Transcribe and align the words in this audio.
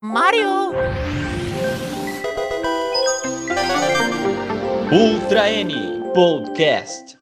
Mario! 0.00 0.70
Ultra 4.92 5.50
N 5.50 5.74
Podcast. 6.14 7.18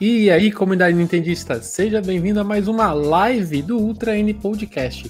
E 0.00 0.28
aí, 0.28 0.50
comunidade 0.50 0.96
nintendista, 0.96 1.62
seja 1.62 2.02
bem-vindo 2.02 2.40
a 2.40 2.44
mais 2.44 2.66
uma 2.66 2.92
live 2.92 3.62
do 3.62 3.78
Ultra 3.78 4.18
N 4.18 4.34
Podcast. 4.34 5.08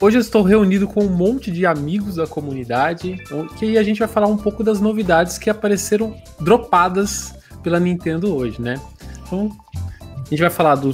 Hoje 0.00 0.16
eu 0.16 0.22
estou 0.22 0.42
reunido 0.42 0.88
com 0.88 1.04
um 1.04 1.10
monte 1.10 1.50
de 1.50 1.66
amigos 1.66 2.14
da 2.14 2.26
comunidade, 2.26 3.22
que 3.58 3.76
a 3.76 3.82
gente 3.82 3.98
vai 3.98 4.08
falar 4.08 4.28
um 4.28 4.38
pouco 4.38 4.64
das 4.64 4.80
novidades 4.80 5.36
que 5.36 5.50
apareceram 5.50 6.16
dropadas 6.40 7.34
pela 7.62 7.78
Nintendo 7.78 8.34
hoje, 8.34 8.58
né? 8.58 8.80
Então, 9.26 9.50
a 10.16 10.30
gente 10.30 10.40
vai 10.40 10.48
falar 10.48 10.76
do, 10.76 10.92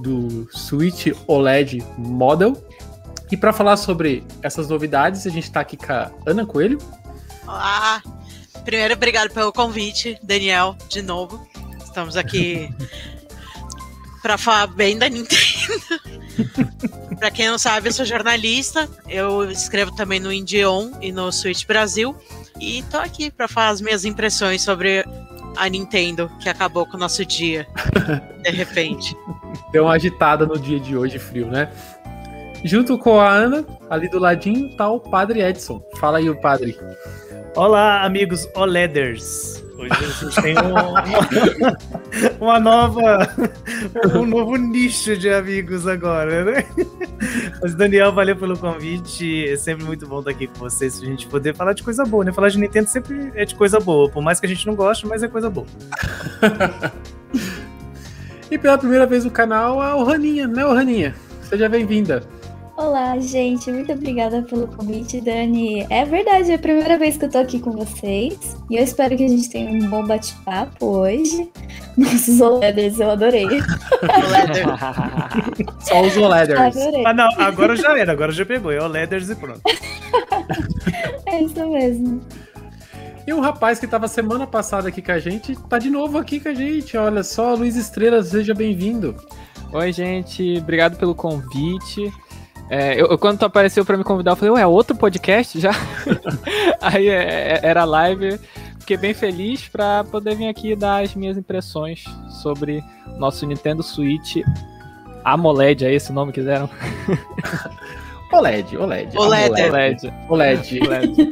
do 0.00 0.48
Switch 0.52 1.08
OLED 1.26 1.82
Model. 1.98 2.56
E 3.30 3.36
para 3.36 3.52
falar 3.52 3.76
sobre 3.76 4.24
essas 4.42 4.68
novidades, 4.68 5.26
a 5.26 5.30
gente 5.30 5.44
está 5.44 5.60
aqui 5.60 5.76
com 5.76 5.92
a 5.92 6.10
Ana 6.26 6.44
Coelho. 6.46 6.78
Olá! 7.46 8.02
Primeiro, 8.64 8.94
obrigado 8.94 9.30
pelo 9.30 9.52
convite, 9.52 10.18
Daniel, 10.22 10.76
de 10.88 11.02
novo. 11.02 11.46
Estamos 11.84 12.16
aqui 12.16 12.70
para 14.22 14.38
falar 14.38 14.66
bem 14.68 14.98
da 14.98 15.08
Nintendo. 15.08 15.34
para 17.18 17.30
quem 17.30 17.48
não 17.48 17.58
sabe, 17.58 17.88
eu 17.88 17.92
sou 17.92 18.04
jornalista. 18.04 18.88
Eu 19.08 19.50
escrevo 19.50 19.94
também 19.94 20.20
no 20.20 20.32
Indion 20.32 20.92
e 21.00 21.12
no 21.12 21.30
Switch 21.32 21.66
Brasil. 21.66 22.16
E 22.60 22.82
tô 22.84 22.98
aqui 22.98 23.30
para 23.30 23.48
falar 23.48 23.70
as 23.70 23.80
minhas 23.80 24.04
impressões 24.04 24.62
sobre 24.62 25.04
a 25.56 25.68
Nintendo, 25.68 26.30
que 26.40 26.48
acabou 26.48 26.86
com 26.86 26.96
o 26.96 27.00
nosso 27.00 27.24
dia, 27.24 27.66
de 28.42 28.50
repente. 28.50 29.16
Deu 29.72 29.84
uma 29.84 29.94
agitada 29.94 30.46
no 30.46 30.58
dia 30.58 30.78
de 30.78 30.96
hoje, 30.96 31.18
frio, 31.18 31.46
né? 31.46 31.70
Junto 32.64 32.96
com 32.96 33.20
a 33.20 33.30
Ana, 33.30 33.62
ali 33.90 34.08
do 34.08 34.18
ladinho, 34.18 34.74
tá 34.74 34.88
o 34.88 34.98
Padre 34.98 35.42
Edson. 35.42 35.84
Fala 35.98 36.16
aí, 36.16 36.30
o 36.30 36.40
Padre. 36.40 36.74
Olá, 37.54 38.02
amigos 38.02 38.48
OLEDers. 38.54 39.62
Hoje 39.76 39.92
a 39.92 40.24
gente 40.24 40.42
tem 40.42 40.56
uma, 40.56 41.04
uma, 42.40 42.58
nova, 42.58 43.28
um 44.14 44.24
novo 44.24 44.56
nicho 44.56 45.14
de 45.14 45.28
amigos 45.28 45.86
agora, 45.86 46.42
né? 46.42 46.64
Mas, 47.60 47.74
Daniel, 47.74 48.14
valeu 48.14 48.34
pelo 48.34 48.56
convite. 48.56 49.46
É 49.46 49.56
sempre 49.56 49.84
muito 49.84 50.06
bom 50.06 50.20
estar 50.20 50.30
aqui 50.30 50.46
com 50.46 50.60
vocês, 50.60 50.98
pra 50.98 51.06
gente 51.06 51.26
poder 51.26 51.54
falar 51.54 51.74
de 51.74 51.82
coisa 51.82 52.02
boa, 52.06 52.24
né? 52.24 52.32
Falar 52.32 52.48
de 52.48 52.58
Nintendo 52.58 52.88
sempre 52.88 53.30
é 53.34 53.44
de 53.44 53.54
coisa 53.54 53.78
boa, 53.78 54.08
por 54.08 54.22
mais 54.22 54.40
que 54.40 54.46
a 54.46 54.48
gente 54.48 54.66
não 54.66 54.74
goste, 54.74 55.06
mas 55.06 55.22
é 55.22 55.28
coisa 55.28 55.50
boa. 55.50 55.66
e 58.50 58.56
pela 58.56 58.78
primeira 58.78 59.04
vez 59.04 59.22
no 59.22 59.30
canal, 59.30 59.82
a 59.82 60.02
Raninha, 60.02 60.48
né, 60.48 60.64
Raninha? 60.64 61.14
Seja 61.42 61.68
bem-vinda. 61.68 62.22
Olá, 62.76 63.16
gente. 63.20 63.70
Muito 63.70 63.92
obrigada 63.92 64.42
pelo 64.42 64.66
convite, 64.66 65.20
Dani. 65.20 65.86
É 65.88 66.04
verdade, 66.04 66.50
é 66.50 66.56
a 66.56 66.58
primeira 66.58 66.98
vez 66.98 67.16
que 67.16 67.24
eu 67.24 67.30
tô 67.30 67.38
aqui 67.38 67.60
com 67.60 67.70
vocês. 67.70 68.56
E 68.68 68.76
eu 68.76 68.82
espero 68.82 69.16
que 69.16 69.24
a 69.24 69.28
gente 69.28 69.48
tenha 69.48 69.70
um 69.70 69.88
bom 69.88 70.04
bate-papo 70.04 70.84
hoje. 70.84 71.48
Nossos 71.96 72.40
OLEDers, 72.40 72.98
eu 72.98 73.12
adorei. 73.12 73.46
Só 75.78 76.02
os 76.02 76.16
OLEDers. 76.16 76.76
Adorei. 76.76 77.06
Ah, 77.06 77.14
não, 77.14 77.28
agora 77.38 77.76
já 77.76 77.96
era, 77.96 78.10
agora 78.10 78.32
já 78.32 78.44
pegou. 78.44 78.72
É 78.72 78.82
OLEDers 78.82 79.30
e 79.30 79.36
pronto. 79.36 79.60
é 81.26 81.42
isso 81.42 81.70
mesmo. 81.70 82.20
E 83.24 83.32
um 83.32 83.40
rapaz 83.40 83.78
que 83.78 83.84
estava 83.84 84.08
semana 84.08 84.48
passada 84.48 84.88
aqui 84.88 85.00
com 85.00 85.12
a 85.12 85.18
gente, 85.20 85.56
tá 85.68 85.78
de 85.78 85.88
novo 85.88 86.18
aqui 86.18 86.40
com 86.40 86.48
a 86.48 86.54
gente. 86.54 86.96
Olha 86.96 87.22
só, 87.22 87.54
Luiz 87.54 87.76
Estrelas, 87.76 88.28
seja 88.28 88.52
bem-vindo. 88.52 89.14
Oi, 89.72 89.92
gente, 89.92 90.58
obrigado 90.58 90.96
pelo 90.96 91.14
convite. 91.14 92.12
É, 92.70 93.00
eu, 93.00 93.18
quando 93.18 93.38
tu 93.38 93.44
apareceu 93.44 93.84
para 93.84 93.96
me 93.96 94.04
convidar, 94.04 94.32
eu 94.32 94.36
falei, 94.36 94.52
ué, 94.52 94.62
é 94.62 94.66
outro 94.66 94.96
podcast 94.96 95.60
já? 95.60 95.72
Aí 96.80 97.08
é, 97.08 97.54
é, 97.54 97.60
era 97.62 97.84
live. 97.84 98.38
Fiquei 98.80 98.96
bem 98.96 99.14
feliz 99.14 99.68
para 99.68 100.04
poder 100.04 100.34
vir 100.34 100.48
aqui 100.48 100.74
dar 100.76 101.02
as 101.02 101.14
minhas 101.14 101.36
impressões 101.36 102.04
sobre 102.42 102.82
nosso 103.18 103.46
Nintendo 103.46 103.82
Switch 103.82 104.36
AMOLED, 105.24 105.86
é 105.86 105.94
esse 105.94 106.10
o 106.10 106.14
nome 106.14 106.32
que 106.32 106.40
quiseram? 106.40 106.68
OLED, 108.30 108.76
OLED. 108.76 109.16
OLED. 109.16 109.50
OLED. 109.50 110.12
OLED. 110.28 110.80
OLED. 110.84 111.30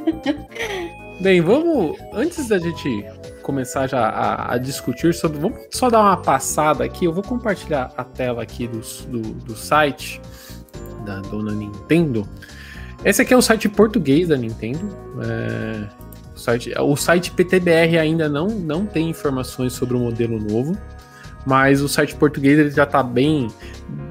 Bem, 1.21 1.41
vamos. 1.41 1.99
Antes 2.13 2.49
da 2.49 2.59
gente 2.59 3.05
começar 3.43 3.87
já 3.87 4.09
a, 4.09 4.55
a, 4.55 4.59
discutir 4.59 5.13
sobre. 5.13 5.39
Vamos 5.39 5.61
só 5.71 5.91
dar 5.91 6.01
uma 6.01 6.17
passada 6.17 6.85
aqui. 6.85 7.05
Eu 7.05 7.13
vou 7.13 7.23
compartilhar 7.23 7.93
a 7.97 8.05
tela 8.05 8.43
aqui 8.43 8.67
do, 8.67 8.81
do, 9.09 9.21
do 9.21 9.55
site 9.55 10.21
da 11.03 11.21
dona 11.21 11.53
Nintendo. 11.53 12.27
Esse 13.05 13.23
aqui 13.23 13.35
é 13.35 13.37
o 13.37 13.43
site 13.43 13.69
português 13.69 14.29
da 14.29 14.37
Nintendo. 14.37 14.89
É, 15.21 15.89
o, 16.35 16.39
site, 16.39 16.73
o 16.79 16.97
site 16.97 17.31
PTBR 17.33 17.99
ainda 17.99 18.29
não, 18.29 18.49
não 18.49 18.87
tem 18.87 19.11
informações 19.11 19.73
sobre 19.73 19.97
o 19.97 20.01
modelo 20.01 20.39
novo, 20.39 20.77
mas 21.45 21.81
o 21.83 21.89
site 21.89 22.15
português 22.15 22.59
ele 22.59 22.71
já 22.71 22.85
está 22.85 23.03
bem, 23.03 23.49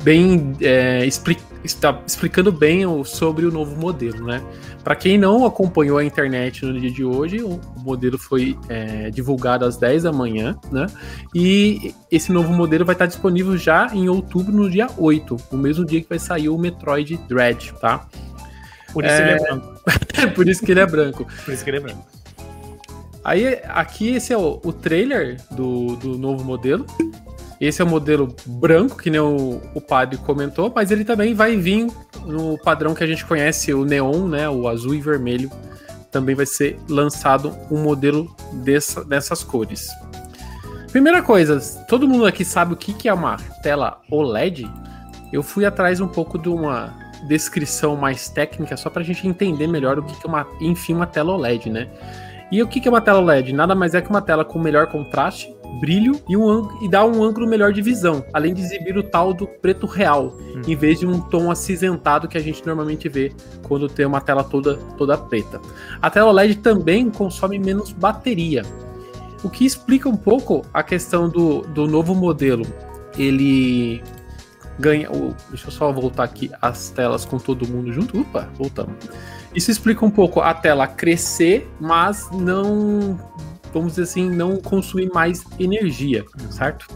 bem 0.03 0.53
é, 0.61 1.05
explica, 1.05 1.41
está 1.63 2.01
explicando 2.05 2.51
bem 2.51 2.85
o, 2.85 3.03
sobre 3.03 3.45
o 3.45 3.51
novo 3.51 3.75
modelo, 3.79 4.25
né? 4.25 4.41
Para 4.83 4.95
quem 4.95 5.17
não 5.17 5.45
acompanhou 5.45 5.97
a 5.97 6.03
internet 6.03 6.65
no 6.65 6.79
dia 6.79 6.89
de 6.89 7.03
hoje, 7.03 7.43
o 7.43 7.59
modelo 7.77 8.17
foi 8.17 8.57
é, 8.67 9.11
divulgado 9.11 9.63
às 9.63 9.77
10 9.77 10.03
da 10.03 10.11
manhã, 10.11 10.57
né? 10.71 10.87
E 11.35 11.93
esse 12.11 12.31
novo 12.31 12.51
modelo 12.51 12.83
vai 12.83 12.95
estar 12.95 13.05
disponível 13.05 13.55
já 13.57 13.91
em 13.93 14.09
outubro, 14.09 14.51
no 14.51 14.69
dia 14.69 14.87
8, 14.97 15.37
o 15.51 15.57
mesmo 15.57 15.85
dia 15.85 16.01
que 16.01 16.09
vai 16.09 16.17
sair 16.17 16.49
o 16.49 16.57
Metroid 16.57 17.15
Dread, 17.27 17.73
tá? 17.79 18.07
Por 18.91 19.05
isso 19.05 19.13
é... 19.13 19.21
ele 19.21 19.31
é 19.31 19.39
branco. 19.39 19.81
Por 20.35 20.49
isso 20.49 20.65
que 20.65 20.71
ele 20.71 20.79
é 20.79 20.85
branco. 20.85 21.27
Por 21.45 21.53
isso 21.53 21.63
que 21.63 21.69
ele 21.69 21.77
é 21.77 21.79
branco. 21.81 22.05
Aí, 23.23 23.59
aqui, 23.65 24.15
esse 24.15 24.33
é 24.33 24.37
o, 24.37 24.59
o 24.63 24.73
trailer 24.73 25.37
do, 25.51 25.95
do 25.95 26.17
novo 26.17 26.43
modelo. 26.43 26.85
Esse 27.59 27.81
é 27.81 27.85
o 27.85 27.87
modelo 27.87 28.35
branco, 28.47 28.97
que 28.97 29.11
nem 29.11 29.21
o, 29.21 29.61
o 29.75 29.79
padre 29.79 30.17
comentou, 30.17 30.71
mas 30.73 30.89
ele 30.89 31.05
também 31.05 31.35
vai 31.35 31.55
vir 31.55 31.87
no 32.31 32.57
padrão 32.57 32.95
que 32.95 33.03
a 33.03 33.07
gente 33.07 33.25
conhece, 33.25 33.73
o 33.73 33.85
neon, 33.85 34.27
né? 34.27 34.49
O 34.49 34.67
azul 34.67 34.95
e 34.95 35.01
vermelho. 35.01 35.51
Também 36.09 36.35
vai 36.35 36.45
ser 36.45 36.79
lançado 36.89 37.55
um 37.69 37.81
modelo 37.81 38.33
dessa, 38.63 39.03
dessas 39.03 39.43
cores. 39.43 39.89
Primeira 40.91 41.21
coisa, 41.23 41.57
todo 41.87 42.07
mundo 42.07 42.25
aqui 42.25 42.43
sabe 42.43 42.73
o 42.73 42.75
que, 42.75 43.07
é 43.07 43.13
uma 43.13 43.37
tela 43.63 44.01
OLED? 44.09 44.69
Eu 45.31 45.41
fui 45.41 45.63
atrás 45.63 46.01
um 46.01 46.07
pouco 46.07 46.37
de 46.37 46.49
uma 46.49 46.93
descrição 47.27 47.95
mais 47.95 48.27
técnica, 48.27 48.75
só 48.75 48.89
para 48.89 49.01
a 49.01 49.05
gente 49.05 49.25
entender 49.25 49.67
melhor 49.67 49.99
o 49.99 50.03
que, 50.03 50.15
é 50.25 50.27
uma, 50.27 50.45
enfim, 50.59 50.93
uma 50.93 51.07
tela 51.07 51.31
OLED, 51.31 51.69
né? 51.69 51.87
E 52.51 52.61
o 52.61 52.67
que 52.67 52.85
é 52.85 52.91
uma 52.91 52.99
tela 52.99 53.19
OLED? 53.19 53.53
Nada 53.53 53.73
mais 53.73 53.95
é 53.95 54.01
que 54.01 54.09
uma 54.09 54.21
tela 54.21 54.43
com 54.43 54.59
melhor 54.59 54.87
contraste, 54.87 55.55
brilho 55.79 56.19
e, 56.27 56.35
um, 56.35 56.83
e 56.83 56.89
dá 56.89 57.05
um 57.05 57.23
ângulo 57.23 57.47
melhor 57.47 57.71
de 57.71 57.81
visão, 57.81 58.23
além 58.33 58.53
de 58.53 58.61
exibir 58.61 58.97
o 58.97 59.03
tal 59.03 59.33
do 59.33 59.47
preto 59.47 59.85
real, 59.85 60.37
hum. 60.39 60.61
em 60.67 60.75
vez 60.75 60.99
de 60.99 61.07
um 61.07 61.19
tom 61.19 61.49
acinzentado 61.49 62.27
que 62.27 62.37
a 62.37 62.41
gente 62.41 62.65
normalmente 62.65 63.07
vê 63.07 63.31
quando 63.63 63.87
tem 63.87 64.05
uma 64.05 64.21
tela 64.21 64.43
toda, 64.43 64.75
toda 64.97 65.17
preta. 65.17 65.61
A 66.01 66.09
tela 66.09 66.29
OLED 66.29 66.55
também 66.55 67.09
consome 67.09 67.57
menos 67.57 67.91
bateria, 67.91 68.63
o 69.43 69.49
que 69.49 69.65
explica 69.65 70.07
um 70.07 70.17
pouco 70.17 70.63
a 70.73 70.83
questão 70.83 71.29
do, 71.29 71.61
do 71.61 71.87
novo 71.87 72.13
modelo. 72.13 72.65
Ele 73.17 74.01
ganha. 74.79 75.09
Oh, 75.11 75.33
deixa 75.49 75.67
eu 75.67 75.71
só 75.71 75.91
voltar 75.91 76.23
aqui 76.23 76.51
as 76.61 76.89
telas 76.89 77.25
com 77.25 77.37
todo 77.37 77.67
mundo 77.67 77.91
junto. 77.91 78.19
Opa, 78.21 78.49
voltamos. 78.55 78.95
Isso 79.53 79.69
explica 79.69 80.05
um 80.05 80.11
pouco 80.11 80.41
a 80.41 80.53
tela 80.53 80.87
crescer, 80.87 81.69
mas 81.79 82.29
não, 82.31 83.19
vamos 83.73 83.93
dizer 83.93 84.03
assim, 84.03 84.29
não 84.29 84.57
consumir 84.57 85.09
mais 85.13 85.43
energia, 85.59 86.25
certo? 86.49 86.87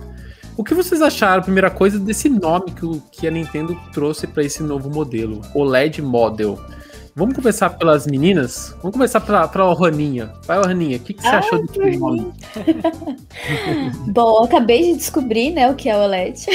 O 0.58 0.64
que 0.64 0.74
vocês 0.74 1.02
acharam, 1.02 1.44
primeira 1.44 1.70
coisa, 1.70 2.00
desse 2.00 2.30
nome 2.30 2.72
que, 2.72 2.86
o, 2.86 3.02
que 3.12 3.28
a 3.28 3.32
Nintendo 3.32 3.78
trouxe 3.92 4.26
para 4.26 4.44
esse 4.44 4.64
novo 4.64 4.90
modelo, 4.90 5.42
OLED 5.54 6.02
Model? 6.02 6.58
Vamos 7.18 7.34
começar 7.34 7.70
pelas 7.70 8.06
meninas? 8.06 8.76
Vamos 8.82 8.92
começar 8.92 9.22
pela, 9.22 9.48
pela 9.48 9.74
Roninha. 9.74 10.34
Vai, 10.46 10.58
Roninha, 10.62 10.98
o 10.98 11.00
que, 11.00 11.14
que 11.14 11.22
você 11.22 11.28
ah, 11.30 11.40
achou 11.40 11.66
desse 11.66 11.98
nome? 11.98 12.34
Bom, 14.12 14.40
eu 14.40 14.44
acabei 14.44 14.92
de 14.92 14.98
descobrir, 14.98 15.52
né, 15.52 15.70
o 15.70 15.76
que 15.76 15.90
é 15.90 15.98
OLED. 15.98 16.46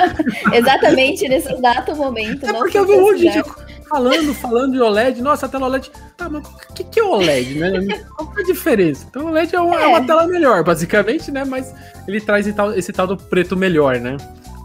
Exatamente 0.54 1.28
nesse 1.28 1.52
exato 1.52 1.94
momento. 1.94 2.46
É 2.46 2.52
porque 2.54 2.78
eu 2.78 2.86
vi 2.86 2.92
um 2.94 3.02
monte 3.02 3.30
de 3.30 3.42
falando, 3.88 4.34
falando 4.34 4.72
de 4.72 4.80
OLED. 4.80 5.22
Nossa, 5.22 5.46
a 5.46 5.48
tela 5.48 5.66
OLED. 5.66 5.90
Tá, 6.16 6.28
mas 6.28 6.46
o 6.46 6.74
que, 6.74 6.84
que 6.84 7.00
é 7.00 7.04
OLED, 7.04 7.58
né? 7.58 8.04
Qual 8.16 8.32
é 8.36 8.40
a 8.40 8.44
diferença? 8.44 9.06
Então, 9.08 9.26
OLED 9.26 9.54
é 9.54 9.60
uma, 9.60 9.80
é. 9.80 9.84
é 9.84 9.86
uma 9.86 10.06
tela 10.06 10.26
melhor, 10.26 10.62
basicamente, 10.64 11.30
né? 11.30 11.44
Mas 11.44 11.74
ele 12.06 12.20
traz 12.20 12.46
esse 12.46 12.56
tal, 12.56 12.72
esse 12.72 12.92
tal 12.92 13.06
do 13.06 13.16
preto 13.16 13.56
melhor, 13.56 13.98
né? 13.98 14.16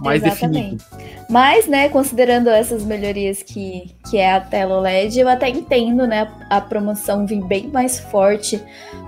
Mais 0.02 0.24
Exatamente. 0.24 0.78
definido. 0.78 1.12
Mas, 1.30 1.66
né, 1.66 1.88
considerando 1.88 2.50
essas 2.50 2.84
melhorias 2.84 3.42
que, 3.42 3.96
que 4.10 4.18
é 4.18 4.34
a 4.34 4.42
tela 4.42 4.80
OLED, 4.80 5.20
eu 5.20 5.30
até 5.30 5.48
entendo, 5.48 6.06
né, 6.06 6.30
a 6.50 6.60
promoção 6.60 7.26
vir 7.26 7.42
bem 7.46 7.68
mais 7.68 8.00
forte 8.00 8.62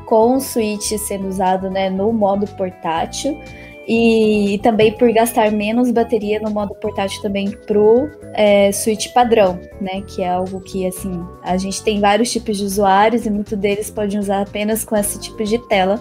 com 0.06 0.38
o 0.38 0.40
Switch 0.40 0.94
sendo 1.00 1.28
usado, 1.28 1.70
né, 1.70 1.90
no 1.90 2.14
modo 2.14 2.48
portátil. 2.48 3.38
E 3.86 4.60
também 4.64 4.94
por 4.94 5.12
gastar 5.12 5.52
menos 5.52 5.92
bateria 5.92 6.40
no 6.40 6.50
modo 6.50 6.74
portátil 6.76 7.22
também 7.22 7.52
pro 7.52 8.10
é, 8.34 8.72
Switch 8.72 9.12
padrão, 9.14 9.60
né? 9.82 10.02
Que 10.08 10.24
é 10.24 10.30
algo 10.30 10.62
que, 10.62 10.88
assim, 10.88 11.22
a 11.44 11.58
gente 11.58 11.84
tem 11.84 12.00
vários 12.00 12.32
tipos 12.32 12.58
de 12.58 12.64
usuários 12.64 13.26
e 13.26 13.30
muitos 13.30 13.58
deles 13.58 13.92
podem 13.92 14.20
usar 14.20 14.42
apenas 14.42 14.86
com 14.86 14.96
esse 14.96 15.20
tipo 15.20 15.44
de 15.44 15.58
tela, 15.68 16.00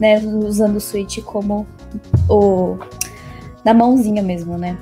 né? 0.00 0.18
Usando 0.18 0.76
o 0.76 0.80
Switch 0.80 1.22
como 1.22 1.66
o... 2.30 2.78
na 3.62 3.74
mãozinha 3.74 4.22
mesmo, 4.22 4.56
né? 4.56 4.78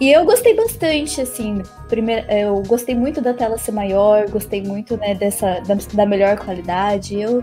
E 0.00 0.10
eu 0.10 0.24
gostei 0.24 0.54
bastante, 0.54 1.20
assim, 1.20 1.62
primeiro, 1.88 2.30
eu 2.30 2.62
gostei 2.62 2.94
muito 2.94 3.20
da 3.20 3.32
tela 3.32 3.58
ser 3.58 3.72
maior, 3.72 4.28
gostei 4.28 4.62
muito, 4.62 4.96
né, 4.96 5.14
dessa, 5.14 5.60
da, 5.60 5.76
da 5.92 6.06
melhor 6.06 6.36
qualidade. 6.36 7.18
Eu, 7.18 7.42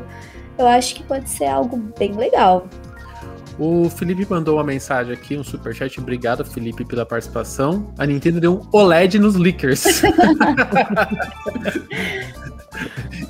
eu 0.57 0.67
acho 0.67 0.95
que 0.95 1.03
pode 1.03 1.29
ser 1.29 1.45
algo 1.45 1.77
bem 1.97 2.13
legal. 2.13 2.67
O 3.59 3.89
Felipe 3.89 4.25
mandou 4.29 4.55
uma 4.57 4.63
mensagem 4.63 5.13
aqui, 5.13 5.37
um 5.37 5.43
superchat. 5.43 5.99
Obrigado, 5.99 6.43
Felipe, 6.43 6.83
pela 6.83 7.05
participação. 7.05 7.93
A 7.97 8.05
Nintendo 8.05 8.39
deu 8.39 8.55
um 8.55 8.67
OLED 8.71 9.19
nos 9.19 9.35
leakers. 9.35 9.83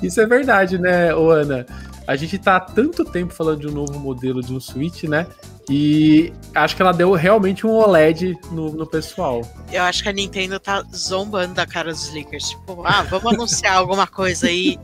Isso 0.02 0.20
é 0.20 0.26
verdade, 0.26 0.78
né, 0.78 1.12
Ana? 1.12 1.66
A 2.06 2.16
gente 2.16 2.38
tá 2.38 2.56
há 2.56 2.60
tanto 2.60 3.04
tempo 3.04 3.32
falando 3.32 3.60
de 3.60 3.66
um 3.66 3.70
novo 3.70 3.98
modelo 3.98 4.42
de 4.42 4.52
um 4.52 4.60
Switch, 4.60 5.04
né? 5.04 5.26
E 5.70 6.32
acho 6.54 6.76
que 6.76 6.82
ela 6.82 6.92
deu 6.92 7.12
realmente 7.12 7.66
um 7.66 7.70
OLED 7.70 8.36
no, 8.50 8.70
no 8.72 8.86
pessoal. 8.86 9.40
Eu 9.72 9.82
acho 9.84 10.02
que 10.02 10.08
a 10.10 10.12
Nintendo 10.12 10.60
tá 10.60 10.84
zombando 10.94 11.54
da 11.54 11.66
cara 11.66 11.90
dos 11.90 12.12
leakers. 12.12 12.50
Tipo, 12.50 12.82
ah, 12.84 13.02
vamos 13.02 13.32
anunciar 13.32 13.76
alguma 13.76 14.06
coisa 14.06 14.48
aí 14.48 14.78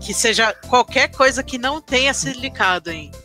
que 0.00 0.14
seja 0.14 0.54
qualquer 0.68 1.08
coisa 1.08 1.42
que 1.42 1.58
não 1.58 1.80
tenha 1.80 2.14
sido 2.14 2.40
licado 2.40 2.88
ainda. 2.88 3.23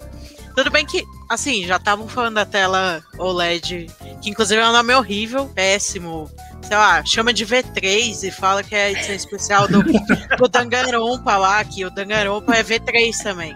Tudo 0.56 0.72
bem 0.72 0.86
que, 0.86 1.06
assim, 1.28 1.66
já 1.66 1.78
estavam 1.78 2.08
falando 2.08 2.36
da 2.36 2.46
tela 2.46 3.04
OLED, 3.18 3.88
que 4.22 4.30
inclusive 4.30 4.60
é 4.62 4.68
um 4.68 4.74
nome 4.74 4.94
horrível, 4.94 5.46
péssimo. 5.48 6.30
Sei 6.62 6.76
lá, 6.76 7.04
chama 7.06 7.34
de 7.34 7.46
V3 7.46 8.28
e 8.28 8.32
fala 8.32 8.62
que 8.62 8.76
é 8.76 8.86
a 8.86 8.92
edição 8.92 9.16
especial 9.16 9.68
do, 9.68 9.82
do 10.38 10.48
Danganronpa 10.48 11.38
lá, 11.38 11.64
que 11.64 11.86
o 11.86 11.90
Danganronpa 11.90 12.54
é 12.54 12.64
V3 12.64 13.24
também. 13.24 13.56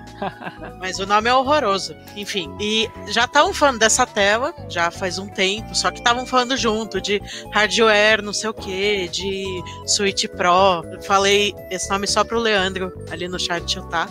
Mas 0.79 0.99
o 0.99 1.05
nome 1.05 1.29
é 1.29 1.33
horroroso. 1.33 1.95
Enfim, 2.15 2.49
e 2.59 2.89
já 3.09 3.25
estavam 3.25 3.53
falando 3.53 3.79
dessa 3.79 4.05
tela, 4.05 4.53
já 4.69 4.89
faz 4.89 5.19
um 5.19 5.27
tempo, 5.27 5.75
só 5.75 5.91
que 5.91 5.99
estavam 5.99 6.25
falando 6.25 6.55
junto 6.55 7.01
de 7.01 7.21
hardware, 7.51 8.23
não 8.23 8.33
sei 8.33 8.49
o 8.49 8.53
que, 8.53 9.07
de 9.09 9.45
Switch 9.85 10.25
Pro. 10.27 10.83
Eu 10.91 11.01
falei 11.01 11.53
esse 11.69 11.89
nome 11.89 12.07
só 12.07 12.23
pro 12.23 12.39
Leandro 12.39 12.91
ali 13.11 13.27
no 13.27 13.39
chat 13.39 13.63
tá? 13.89 14.07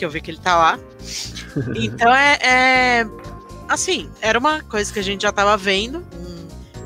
Que 0.00 0.06
eu 0.06 0.08
vi 0.08 0.22
que 0.22 0.30
ele 0.30 0.38
tá 0.38 0.56
lá. 0.56 0.78
Então 1.76 2.10
é, 2.10 2.38
é, 2.42 3.06
Assim, 3.68 4.10
era 4.22 4.38
uma 4.38 4.62
coisa 4.62 4.90
que 4.90 4.98
a 4.98 5.02
gente 5.02 5.20
já 5.20 5.30
tava 5.30 5.54
vendo. 5.58 6.02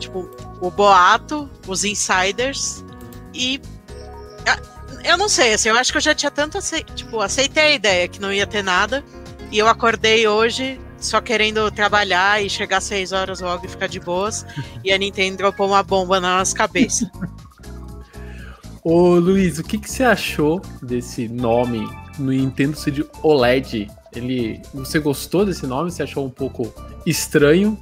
Tipo, 0.01 0.29
o 0.61 0.69
boato, 0.69 1.49
os 1.65 1.85
insiders. 1.85 2.85
E. 3.33 3.61
Eu 5.05 5.17
não 5.17 5.29
sei, 5.29 5.55
assim, 5.55 5.69
eu 5.69 5.77
acho 5.77 5.93
que 5.93 5.99
eu 5.99 6.03
já 6.03 6.15
tinha 6.15 6.31
tanto 6.31 6.59
ace... 6.59 6.83
tipo, 6.97 7.21
aceitei 7.21 7.63
a 7.63 7.71
ideia 7.71 8.09
que 8.09 8.21
não 8.21 8.33
ia 8.33 8.49
ter 8.49 8.65
nada. 8.65 9.05
E 9.53 9.59
eu 9.59 9.69
acordei 9.69 10.27
hoje 10.27 10.81
só 10.99 11.21
querendo 11.21 11.71
trabalhar 11.71 12.43
e 12.43 12.51
chegar 12.51 12.79
às 12.79 12.85
6 12.85 13.13
horas 13.13 13.41
logo 13.41 13.65
e 13.65 13.69
ficar 13.69 13.87
de 13.87 14.01
boas. 14.01 14.45
e 14.83 14.93
a 14.93 14.99
Nintendo 14.99 15.37
dropou 15.37 15.69
uma 15.69 15.85
bomba 15.85 16.19
na 16.19 16.39
nossa 16.39 16.57
cabeça. 16.57 17.09
Ô 18.83 19.15
Luiz, 19.15 19.61
o 19.61 19.63
que, 19.63 19.79
que 19.79 19.89
você 19.89 20.03
achou 20.03 20.61
desse 20.83 21.29
nome 21.29 21.89
no 22.19 22.31
Nintendo 22.31 22.77
Switch 22.77 23.01
OLED? 23.23 23.91
Ele, 24.15 24.61
você 24.73 24.99
gostou 24.99 25.45
desse 25.45 25.67
nome? 25.67 25.91
Você 25.91 26.03
achou 26.03 26.25
um 26.25 26.31
pouco 26.31 26.73
estranho? 27.05 27.79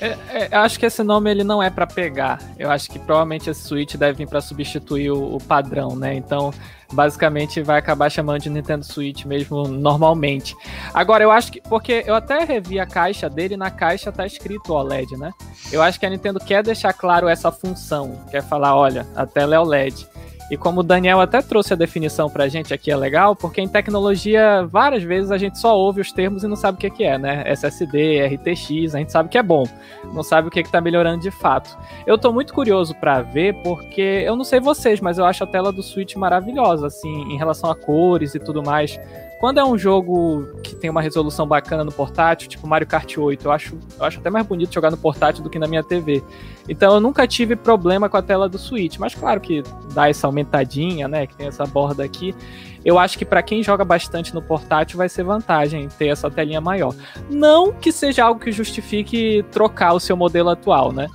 É, 0.00 0.16
é, 0.30 0.48
eu 0.50 0.60
acho 0.60 0.80
que 0.80 0.86
esse 0.86 1.02
nome 1.02 1.30
ele 1.30 1.44
não 1.44 1.62
é 1.62 1.68
para 1.68 1.86
pegar. 1.86 2.40
Eu 2.58 2.70
acho 2.70 2.90
que 2.90 2.98
provavelmente 2.98 3.50
esse 3.50 3.62
Switch 3.62 3.96
deve 3.96 4.18
vir 4.18 4.28
para 4.28 4.40
substituir 4.40 5.10
o, 5.10 5.36
o, 5.36 5.38
padrão, 5.38 5.94
né? 5.94 6.14
Então, 6.14 6.54
basicamente 6.90 7.62
vai 7.62 7.78
acabar 7.78 8.10
chamando 8.10 8.40
de 8.40 8.48
Nintendo 8.48 8.82
Switch 8.82 9.26
mesmo 9.26 9.68
normalmente. 9.68 10.56
Agora, 10.94 11.22
eu 11.22 11.30
acho 11.30 11.52
que 11.52 11.60
porque 11.60 12.02
eu 12.06 12.14
até 12.14 12.44
revi 12.44 12.80
a 12.80 12.86
caixa 12.86 13.28
dele, 13.28 13.58
na 13.58 13.70
caixa 13.70 14.10
tá 14.10 14.26
escrito 14.26 14.72
OLED, 14.72 15.18
né? 15.18 15.32
Eu 15.70 15.82
acho 15.82 16.00
que 16.00 16.06
a 16.06 16.10
Nintendo 16.10 16.40
quer 16.40 16.62
deixar 16.62 16.94
claro 16.94 17.28
essa 17.28 17.52
função, 17.52 18.24
quer 18.30 18.42
falar, 18.42 18.74
olha, 18.74 19.06
a 19.14 19.26
tela 19.26 19.54
é 19.54 19.60
OLED. 19.60 20.08
E 20.50 20.56
como 20.56 20.80
o 20.80 20.82
Daniel 20.82 21.20
até 21.20 21.40
trouxe 21.40 21.72
a 21.72 21.76
definição 21.76 22.28
pra 22.28 22.48
gente 22.48 22.74
aqui, 22.74 22.90
é 22.90 22.96
legal, 22.96 23.36
porque 23.36 23.60
em 23.60 23.68
tecnologia, 23.68 24.66
várias 24.66 25.02
vezes 25.02 25.30
a 25.30 25.38
gente 25.38 25.58
só 25.58 25.76
ouve 25.78 26.00
os 26.00 26.10
termos 26.10 26.42
e 26.42 26.48
não 26.48 26.56
sabe 26.56 26.76
o 26.76 26.90
que, 26.90 27.04
é, 27.04 27.16
né? 27.16 27.44
SSD, 27.46 28.26
RTX, 28.26 28.94
a 28.94 28.98
gente 28.98 29.12
sabe 29.12 29.28
que 29.28 29.38
é 29.38 29.42
bom, 29.42 29.64
não 30.12 30.24
sabe 30.24 30.48
o 30.48 30.50
que, 30.50 30.62
que 30.62 30.72
tá 30.72 30.80
melhorando 30.80 31.22
de 31.22 31.30
fato. 31.30 31.78
Eu 32.04 32.18
tô 32.18 32.32
muito 32.32 32.52
curioso 32.52 32.94
para 32.96 33.22
ver, 33.22 33.54
porque 33.62 34.24
eu 34.26 34.34
não 34.34 34.44
sei 34.44 34.58
vocês, 34.58 35.00
mas 35.00 35.18
eu 35.18 35.24
acho 35.24 35.44
a 35.44 35.46
tela 35.46 35.70
do 35.70 35.82
Switch 35.82 36.16
maravilhosa, 36.16 36.88
assim, 36.88 37.32
em 37.32 37.38
relação 37.38 37.70
a 37.70 37.76
cores 37.76 38.34
e 38.34 38.40
tudo 38.40 38.60
mais. 38.62 38.98
Quando 39.40 39.58
é 39.58 39.64
um 39.64 39.78
jogo 39.78 40.46
que 40.62 40.76
tem 40.76 40.90
uma 40.90 41.00
resolução 41.00 41.46
bacana 41.46 41.82
no 41.82 41.90
portátil, 41.90 42.46
tipo 42.46 42.66
Mario 42.68 42.86
Kart 42.86 43.16
8, 43.16 43.42
eu 43.42 43.50
acho, 43.50 43.78
eu 43.98 44.04
acho 44.04 44.18
até 44.20 44.28
mais 44.28 44.46
bonito 44.46 44.70
jogar 44.70 44.90
no 44.90 44.98
portátil 44.98 45.42
do 45.42 45.48
que 45.48 45.58
na 45.58 45.66
minha 45.66 45.82
TV. 45.82 46.22
Então 46.68 46.92
eu 46.92 47.00
nunca 47.00 47.26
tive 47.26 47.56
problema 47.56 48.06
com 48.06 48.18
a 48.18 48.22
tela 48.22 48.50
do 48.50 48.58
Switch, 48.58 48.98
mas 48.98 49.14
claro 49.14 49.40
que 49.40 49.62
dá 49.94 50.10
essa 50.10 50.26
aumentadinha, 50.26 51.08
né, 51.08 51.26
que 51.26 51.34
tem 51.34 51.46
essa 51.46 51.64
borda 51.64 52.04
aqui. 52.04 52.34
Eu 52.84 52.98
acho 52.98 53.16
que 53.16 53.24
para 53.24 53.42
quem 53.42 53.62
joga 53.62 53.82
bastante 53.82 54.34
no 54.34 54.42
portátil 54.42 54.98
vai 54.98 55.08
ser 55.08 55.22
vantagem 55.22 55.88
ter 55.88 56.08
essa 56.08 56.30
telinha 56.30 56.60
maior. 56.60 56.94
Não 57.30 57.72
que 57.72 57.90
seja 57.92 58.24
algo 58.24 58.38
que 58.38 58.52
justifique 58.52 59.42
trocar 59.50 59.94
o 59.94 60.00
seu 60.00 60.18
modelo 60.18 60.50
atual, 60.50 60.92
né? 60.92 61.08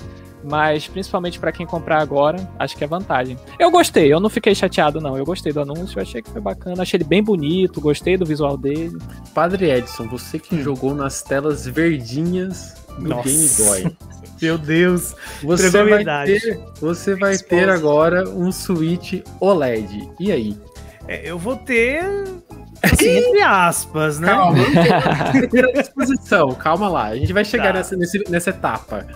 Mas 0.48 0.88
principalmente 0.88 1.40
para 1.40 1.52
quem 1.52 1.66
comprar 1.66 2.02
agora, 2.02 2.38
acho 2.60 2.78
que 2.78 2.84
é 2.84 2.88
vantagem. 2.88 3.38
Eu 3.58 3.72
gostei, 3.72 4.14
eu 4.14 4.20
não 4.20 4.30
fiquei 4.30 4.54
chateado 4.54 5.02
não. 5.02 5.18
Eu 5.18 5.26
gostei 5.26 5.52
do 5.52 5.62
anúncio, 5.62 6.00
achei 6.02 6.22
que 6.22 6.30
foi 6.30 6.42
bacana, 6.42 6.84
achei 6.84 6.98
ele 6.98 7.04
bem 7.04 7.24
bonito, 7.24 7.82
gostei 7.82 8.16
do 8.16 8.26
visual 8.26 8.56
dele. 8.56 8.98
Padre 9.34 9.72
Edson, 9.72 10.08
você 10.08 10.38
que 10.38 10.62
jogou 10.62 10.94
nas 10.94 11.24
telas 11.24 11.66
verdinhas 11.66 12.76
do 13.00 13.10
Nossa. 13.10 13.28
Game 13.28 13.50
Boy. 13.58 13.98
Meu 14.42 14.58
Deus, 14.58 15.16
você 15.42 15.70
vai 15.70 16.04
ter, 16.26 16.60
você 16.80 17.16
vai 17.16 17.38
ter 17.38 17.70
agora 17.70 18.30
um 18.30 18.52
Switch 18.52 19.22
OLED. 19.40 20.10
E 20.20 20.32
aí? 20.32 20.58
É, 21.08 21.22
eu 21.24 21.40
vou 21.40 21.56
ter 21.56 22.04
assim, 22.84 23.18
entre 23.18 23.42
aspas, 23.42 24.20
né? 24.20 24.28
Calma, 24.28 24.58
ter 25.50 25.66
a 25.70 25.72
disposição. 25.72 26.54
Calma 26.54 26.90
lá, 26.90 27.06
a 27.06 27.16
gente 27.16 27.32
vai 27.32 27.46
chegar 27.46 27.72
tá. 27.72 27.74
nessa, 27.74 27.96
nessa 28.30 28.50
etapa. 28.50 29.08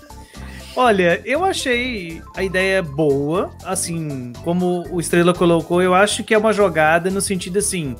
Olha, 0.75 1.21
eu 1.25 1.43
achei 1.43 2.21
a 2.35 2.43
ideia 2.43 2.81
boa, 2.81 3.51
assim, 3.65 4.31
como 4.43 4.85
o 4.91 4.99
Estrela 4.99 5.33
colocou, 5.33 5.81
eu 5.81 5.93
acho 5.93 6.23
que 6.23 6.33
é 6.33 6.37
uma 6.37 6.53
jogada 6.53 7.09
no 7.09 7.19
sentido 7.19 7.59
assim, 7.59 7.95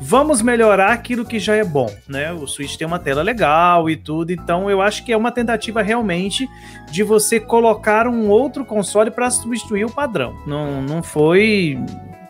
vamos 0.00 0.40
melhorar 0.40 0.92
aquilo 0.92 1.24
que 1.24 1.38
já 1.38 1.56
é 1.56 1.64
bom, 1.64 1.90
né? 2.08 2.32
O 2.32 2.46
Switch 2.46 2.76
tem 2.76 2.86
uma 2.86 2.98
tela 2.98 3.22
legal 3.22 3.90
e 3.90 3.96
tudo, 3.96 4.32
então 4.32 4.70
eu 4.70 4.80
acho 4.80 5.04
que 5.04 5.12
é 5.12 5.16
uma 5.16 5.30
tentativa 5.30 5.82
realmente 5.82 6.48
de 6.90 7.02
você 7.02 7.38
colocar 7.38 8.06
um 8.06 8.28
outro 8.28 8.64
console 8.64 9.10
para 9.10 9.30
substituir 9.30 9.84
o 9.84 9.90
padrão. 9.90 10.34
Não, 10.46 10.80
não 10.80 11.02
foi, 11.02 11.78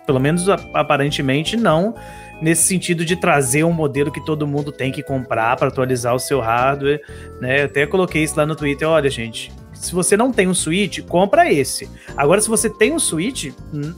pelo 0.07 0.19
menos 0.19 0.49
aparentemente 0.49 1.57
não, 1.57 1.95
nesse 2.41 2.63
sentido 2.63 3.05
de 3.05 3.15
trazer 3.15 3.63
um 3.63 3.73
modelo 3.73 4.11
que 4.11 4.25
todo 4.25 4.47
mundo 4.47 4.73
tem 4.73 4.91
que 4.91 5.03
comprar 5.03 5.57
para 5.57 5.69
atualizar 5.69 6.15
o 6.15 6.19
seu 6.19 6.41
hardware, 6.41 7.01
né? 7.41 7.61
Eu 7.61 7.67
até 7.67 7.87
coloquei 7.87 8.25
isso 8.25 8.37
lá 8.37 8.45
no 8.45 8.57
Twitter, 8.57 8.89
olha, 8.89 9.09
gente, 9.09 9.53
se 9.83 9.93
você 9.93 10.17
não 10.17 10.33
tem 10.33 10.47
um 10.47 10.55
Switch, 10.55 11.01
compra 11.01 11.53
esse. 11.53 11.91
Agora, 12.17 12.41
se 12.41 12.49
você 12.49 12.71
tem 12.71 12.93
um 12.93 13.01
Switch, 13.01 13.53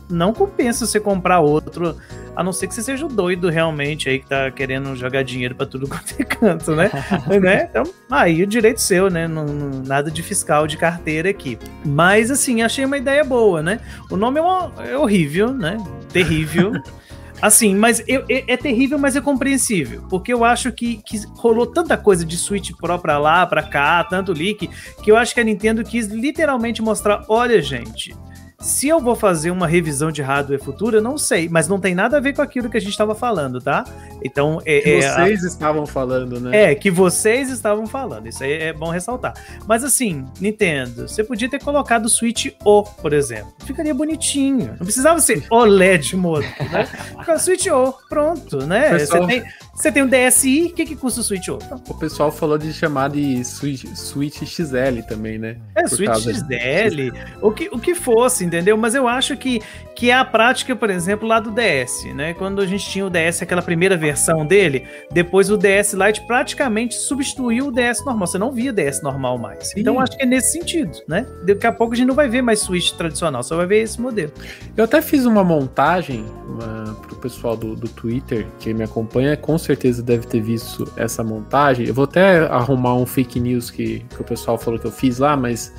não 0.08 0.32
compensa 0.32 0.86
você 0.86 0.98
comprar 0.98 1.40
outro, 1.40 1.94
a 2.34 2.42
não 2.42 2.54
ser 2.54 2.68
que 2.68 2.74
você 2.74 2.82
seja 2.82 3.04
o 3.04 3.08
doido 3.08 3.50
realmente 3.50 4.08
aí 4.08 4.18
que 4.18 4.26
tá 4.26 4.50
querendo 4.50 4.96
jogar 4.96 5.22
dinheiro 5.22 5.54
para 5.54 5.66
tudo 5.66 5.86
quanto 5.86 6.14
é 6.18 6.24
canto, 6.24 6.74
né? 6.74 6.90
né? 7.40 7.68
Então, 7.68 7.82
aí 8.10 8.42
o 8.42 8.46
direito 8.46 8.80
seu, 8.80 9.10
né? 9.10 9.28
Não, 9.28 9.44
não, 9.44 9.82
nada 9.82 10.10
de 10.10 10.22
fiscal 10.22 10.66
de 10.66 10.78
carteira 10.78 11.28
aqui. 11.28 11.58
Mas, 11.84 12.30
assim, 12.30 12.62
achei 12.62 12.86
uma 12.86 12.96
ideia 12.96 13.22
boa, 13.22 13.62
né? 13.62 13.78
O 14.10 14.16
nome 14.16 14.40
é, 14.40 14.42
uma, 14.42 14.72
é 14.78 14.96
horrível, 14.96 15.52
né? 15.52 15.76
Terrível. 16.10 16.72
Assim, 17.44 17.74
mas 17.74 18.02
eu, 18.08 18.24
é, 18.26 18.54
é, 18.54 18.56
terrível, 18.56 18.98
mas 18.98 19.16
é 19.16 19.20
compreensível. 19.20 20.00
Porque 20.08 20.32
eu 20.32 20.46
acho 20.46 20.72
que, 20.72 20.96
que 21.04 21.20
rolou 21.36 21.66
tanta 21.66 21.94
coisa 21.94 22.24
de 22.24 22.38
Switch 22.38 22.70
Pro 22.72 22.98
pra 22.98 23.18
lá, 23.18 23.46
pra 23.46 23.62
cá, 23.62 24.02
tanto 24.02 24.32
leak, 24.32 24.66
que 25.02 25.12
eu 25.12 25.14
acho 25.14 25.34
que 25.34 25.40
a 25.40 25.44
Nintendo 25.44 25.84
quis 25.84 26.06
literalmente 26.06 26.80
mostrar: 26.80 27.22
olha, 27.28 27.60
gente, 27.60 28.16
se 28.64 28.88
eu 28.88 28.99
vou 28.99 29.14
fazer 29.14 29.50
uma 29.50 29.66
revisão 29.66 30.11
de 30.11 30.23
hardware 30.23 30.59
futura, 30.59 31.00
não 31.00 31.18
sei, 31.18 31.50
mas 31.50 31.68
não 31.68 31.78
tem 31.78 31.94
nada 31.94 32.16
a 32.16 32.21
ver 32.21 32.35
com 32.35 32.40
aquilo 32.40 32.71
que 32.71 32.78
a 32.78 32.80
gente 32.80 32.92
estava 32.92 33.14
falando, 33.14 33.61
tá? 33.61 33.85
Então, 34.23 34.61
é, 34.64 34.80
que 34.80 34.90
é, 34.90 35.00
vocês 35.00 35.44
a... 35.44 35.49
estavam 35.49 35.87
falando, 35.87 36.40
né? 36.40 36.71
É, 36.71 36.75
que 36.75 36.90
vocês 36.90 37.50
estavam 37.50 37.87
falando. 37.87 38.26
Isso 38.26 38.42
aí 38.42 38.52
é 38.54 38.73
bom 38.73 38.88
ressaltar. 38.88 39.35
Mas 39.68 39.85
assim, 39.85 40.25
Nintendo, 40.40 41.06
você 41.06 41.23
podia 41.23 41.49
ter 41.49 41.62
colocado 41.62 42.06
o 42.06 42.09
Switch 42.09 42.47
O, 42.64 42.83
por 42.83 43.12
exemplo. 43.12 43.52
Ficaria 43.66 43.92
bonitinho. 43.92 44.76
Não 44.78 44.87
precisava 44.87 45.21
ser 45.21 45.44
OLED 45.50 46.16
modo, 46.16 46.47
né? 46.73 46.87
Fica 47.21 47.38
Switch 47.38 47.66
O, 47.66 47.92
pronto, 48.09 48.64
né? 48.66 48.90
Pessoal... 48.90 49.23
Você 49.23 49.40
tem 49.40 49.44
Você 49.75 49.90
tem 49.90 50.02
um 50.02 50.09
DSi, 50.09 50.69
o 50.71 50.75
que, 50.75 50.85
que 50.87 50.97
custa 50.97 51.21
o 51.21 51.25
Switch 51.25 51.49
outro? 51.49 51.81
O 51.88 51.95
pessoal 51.95 52.31
falou 52.31 52.57
de 52.57 52.73
chamar 52.73 53.11
de 53.11 53.45
Switch, 53.45 53.85
Switch 53.97 54.43
XL 54.45 55.02
também, 55.09 55.37
né? 55.38 55.57
É, 55.75 55.83
Por 55.83 55.90
Switch 55.90 56.09
causa- 56.09 56.33
XL, 56.33 57.12
o 57.43 57.50
que, 57.50 57.69
o 57.73 57.78
que 57.78 57.95
fosse, 57.95 58.45
entendeu? 58.45 58.76
Mas 58.76 58.95
eu 58.95 59.09
acho 59.09 59.37
que, 59.37 59.61
que 59.94 60.10
é 60.10 60.14
a 60.14 60.24
prática, 60.24 60.74
por 60.74 60.90
exemplo, 60.90 61.26
lá 61.26 61.38
do 61.38 61.50
DS, 61.50 62.04
né? 62.14 62.34
Quando 62.34 62.60
a 62.60 62.66
gente 62.66 62.88
tinha 62.88 63.06
o 63.06 63.10
DS, 63.10 63.42
aquela 63.42 63.62
primeira 63.62 63.96
versão 63.96 64.44
dele, 64.44 64.86
depois 65.10 65.50
o 65.50 65.56
DS 65.56 65.92
Lite 65.92 66.26
praticamente 66.26 66.94
substituiu 66.94 67.68
o 67.68 67.72
DS 67.72 68.04
normal. 68.04 68.26
Você 68.26 68.38
não 68.38 68.52
via 68.52 68.72
DS 68.72 69.02
normal 69.02 69.38
mais. 69.38 69.68
Sim. 69.68 69.80
Então 69.80 70.00
acho 70.00 70.16
que 70.16 70.22
é 70.22 70.26
nesse 70.26 70.52
sentido, 70.52 70.98
né? 71.06 71.26
Daqui 71.46 71.66
a 71.66 71.72
pouco 71.72 71.94
a 71.94 71.96
gente 71.96 72.06
não 72.06 72.14
vai 72.14 72.28
ver 72.28 72.42
mais 72.42 72.60
Switch 72.60 72.92
tradicional, 72.92 73.42
só 73.42 73.56
vai 73.56 73.66
ver 73.66 73.82
esse 73.82 74.00
modelo. 74.00 74.32
Eu 74.76 74.84
até 74.84 75.00
fiz 75.00 75.24
uma 75.24 75.44
montagem 75.44 76.24
uma, 76.46 76.94
pro 76.94 77.16
pessoal 77.16 77.56
do, 77.56 77.76
do 77.76 77.88
Twitter 77.88 78.46
que 78.58 78.74
me 78.74 78.82
acompanha, 78.84 79.36
com 79.36 79.56
certeza 79.58 80.02
deve 80.02 80.26
ter 80.26 80.40
visto 80.40 80.90
essa 80.96 81.22
montagem. 81.22 81.86
Eu 81.86 81.94
vou 81.94 82.04
até 82.04 82.46
arrumar 82.46 82.94
um 82.96 83.06
fake 83.06 83.38
news 83.38 83.70
que, 83.70 84.00
que 84.00 84.20
o 84.20 84.24
pessoal 84.24 84.58
falou 84.58 84.78
que 84.78 84.86
eu 84.86 84.92
fiz 84.92 85.18
lá, 85.18 85.36
mas 85.36 85.72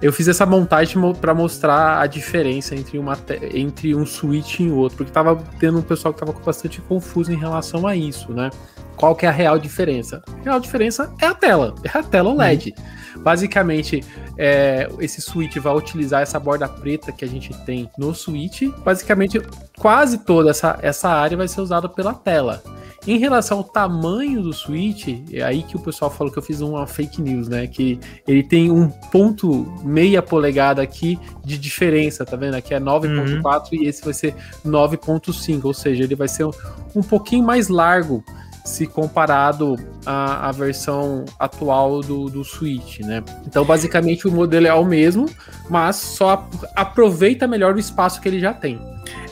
eu 0.00 0.12
fiz 0.12 0.28
essa 0.28 0.44
montagem 0.46 0.96
mo- 0.96 1.14
pra 1.14 1.34
mostrar 1.34 2.00
a 2.00 2.06
diferença 2.06 2.74
entre, 2.74 2.98
uma 2.98 3.16
entre 3.54 3.94
um 3.94 4.04
Switch 4.06 4.60
e 4.60 4.68
o 4.70 4.76
outro, 4.76 4.98
porque 4.98 5.12
tava 5.12 5.42
tendo 5.58 5.78
um 5.78 5.82
pessoal 5.82 6.12
que 6.14 6.20
tava 6.20 6.32
bastante 6.32 6.80
confuso 6.82 7.32
em 7.32 7.36
relação 7.36 7.86
a 7.86 7.94
isso, 7.96 8.32
né? 8.32 8.50
Qual 8.96 9.16
que 9.16 9.24
é 9.24 9.28
a 9.30 9.32
real 9.32 9.58
diferença? 9.58 10.22
A 10.40 10.44
real 10.44 10.60
diferença 10.60 11.10
é 11.20 11.26
a 11.26 11.34
tela, 11.34 11.74
é 11.82 11.98
a 11.98 12.02
tela 12.02 12.28
OLED. 12.30 12.74
Basicamente, 13.16 14.04
é, 14.36 14.88
esse 14.98 15.20
Switch 15.22 15.56
vai 15.56 15.74
utilizar 15.74 16.20
essa 16.22 16.38
borda 16.38 16.68
preta 16.68 17.10
que 17.12 17.24
a 17.24 17.28
gente 17.28 17.52
tem 17.64 17.90
no 17.96 18.14
Switch. 18.14 18.62
Basicamente, 18.84 19.40
quase 19.78 20.18
toda 20.18 20.50
essa, 20.50 20.78
essa 20.82 21.08
área 21.08 21.36
vai 21.36 21.48
ser 21.48 21.60
usada 21.60 21.88
pela 21.88 22.12
tela. 22.12 22.62
Em 23.06 23.16
relação 23.18 23.58
ao 23.58 23.64
tamanho 23.64 24.42
do 24.42 24.52
Switch, 24.52 25.08
é 25.32 25.42
aí 25.42 25.62
que 25.62 25.74
o 25.74 25.80
pessoal 25.80 26.10
falou 26.10 26.30
que 26.32 26.38
eu 26.38 26.42
fiz 26.42 26.60
uma 26.60 26.86
fake 26.86 27.22
news, 27.22 27.48
né? 27.48 27.66
Que 27.66 27.98
ele 28.28 28.42
tem 28.42 28.70
um 28.70 28.88
ponto 28.88 29.66
meia 29.82 30.20
polegada 30.20 30.82
aqui 30.82 31.18
de 31.44 31.56
diferença, 31.56 32.26
tá 32.26 32.36
vendo? 32.36 32.54
Aqui 32.56 32.74
é 32.74 32.78
9.4 32.80 33.68
e 33.72 33.86
esse 33.86 34.04
vai 34.04 34.12
ser 34.12 34.34
9.5, 34.66 35.64
ou 35.64 35.72
seja, 35.74 36.04
ele 36.04 36.14
vai 36.14 36.28
ser 36.28 36.44
um, 36.44 36.50
um 36.94 37.02
pouquinho 37.02 37.42
mais 37.44 37.68
largo 37.68 38.22
se 38.64 38.86
comparado 38.86 39.76
à, 40.04 40.48
à 40.48 40.52
versão 40.52 41.24
atual 41.38 42.02
do, 42.02 42.28
do 42.28 42.44
Switch, 42.44 43.00
né? 43.00 43.22
Então, 43.46 43.64
basicamente, 43.64 44.28
o 44.28 44.30
modelo 44.30 44.66
é 44.66 44.74
o 44.74 44.84
mesmo, 44.84 45.26
mas 45.70 45.96
só 45.96 46.32
ap- 46.32 46.54
aproveita 46.76 47.46
melhor 47.46 47.74
o 47.74 47.78
espaço 47.78 48.20
que 48.20 48.28
ele 48.28 48.38
já 48.38 48.52
tem. 48.52 48.78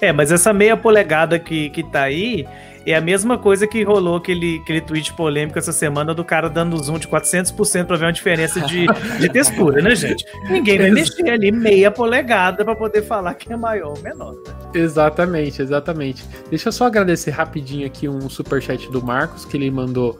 É, 0.00 0.12
mas 0.12 0.32
essa 0.32 0.52
meia 0.52 0.76
polegada 0.76 1.38
que, 1.38 1.68
que 1.70 1.82
tá 1.82 2.02
aí 2.04 2.46
é 2.92 2.96
a 2.96 3.00
mesma 3.00 3.36
coisa 3.38 3.66
que 3.66 3.82
rolou 3.82 4.16
aquele, 4.16 4.60
aquele 4.62 4.80
tweet 4.80 5.12
polêmico 5.14 5.58
essa 5.58 5.72
semana 5.72 6.14
do 6.14 6.24
cara 6.24 6.48
dando 6.48 6.76
zoom 6.82 6.98
de 6.98 7.08
400% 7.08 7.86
pra 7.86 7.96
ver 7.96 8.04
uma 8.06 8.12
diferença 8.12 8.60
de, 8.62 8.86
de 9.20 9.28
textura, 9.32 9.82
né, 9.82 9.94
gente? 9.94 10.24
Ninguém 10.48 10.78
vai 10.78 10.86
Ex- 10.88 10.94
mexer 10.94 11.30
ali 11.30 11.50
meia 11.52 11.90
polegada 11.90 12.64
pra 12.64 12.74
poder 12.74 13.02
falar 13.02 13.34
que 13.34 13.52
é 13.52 13.56
maior 13.56 13.96
ou 13.96 14.02
menor. 14.02 14.32
né? 14.34 14.54
Exatamente, 14.74 15.60
exatamente. 15.62 16.24
Deixa 16.50 16.68
eu 16.68 16.72
só 16.72 16.86
agradecer 16.86 17.30
rapidinho 17.30 17.86
aqui 17.86 18.08
um 18.08 18.28
superchat 18.28 18.90
do 18.90 19.02
Marcos, 19.04 19.44
que 19.44 19.56
ele 19.56 19.70
mandou 19.70 20.18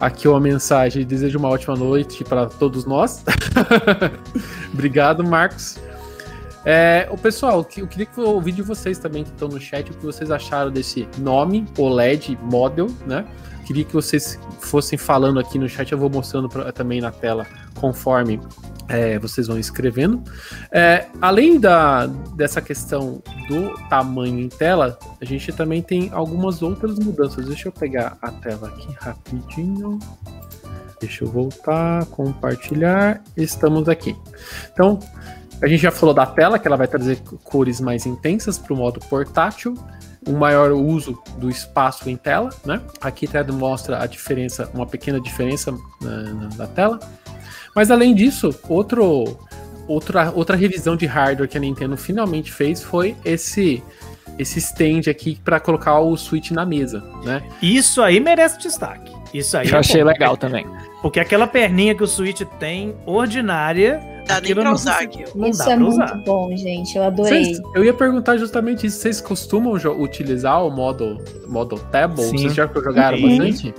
aqui 0.00 0.26
uma 0.28 0.40
mensagem. 0.40 1.04
Desejo 1.04 1.38
uma 1.38 1.48
ótima 1.48 1.74
noite 1.76 2.24
para 2.24 2.46
todos 2.46 2.84
nós. 2.86 3.24
Obrigado, 4.72 5.24
Marcos. 5.24 5.78
É, 6.70 7.08
o 7.10 7.16
pessoal, 7.16 7.66
eu 7.78 7.86
queria 7.86 8.04
que 8.04 8.18
eu 8.18 8.28
ouvir 8.28 8.52
de 8.52 8.60
vocês 8.60 8.98
também 8.98 9.24
que 9.24 9.30
estão 9.30 9.48
no 9.48 9.58
chat 9.58 9.90
o 9.90 9.94
que 9.94 10.04
vocês 10.04 10.30
acharam 10.30 10.70
desse 10.70 11.08
nome, 11.16 11.64
OLED 11.78 12.38
Model, 12.42 12.88
né? 13.06 13.24
Queria 13.66 13.86
que 13.86 13.94
vocês 13.94 14.38
fossem 14.60 14.98
falando 14.98 15.40
aqui 15.40 15.58
no 15.58 15.66
chat, 15.66 15.90
eu 15.90 15.96
vou 15.96 16.10
mostrando 16.10 16.46
pra- 16.46 16.70
também 16.70 17.00
na 17.00 17.10
tela 17.10 17.46
conforme 17.80 18.38
é, 18.86 19.18
vocês 19.18 19.46
vão 19.46 19.58
escrevendo. 19.58 20.22
É, 20.70 21.06
além 21.22 21.58
da, 21.58 22.04
dessa 22.36 22.60
questão 22.60 23.22
do 23.48 23.72
tamanho 23.88 24.38
em 24.38 24.50
tela, 24.50 24.98
a 25.22 25.24
gente 25.24 25.50
também 25.52 25.80
tem 25.80 26.10
algumas 26.12 26.60
outras 26.60 26.98
mudanças. 26.98 27.46
Deixa 27.46 27.68
eu 27.68 27.72
pegar 27.72 28.18
a 28.20 28.30
tela 28.30 28.68
aqui 28.68 28.94
rapidinho. 29.00 29.98
Deixa 31.00 31.24
eu 31.24 31.28
voltar, 31.30 32.04
compartilhar. 32.06 33.22
Estamos 33.36 33.88
aqui. 33.88 34.14
Então, 34.72 34.98
a 35.62 35.66
gente 35.66 35.80
já 35.82 35.90
falou 35.90 36.14
da 36.14 36.24
tela, 36.26 36.58
que 36.58 36.66
ela 36.66 36.76
vai 36.76 36.86
trazer 36.86 37.18
cores 37.44 37.80
mais 37.80 38.06
intensas 38.06 38.58
para 38.58 38.72
o 38.72 38.76
modo 38.76 39.00
portátil. 39.00 39.74
Um 40.26 40.36
maior 40.36 40.72
uso 40.72 41.18
do 41.38 41.48
espaço 41.48 42.08
em 42.10 42.16
tela, 42.16 42.50
né? 42.64 42.80
Aqui 43.00 43.26
até 43.26 43.42
mostra 43.52 44.02
a 44.02 44.06
diferença, 44.06 44.68
uma 44.74 44.84
pequena 44.86 45.20
diferença 45.20 45.72
na, 46.00 46.10
na- 46.10 46.48
na 46.56 46.66
tela. 46.66 46.98
Mas 47.74 47.90
além 47.90 48.14
disso, 48.14 48.54
outro, 48.68 49.38
outra, 49.86 50.30
outra 50.34 50.56
revisão 50.56 50.96
de 50.96 51.06
hardware 51.06 51.48
que 51.48 51.56
a 51.56 51.60
Nintendo 51.60 51.96
finalmente 51.96 52.52
fez 52.52 52.82
foi 52.82 53.16
esse 53.24 53.82
esse 54.38 54.60
stand 54.60 55.10
aqui 55.10 55.36
para 55.44 55.58
colocar 55.58 55.98
o 55.98 56.16
Switch 56.16 56.52
na 56.52 56.64
mesa, 56.64 57.02
né? 57.24 57.42
Isso 57.60 58.00
aí 58.00 58.20
merece 58.20 58.56
destaque. 58.58 59.10
Isso 59.34 59.56
aí 59.56 59.68
Eu 59.68 59.76
é 59.76 59.78
achei 59.80 60.00
bom, 60.00 60.06
legal 60.08 60.36
porque- 60.36 60.46
também. 60.46 60.66
Porque 61.02 61.18
aquela 61.18 61.46
perninha 61.46 61.92
que 61.92 62.04
o 62.04 62.06
Switch 62.06 62.42
tem, 62.60 62.94
ordinária, 63.04 64.00
Dá 64.28 64.34
nem 64.34 64.38
aquilo 64.52 64.60
pra 64.60 64.64
não 64.64 64.72
usar 64.74 65.00
aqui. 65.02 65.24
não 65.34 65.48
Isso 65.48 65.62
é 65.68 65.76
muito 65.76 65.92
usar. 65.94 66.14
bom, 66.24 66.54
gente. 66.56 66.96
Eu 66.96 67.04
adorei. 67.04 67.44
Vocês- 67.46 67.60
eu 67.74 67.84
ia 67.84 67.94
perguntar 67.94 68.36
justamente 68.36 68.86
isso. 68.86 68.98
Vocês 69.00 69.20
costumam 69.20 69.72
utilizar 70.00 70.64
o 70.64 70.70
modo, 70.70 71.18
modo 71.48 71.78
Table? 71.90 72.22
Sim. 72.22 72.38
Vocês 72.38 72.54
já 72.54 72.66
jogaram 72.66 73.16
Sim. 73.18 73.28
bastante? 73.28 73.74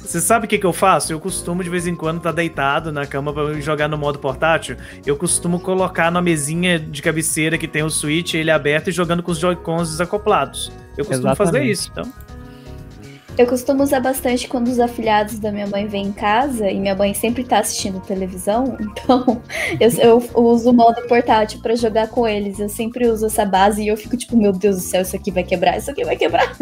Você 0.00 0.20
sabe 0.20 0.46
o 0.46 0.48
que, 0.48 0.58
que 0.58 0.66
eu 0.66 0.72
faço? 0.72 1.12
Eu 1.12 1.20
costumo 1.20 1.62
de 1.62 1.70
vez 1.70 1.86
em 1.86 1.94
quando 1.94 2.16
estar 2.16 2.32
deitado 2.32 2.90
na 2.90 3.06
cama 3.06 3.32
pra 3.32 3.52
jogar 3.60 3.86
no 3.88 3.96
modo 3.96 4.18
portátil. 4.18 4.76
Eu 5.06 5.16
costumo 5.16 5.60
colocar 5.60 6.10
na 6.10 6.20
mesinha 6.20 6.80
de 6.80 7.00
cabeceira 7.00 7.56
que 7.56 7.68
tem 7.68 7.84
o 7.84 7.90
Switch, 7.90 8.34
ele 8.34 8.50
aberto 8.50 8.88
e 8.88 8.92
jogando 8.92 9.22
com 9.22 9.30
os 9.30 9.38
Joy-Cons 9.38 9.90
desacoplados. 9.90 10.72
Eu 10.98 11.04
costumo 11.04 11.34
fazer 11.36 11.62
Exatamente. 11.64 11.70
isso. 11.72 11.90
Então, 11.92 12.12
Eu 13.38 13.46
costumo 13.46 13.82
usar 13.82 14.00
bastante 14.00 14.46
quando 14.48 14.68
os 14.68 14.78
afilhados 14.78 15.38
da 15.38 15.50
minha 15.50 15.66
mãe 15.66 15.86
vêm 15.86 16.06
em 16.06 16.12
casa 16.12 16.70
e 16.70 16.78
minha 16.78 16.94
mãe 16.94 17.14
sempre 17.14 17.42
tá 17.44 17.60
assistindo 17.60 18.00
televisão, 18.00 18.76
então 18.80 19.40
eu, 19.80 19.90
eu 20.34 20.44
uso 20.44 20.70
o 20.70 20.72
modo 20.74 21.00
portátil 21.08 21.60
pra 21.60 21.74
jogar 21.74 22.08
com 22.08 22.26
eles. 22.26 22.58
Eu 22.58 22.68
sempre 22.68 23.08
uso 23.08 23.26
essa 23.26 23.44
base 23.44 23.82
e 23.82 23.88
eu 23.88 23.96
fico 23.96 24.16
tipo, 24.16 24.36
meu 24.36 24.52
Deus 24.52 24.76
do 24.76 24.82
céu, 24.82 25.02
isso 25.02 25.16
aqui 25.16 25.30
vai 25.30 25.42
quebrar, 25.42 25.78
isso 25.78 25.90
aqui 25.90 26.04
vai 26.04 26.16
quebrar. 26.16 26.54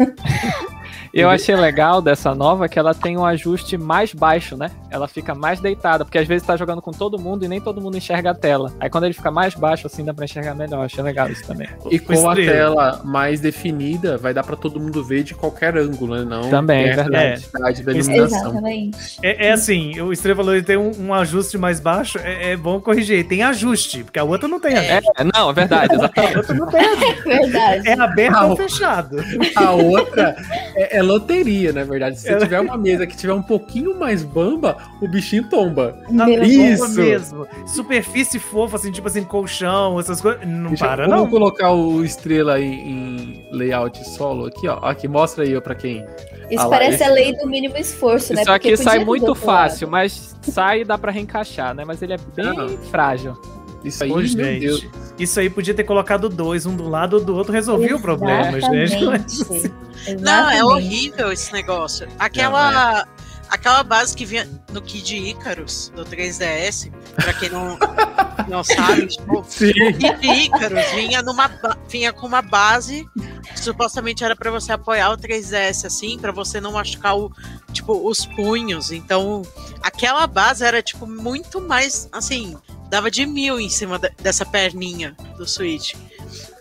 Eu 1.13 1.27
achei 1.27 1.55
legal 1.55 2.01
dessa 2.01 2.35
nova 2.35 2.69
que 2.69 2.77
ela 2.77 2.93
tem 2.93 3.17
um 3.17 3.25
ajuste 3.25 3.77
mais 3.77 4.13
baixo, 4.13 4.55
né? 4.55 4.69
Ela 4.91 5.07
fica 5.07 5.35
mais 5.35 5.59
deitada, 5.59 6.03
porque 6.03 6.17
às 6.17 6.27
vezes 6.27 6.45
tá 6.45 6.55
jogando 6.57 6.81
com 6.81 6.91
todo 6.91 7.19
mundo 7.19 7.45
e 7.45 7.47
nem 7.47 7.61
todo 7.61 7.79
mundo 7.81 7.97
enxerga 7.97 8.31
a 8.31 8.33
tela. 8.33 8.71
Aí 8.79 8.89
quando 8.89 9.03
ele 9.05 9.13
fica 9.13 9.29
mais 9.31 9.53
baixo, 9.53 9.87
assim, 9.87 10.03
dá 10.03 10.13
pra 10.13 10.25
enxergar 10.25 10.55
melhor. 10.55 10.85
Achei 10.85 11.03
legal 11.03 11.29
isso 11.29 11.45
também. 11.45 11.67
E 11.91 11.99
com 11.99 12.29
a 12.29 12.35
tela 12.35 13.01
mais 13.03 13.39
definida, 13.39 14.17
vai 14.17 14.33
dar 14.33 14.43
para 14.43 14.55
todo 14.55 14.79
mundo 14.79 15.03
ver 15.03 15.23
de 15.23 15.33
qualquer 15.35 15.77
ângulo, 15.77 16.15
né? 16.15 16.25
Não 16.25 16.49
Também, 16.49 16.91
a 16.91 16.95
verdade. 16.95 17.45
da 17.53 17.69
É. 17.69 17.73
iluminação. 17.93 18.25
Exatamente. 18.49 19.17
É, 19.21 19.47
é 19.47 19.51
assim, 19.51 19.99
o 20.01 20.11
Estrela 20.11 20.37
falou 20.37 20.55
que 20.55 20.63
tem 20.63 20.77
um, 20.77 20.91
um 21.07 21.13
ajuste 21.13 21.57
mais 21.57 21.79
baixo, 21.79 22.17
é, 22.19 22.51
é 22.51 22.57
bom 22.57 22.79
corrigir. 22.79 23.27
Tem 23.27 23.43
ajuste, 23.43 24.03
porque 24.03 24.19
a 24.19 24.23
outra 24.23 24.47
não 24.47 24.59
tem 24.59 24.75
ajuste. 24.75 25.11
É, 25.17 25.23
não, 25.23 25.49
é 25.49 25.53
verdade, 25.53 25.93
exatamente. 25.95 26.33
A 26.35 26.37
outra 26.39 26.55
não 26.55 26.67
tem 26.67 26.79
ajuste. 26.79 27.19
Verdade. 27.29 27.87
É 27.87 27.93
aberto 27.99 28.43
ou 28.45 28.55
fechado. 28.55 29.17
A 29.55 29.71
outra 29.71 30.35
é, 30.75 30.97
é 30.97 31.01
loteria, 31.01 31.71
na 31.73 31.83
verdade. 31.83 32.17
Se 32.17 32.23
você 32.27 32.33
É. 32.33 32.37
tiver 32.37 32.59
uma 32.59 32.77
mesa 32.77 33.05
que 33.05 33.15
tiver 33.15 33.33
um 33.33 33.41
pouquinho 33.41 33.97
mais 33.97 34.23
bamba, 34.23 34.77
o 35.01 35.07
bichinho 35.07 35.43
tomba. 35.49 35.97
Na 36.09 36.29
Isso. 36.29 36.83
bomba 36.83 37.01
mesmo. 37.01 37.47
Superfície 37.65 38.39
fofa, 38.39 38.75
assim, 38.77 38.91
tipo 38.91 39.07
assim, 39.07 39.23
colchão, 39.23 39.99
essas 39.99 40.19
coisas. 40.21 40.45
Não 40.47 40.69
Deixa 40.69 40.83
eu- 40.85 40.89
para, 40.89 41.07
vamos 41.07 41.23
não. 41.23 41.29
colocar 41.29 41.71
o 41.71 42.03
estrela 42.03 42.59
em, 42.59 42.73
em 42.73 43.49
layout 43.51 44.03
solo 44.09 44.47
aqui, 44.47 44.67
ó. 44.67 44.75
Aqui, 44.85 45.07
mostra 45.07 45.43
aí 45.43 45.55
ó, 45.55 45.61
pra 45.61 45.75
quem. 45.75 46.05
Isso 46.49 46.61
Ah 46.61 46.65
lá, 46.65 46.69
parece 46.69 46.95
esse- 46.95 47.03
a 47.03 47.11
lei 47.11 47.35
do 47.37 47.47
mínimo 47.47 47.77
esforço, 47.77 48.33
né? 48.33 48.41
Isso 48.41 48.51
aqui 48.51 48.69
Porque 48.71 48.83
sai 48.83 49.03
muito 49.05 49.23
lado. 49.27 49.35
fácil, 49.35 49.87
mas 49.87 50.35
sai 50.41 50.81
e 50.81 50.85
dá 50.85 50.97
pra 50.97 51.11
reencaixar, 51.11 51.73
né? 51.75 51.85
Mas 51.85 52.01
ele 52.01 52.13
é 52.13 52.17
bem 52.35 52.45
Não. 52.53 52.69
frágil. 52.89 53.37
Isso 53.83 54.03
aí, 54.03 54.27
gente, 54.27 54.59
Deus. 54.59 54.85
Isso 55.17 55.39
aí 55.39 55.49
podia 55.49 55.73
ter 55.73 55.85
colocado 55.85 56.27
dois, 56.27 56.65
um 56.65 56.75
do 56.75 56.89
lado 56.89 57.19
do 57.21 57.33
outro, 57.35 57.53
resolvia 57.53 57.95
o 57.95 58.01
problema, 58.01 58.59
gente. 58.59 58.95
Exatamente. 58.95 59.73
Não, 60.21 60.49
é 60.49 60.63
horrível 60.63 61.31
esse 61.31 61.51
negócio. 61.53 62.07
Aquela, 62.17 63.05
aquela 63.49 63.83
base 63.83 64.15
que 64.15 64.25
vinha 64.25 64.47
no 64.71 64.81
Kid 64.81 65.15
Icarus, 65.17 65.91
do 65.95 66.05
3DS, 66.05 66.91
pra 67.15 67.33
quem 67.33 67.49
não, 67.49 67.77
não 68.47 68.63
sabe, 68.63 69.07
tipo, 69.07 69.43
Sim. 69.47 69.69
o 69.69 69.97
Kid 69.97 70.27
Icarus 70.45 70.85
vinha, 70.93 71.21
numa, 71.21 71.49
vinha 71.89 72.13
com 72.13 72.27
uma 72.27 72.41
base 72.41 73.07
que 73.53 73.59
supostamente 73.59 74.23
era 74.23 74.35
pra 74.35 74.51
você 74.51 74.71
apoiar 74.71 75.11
o 75.11 75.17
3DS, 75.17 75.85
assim, 75.85 76.17
pra 76.19 76.31
você 76.31 76.61
não 76.61 76.73
machucar 76.73 77.17
o, 77.17 77.31
tipo, 77.73 78.07
os 78.07 78.25
punhos. 78.25 78.91
Então, 78.91 79.41
aquela 79.81 80.25
base 80.27 80.63
era, 80.63 80.81
tipo, 80.83 81.07
muito 81.07 81.59
mais, 81.59 82.07
assim, 82.11 82.55
dava 82.89 83.09
de 83.09 83.25
mil 83.25 83.59
em 83.59 83.69
cima 83.69 83.97
de- 83.97 84.11
dessa 84.21 84.45
perninha 84.45 85.15
do 85.37 85.47
Switch. 85.47 85.95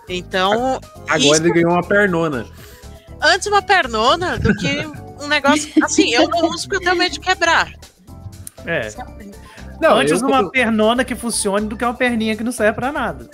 Então, 0.09 0.81
Agora 1.07 1.19
isso- 1.19 1.35
ele 1.37 1.53
ganhou 1.53 1.73
uma 1.73 1.83
pernona. 1.83 2.47
antes 3.21 3.47
uma 3.47 3.61
pernona 3.61 4.39
do 4.39 4.55
que 4.57 4.87
um 5.21 5.27
negócio. 5.29 5.71
Assim, 5.83 6.11
eu 6.15 6.29
não 6.29 6.49
uso 6.51 6.69
porque 6.69 6.77
eu 6.77 6.81
tenho 6.81 6.97
medo 6.97 7.13
de 7.13 7.21
quebrar. 7.21 7.73
É. 8.67 8.91
sabe? 8.91 9.31
Não, 9.81 9.97
Antes 9.97 10.21
eu- 10.21 10.27
uma 10.29 10.51
pernona 10.51 11.05
que 11.05 11.15
funcione 11.15 11.67
do 11.67 11.77
que 11.77 11.85
uma 11.85 11.95
perninha 11.95 12.37
que 12.37 12.43
não 12.45 12.53
serve 12.53 12.75
pra 12.75 12.91
nada. 12.93 13.29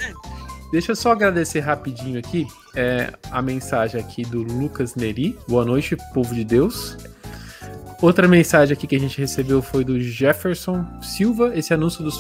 Deixa 0.71 0.93
eu 0.93 0.97
só 0.97 1.13
agradecer 1.13 1.61
rapidinho 1.61 2.19
aqui 2.19 2.47
é, 2.77 3.13
a 3.31 3.41
mensagem 3.41 4.01
aqui 4.01 4.23
do 4.23 4.43
Lucas 4.43 4.95
Neri. 4.97 5.39
Boa 5.49 5.65
noite, 5.65 5.97
povo 6.13 6.35
de 6.35 6.45
Deus. 6.45 6.97
Outra 8.03 8.29
mensagem 8.29 8.75
aqui 8.75 8.87
que 8.87 8.97
a 8.97 9.01
gente 9.01 9.19
recebeu 9.19 9.63
foi 9.63 9.85
do 9.85 9.99
Jefferson 10.01 10.85
Silva. 11.01 11.53
Esse 11.55 11.73
anúncio 11.73 12.05
do 12.05 12.11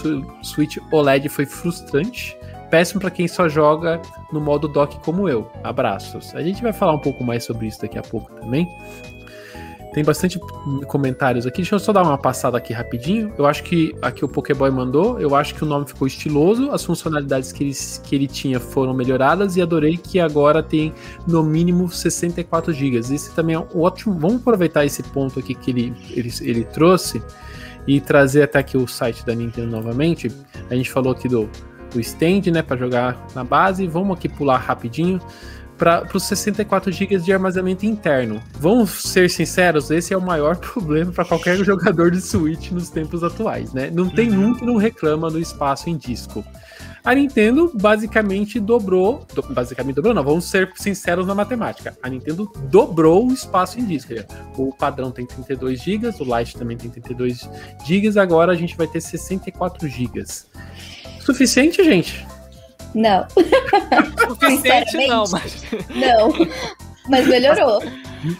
Switch 0.42 0.78
OLED 0.90 1.28
foi 1.28 1.44
frustrante. 1.44 2.37
Péssimo 2.71 3.00
para 3.00 3.11
quem 3.11 3.28
só 3.28 3.49
joga 3.49 4.00
no 4.33 4.40
modo 4.40 4.66
dock 4.68 4.99
como 5.04 5.28
eu. 5.28 5.50
Abraços. 5.62 6.35
A 6.35 6.42
gente 6.42 6.62
vai 6.62 6.73
falar 6.73 6.92
um 6.94 6.99
pouco 7.00 7.23
mais 7.23 7.44
sobre 7.44 7.66
isso 7.66 7.83
daqui 7.83 7.99
a 7.99 8.02
pouco 8.02 8.33
também. 8.40 8.66
Tem 9.94 10.02
bastante 10.02 10.40
comentários 10.88 11.46
aqui. 11.46 11.58
Deixa 11.58 11.76
eu 11.76 11.78
só 11.78 11.92
dar 11.92 12.02
uma 12.02 12.18
passada 12.18 12.58
aqui 12.58 12.72
rapidinho. 12.72 13.32
Eu 13.38 13.46
acho 13.46 13.62
que 13.62 13.94
aqui 14.02 14.24
o 14.24 14.28
Pokéboy 14.28 14.68
mandou. 14.68 15.20
Eu 15.20 15.36
acho 15.36 15.54
que 15.54 15.62
o 15.62 15.66
nome 15.66 15.86
ficou 15.86 16.04
estiloso. 16.08 16.72
As 16.72 16.84
funcionalidades 16.84 17.52
que 17.52 17.62
ele, 17.62 17.72
que 18.02 18.14
ele 18.16 18.26
tinha 18.26 18.58
foram 18.58 18.92
melhoradas. 18.92 19.56
E 19.56 19.62
adorei 19.62 19.96
que 19.96 20.18
agora 20.18 20.64
tem 20.64 20.92
no 21.28 21.44
mínimo 21.44 21.88
64 21.88 22.72
GB. 22.72 22.98
Esse 22.98 23.32
também 23.36 23.54
é 23.54 23.58
um 23.60 23.68
ótimo. 23.80 24.18
Vamos 24.18 24.38
aproveitar 24.38 24.84
esse 24.84 25.00
ponto 25.00 25.38
aqui 25.38 25.54
que 25.54 25.70
ele, 25.70 25.94
ele, 26.10 26.32
ele 26.40 26.64
trouxe 26.64 27.22
e 27.86 28.00
trazer 28.00 28.42
até 28.42 28.58
aqui 28.58 28.76
o 28.76 28.88
site 28.88 29.24
da 29.24 29.32
Nintendo 29.32 29.70
novamente. 29.70 30.28
A 30.68 30.74
gente 30.74 30.90
falou 30.90 31.12
aqui 31.12 31.28
do, 31.28 31.48
do 31.92 32.00
stand, 32.00 32.50
né, 32.52 32.62
para 32.62 32.76
jogar 32.76 33.16
na 33.32 33.44
base. 33.44 33.86
Vamos 33.86 34.16
aqui 34.16 34.28
pular 34.28 34.56
rapidinho 34.56 35.20
para 35.76 36.06
os 36.14 36.22
64 36.24 36.90
GB 36.92 37.18
de 37.18 37.32
armazenamento 37.32 37.84
interno. 37.84 38.42
Vamos 38.58 38.90
ser 39.02 39.28
sinceros, 39.30 39.90
esse 39.90 40.14
é 40.14 40.16
o 40.16 40.22
maior 40.22 40.56
problema 40.58 41.12
para 41.12 41.24
qualquer 41.24 41.56
jogador 41.64 42.10
de 42.10 42.20
Switch 42.20 42.70
nos 42.70 42.90
tempos 42.90 43.22
atuais, 43.24 43.72
né? 43.72 43.90
Não 43.92 44.08
tem 44.08 44.36
um 44.36 44.54
que 44.54 44.64
não 44.64 44.76
reclama 44.76 45.30
do 45.30 45.38
espaço 45.38 45.90
em 45.90 45.96
disco. 45.96 46.44
A 47.04 47.14
Nintendo 47.14 47.70
basicamente 47.74 48.58
dobrou, 48.58 49.26
do- 49.34 49.42
basicamente 49.52 49.96
dobrou, 49.96 50.14
não, 50.14 50.24
vamos 50.24 50.46
ser 50.46 50.72
sinceros 50.74 51.26
na 51.26 51.34
matemática. 51.34 51.94
A 52.02 52.08
Nintendo 52.08 52.50
dobrou 52.70 53.28
o 53.28 53.32
espaço 53.32 53.78
em 53.78 53.84
disco. 53.84 54.14
O 54.56 54.74
padrão 54.74 55.10
tem 55.10 55.26
32 55.26 55.82
GB, 55.82 56.08
o 56.18 56.38
Lite 56.38 56.56
também 56.56 56.78
tem 56.78 56.90
32 56.90 57.46
GB, 57.86 58.18
agora 58.18 58.52
a 58.52 58.54
gente 58.54 58.74
vai 58.74 58.86
ter 58.86 59.02
64 59.02 59.86
GB. 59.86 60.24
Suficiente, 61.20 61.84
gente? 61.84 62.26
Não, 62.94 63.26
Suficiente 64.28 65.06
não, 65.08 65.24
mas. 65.30 65.64
não. 65.94 66.32
Mas 67.08 67.26
melhorou. 67.26 67.82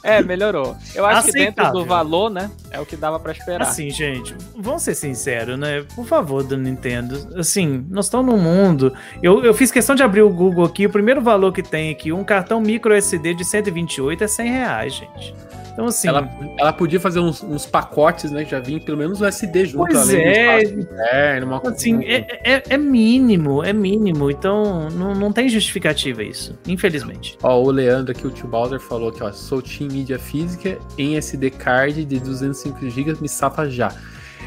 É, 0.03 0.23
melhorou. 0.23 0.75
Eu 0.95 1.05
acho 1.05 1.27
que 1.27 1.33
dentro 1.33 1.63
Aceitável. 1.63 1.81
do 1.81 1.85
valor, 1.85 2.31
né? 2.31 2.51
É 2.71 2.81
o 2.81 2.87
que 2.87 2.97
dava 2.97 3.21
pra 3.21 3.33
esperar. 3.33 3.69
Assim, 3.69 3.91
gente, 3.91 4.35
vamos 4.57 4.83
ser 4.83 4.95
sinceros, 4.95 5.59
né? 5.59 5.85
Por 5.95 6.07
favor, 6.07 6.43
da 6.43 6.57
Nintendo. 6.57 7.29
Assim, 7.39 7.85
nós 7.91 8.07
estamos 8.07 8.25
num 8.25 8.41
mundo. 8.41 8.95
Eu, 9.23 9.45
eu 9.45 9.53
fiz 9.53 9.71
questão 9.71 9.95
de 9.95 10.03
abrir 10.03 10.23
o 10.23 10.31
Google 10.31 10.65
aqui. 10.65 10.87
O 10.87 10.91
primeiro 10.91 11.21
valor 11.21 11.53
que 11.53 11.63
tem 11.63 11.91
aqui, 11.91 12.11
um 12.13 12.25
cartão 12.25 12.61
micro 12.61 12.95
SD 12.95 13.35
de 13.35 13.45
128 13.45 14.25
é 14.25 14.27
100 14.27 14.51
reais, 14.51 14.95
gente. 14.95 15.35
Então, 15.75 15.87
assim. 15.87 16.09
Ela, 16.09 16.31
ela 16.57 16.73
podia 16.73 17.01
fazer 17.01 17.19
uns, 17.19 17.43
uns 17.43 17.67
pacotes, 17.67 18.31
né? 18.31 18.45
que 18.45 18.53
Já 18.53 18.61
vinha 18.61 18.81
pelo 18.81 18.97
menos 18.97 19.21
o 19.21 19.27
SD 19.27 19.67
junto, 19.67 19.87
Pois 19.87 20.09
além 20.09 20.23
é. 20.23 20.63
interno, 20.63 21.47
uma 21.49 21.63
Assim, 21.69 22.03
é, 22.05 22.41
é, 22.45 22.63
é 22.71 22.79
mínimo, 22.79 23.63
é 23.63 23.73
mínimo. 23.73 24.31
Então, 24.31 24.89
não, 24.91 25.15
não 25.15 25.33
tem 25.33 25.49
justificativa 25.49 26.23
isso, 26.23 26.57
infelizmente. 26.67 27.37
Ó, 27.43 27.61
o 27.61 27.71
Leandro 27.71 28.13
aqui, 28.13 28.27
o 28.27 28.31
tio 28.31 28.47
Bowser, 28.49 28.79
falou 28.79 29.11
que, 29.11 29.23
ó, 29.23 29.33
sou 29.33 29.61
Team 29.61 29.91
Mídia 29.91 30.19
Física 30.19 30.79
em 30.97 31.17
SD 31.17 31.51
card 31.51 32.05
de 32.05 32.21
205 32.21 32.89
GB, 32.89 33.17
me 33.21 33.29
safa 33.29 33.69
já. 33.69 33.93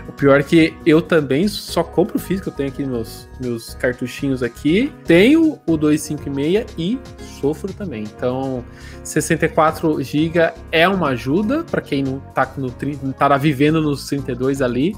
O 0.08 0.12
pior 0.14 0.40
é 0.40 0.44
que 0.44 0.74
eu 0.86 1.02
também 1.02 1.48
só 1.48 1.84
compro 1.84 2.18
físico, 2.18 2.50
eu 2.50 2.54
tenho 2.54 2.70
aqui 2.70 2.86
meus, 2.86 3.28
meus 3.42 3.76
cartuchinhos 3.76 4.42
aqui, 4.42 4.92
tenho 5.06 5.60
o 5.68 5.78
256 5.78 6.66
e 6.78 7.00
sofro 7.40 7.74
também. 7.74 8.04
Então, 8.04 8.64
64 9.04 10.02
GB 10.02 10.54
é 10.72 10.88
uma 10.88 11.10
ajuda 11.10 11.64
para 11.64 11.82
quem 11.82 12.04
não 12.04 12.20
tá, 12.20 12.50
no, 12.58 12.72
tá 13.14 13.38
vivendo 13.38 13.82
nos 13.82 14.08
32 14.08 14.62
ali, 14.62 14.96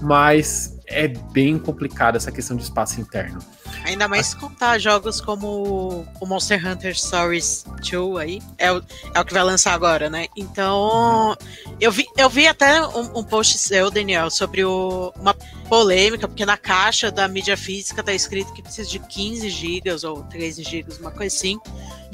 mas 0.00 0.78
é 0.86 1.08
bem 1.08 1.58
complicado 1.58 2.16
essa 2.16 2.30
questão 2.30 2.56
de 2.56 2.62
espaço 2.62 3.00
interno. 3.00 3.40
Ainda 3.84 4.08
mais 4.08 4.28
se 4.28 4.36
contar 4.36 4.78
jogos 4.78 5.20
como 5.20 6.06
o 6.20 6.26
Monster 6.26 6.66
Hunter 6.66 6.98
Stories 6.98 7.64
2 7.90 8.16
aí. 8.16 8.42
É 8.58 8.72
o, 8.72 8.82
é 9.14 9.20
o 9.20 9.24
que 9.24 9.32
vai 9.34 9.42
lançar 9.42 9.74
agora, 9.74 10.08
né? 10.08 10.26
Então. 10.36 11.36
Eu 11.80 11.92
vi, 11.92 12.06
eu 12.16 12.30
vi 12.30 12.46
até 12.46 12.86
um, 12.86 13.18
um 13.18 13.22
post 13.24 13.58
seu, 13.58 13.90
Daniel, 13.90 14.30
sobre 14.30 14.64
o- 14.64 15.12
uma 15.16 15.34
polêmica, 15.68 16.26
porque 16.26 16.46
na 16.46 16.56
caixa 16.56 17.10
da 17.10 17.26
mídia 17.28 17.56
física 17.56 18.02
tá 18.02 18.12
escrito 18.14 18.52
que 18.54 18.62
precisa 18.62 18.88
de 18.88 18.98
15 18.98 19.50
GB 19.50 19.90
ou 20.06 20.22
13 20.24 20.62
GB, 20.62 20.94
uma 21.00 21.10
coisa 21.10 21.34
assim, 21.36 21.58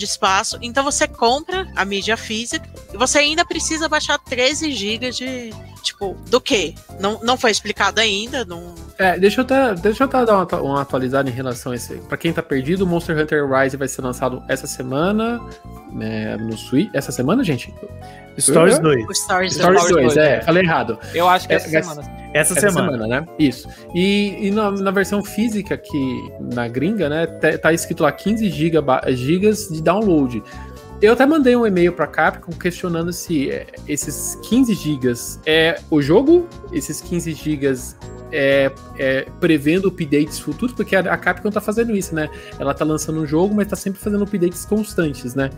de 0.01 0.07
espaço. 0.07 0.59
Então 0.61 0.83
você 0.83 1.07
compra 1.07 1.71
a 1.77 1.85
mídia 1.85 2.17
física 2.17 2.69
e 2.93 2.97
você 2.97 3.19
ainda 3.19 3.45
precisa 3.45 3.89
baixar 3.89 4.19
13 4.19 4.73
GB 4.73 5.11
de. 5.11 5.51
Tipo, 5.83 6.15
do 6.29 6.41
quê? 6.43 6.75
Não, 7.01 7.21
não 7.23 7.39
foi 7.39 7.51
explicado 7.51 8.01
ainda. 8.01 8.45
Não, 8.45 8.75
É, 8.99 9.19
deixa 9.19 9.41
eu, 9.41 9.45
até, 9.45 9.75
deixa 9.75 10.03
eu 10.03 10.09
até 10.09 10.27
dar 10.27 10.37
uma, 10.37 10.61
uma 10.61 10.83
atualizada 10.83 11.31
em 11.31 11.33
relação 11.33 11.73
a 11.73 11.75
esse. 11.75 11.95
Pra 12.01 12.19
quem 12.19 12.35
tá 12.35 12.43
perdido, 12.43 12.87
Monster 12.87 13.19
Hunter 13.19 13.49
Rise 13.49 13.79
vai 13.79 13.89
ser 13.89 14.03
lançado 14.03 14.43
essa 14.47 14.67
semana 14.67 15.41
né, 15.91 16.37
no 16.37 16.57
Switch. 16.59 16.91
Essa 16.93 17.11
semana, 17.11 17.43
gente? 17.43 17.73
Stories 18.39 18.77
Uhum. 18.77 18.83
2. 18.83 19.05
o 19.09 19.15
Stories, 19.15 19.55
Stories 19.55 19.83
2, 19.89 19.91
2, 20.15 20.17
é, 20.17 20.37
é. 20.37 20.41
falei 20.43 20.63
errado. 20.63 20.99
Eu 21.15 21.29
acho 21.29 21.47
que 21.47 21.53
É, 21.53 21.57
essa 21.57 21.77
essa- 21.77 21.95
semana. 21.95 22.21
Essa, 22.33 22.53
Essa 22.53 22.71
semana. 22.71 22.93
semana, 22.93 23.21
né? 23.23 23.27
Isso. 23.41 23.69
E, 23.93 24.47
e 24.47 24.51
na, 24.53 24.71
na 24.71 24.91
versão 24.93 25.21
física, 25.21 25.77
que 25.77 26.31
na 26.55 26.69
gringa, 26.69 27.09
né, 27.09 27.27
tá, 27.27 27.59
tá 27.59 27.73
escrito 27.73 28.05
lá 28.05 28.13
15 28.13 28.49
giga, 28.49 28.81
gigas 29.09 29.67
de 29.69 29.83
download. 29.83 30.41
Eu 31.03 31.15
até 31.15 31.25
mandei 31.25 31.57
um 31.57 31.67
e-mail 31.67 31.95
pra 31.95 32.07
Capcom 32.07 32.53
questionando 32.53 33.11
se 33.11 33.51
é, 33.51 33.67
esses 33.89 34.39
15 34.43 34.75
gigas 34.75 35.41
é 35.47 35.81
o 35.91 36.03
jogo, 36.03 36.47
esses 36.71 37.01
15 37.01 37.33
gigas 37.33 37.97
é, 38.31 38.71
é 38.99 39.27
prevendo 39.41 39.89
updates 39.89 40.39
futuros, 40.39 40.75
porque 40.75 40.95
a, 40.95 41.01
a 41.01 41.17
Capcom 41.17 41.51
tá 41.51 41.61
fazendo 41.61 41.97
isso, 41.97 42.15
né? 42.15 42.29
Ela 42.59 42.75
tá 42.75 42.85
lançando 42.85 43.19
um 43.19 43.27
jogo, 43.27 43.55
mas 43.55 43.69
tá 43.69 43.77
sempre 43.77 43.99
fazendo 43.99 44.25
updates 44.25 44.67
constantes, 44.67 45.35
né? 45.35 45.49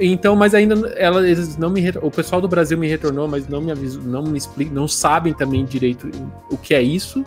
Então, 0.00 0.34
mas 0.34 0.54
ainda 0.54 0.88
ela, 0.96 1.26
eles 1.26 1.56
não 1.56 1.70
me 1.70 1.80
o 2.02 2.10
pessoal 2.10 2.40
do 2.40 2.48
Brasil 2.48 2.76
me 2.76 2.88
retornou, 2.88 3.28
mas 3.28 3.46
não 3.46 3.60
me 3.60 3.70
avisou, 3.70 4.02
não 4.02 4.24
me 4.24 4.36
explica, 4.36 4.74
não 4.74 4.88
sabem 4.88 5.32
também 5.32 5.64
direito 5.64 6.10
o 6.50 6.56
que 6.56 6.74
é 6.74 6.82
isso. 6.82 7.24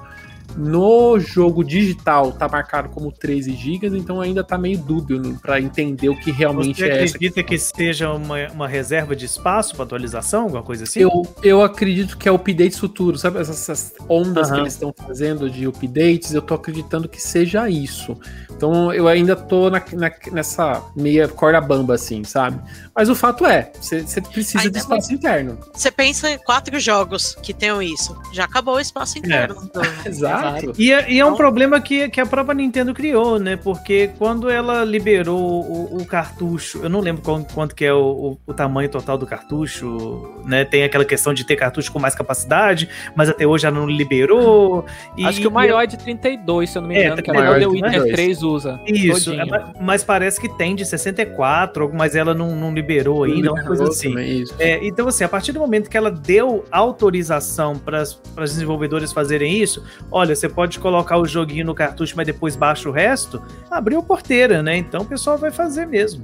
No 0.58 1.20
jogo 1.20 1.64
digital 1.64 2.32
tá 2.32 2.48
marcado 2.50 2.90
como 2.90 3.12
13 3.12 3.54
GB, 3.54 3.96
então 3.98 4.20
ainda 4.20 4.44
tá 4.44 4.58
meio 4.58 4.80
dúbio 4.80 5.22
né, 5.22 5.38
pra 5.42 5.62
entender 5.62 6.10
o 6.10 6.20
que 6.20 6.32
realmente 6.32 6.80
Você 6.80 6.86
é 6.88 7.04
essa. 7.04 7.16
acredita 7.16 7.44
que 7.44 7.58
seja 7.60 8.12
uma, 8.12 8.48
uma 8.52 8.68
reserva 8.68 9.16
de 9.16 9.26
espaço 9.26 9.76
para 9.76 9.86
atualização, 9.86 10.44
alguma 10.44 10.64
coisa 10.64 10.84
assim? 10.86 11.00
Eu, 11.02 11.22
eu 11.44 11.62
acredito 11.62 12.18
que 12.18 12.28
é 12.28 12.32
updates 12.32 12.80
futuros, 12.80 13.22
sabe? 13.22 13.40
Essas, 13.40 13.70
essas 13.70 13.94
ondas 14.10 14.48
que 14.48 14.54
Aham. 14.54 14.62
eles 14.64 14.74
estão 14.74 14.94
fazendo 15.06 15.50
de 15.50 15.68
updates, 15.68 16.34
eu 16.34 16.42
tô 16.42 16.56
acreditando 16.56 17.08
que 17.08 17.22
seja 17.22 17.70
isso. 17.70 18.18
Então 18.50 18.92
eu 18.92 19.08
ainda 19.08 19.36
tô 19.36 19.70
na- 19.70 19.84
na- 19.94 20.12
nessa 20.32 20.82
meia 20.96 21.28
corda 21.28 21.62
bamba, 21.62 21.94
assim, 21.94 22.24
sabe? 22.24 22.60
Mas 22.98 23.10
o 23.10 23.16
fato 23.16 23.46
é, 23.46 23.72
você 23.80 24.02
precisa 24.22 24.58
Ainda 24.60 24.72
de 24.72 24.78
espaço 24.80 25.14
interno. 25.14 25.60
Você 25.72 25.92
pensa 25.92 26.32
em 26.32 26.38
quatro 26.40 26.80
jogos 26.80 27.36
que 27.44 27.54
tenham 27.54 27.80
isso. 27.80 28.20
Já 28.34 28.46
acabou 28.46 28.76
o 28.76 28.80
espaço 28.80 29.20
interno. 29.20 29.54
do- 29.72 30.08
Exato. 30.10 30.74
E 30.80 30.92
é, 30.92 31.12
e 31.12 31.20
é 31.20 31.24
um 31.24 31.28
Então- 31.28 31.38
problema 31.38 31.80
que, 31.80 32.10
que 32.10 32.20
a 32.20 32.26
própria 32.26 32.56
Nintendo 32.56 32.96
criou, 32.96 33.38
né? 33.38 33.56
Porque 33.56 34.10
quando 34.18 34.50
ela 34.50 34.84
liberou 34.84 35.38
o, 35.40 35.98
o 36.02 36.06
cartucho, 36.08 36.80
eu 36.82 36.90
não 36.90 37.00
lembro 37.00 37.22
quanto, 37.22 37.54
quanto 37.54 37.76
que 37.76 37.86
é 37.86 37.94
o, 37.94 38.00
o- 38.02 38.40
o 38.48 38.54
tamanho 38.54 38.90
total 38.90 39.16
do 39.16 39.28
cartucho, 39.28 40.36
né? 40.44 40.66
Tem 40.66 40.84
aquela 40.84 41.06
questão 41.06 41.36
de 41.36 41.44
ter 41.46 41.56
cartucho 41.56 41.92
com 41.92 42.00
mais 42.00 42.16
capacidade, 42.16 42.90
mas 43.16 43.30
até 43.30 43.46
hoje 43.46 43.68
ela 43.68 43.78
não 43.80 43.86
liberou. 43.88 44.86
E- 45.16 45.24
Acho 45.24 45.40
que 45.40 45.48
o 45.48 45.52
maior 45.52 45.82
é 45.84 45.86
de 45.86 45.98
32, 45.98 46.72
se 46.72 46.78
eu 46.80 46.82
não 46.82 46.90
me 46.90 46.96
É, 46.96 47.06
engano, 47.06 47.22
que 47.22 47.32
maior 47.32 47.52
até 47.52 47.60
de 47.60 47.66
o 47.68 47.70
The 47.70 47.76
Witcher 47.76 47.92
32. 47.92 48.16
3 48.16 48.42
usa. 48.44 48.80
Isso, 48.88 49.32
é, 49.34 49.46
mas 49.80 50.04
parece 50.04 50.42
que 50.42 50.50
tem 50.58 50.74
de 50.76 50.84
64, 50.84 51.92
mas 51.94 52.16
ela 52.16 52.34
não, 52.34 52.56
não 52.56 52.74
liberou 52.74 52.87
ainda, 53.24 53.52
uma 53.52 53.64
coisa 53.64 53.84
assim. 53.86 54.10
Também. 54.10 54.44
É, 54.60 54.86
então, 54.86 55.08
assim, 55.08 55.24
a 55.24 55.30
partir 55.30 55.52
do 55.52 55.60
momento 55.60 55.90
que 55.90 55.98
ela 55.98 56.12
deu 56.12 56.66
autorização 56.72 57.78
para 57.78 58.02
os 58.04 58.20
desenvolvedores 58.36 59.12
fazerem 59.12 59.62
isso, 59.62 59.84
olha, 60.12 60.36
você 60.36 60.48
pode 60.48 60.80
colocar 60.80 61.18
o 61.18 61.26
joguinho 61.26 61.66
no 61.66 61.76
cartucho, 61.76 62.14
mas 62.16 62.26
depois 62.26 62.56
baixa 62.56 62.90
o 62.90 62.92
resto, 62.92 63.42
abriu 63.70 64.02
porteira, 64.02 64.62
né? 64.64 64.78
Então 64.78 65.02
o 65.02 65.06
pessoal 65.06 65.38
vai 65.38 65.52
fazer 65.52 65.86
mesmo. 65.86 66.24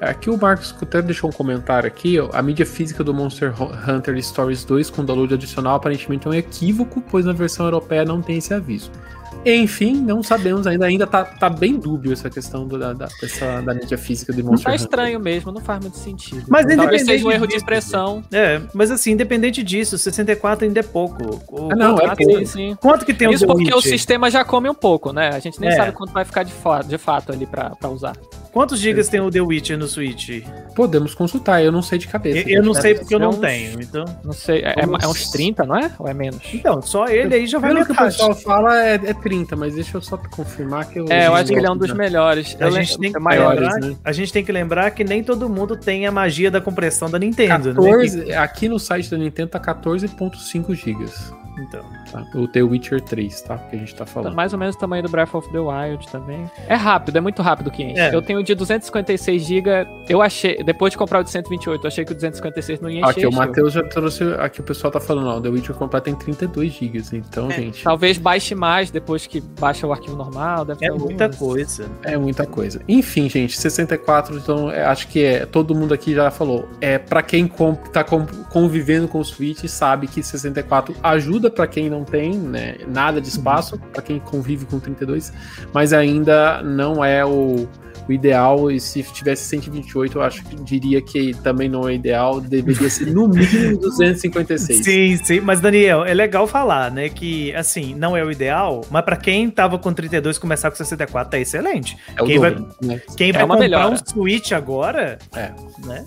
Aqui 0.00 0.28
o 0.28 0.36
Marcos 0.36 0.74
até 0.82 1.00
deixou 1.00 1.30
um 1.30 1.32
comentário 1.32 1.86
aqui, 1.86 2.18
ó. 2.18 2.28
A 2.32 2.42
mídia 2.42 2.66
física 2.66 3.02
do 3.02 3.14
Monster 3.14 3.54
Hunter 3.88 4.22
Stories 4.22 4.64
2 4.64 4.90
com 4.90 5.04
download 5.04 5.32
adicional 5.34 5.76
aparentemente 5.76 6.26
é 6.26 6.30
um 6.30 6.34
equívoco, 6.34 7.02
pois 7.10 7.24
na 7.24 7.32
versão 7.32 7.64
europeia 7.66 8.04
não 8.04 8.20
tem 8.20 8.38
esse 8.38 8.52
aviso. 8.52 8.90
Enfim, 9.44 9.94
não 9.94 10.22
sabemos 10.22 10.66
ainda. 10.66 10.86
Ainda 10.86 11.06
tá, 11.06 11.24
tá 11.24 11.48
bem 11.50 11.76
dúbio 11.76 12.12
essa 12.12 12.30
questão 12.30 12.66
do- 12.66 12.78
da, 12.78 12.92
da, 12.92 13.08
dessa, 13.20 13.60
da 13.60 13.74
mídia 13.74 13.98
física 13.98 14.32
de 14.32 14.42
Monster 14.42 14.70
Tá 14.70 14.74
estranho 14.74 15.20
mesmo, 15.20 15.52
não 15.52 15.60
faz 15.60 15.80
muito 15.80 15.96
sentido. 15.98 16.44
Mas 16.48 16.64
Talvez 16.66 16.78
independente 16.78 17.04
seja 17.06 17.26
um 17.26 17.30
erro 17.30 17.46
de 17.46 17.52
disso, 17.54 17.62
impressão. 17.64 18.24
É, 18.32 18.60
mas 18.72 18.90
assim, 18.90 19.12
independente 19.12 19.62
disso, 19.62 19.98
64 19.98 20.64
ainda 20.66 20.80
é 20.80 20.82
pouco. 20.82 21.40
O- 21.48 21.70
Ah, 21.72 21.76
não, 21.76 21.96
é 21.98 22.14
pouco. 22.16 22.24
sim, 22.38 22.44
sim. 22.46 22.76
Quanto 22.80 23.04
que 23.04 23.12
tem 23.12 23.30
Isso 23.32 23.44
o 23.44 23.48
porque 23.48 23.74
o 23.74 23.80
sistema 23.80 24.30
já 24.30 24.44
come 24.44 24.68
um 24.68 24.74
pouco, 24.74 25.12
né? 25.12 25.28
A 25.34 25.38
gente 25.38 25.60
nem 25.60 25.70
É. 25.70 25.76
sabe 25.76 25.92
quanto 25.92 26.12
vai 26.12 26.24
ficar 26.24 26.42
de, 26.42 26.52
de 26.88 26.98
fato 26.98 27.32
ali 27.32 27.46
pra, 27.46 27.70
pra 27.70 27.90
usar. 27.90 28.14
Quantos 28.54 28.78
gigas 28.78 29.08
tem 29.08 29.20
o 29.20 29.30
The 29.32 29.40
Witcher 29.40 29.76
no 29.76 29.88
Switch? 29.88 30.44
Podemos 30.76 31.12
consultar, 31.12 31.60
eu 31.62 31.72
não 31.72 31.82
sei 31.82 31.98
de 31.98 32.06
cabeça. 32.06 32.48
Eu, 32.48 32.58
eu 32.58 32.62
não 32.62 32.72
sei 32.72 32.94
porque 32.94 33.12
eu 33.14 33.18
não 33.18 33.30
uns- 33.30 33.38
tenho, 33.38 33.82
então... 33.82 34.04
Não 34.24 34.32
sei, 34.32 34.62
é, 34.64 34.74
Vamos- 34.86 35.02
é 35.02 35.08
uns 35.08 35.28
30, 35.30 35.64
não 35.66 35.76
é? 35.76 35.90
Ou 35.98 36.06
é 36.08 36.14
menos? 36.14 36.40
Então, 36.54 36.80
só 36.80 37.08
ele 37.08 37.34
aí 37.34 37.46
já 37.48 37.58
vai 37.58 37.72
Pelo 37.74 37.84
que 37.84 37.90
o 37.90 37.96
pessoal 37.96 38.32
fala, 38.32 38.80
é, 38.86 38.94
é 38.94 39.12
30, 39.12 39.56
mas 39.56 39.74
deixa 39.74 39.96
eu 39.96 40.00
só 40.00 40.16
confirmar 40.16 40.88
que 40.88 41.00
eu. 41.00 41.06
É, 41.10 41.26
eu 41.26 41.34
acho 41.34 41.50
que 41.50 41.58
ele 41.58 41.66
é 41.66 41.70
um 41.70 41.76
dos 41.76 41.88
né? 41.88 41.94
melhores. 41.96 42.56
A 42.60 42.66
Eu 42.66 42.70
gente, 42.70 42.96
tem 42.96 43.10
que 43.10 43.16
é 43.16 43.20
maiores, 43.20 43.60
lembrar, 43.60 43.80
né? 43.80 43.96
a 44.04 44.12
gente 44.12 44.32
tem 44.32 44.44
que 44.44 44.52
lembrar 44.52 44.90
que 44.92 45.02
nem 45.02 45.24
todo 45.24 45.48
mundo 45.48 45.76
tem 45.76 46.06
a 46.06 46.12
magia 46.12 46.48
da 46.48 46.60
compressão 46.60 47.10
da 47.10 47.18
Nintendo, 47.18 47.74
né? 47.74 47.74
14, 47.74 48.32
aqui 48.34 48.68
no 48.68 48.78
site 48.78 49.10
da 49.10 49.16
Nintendo 49.18 49.48
tá 49.50 49.58
14.5 49.58 50.72
GB. 50.76 51.04
Que- 51.04 51.60
Então, 51.60 51.84
Tá? 52.14 52.24
O 52.36 52.46
The 52.46 52.62
Witcher 52.62 53.00
3, 53.00 53.42
tá? 53.42 53.58
Que 53.58 53.74
a 53.74 53.78
gente 53.80 53.92
tá 53.94 54.04
Tá 54.04 54.06
falando. 54.06 54.34
mais 54.36 54.52
ou 54.52 54.58
menos 54.58 54.76
o 54.76 54.78
tamanho 54.78 55.02
do 55.02 55.08
Breath 55.08 55.34
of 55.34 55.50
the 55.50 55.58
Wild 55.58 56.06
também. 56.08 56.48
É 56.68 56.74
rápido, 56.76 57.16
é 57.16 57.20
muito 57.20 57.42
rápido 57.42 57.70
que 57.72 57.82
enche. 57.82 57.98
É. 57.98 58.14
Eu 58.14 58.22
tenho 58.22 58.38
o 58.38 58.42
de 58.44 58.54
256 58.54 59.42
GB. 59.44 59.70
Eu 60.08 60.22
achei, 60.22 60.62
depois 60.62 60.92
de 60.92 60.98
comprar 60.98 61.20
o 61.20 61.24
de 61.24 61.30
128, 61.30 61.82
eu 61.82 61.88
achei 61.88 62.04
que 62.04 62.12
o 62.12 62.14
256 62.14 62.80
não 62.80 62.88
ia 62.90 63.00
encher. 63.00 63.10
Aqui, 63.10 63.26
o. 63.26 63.32
Matheus 63.32 63.72
já 63.72 63.82
trouxe. 63.82 64.22
Aqui 64.38 64.60
o 64.60 64.62
pessoal 64.62 64.90
tá 64.92 65.00
falando, 65.00 65.26
ó. 65.28 65.38
O 65.38 65.40
The 65.40 65.48
Witcher 65.48 65.74
completo 65.74 66.04
tem 66.04 66.14
32 66.14 66.72
GB. 66.72 67.02
Então, 67.14 67.50
É. 67.50 67.54
gente, 67.56 67.82
Talvez 67.82 68.16
baixe 68.18 68.54
mais 68.54 68.90
depois 68.90 69.26
que 69.26 69.40
baixa 69.40 69.86
o 69.86 69.92
arquivo 69.92 70.14
normal. 70.16 70.64
Deve 70.64 70.84
é 70.86 70.90
muita 70.90 71.24
algumas. 71.24 71.36
coisa. 71.38 71.86
é 72.04 72.16
muita 72.16 72.46
coisa. 72.46 72.80
Enfim, 72.86 73.28
gente, 73.28 73.56
64, 73.58 74.36
então 74.36 74.70
é, 74.70 74.84
acho 74.84 75.08
que 75.08 75.24
é. 75.24 75.46
Todo 75.46 75.74
mundo 75.74 75.92
aqui 75.94 76.14
já 76.14 76.30
falou. 76.30 76.68
É 76.80 76.98
para 76.98 77.22
quem 77.22 77.48
com, 77.48 77.74
tá 77.74 78.04
com- 78.04 78.26
convivendo 78.50 79.08
com 79.08 79.18
o 79.18 79.24
Switch, 79.24 79.64
sabe 79.66 80.06
que 80.06 80.22
64 80.22 80.94
ajuda 81.02 81.50
para 81.50 81.66
quem 81.66 81.88
não 81.90 82.03
tem, 82.04 82.34
né? 82.38 82.76
Nada 82.88 83.20
de 83.20 83.28
espaço, 83.28 83.78
para 83.92 84.02
quem 84.02 84.18
convive 84.20 84.66
com 84.66 84.78
32, 84.78 85.32
mas 85.72 85.92
ainda 85.92 86.62
não 86.62 87.04
é 87.04 87.24
o, 87.24 87.66
o 88.08 88.12
ideal. 88.12 88.70
E 88.70 88.78
se 88.78 89.02
tivesse 89.02 89.44
128, 89.44 90.18
eu 90.18 90.22
acho 90.22 90.44
que 90.44 90.56
diria 90.56 91.00
que 91.02 91.34
também 91.42 91.68
não 91.68 91.88
é 91.88 91.94
ideal. 91.94 92.40
Deveria 92.40 92.88
ser 92.90 93.06
no 93.12 93.26
mínimo 93.28 93.78
256. 93.80 94.84
Sim, 94.84 95.16
sim, 95.24 95.40
mas 95.40 95.60
Daniel, 95.60 96.04
é 96.04 96.12
legal 96.14 96.46
falar, 96.46 96.90
né, 96.90 97.08
que 97.08 97.54
assim, 97.54 97.94
não 97.94 98.16
é 98.16 98.22
o 98.24 98.30
ideal, 98.30 98.82
mas 98.90 99.04
pra 99.04 99.16
quem 99.16 99.50
tava 99.50 99.78
com 99.78 99.92
32 99.92 100.38
começar 100.38 100.70
com 100.70 100.76
64 100.76 101.30
tá 101.30 101.38
excelente. 101.38 101.96
É 102.16 102.22
o 102.22 102.26
Quem 102.26 102.38
vai- 102.38 102.50
dobro, 102.54 102.74
né? 102.82 103.00
Quem 103.16 103.30
É 103.30 103.32
vai 103.32 103.42
comprar 103.42 103.58
melhora. 103.58 103.88
um 103.90 103.96
Switch 103.96 104.52
agora, 104.52 105.18
É. 105.34 105.50
né? 105.86 106.04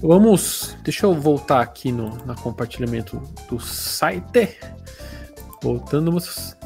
Vamos. 0.00 0.76
Deixa 0.82 1.06
eu 1.06 1.14
voltar 1.14 1.60
aqui 1.60 1.90
no 1.90 2.16
na 2.24 2.34
compartilhamento 2.34 3.20
do 3.48 3.58
site. 3.60 4.56
Voltando, 5.60 6.16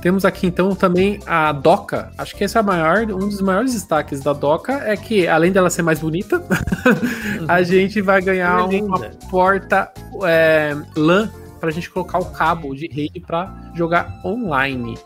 temos 0.03 0.23
aqui 0.25 0.47
então 0.47 0.75
também 0.75 1.19
a 1.25 1.51
Doca. 1.51 2.13
Acho 2.19 2.37
que 2.37 2.45
esse 2.45 2.59
é 2.59 2.61
a 2.61 2.63
maior, 2.63 3.11
um 3.11 3.27
dos 3.27 3.41
maiores 3.41 3.73
destaques 3.73 4.21
da 4.21 4.35
Doca 4.35 4.73
é 4.85 4.95
que, 4.99 5.27
além 5.27 5.51
dela 5.51 5.71
ser 5.71 5.81
mais 5.81 5.99
bonita, 5.99 6.45
a 7.49 7.63
gente 7.63 8.03
vai 8.03 8.21
ganhar 8.21 8.71
é 8.71 8.83
uma 8.83 9.01
porta 9.31 9.91
é, 10.25 10.77
LAN 10.95 11.31
para 11.59 11.71
a 11.71 11.73
gente 11.73 11.89
colocar 11.89 12.19
o 12.19 12.27
cabo 12.27 12.75
de 12.75 12.87
rede 12.87 13.19
para 13.19 13.55
jogar 13.75 14.21
online. 14.23 14.99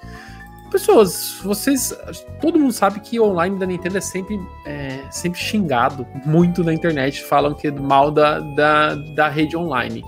Pessoas, 0.70 1.38
vocês. 1.42 1.96
Todo 2.40 2.58
mundo 2.58 2.72
sabe 2.72 3.00
que 3.00 3.20
o 3.20 3.24
online 3.24 3.58
da 3.58 3.66
Nintendo 3.66 3.98
é 3.98 4.00
sempre, 4.00 4.38
é, 4.66 5.04
sempre 5.10 5.38
xingado 5.40 6.06
muito 6.24 6.64
na 6.64 6.72
internet. 6.74 7.22
Falam 7.24 7.54
que 7.54 7.68
é 7.68 7.70
mal 7.70 8.10
da, 8.10 8.40
da, 8.40 8.94
da 8.94 9.28
rede 9.28 9.56
online. 9.56 10.02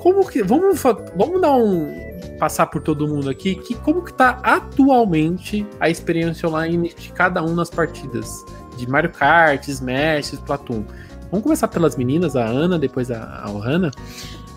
Como 0.00 0.26
que. 0.26 0.42
Vamos, 0.42 0.82
vamos 1.16 1.40
dar 1.40 1.52
um. 1.52 2.08
Passar 2.38 2.66
por 2.66 2.80
todo 2.80 3.08
mundo 3.08 3.28
aqui. 3.28 3.56
Que, 3.56 3.74
como 3.74 4.04
que 4.04 4.12
tá 4.12 4.40
atualmente 4.42 5.66
a 5.80 5.90
experiência 5.90 6.48
online 6.48 6.94
de 6.96 7.12
cada 7.12 7.42
um 7.42 7.54
nas 7.54 7.68
partidas? 7.68 8.44
De 8.76 8.88
Mario 8.88 9.10
Kart, 9.10 9.66
Smash, 9.66 10.34
Splatoon. 10.34 10.84
Vamos 11.30 11.42
começar 11.42 11.66
pelas 11.68 11.96
meninas, 11.96 12.36
a 12.36 12.44
Ana, 12.44 12.78
depois 12.78 13.10
a, 13.10 13.42
a 13.44 13.50
Ohana. 13.50 13.90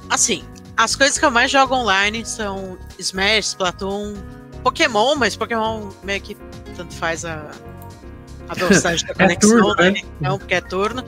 Assim, 0.09 0.43
as 0.77 0.95
coisas 0.95 1.17
que 1.17 1.25
eu 1.25 1.31
mais 1.31 1.49
jogo 1.51 1.75
online 1.75 2.23
são 2.25 2.77
Smash, 2.99 3.47
Splatoon, 3.47 4.13
Pokémon, 4.63 5.15
mas 5.15 5.35
Pokémon 5.35 5.89
meio 6.03 6.21
que 6.21 6.35
tanto 6.75 6.93
faz 6.93 7.25
a, 7.25 7.51
a 8.47 8.53
velocidade 8.55 9.05
da 9.05 9.13
conexão, 9.13 9.61
turno, 9.61 9.75
né? 9.75 10.01
Então, 10.19 10.37
porque 10.37 10.53
é 10.53 10.61
turno. 10.61 11.03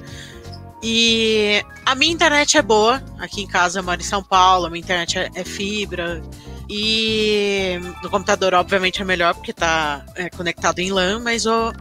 E 0.81 1.63
a 1.85 1.95
minha 1.95 2.11
internet 2.11 2.57
é 2.57 2.61
boa. 2.61 3.01
Aqui 3.17 3.41
em 3.41 3.47
casa 3.47 3.79
eu 3.79 3.83
moro 3.83 4.01
em 4.01 4.03
São 4.03 4.21
Paulo, 4.21 4.65
a 4.65 4.69
minha 4.69 4.81
internet 4.81 5.17
é, 5.17 5.31
é 5.33 5.43
fibra. 5.43 6.21
E 6.69 7.79
no 8.01 8.09
computador, 8.09 8.53
obviamente, 8.53 9.01
é 9.01 9.05
melhor 9.05 9.33
porque 9.33 9.53
tá 9.53 10.03
é, 10.15 10.29
conectado 10.29 10.79
em 10.79 10.91
LAN, 10.91 11.19
mas 11.19 11.45
o, 11.45 11.71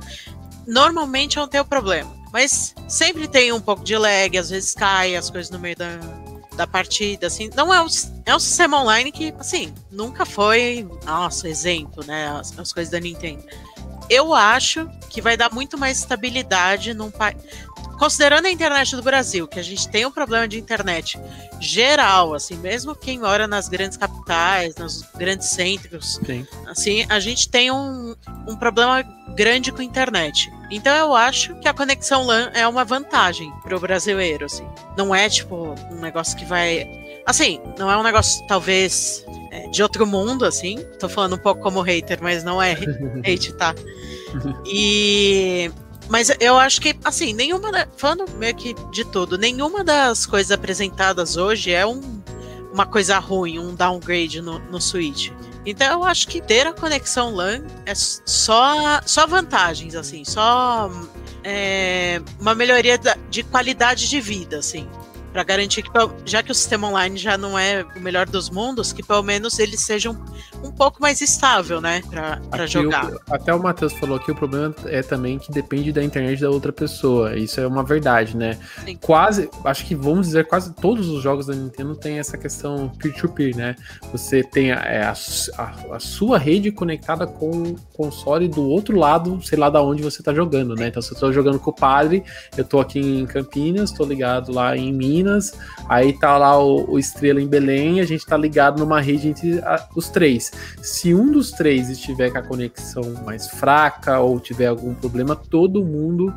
normalmente 0.67 1.37
eu 1.37 1.43
não 1.43 1.49
tenho 1.49 1.65
problema. 1.65 2.13
Mas 2.33 2.75
sempre 2.89 3.29
tem 3.29 3.53
um 3.53 3.61
pouco 3.61 3.85
de 3.85 3.97
lag, 3.97 4.37
às 4.39 4.51
vezes 4.51 4.75
cai 4.75 5.17
as 5.17 5.31
coisas 5.31 5.51
no 5.51 5.59
meio 5.59 5.77
da, 5.77 5.99
da 6.63 6.67
partida, 6.67 7.27
assim. 7.27 7.51
Não 7.55 7.75
é 7.75 7.83
um, 7.83 7.87
é 8.25 8.35
um 8.35 8.39
sistema 8.39 8.81
online 8.81 9.11
que, 9.11 9.35
assim, 9.39 9.75
nunca 9.91 10.25
foi, 10.25 10.89
nossa, 11.05 11.49
exemplo, 11.49 12.05
né? 12.07 12.29
As, 12.29 12.57
as 12.59 12.73
coisas 12.73 12.91
da 12.91 13.01
Nintendo. 13.01 13.45
Eu 14.09 14.35
acho 14.35 14.89
que 15.09 15.21
vai 15.21 15.37
dar 15.37 15.53
muito 15.53 15.77
mais 15.79 15.99
estabilidade 15.99 16.95
num 16.95 17.11
país. 17.11 17.37
Considerando 17.99 18.47
a 18.47 18.51
internet 18.51 18.97
do 18.97 19.03
Brasil, 19.03 19.47
que 19.47 19.61
a 19.61 19.63
gente 19.63 19.89
tem 19.89 20.05
um 20.05 20.11
problema 20.11 20.49
de 20.49 20.59
internet 20.59 21.21
geral, 21.61 22.35
assim, 22.35 22.57
mesmo 22.57 22.97
quem 22.97 23.21
mora 23.21 23.47
nas 23.47 23.69
grandes 23.69 23.97
capitais, 23.97 24.75
nos 24.75 25.03
grandes 25.17 25.51
centros, 25.51 26.19
Sim. 26.27 26.45
assim, 26.67 27.07
a 27.09 27.21
gente 27.21 27.49
tem 27.49 27.71
um, 27.71 28.17
um 28.49 28.57
problema 28.57 29.03
grande 29.37 29.71
com 29.71 29.81
a 29.81 29.85
internet. 29.85 30.53
Então 30.69 30.93
eu 30.97 31.15
acho 31.15 31.55
que 31.57 31.69
a 31.69 31.75
conexão 31.75 32.25
LAN 32.25 32.51
é 32.55 32.67
uma 32.67 32.85
vantagem 32.85 33.53
pro 33.63 33.79
brasileiro, 33.79 34.47
assim. 34.47 34.67
Não 34.97 35.15
é 35.15 35.29
tipo 35.29 35.75
um 35.93 36.01
negócio 36.01 36.37
que 36.37 36.45
vai. 36.45 36.85
Assim, 37.25 37.61
não 37.79 37.89
é 37.89 37.97
um 37.97 38.03
negócio 38.03 38.45
talvez 38.49 39.25
de 39.71 39.83
outro 39.83 40.07
mundo, 40.07 40.45
assim. 40.45 40.79
Tô 40.99 41.09
falando 41.09 41.35
um 41.35 41.39
pouco 41.39 41.61
como 41.61 41.81
hater, 41.83 42.19
mas 42.23 42.43
não 42.43 42.61
é 42.63 42.73
hate, 43.27 43.53
tá? 43.55 43.75
E. 44.67 45.71
Mas 46.09 46.31
eu 46.41 46.59
acho 46.59 46.81
que, 46.81 46.95
assim, 47.05 47.33
nenhuma. 47.33 47.71
da- 47.71 47.87
Falando 47.97 48.25
meio 48.37 48.55
que 48.55 48.75
de 48.91 49.05
tudo, 49.05 49.39
nenhuma 49.39 49.83
das 49.85 50.27
coisas 50.27 50.51
apresentadas 50.51 51.37
hoje 51.37 51.71
é 51.73 51.87
um, 51.87 52.01
uma 52.73 52.85
coisa 52.87 53.19
ruim, 53.19 53.59
um 53.59 53.75
downgrade 53.75 54.41
no, 54.41 54.59
no 54.59 54.81
Switch. 54.81 55.31
Então 55.65 55.87
eu 56.01 56.05
acho 56.05 56.27
que 56.27 56.41
ter 56.41 56.67
a 56.67 56.73
conexão 56.73 57.33
LAN 57.35 57.63
é 57.87 57.95
só, 57.95 59.01
só 59.07 59.27
vantagens, 59.29 59.95
assim, 59.95 60.25
só 60.25 60.91
é, 61.45 62.21
uma 62.41 62.53
melhoria 62.55 62.99
da- 62.99 63.17
de 63.31 63.45
qualidade 63.45 64.09
de 64.09 64.21
vida, 64.21 64.59
assim. 64.59 64.89
Pra 65.33 65.43
garantir 65.45 65.83
que, 65.83 65.91
já 66.27 66.43
que 66.43 66.53
o 66.53 66.55
sistema 66.55 66.89
online 66.89 67.17
já 67.17 67.39
não 67.39 67.59
é 67.59 67.85
o 67.97 68.01
melhor 68.01 68.27
dos 68.29 68.51
mundos, 68.51 68.93
que 68.93 69.03
pelo 69.03 69.23
menos 69.23 69.59
ele 69.59 69.77
seja 69.79 70.11
um, 70.11 70.17
um 70.63 70.71
pouco 70.71 71.01
mais 71.01 71.21
estável, 71.21 71.81
né? 71.81 72.03
Aqui 72.51 72.67
jogar. 72.73 73.07
o- 73.11 73.21
até 73.31 73.55
o 73.55 73.63
Matheus 73.63 73.93
falou 73.95 74.19
que 74.21 74.31
o 74.31 74.35
problema 74.35 74.75
é 74.87 75.03
também 75.03 75.39
que 75.39 75.51
depende 75.51 75.91
da 75.93 76.03
internet 76.05 76.41
da 76.41 76.51
outra 76.51 76.73
pessoa. 76.73 77.35
Isso 77.37 77.61
é 77.61 77.67
uma 77.67 77.83
verdade, 77.83 78.37
né? 78.37 78.59
Sim. 78.85 78.99
Quase, 79.01 79.49
acho 79.65 79.87
que 79.87 79.95
vamos 79.95 80.27
dizer, 80.27 80.47
quase 80.47 80.73
todos 80.75 81.09
os 81.09 81.23
jogos 81.23 81.47
da 81.47 81.55
Nintendo 81.55 81.97
tem 81.97 82.19
essa 82.19 82.37
questão 82.37 82.91
peer-to-peer, 82.99 83.57
né? 83.57 83.75
Você 84.13 84.43
tem 84.43 84.71
a, 84.73 84.77
é, 84.81 85.03
a 85.05 85.15
a- 85.59 85.97
a 85.97 86.01
sua 86.01 86.39
rede 86.39 86.71
conectada 86.71 87.27
com 87.27 87.51
o 87.51 87.77
console 87.97 88.49
do 88.49 88.63
outro 88.69 88.99
lado, 88.99 89.41
sei 89.43 89.59
lá 89.59 89.71
da 89.71 89.83
onde 89.83 90.03
você 90.03 90.23
tá 90.23 90.35
jogando, 90.35 90.75
né? 90.75 90.89
Então, 90.89 91.01
se 91.01 91.13
eu 91.15 91.19
tô 91.19 91.33
jogando 91.33 91.59
com 91.59 91.71
o 91.71 91.75
padre, 91.75 92.23
eu 92.57 92.65
tô 92.65 92.81
aqui 92.81 92.99
em 92.99 93.25
Campinas, 93.27 93.91
tô 93.93 94.05
ligado 94.05 94.53
lá 94.53 94.77
em 94.77 94.93
Minas, 94.93 95.22
aí 95.89 96.13
tá 96.13 96.37
lá 96.39 96.59
o, 96.59 96.93
o 96.93 96.99
Estrela 96.99 97.41
em 97.41 97.47
Belém, 97.47 98.01
a 98.01 98.05
gente 98.05 98.25
tá 98.27 98.37
ligado 98.37 98.79
numa 98.79 99.01
rede 99.01 99.29
entre 99.29 99.59
a- 99.61 99.89
os 99.95 100.09
três. 100.09 100.51
Se 100.83 101.15
um 101.15 101.31
dos 101.31 101.51
três 101.51 101.89
estiver 101.89 102.31
com 102.31 102.39
a 102.39 102.43
conexão 102.43 103.03
mais 103.25 103.49
fraca 103.49 104.19
ou 104.21 104.39
tiver 104.41 104.67
algum 104.67 104.95
problema, 104.95 105.35
todo 105.37 105.85
mundo 105.85 106.33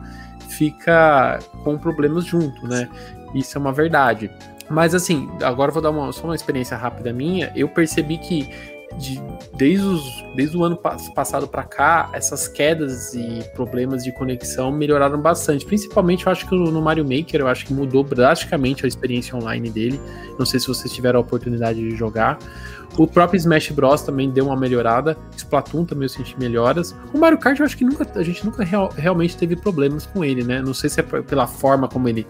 fica 0.50 1.40
com 1.64 1.78
problemas 1.78 2.26
junto, 2.26 2.68
né? 2.68 2.88
Isso 3.34 3.58
é 3.58 3.62
uma 3.62 3.74
verdade. 3.74 4.30
Mas 4.70 4.96
assim, 4.96 5.30
agora 5.44 5.72
vou 5.72 5.82
dar 5.82 5.92
uma, 5.92 6.12
só 6.12 6.24
uma 6.24 6.36
experiência 6.36 6.76
rápida 6.78 7.12
minha. 7.14 7.52
Eu 7.56 7.68
percebi 7.68 8.18
que 8.18 8.50
de, 8.98 9.22
desde, 9.54 9.86
os, 9.86 10.26
desde 10.36 10.58
o 10.58 10.64
ano 10.64 10.78
passado 10.78 11.48
para 11.48 11.64
cá, 11.64 12.10
essas 12.14 12.48
quedas 12.48 13.14
e 13.14 13.44
problemas 13.54 14.04
de 14.04 14.12
conexão 14.12 14.72
melhoraram 14.72 15.22
bastante. 15.22 15.66
Principalmente, 15.66 16.26
eu 16.26 16.32
acho 16.32 16.48
que 16.48 16.56
no 16.56 16.82
Mario 16.82 17.04
Maker, 17.04 17.42
eu 17.42 17.48
acho 17.48 17.66
que 17.66 17.74
mudou 17.74 18.04
drasticamente 18.04 18.86
a 18.86 18.88
experiência 18.88 19.36
online 19.36 19.70
dele. 19.70 20.00
Não 20.38 20.46
sei 20.46 20.60
se 20.60 20.68
vocês 20.68 20.94
tiveram 20.94 21.20
a 21.20 21.22
oportunidade 21.22 21.80
de 21.80 21.96
jogar. 21.96 22.38
O 22.98 23.06
próprio 23.06 23.38
Smash 23.38 23.72
Bros 23.72 24.04
também 24.04 24.32
deu 24.32 24.46
uma 24.46 24.56
melhorada. 24.56 25.18
Splatoon 25.36 25.84
também 25.84 26.06
eu 26.06 26.10
senti 26.10 26.38
melhoras. 26.40 26.96
O 27.14 27.18
Mario 27.18 27.38
Kart 27.38 27.60
eu 27.60 27.66
acho 27.66 27.76
que 27.76 27.84
nunca, 27.84 28.08
a 28.18 28.24
gente 28.24 28.46
nunca 28.46 28.64
real, 28.64 28.90
realmente 28.96 29.36
teve 29.36 29.56
problemas 29.56 30.06
com 30.06 30.24
ele, 30.24 30.44
né? 30.44 30.62
Não 30.62 30.74
sei 30.74 30.90
se 30.90 31.02
é 31.02 31.04
pela 31.04 31.46
forma 31.46 31.90
como 31.90 32.08
ele 32.08 32.26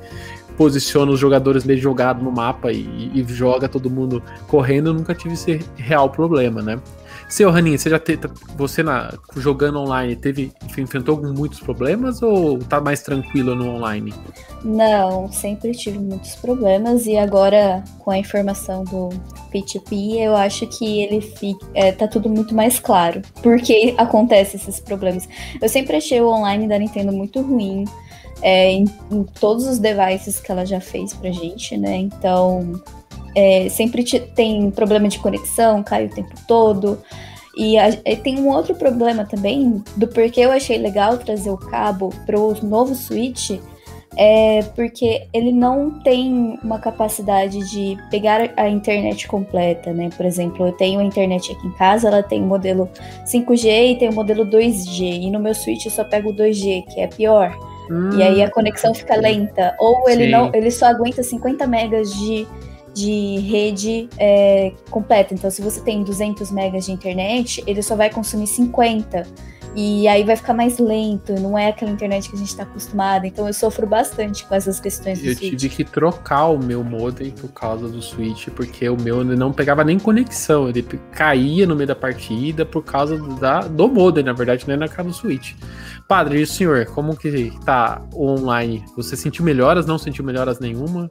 posiciona 0.58 1.12
os 1.12 1.20
jogadores 1.20 1.64
meio 1.64 1.80
jogados 1.80 2.24
no 2.24 2.32
mapa 2.32 2.72
e, 2.72 3.12
e, 3.14 3.26
joga 3.28 3.68
todo 3.68 3.90
mundo 3.90 4.22
correndo, 4.48 4.90
eu 4.90 4.94
nunca 4.94 5.14
tive 5.14 5.34
esse 5.34 5.60
real 5.76 6.10
problema, 6.10 6.62
né? 6.62 6.80
Seu 7.28 7.50
Raninha, 7.50 7.78
você 7.78 7.90
já 7.90 7.98
te, 7.98 8.20
você 8.56 8.84
na, 8.84 9.14
jogando 9.38 9.80
online 9.80 10.16
teve 10.16 10.52
enfrentou 10.78 11.22
muitos 11.22 11.60
problemas 11.60 12.22
ou 12.22 12.60
tá 12.60 12.80
mais 12.80 13.02
tranquilo 13.02 13.56
no 13.56 13.76
online? 13.76 14.14
Não, 14.64 15.32
sempre 15.32 15.72
tive 15.72 15.98
muitos 15.98 16.36
problemas 16.36 17.06
e 17.08 17.18
agora 17.18 17.84
com 18.00 18.12
a 18.12 18.18
informação 18.18 18.84
do 18.84 19.10
P2P, 19.52 20.20
eu 20.20 20.36
acho 20.36 20.68
que 20.68 21.02
ele 21.02 21.22
fica, 21.22 21.66
é, 21.74 21.92
tá 21.92 22.08
tudo 22.08 22.30
muito 22.30 22.54
mais 22.54 22.80
claro. 22.80 23.22
Por 23.42 23.58
que 23.60 23.96
acontece 23.98 24.58
esses 24.58 24.80
problemas? 24.80 25.28
Eu 25.60 25.70
sempre 25.70 25.98
achei 25.98 26.22
o 26.22 26.28
online 26.28 26.68
da 26.68 26.78
Nintendo 26.78 27.12
muito 27.12 27.42
ruim 27.42 27.86
é, 28.42 28.72
em, 28.72 28.86
em, 29.12 29.24
todos 29.24 29.68
os 29.68 29.80
devices 29.80 30.40
que 30.40 30.52
ela 30.52 30.66
já 30.66 30.80
fez 30.80 31.14
pra 31.14 31.32
gente, 31.32 31.78
né? 31.78 31.98
Então, 31.98 32.82
é, 33.36 33.68
sempre 33.70 34.04
te, 34.04 34.20
tem 34.20 34.70
problema 34.72 35.08
de 35.08 35.20
conexão, 35.20 35.84
cai 35.84 36.06
o 36.06 36.10
tempo 36.10 36.34
todo. 36.48 37.02
E, 37.58 37.78
a, 37.78 37.90
e, 37.90 38.16
tem 38.18 38.40
um 38.40 38.50
outro 38.50 38.76
problema 38.76 39.26
também 39.26 39.84
do 39.96 40.08
porquê 40.08 40.42
eu 40.42 40.52
achei 40.52 40.78
legal 40.78 41.18
trazer 41.18 41.50
o 41.50 41.58
cabo 41.58 42.10
pro 42.26 42.54
novo 42.64 42.94
Switch, 42.94 43.52
é 44.18 44.62
porque 44.76 45.28
ele 45.34 45.52
não 45.52 46.00
tem 46.00 46.58
uma 46.64 46.80
capacidade 46.80 47.60
de 47.70 47.98
pegar 48.10 48.50
a 48.56 48.70
internet 48.70 49.28
completa, 49.28 49.94
né? 49.94 50.10
Por 50.16 50.26
exemplo, 50.26 50.68
eu 50.68 50.72
tenho 50.74 51.00
a 51.00 51.04
internet 51.04 51.52
aqui 51.52 51.68
em 51.68 51.74
casa, 51.74 52.08
ela 52.08 52.24
tem 52.24 52.42
o 52.42 52.46
modelo 52.46 52.90
5G 53.26 53.92
e 53.92 53.96
tem 53.96 54.10
o 54.10 54.14
modelo 54.14 54.46
2G, 54.46 55.24
e 55.24 55.32
no 55.32 55.40
meu 55.40 55.54
Switch 55.54 55.86
eu 55.86 55.92
só 55.92 56.04
pego 56.04 56.30
o 56.30 56.34
2G, 56.34 56.86
que 56.94 57.02
é 57.02 57.08
pior. 57.08 57.54
Hum, 57.90 58.18
e 58.18 58.24
aí 58.24 58.44
a 58.44 58.50
conexão 58.50 58.94
fica 58.94 59.16
lenta. 59.16 59.76
Ou 59.80 60.10
ele 60.10 60.28
não, 60.28 60.52
ele 60.54 60.72
só 60.72 60.88
aguenta 60.88 61.24
50 61.24 61.68
megas 61.68 62.14
de, 62.14 62.48
de 62.94 63.40
rede 63.40 64.10
é, 64.18 64.72
completa. 64.90 65.34
Então, 65.34 65.50
se 65.50 65.62
você 65.62 65.82
tem 65.82 66.04
200 66.04 66.52
megas 66.52 66.86
de 66.86 66.92
internet, 66.92 67.64
ele 67.68 67.82
só 67.82 67.96
vai 67.96 68.10
consumir 68.10 68.48
50. 68.48 69.26
E 69.76 70.08
aí 70.08 70.24
vai 70.24 70.38
ficar 70.38 70.54
mais 70.54 70.80
lento, 70.80 71.34
não 71.34 71.58
é 71.58 71.68
aquela 71.68 71.92
internet 71.92 72.30
que 72.30 72.36
a 72.36 72.40
gente 72.40 72.48
está 72.48 72.64
acostumado. 72.64 73.26
Então 73.26 73.46
eu 73.46 73.54
sofro 73.54 73.86
bastante 73.86 74.46
com 74.46 74.56
essas 74.56 74.80
questões 74.80 75.20
do 75.20 75.26
Eu 75.26 75.36
Switch. 75.36 75.60
tive 75.60 75.70
que 75.70 75.84
trocar 75.84 76.48
o 76.48 76.58
meu 76.58 76.82
modem 76.82 77.32
por 77.32 77.50
causa 77.50 77.90
do 77.90 78.02
Switch, 78.02 78.48
porque 78.56 78.88
o 78.88 78.96
meu 78.96 79.24
não 79.26 79.52
pegava 79.52 79.84
nem 79.84 80.00
conexão, 80.00 80.70
ele 80.70 80.82
caía 81.12 81.68
no 81.68 81.76
meio 81.76 81.88
da 81.88 81.96
partida 81.96 82.66
por 82.66 82.84
causa 82.84 83.18
da, 83.36 83.62
do 83.62 83.90
modem, 83.90 84.24
na 84.24 84.32
verdade, 84.32 84.66
não 84.66 84.76
é 84.76 84.78
na 84.78 84.88
cara 84.88 85.10
do 85.10 85.14
Switch. 85.14 85.54
Padre, 86.08 86.40
e 86.40 86.44
o 86.44 86.48
senhor, 86.48 86.86
como 86.86 87.18
que 87.18 87.52
tá 87.66 88.02
o 88.14 88.28
online? 88.28 88.86
Você 88.96 89.18
sentiu 89.18 89.44
melhoras, 89.44 89.86
não 89.86 89.98
sentiu 89.98 90.24
melhoras 90.24 90.60
nenhuma? 90.60 91.10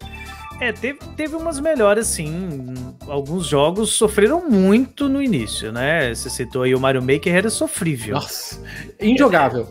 É, 0.60 0.72
teve, 0.72 0.98
teve 1.16 1.34
umas 1.34 1.58
melhoras, 1.58 2.06
sim. 2.06 2.74
Alguns 3.08 3.46
jogos 3.46 3.92
sofreram 3.92 4.48
muito 4.48 5.08
no 5.08 5.20
início, 5.20 5.72
né? 5.72 6.14
Você 6.14 6.30
citou 6.30 6.62
aí 6.62 6.74
o 6.74 6.80
Mario 6.80 7.02
Maker, 7.02 7.34
era 7.34 7.50
sofrível. 7.50 8.14
Nossa, 8.14 8.62
injogável. 9.00 9.68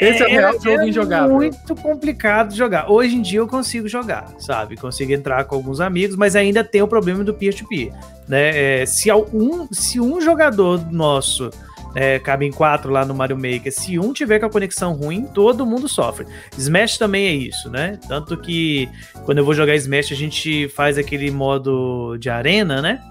Esse 0.00 0.22
é, 0.22 0.26
o 0.26 0.30
real 0.30 0.60
jogo 0.60 0.82
injogável. 0.82 1.34
muito 1.34 1.74
complicado 1.76 2.50
de 2.50 2.56
jogar. 2.56 2.90
Hoje 2.90 3.16
em 3.16 3.22
dia 3.22 3.40
eu 3.40 3.48
consigo 3.48 3.88
jogar, 3.88 4.32
sabe? 4.38 4.76
Consigo 4.76 5.12
entrar 5.12 5.44
com 5.44 5.56
alguns 5.56 5.80
amigos, 5.80 6.16
mas 6.16 6.36
ainda 6.36 6.62
tem 6.62 6.80
o 6.80 6.88
problema 6.88 7.24
do 7.24 7.34
peer-to-peer. 7.34 7.92
né? 8.28 8.82
É, 8.82 8.86
se, 8.86 9.12
um, 9.12 9.68
se 9.72 10.00
um 10.00 10.20
jogador 10.20 10.90
nosso 10.90 11.50
é, 11.94 12.18
cabem 12.18 12.50
quatro 12.50 12.90
lá 12.90 13.04
no 13.04 13.14
Mario 13.14 13.36
Maker. 13.36 13.72
Se 13.72 13.98
um 13.98 14.12
tiver 14.12 14.38
com 14.38 14.46
a 14.46 14.50
conexão 14.50 14.92
ruim, 14.92 15.24
todo 15.24 15.66
mundo 15.66 15.88
sofre. 15.88 16.26
Smash 16.56 16.98
também 16.98 17.26
é 17.26 17.32
isso, 17.32 17.70
né? 17.70 17.98
Tanto 18.08 18.36
que 18.36 18.88
quando 19.24 19.38
eu 19.38 19.44
vou 19.44 19.54
jogar 19.54 19.74
Smash, 19.76 20.12
a 20.12 20.16
gente 20.16 20.68
faz 20.68 20.98
aquele 20.98 21.30
modo 21.30 22.16
de 22.18 22.30
arena, 22.30 22.80
né? 22.80 23.02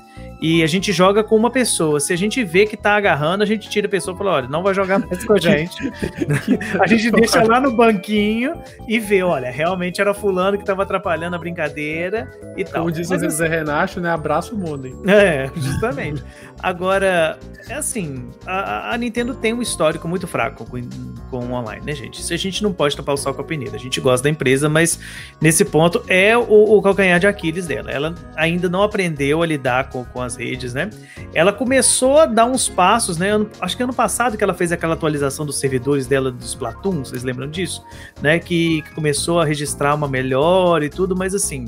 E 0.41 0.63
a 0.63 0.67
gente 0.67 0.93
joga 0.93 1.23
com 1.23 1.36
uma 1.36 1.52
pessoa. 1.52 1.99
Se 1.99 2.13
a 2.13 2.15
gente 2.15 2.43
vê 2.43 2.65
que 2.65 2.78
tá 2.78 2.95
agarrando, 2.95 3.43
a 3.43 3.45
gente 3.45 3.69
tira 3.69 3.88
a 3.88 3.89
pessoa 3.89 4.15
e 4.15 4.17
fala: 4.17 4.32
olha, 4.32 4.47
não 4.47 4.63
vai 4.63 4.73
jogar 4.73 4.99
mais 4.99 5.23
com 5.25 5.34
a 5.34 5.39
gente. 5.39 5.91
a 6.80 6.88
gente 6.88 7.12
deixa 7.12 7.43
lá 7.43 7.60
no 7.60 7.75
banquinho 7.75 8.54
e 8.88 8.99
vê: 8.99 9.21
olha, 9.21 9.52
realmente 9.52 9.99
era 9.99 10.13
fulano 10.13 10.58
que 10.58 10.63
tava 10.63 10.84
atrapalhando 10.84 11.36
a 11.36 11.39
brincadeira 11.39 12.32
e 12.56 12.63
tal. 12.63 12.82
Como 12.82 12.91
diz 12.91 13.12
o 13.12 13.17
Zé 13.17 13.25
assim, 13.28 13.47
Renato, 13.47 13.99
né? 13.99 14.10
Abraço 14.10 14.56
o 14.56 14.58
mundo, 14.58 14.88
hein? 14.88 14.95
É, 15.08 15.49
justamente. 15.56 16.23
Agora, 16.62 17.39
é 17.69 17.75
assim, 17.75 18.30
a, 18.45 18.93
a, 18.93 18.97
Nintendo 18.97 19.34
tem 19.34 19.54
um 19.54 19.62
histórico 19.62 20.08
muito 20.08 20.28
fraco 20.28 20.65
com, 20.65 20.82
com 21.30 21.38
o 21.38 21.54
online, 21.54 21.86
né, 21.86 21.93
gente? 21.93 22.19
Isso 22.19 22.34
a 22.34 22.38
gente 22.38 22.62
não 22.62 22.73
pode 22.73 22.97
tapar 22.97 23.15
o 23.15 23.17
sol 23.17 23.34
com 23.34 23.41
a 23.41 23.45
peneira. 23.45 23.75
A 23.75 23.80
gente 23.80 24.02
gosta 24.02 24.23
da 24.23 24.30
empresa, 24.30 24.67
mas 24.67 24.99
nesse 25.41 25.63
ponto 25.63 26.04
é 26.08 26.38
o, 26.38 26.78
o 26.78 26.82
calcanhar 26.82 27.19
de 27.19 27.28
Aquiles 27.28 27.65
dela. 27.65 27.89
Ela 27.91 28.13
ainda 28.36 28.67
não 28.67 28.84
aprendeu 28.84 29.41
a 29.41 29.45
lidar 29.45 29.89
com, 29.89 30.04
com 30.04 30.21
as 30.21 30.28
redes, 30.35 30.73
né? 30.73 30.89
Ela 31.33 31.53
começou 31.53 32.19
a 32.19 32.25
dar 32.25 32.45
uns 32.45 32.67
passos, 32.67 33.17
né? 33.17 33.31
Ano, 33.31 33.49
acho 33.59 33.77
que 33.77 33.83
ano 33.83 33.93
passado 33.93 34.37
que 34.37 34.43
ela 34.43 34.53
fez 34.53 34.71
aquela 34.71 34.93
atualização 34.93 35.45
dos 35.45 35.59
servidores 35.59 36.07
dela 36.07 36.31
dos 36.31 36.49
Splatoon, 36.49 37.03
vocês 37.03 37.23
lembram 37.23 37.49
disso? 37.49 37.83
Né? 38.21 38.39
Que, 38.39 38.81
que 38.81 38.91
começou 38.93 39.39
a 39.39 39.45
registrar 39.45 39.95
uma 39.95 40.07
melhor 40.07 40.83
e 40.83 40.89
tudo, 40.89 41.15
mas 41.15 41.33
assim, 41.33 41.67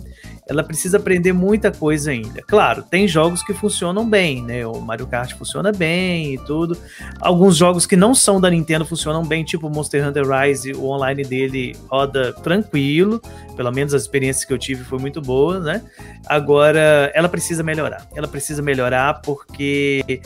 ela 0.51 0.63
precisa 0.63 0.97
aprender 0.97 1.31
muita 1.31 1.71
coisa 1.71 2.11
ainda. 2.11 2.41
Claro, 2.41 2.83
tem 2.83 3.07
jogos 3.07 3.41
que 3.41 3.53
funcionam 3.53 4.05
bem, 4.05 4.43
né? 4.43 4.67
O 4.67 4.81
Mario 4.81 5.07
Kart 5.07 5.33
funciona 5.33 5.71
bem 5.71 6.33
e 6.33 6.37
tudo. 6.39 6.77
Alguns 7.21 7.55
jogos 7.55 7.85
que 7.85 7.95
não 7.95 8.13
são 8.13 8.41
da 8.41 8.49
Nintendo 8.49 8.85
funcionam 8.85 9.25
bem, 9.25 9.45
tipo 9.45 9.69
Monster 9.69 10.05
Hunter 10.05 10.25
Rise, 10.27 10.73
o 10.73 10.87
online 10.87 11.23
dele 11.23 11.73
roda 11.87 12.33
tranquilo. 12.33 13.21
Pelo 13.55 13.71
menos 13.71 13.93
as 13.93 14.01
experiências 14.01 14.43
que 14.43 14.51
eu 14.51 14.57
tive 14.57 14.83
foi 14.83 14.99
muito 14.99 15.21
boa, 15.21 15.57
né? 15.59 15.81
Agora, 16.25 17.09
ela 17.13 17.29
precisa 17.29 17.63
melhorar. 17.63 18.05
Ela 18.13 18.27
precisa 18.27 18.50
melhorar 18.59 19.21
porque 19.21 20.21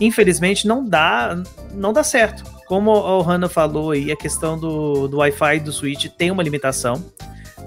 infelizmente 0.00 0.66
não 0.66 0.84
dá, 0.84 1.40
não 1.72 1.92
dá 1.92 2.02
certo. 2.02 2.44
Como 2.66 2.90
o 2.90 3.22
Hannah 3.22 3.48
falou 3.48 3.90
aí, 3.90 4.10
a 4.10 4.16
questão 4.16 4.58
do, 4.58 5.06
do 5.06 5.18
Wi-Fi 5.18 5.60
do 5.60 5.72
Switch 5.72 6.06
tem 6.16 6.30
uma 6.30 6.42
limitação 6.42 7.04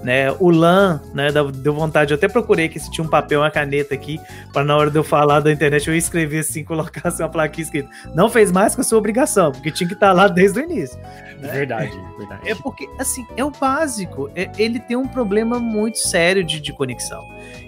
né? 0.02 0.30
O 0.38 0.50
LAN, 0.50 1.00
né? 1.14 1.28
Deu 1.54 1.74
vontade, 1.74 2.12
eu 2.12 2.16
até 2.16 2.28
procurei 2.28 2.68
que 2.68 2.78
se 2.78 2.90
tinha 2.90 3.04
um 3.04 3.08
papel, 3.08 3.40
uma 3.40 3.50
caneta 3.50 3.94
aqui, 3.94 4.20
para 4.52 4.64
na 4.64 4.76
hora 4.76 4.90
de 4.90 4.96
eu 4.96 5.04
falar 5.04 5.40
da 5.40 5.50
internet 5.50 5.88
eu 5.88 5.96
escrever 5.96 6.40
assim, 6.40 6.62
colocar 6.64 7.08
assim, 7.08 7.22
uma 7.22 7.28
plaquinha 7.28 7.64
escrita. 7.64 7.88
Não 8.14 8.28
fez 8.28 8.52
mais 8.52 8.74
com 8.74 8.80
a 8.80 8.84
sua 8.84 8.98
obrigação, 8.98 9.52
porque 9.52 9.70
tinha 9.70 9.88
que 9.88 9.94
estar 9.94 10.08
tá 10.08 10.12
lá 10.12 10.28
desde 10.28 10.60
o 10.60 10.62
início. 10.62 10.98
Né? 11.40 11.48
Verdade, 11.48 12.00
verdade. 12.18 12.48
É 12.48 12.54
porque, 12.54 12.88
assim, 12.98 13.26
é 13.36 13.44
o 13.44 13.50
básico. 13.50 14.30
É, 14.34 14.50
ele 14.58 14.78
tem 14.80 14.96
um 14.96 15.08
problema 15.08 15.58
muito 15.58 15.98
sério 15.98 16.44
de, 16.44 16.60
de 16.60 16.72
conexão. 16.72 17.26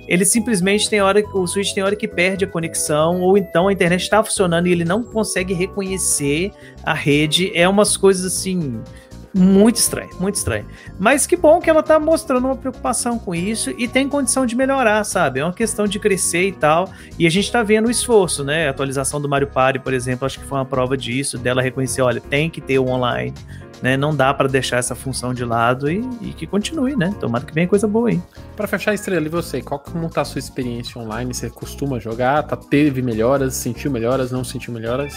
Ele 0.08 0.24
simplesmente 0.24 0.88
tem 0.88 1.00
hora, 1.00 1.22
o 1.34 1.46
Switch 1.46 1.72
tem 1.72 1.82
hora 1.82 1.94
que 1.94 2.08
perde 2.08 2.44
a 2.44 2.48
conexão, 2.48 3.20
ou 3.20 3.36
então 3.36 3.68
a 3.68 3.72
internet 3.72 4.02
está 4.02 4.24
funcionando 4.24 4.66
e 4.66 4.72
ele 4.72 4.84
não 4.84 5.02
consegue 5.02 5.52
reconhecer 5.52 6.50
a 6.82 6.94
rede. 6.94 7.52
É 7.54 7.68
umas 7.68 7.96
coisas 7.96 8.24
assim 8.24 8.80
muito 9.34 9.76
estranho, 9.76 10.10
muito 10.18 10.36
estranho. 10.36 10.66
Mas 10.98 11.26
que 11.26 11.36
bom 11.36 11.60
que 11.60 11.68
ela 11.68 11.82
tá 11.82 11.98
mostrando 11.98 12.46
uma 12.46 12.56
preocupação 12.56 13.18
com 13.18 13.34
isso 13.34 13.70
e 13.76 13.86
tem 13.86 14.08
condição 14.08 14.46
de 14.46 14.56
melhorar, 14.56 15.04
sabe? 15.04 15.40
É 15.40 15.44
uma 15.44 15.52
questão 15.52 15.86
de 15.86 15.98
crescer 15.98 16.48
e 16.48 16.52
tal. 16.52 16.90
E 17.18 17.26
a 17.26 17.30
gente 17.30 17.50
tá 17.50 17.62
vendo 17.62 17.86
o 17.86 17.90
esforço, 17.90 18.42
né? 18.42 18.66
A 18.66 18.70
atualização 18.70 19.20
do 19.20 19.28
Mario 19.28 19.48
Party, 19.48 19.78
por 19.78 19.92
exemplo, 19.92 20.26
acho 20.26 20.40
que 20.40 20.46
foi 20.46 20.58
uma 20.58 20.64
prova 20.64 20.96
disso, 20.96 21.38
dela 21.38 21.62
reconhecer, 21.62 22.02
olha, 22.02 22.20
tem 22.20 22.48
que 22.48 22.60
ter 22.60 22.78
o 22.78 22.88
online. 22.88 23.34
Né, 23.80 23.96
não 23.96 24.14
dá 24.14 24.34
para 24.34 24.48
deixar 24.48 24.78
essa 24.78 24.94
função 24.96 25.32
de 25.32 25.44
lado 25.44 25.88
e, 25.88 26.00
e, 26.20 26.32
que 26.32 26.48
continue, 26.48 26.96
né? 26.96 27.14
Tomara 27.20 27.44
que 27.44 27.54
venha 27.54 27.68
coisa 27.68 27.86
boa 27.86 28.08
aí. 28.08 28.20
Para 28.56 28.66
fechar 28.66 28.90
a 28.90 28.94
estrela, 28.94 29.24
e 29.24 29.28
você? 29.28 29.62
Qual 29.62 29.78
como 29.78 30.08
tá 30.08 30.22
a 30.22 30.24
sua 30.24 30.40
experiência 30.40 31.00
online? 31.00 31.32
Você 31.32 31.48
costuma 31.48 32.00
jogar? 32.00 32.42
Tá, 32.42 32.56
teve 32.56 33.00
melhoras? 33.02 33.54
Sentiu 33.54 33.88
melhoras? 33.88 34.32
Não 34.32 34.42
sentiu 34.42 34.72
melhoras? 34.72 35.14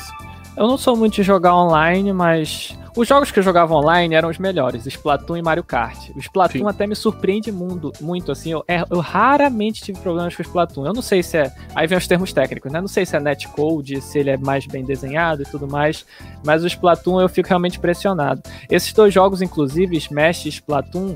Eu 0.55 0.67
não 0.67 0.77
sou 0.77 0.95
muito 0.95 1.15
de 1.15 1.23
jogar 1.23 1.55
online, 1.55 2.13
mas 2.13 2.77
os 2.95 3.07
jogos 3.07 3.31
que 3.31 3.39
eu 3.39 3.43
jogava 3.43 3.73
online 3.73 4.13
eram 4.13 4.29
os 4.29 4.37
melhores, 4.37 4.85
Splatoon 4.85 5.37
e 5.37 5.41
Mario 5.41 5.63
Kart. 5.63 6.09
O 6.15 6.19
Splatoon 6.19 6.59
Sim. 6.59 6.67
até 6.67 6.85
me 6.85 6.95
surpreende 6.95 7.51
muito, 7.51 7.91
muito 8.01 8.31
assim. 8.31 8.51
Eu, 8.51 8.63
é, 8.67 8.83
eu, 8.89 8.99
raramente 8.99 9.81
tive 9.81 9.99
problemas 9.99 10.35
com 10.35 10.41
o 10.41 10.45
Splatoon. 10.45 10.85
Eu 10.85 10.93
não 10.93 11.01
sei 11.01 11.23
se 11.23 11.37
é. 11.37 11.53
Aí 11.73 11.87
vem 11.87 11.97
os 11.97 12.07
termos 12.07 12.33
técnicos, 12.33 12.71
né? 12.71 12.81
Não 12.81 12.87
sei 12.87 13.05
se 13.05 13.15
é 13.15 13.19
netcode, 13.19 14.01
se 14.01 14.19
ele 14.19 14.29
é 14.29 14.37
mais 14.37 14.65
bem 14.65 14.83
desenhado 14.83 15.41
e 15.41 15.45
tudo 15.45 15.67
mais. 15.67 16.05
Mas 16.43 16.63
o 16.63 16.67
Splatoon 16.67 17.21
eu 17.21 17.29
fico 17.29 17.47
realmente 17.47 17.77
impressionado. 17.77 18.41
Esses 18.69 18.91
dois 18.91 19.13
jogos, 19.13 19.41
inclusive, 19.41 19.95
Smash 19.95 20.45
e 20.45 20.49
Splatoon, 20.49 21.15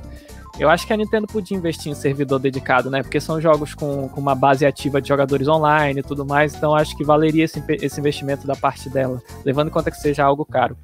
Eu 0.58 0.70
acho 0.70 0.88
que 0.88 0.94
a 0.94 0.98
Nintendo 0.98 1.28
podia 1.28 1.58
investir 1.58 1.92
em 1.92 1.96
servidor 1.96 2.40
dedicado, 2.40 2.90
né? 2.90 3.04
Porque 3.04 3.20
são 3.20 3.42
jogos 3.42 3.74
com, 3.74 4.08
com 4.08 4.22
uma 4.22 4.34
base 4.34 4.66
ativa 4.66 5.02
de 5.02 5.10
jogadores 5.10 5.48
online 5.50 6.00
e 6.00 6.04
tudo 6.04 6.26
mais, 6.26 6.56
então 6.56 6.74
acho 6.74 6.96
que 6.96 7.04
valeria 7.04 7.44
esse, 7.44 7.62
esse 7.82 8.00
investimento 8.00 8.48
da 8.48 8.56
parte 8.56 8.90
dela, 8.90 9.22
levando 9.44 9.68
em 9.68 9.72
conta 9.72 9.92
que 9.92 9.98
seja 9.98 10.24
algo 10.24 10.46
caro. 10.46 10.78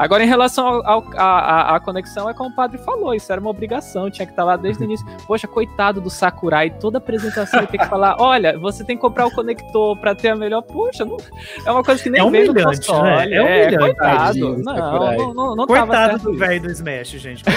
Agora, 0.00 0.24
em 0.24 0.26
relação 0.26 0.80
à 0.86 1.78
conexão, 1.84 2.26
é 2.26 2.32
como 2.32 2.48
o 2.48 2.54
padre 2.54 2.78
falou, 2.78 3.14
isso 3.14 3.30
era 3.30 3.38
uma 3.38 3.50
obrigação, 3.50 4.10
tinha 4.10 4.24
que 4.24 4.32
estar 4.32 4.44
lá 4.44 4.56
desde 4.56 4.82
o 4.82 4.84
início. 4.86 5.06
Poxa, 5.26 5.46
coitado 5.46 6.00
do 6.00 6.08
Sakurai, 6.08 6.70
toda 6.70 6.96
apresentação 6.96 7.66
tem 7.66 7.78
que 7.78 7.86
falar: 7.86 8.16
olha, 8.18 8.58
você 8.58 8.82
tem 8.82 8.96
que 8.96 9.02
comprar 9.02 9.26
o 9.26 9.30
conector 9.30 9.94
para 9.98 10.14
ter 10.14 10.28
a 10.30 10.36
melhor. 10.36 10.62
Poxa, 10.62 11.04
não, 11.04 11.18
é 11.66 11.70
uma 11.70 11.84
coisa 11.84 12.02
que 12.02 12.08
nem 12.08 12.26
é 12.26 12.30
veio 12.30 12.46
no 12.46 12.52
humilhante, 12.52 12.86
console. 12.86 13.10
né? 13.30 13.36
É 13.36 13.42
humilhante. 13.42 13.76
coitado. 13.78 14.38
Não, 14.58 14.74
não, 14.74 15.34
não, 15.34 15.56
não 15.56 15.66
tava 15.66 15.86
Coitado 15.86 16.18
do 16.32 16.38
velho 16.38 16.62
do 16.62 16.70
Smash, 16.70 17.08
gente. 17.10 17.44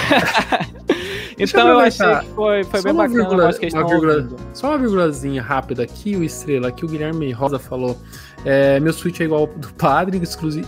Então 1.36 1.66
eu 1.66 1.78
aproveitar. 1.80 2.18
achei 2.18 2.28
que 2.28 2.34
foi, 2.34 2.64
foi 2.64 2.82
bem 2.82 2.92
uma 2.92 3.08
bacana, 3.08 3.28
vírgula- 3.28 3.50
eu 3.60 3.80
uma 3.80 3.88
vírgula-. 3.88 4.28
Só 4.52 4.68
uma 4.68 4.78
vírgulazinha 4.78 5.42
rápida 5.42 5.82
aqui, 5.82 6.14
o 6.14 6.22
Estrela, 6.22 6.70
que 6.70 6.84
o 6.84 6.88
Guilherme 6.88 7.32
Rosa 7.32 7.58
falou. 7.58 7.96
É, 8.44 8.78
meu 8.78 8.92
Switch 8.92 9.20
é 9.20 9.24
igual 9.24 9.42
ao 9.42 9.46
do 9.46 9.72
padre, 9.74 10.20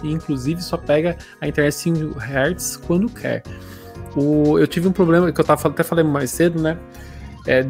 inclusive 0.03 0.63
só 0.63 0.77
pega 0.77 1.17
a 1.41 1.49
internet 1.49 1.75
5 1.75 2.19
Hz 2.19 2.77
quando 2.79 3.09
quer. 3.09 3.43
O, 4.17 4.59
eu 4.59 4.67
tive 4.67 4.89
um 4.89 4.93
problema 4.93 5.31
que 5.31 5.39
eu 5.39 5.45
tava, 5.45 5.69
até 5.69 5.83
falei 5.83 6.03
mais 6.03 6.31
cedo, 6.31 6.61
né? 6.61 6.79
É, 7.47 7.65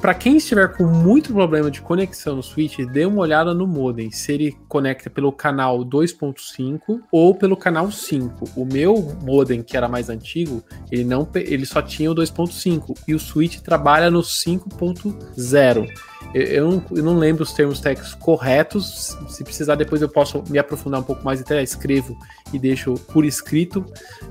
para 0.00 0.14
quem 0.14 0.36
estiver 0.36 0.68
com 0.76 0.84
muito 0.84 1.32
problema 1.32 1.68
de 1.70 1.80
conexão 1.80 2.36
no 2.36 2.42
Switch, 2.42 2.78
dê 2.86 3.04
uma 3.04 3.22
olhada 3.22 3.52
no 3.52 3.66
modem, 3.66 4.10
se 4.10 4.32
ele 4.32 4.56
conecta 4.68 5.10
pelo 5.10 5.32
canal 5.32 5.84
2.5 5.84 7.00
ou 7.10 7.34
pelo 7.34 7.56
canal 7.56 7.90
5. 7.90 8.50
O 8.56 8.64
meu 8.64 9.16
modem, 9.22 9.62
que 9.62 9.76
era 9.76 9.88
mais 9.88 10.08
antigo, 10.08 10.62
ele 10.92 11.04
não 11.04 11.28
ele 11.34 11.66
só 11.66 11.82
tinha 11.82 12.10
o 12.10 12.14
2.5 12.14 12.96
e 13.08 13.14
o 13.14 13.18
Switch 13.18 13.58
trabalha 13.58 14.10
no 14.10 14.20
5.0. 14.20 15.88
Eu, 16.34 16.70
não, 16.70 16.82
eu 16.90 17.02
não 17.02 17.16
lembro 17.16 17.42
os 17.42 17.52
termos 17.52 17.80
técnicos 17.80 18.14
corretos. 18.14 19.16
Se 19.28 19.42
precisar, 19.42 19.74
depois 19.74 20.02
eu 20.02 20.08
posso 20.08 20.42
me 20.48 20.58
aprofundar 20.58 21.00
um 21.00 21.04
pouco 21.04 21.24
mais, 21.24 21.40
até 21.40 21.62
escrevo 21.62 22.16
e 22.52 22.58
deixo 22.58 22.94
por 23.12 23.24
escrito. 23.24 23.84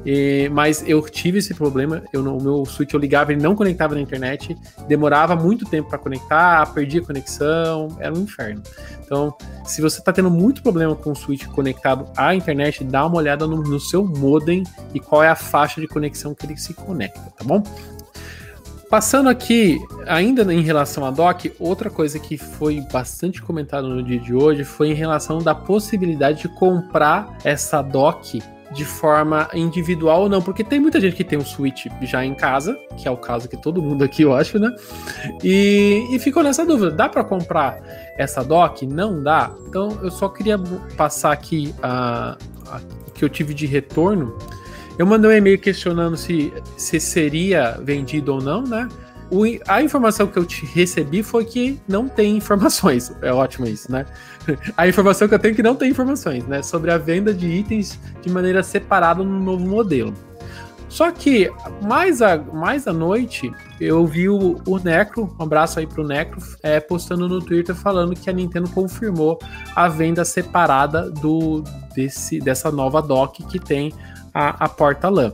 E- 0.05 0.49
mas 0.51 0.83
eu 0.87 1.01
tive 1.09 1.39
esse 1.39 1.53
problema. 1.53 2.03
Eu 2.13 2.25
o 2.25 2.41
meu 2.41 2.65
Switch 2.65 2.93
eu 2.93 2.99
ligava, 2.99 3.31
ele 3.31 3.41
não 3.41 3.55
conectava 3.55 3.95
na 3.95 4.01
internet, 4.01 4.55
demorava 4.87 5.35
muito 5.35 5.65
tempo 5.65 5.89
para 5.89 5.97
conectar, 5.97 6.65
perdia 6.73 7.01
conexão, 7.01 7.95
era 7.99 8.13
um 8.13 8.21
inferno. 8.21 8.61
Então, 9.03 9.35
se 9.65 9.81
você 9.81 9.99
está 9.99 10.11
tendo 10.11 10.31
muito 10.31 10.63
problema 10.63 10.95
com 10.95 11.11
o 11.11 11.15
Switch 11.15 11.45
conectado 11.47 12.07
à 12.17 12.33
internet, 12.33 12.83
dá 12.83 13.05
uma 13.05 13.17
olhada 13.17 13.45
no, 13.45 13.57
no 13.57 13.79
seu 13.79 14.05
modem 14.05 14.63
e 14.93 14.99
qual 14.99 15.23
é 15.23 15.29
a 15.29 15.35
faixa 15.35 15.79
de 15.79 15.87
conexão 15.87 16.33
que 16.33 16.45
ele 16.45 16.57
se 16.57 16.73
conecta, 16.73 17.21
tá 17.37 17.43
bom? 17.43 17.63
Passando 18.89 19.29
aqui, 19.29 19.79
ainda 20.05 20.53
em 20.53 20.61
relação 20.61 21.05
à 21.05 21.11
dock, 21.11 21.51
outra 21.59 21.89
coisa 21.89 22.19
que 22.19 22.37
foi 22.37 22.81
bastante 22.91 23.41
comentada 23.41 23.87
no 23.87 24.01
dia 24.01 24.19
de 24.19 24.33
hoje 24.33 24.63
foi 24.63 24.89
em 24.89 24.93
relação 24.93 25.39
da 25.39 25.55
possibilidade 25.55 26.43
de 26.43 26.49
comprar 26.49 27.37
essa 27.43 27.81
dock 27.81 28.41
de 28.75 28.83
forma 28.85 29.47
individual 29.53 30.23
ou 30.23 30.29
não, 30.29 30.41
porque 30.41 30.63
tem 30.63 30.79
muita 30.79 30.99
gente 30.99 31.15
que 31.15 31.23
tem 31.23 31.39
um 31.39 31.45
Switch 31.45 31.85
já 32.01 32.25
em 32.25 32.35
casa, 32.35 32.77
que 32.97 33.07
é 33.07 33.11
o 33.11 33.17
caso 33.17 33.47
que 33.47 33.55
todo 33.57 33.81
mundo 33.81 34.03
aqui 34.03 34.21
eu 34.23 34.33
acho, 34.35 34.59
né? 34.59 34.69
E, 35.43 36.05
e 36.11 36.19
ficou 36.19 36.43
nessa 36.43 36.65
dúvida: 36.65 36.91
dá 36.91 37.07
para 37.09 37.23
comprar 37.23 37.79
essa 38.17 38.43
dock? 38.43 38.85
Não 38.85 39.23
dá. 39.23 39.51
Então 39.67 39.97
eu 40.03 40.11
só 40.11 40.27
queria 40.29 40.57
passar 40.97 41.31
aqui 41.31 41.73
a, 41.81 42.37
a- 42.67 42.81
o 43.07 43.11
que 43.11 43.23
eu 43.23 43.29
tive 43.29 43.53
de 43.53 43.65
retorno. 43.65 44.37
Eu 44.97 45.05
mandei 45.05 45.29
um 45.29 45.33
e-mail 45.33 45.59
questionando 45.59 46.15
se, 46.15 46.53
se 46.77 46.99
seria 46.99 47.77
vendido 47.81 48.33
ou 48.33 48.41
não, 48.41 48.63
né? 48.63 48.87
O- 49.31 49.43
a 49.67 49.81
informação 49.81 50.27
que 50.27 50.37
eu 50.37 50.45
te 50.45 50.65
recebi 50.65 51.23
foi 51.23 51.45
que 51.45 51.79
não 51.87 52.07
tem 52.07 52.37
informações. 52.37 53.11
É 53.21 53.33
ótimo 53.33 53.65
isso, 53.67 53.91
né? 53.91 54.05
A 54.77 54.87
informação 54.87 55.27
que 55.27 55.33
eu 55.33 55.39
tenho 55.39 55.53
é 55.53 55.55
que 55.55 55.63
não 55.63 55.75
tem 55.75 55.89
informações, 55.89 56.45
né? 56.47 56.61
Sobre 56.61 56.91
a 56.91 56.97
venda 56.97 57.33
de 57.33 57.47
itens 57.47 57.99
de 58.21 58.29
maneira 58.29 58.61
separada 58.61 59.23
no 59.23 59.39
novo 59.39 59.65
modelo. 59.65 60.13
Só 60.87 61.11
que 61.11 61.51
mais 61.81 62.21
à, 62.21 62.37
mais 62.37 62.87
à 62.87 62.93
noite 62.93 63.51
eu 63.81 64.05
vi 64.05 64.29
o, 64.29 64.61
o 64.65 64.77
Necro, 64.79 65.35
um 65.37 65.43
abraço 65.43 65.79
aí 65.79 65.87
pro 65.87 66.07
Necro, 66.07 66.39
é, 66.61 66.79
postando 66.79 67.27
no 67.27 67.41
Twitter 67.41 67.75
falando 67.75 68.13
que 68.15 68.29
a 68.29 68.33
Nintendo 68.33 68.69
confirmou 68.69 69.39
a 69.75 69.87
venda 69.89 70.23
separada 70.23 71.09
do, 71.09 71.63
desse, 71.95 72.39
dessa 72.39 72.71
nova 72.71 73.01
dock 73.01 73.43
que 73.45 73.59
tem 73.59 73.91
a, 74.33 74.65
a 74.65 74.69
porta 74.69 75.09
LAN. 75.09 75.33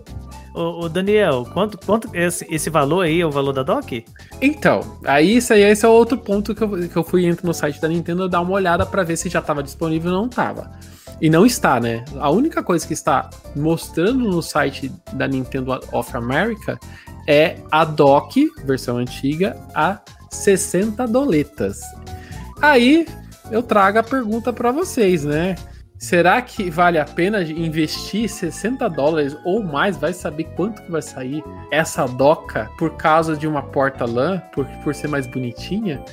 Ô, 0.54 0.84
ô, 0.84 0.90
Daniel, 0.90 1.48
quanto, 1.54 1.78
quanto 1.78 2.10
esse, 2.14 2.46
esse 2.50 2.70
valor 2.70 3.06
aí 3.06 3.22
é 3.22 3.26
o 3.26 3.32
valor 3.32 3.54
da 3.54 3.64
dock? 3.64 4.04
Então, 4.42 4.82
aí 5.06 5.38
isso 5.38 5.54
aí 5.54 5.62
esse 5.64 5.86
é 5.86 5.90
outro 5.90 6.18
ponto 6.18 6.54
que 6.54 6.62
eu, 6.62 6.90
que 6.90 6.96
eu 6.96 7.04
fui 7.04 7.26
entro 7.26 7.48
no 7.48 7.54
site 7.54 7.80
da 7.80 7.88
Nintendo 7.88 8.28
dar 8.28 8.42
uma 8.42 8.52
olhada 8.52 8.86
para 8.86 9.04
ver 9.04 9.16
se 9.16 9.30
já 9.30 9.40
estava 9.40 9.64
disponível 9.64 10.12
ou 10.12 10.18
não 10.18 10.26
estava. 10.26 10.72
E 11.22 11.30
não 11.30 11.46
está, 11.46 11.80
né? 11.80 12.04
A 12.20 12.30
única 12.30 12.64
coisa 12.64 12.86
que 12.86 12.94
está 12.94 13.30
mostrando 13.56 14.28
no 14.28 14.42
site 14.42 14.92
da 15.14 15.28
Nintendo 15.28 15.80
of 15.92 16.18
America 16.18 16.80
é 17.28 17.58
a 17.72 17.86
dock, 17.86 18.50
versão 18.66 18.98
antiga, 18.98 19.56
a 19.74 20.02
60 20.32 21.08
doletas. 21.08 21.80
Aí 22.62 23.08
eu 23.52 23.62
trago 23.62 24.00
a 24.00 24.04
pergunta 24.04 24.52
para 24.52 24.72
vocês, 24.72 25.24
né? 25.24 25.56
Será 26.02 26.42
que 26.42 26.68
vale 26.68 26.98
a 26.98 27.06
pena 27.06 27.44
investir 27.44 28.28
60 28.28 28.90
dólares 28.90 29.38
ou 29.46 29.64
mais? 29.64 29.98
Vai 29.98 30.14
saber 30.14 30.46
quanto 30.56 30.82
que 30.82 30.92
vai 30.92 31.02
sair 31.02 31.44
essa 31.72 32.08
doca 32.08 32.72
por 32.76 32.98
causa 32.98 33.38
de 33.38 33.48
uma 33.48 33.62
porta 33.62 34.04
LAN, 34.04 34.40
por, 34.52 34.66
por 34.84 34.96
ser 34.96 35.08
mais 35.08 35.28
bonitinha? 35.28 36.04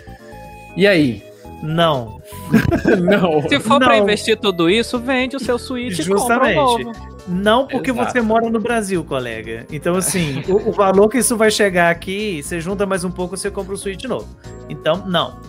E 0.76 0.86
aí? 0.86 1.24
Não. 1.62 2.20
Não. 3.00 3.48
Se 3.48 3.58
for 3.58 3.78
pra 3.78 3.96
Não. 3.96 4.04
investir 4.04 4.36
tudo 4.38 4.68
isso, 4.68 4.98
vende 4.98 5.36
o 5.36 5.40
seu 5.40 5.58
Switch 5.58 5.98
e 5.98 6.06
compra 6.06 6.14
um 6.14 6.18
Justamente. 6.18 6.84
novo. 6.84 6.92
Não 7.26 7.66
porque 7.66 7.90
Exato. 7.90 8.12
você 8.12 8.20
mora 8.20 8.50
no 8.50 8.60
Brasil, 8.60 9.02
colega. 9.02 9.66
Então, 9.72 9.94
assim, 9.94 10.42
o, 10.48 10.68
o 10.68 10.72
valor 10.72 11.08
que 11.08 11.16
isso 11.16 11.34
vai 11.34 11.50
chegar 11.50 11.90
aqui, 11.90 12.42
você 12.42 12.60
junta 12.60 12.84
mais 12.84 13.04
um 13.04 13.10
pouco, 13.10 13.38
você 13.38 13.50
compra 13.50 13.74
o 13.74 13.76
Switch 13.78 14.04
novo. 14.04 14.28
Então, 14.68 15.04
não. 15.06 15.40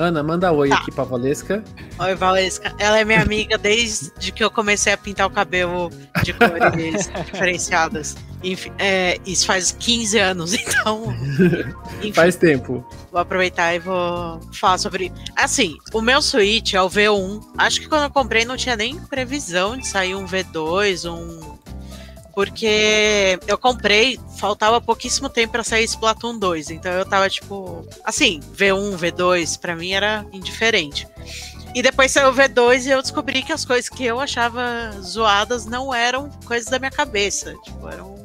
Ana, 0.00 0.22
manda 0.22 0.50
oi 0.50 0.70
Tá. 0.70 0.76
aqui 0.76 0.90
pra 0.90 1.04
Valesca. 1.04 1.62
Oi, 1.98 2.14
Valesca. 2.14 2.74
Ela 2.78 2.98
é 3.00 3.04
minha 3.04 3.20
amiga 3.20 3.58
desde 3.58 4.32
que 4.32 4.42
eu 4.42 4.50
comecei 4.50 4.92
a 4.92 4.96
pintar 4.96 5.26
o 5.26 5.30
cabelo 5.30 5.90
de 6.24 6.32
cores 6.32 7.10
diferenciadas. 7.30 8.16
Enfim, 8.42 8.72
é, 8.78 9.18
isso 9.26 9.44
faz 9.44 9.70
15 9.78 10.18
anos, 10.18 10.54
então. 10.56 11.14
Enfim, 11.98 12.12
Faz 12.14 12.36
tempo. 12.36 12.82
vou 13.12 13.20
aproveitar 13.20 13.74
e 13.74 13.78
vou 13.78 14.40
falar 14.54 14.78
sobre. 14.78 15.12
Assim, 15.36 15.76
o 15.92 16.00
meu 16.00 16.22
Switch 16.22 16.72
é 16.72 16.80
o 16.80 16.88
V1. 16.88 17.42
Acho 17.58 17.80
que 17.82 17.86
quando 17.88 18.04
eu 18.04 18.10
comprei 18.10 18.46
não 18.46 18.56
tinha 18.56 18.76
nem 18.76 18.98
previsão 18.98 19.76
de 19.76 19.86
sair 19.86 20.14
um 20.14 20.24
V2, 20.24 21.04
um. 21.12 21.58
Porque 22.34 23.38
eu 23.46 23.58
comprei, 23.58 24.18
faltava 24.38 24.80
pouquíssimo 24.80 25.28
tempo 25.28 25.52
pra 25.52 25.64
sair 25.64 25.84
Splatoon 25.84 26.38
2. 26.38 26.70
Então 26.70 26.92
eu 26.92 27.04
tava 27.04 27.28
tipo. 27.28 27.86
Assim, 28.04 28.40
V1, 28.54 28.96
V2, 28.96 29.58
pra 29.58 29.76
mim 29.76 29.92
era 29.92 30.24
indiferente. 30.32 31.06
E 31.74 31.82
depois 31.82 32.10
saiu 32.10 32.30
o 32.30 32.34
V2 32.34 32.86
e 32.86 32.90
eu 32.90 33.00
descobri 33.00 33.42
que 33.42 33.52
as 33.52 33.64
coisas 33.64 33.88
que 33.88 34.04
eu 34.04 34.18
achava 34.18 34.90
zoadas 35.00 35.66
não 35.66 35.94
eram 35.94 36.28
coisas 36.44 36.68
da 36.68 36.78
minha 36.78 36.90
cabeça. 36.90 37.54
Tipo, 37.62 37.88
eram. 37.88 38.20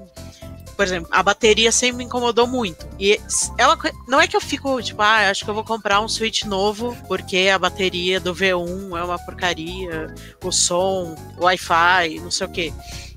Por 0.75 0.83
exemplo, 0.83 1.07
a 1.09 1.23
bateria 1.23 1.71
sempre 1.71 1.97
me 1.97 2.03
incomodou 2.03 2.45
muito. 2.45 2.85
E 2.99 3.17
ela 3.57 3.77
não 4.09 4.19
é 4.19 4.27
que 4.27 4.35
eu 4.35 4.41
fico, 4.41 4.81
tipo, 4.81 5.01
ah, 5.01 5.29
acho 5.29 5.45
que 5.45 5.49
eu 5.49 5.53
vou 5.53 5.63
comprar 5.63 6.01
um 6.01 6.07
Switch 6.09 6.43
novo, 6.43 6.97
porque 7.07 7.49
a 7.53 7.57
bateria 7.57 8.19
do 8.19 8.35
V1 8.35 8.97
é 8.97 9.03
uma 9.03 9.17
porcaria, 9.17 10.13
o 10.43 10.51
som, 10.51 11.15
o 11.37 11.45
Wi-Fi, 11.45 12.19
não 12.19 12.29
sei 12.29 12.47
o 12.47 12.49
quê. 12.49 12.73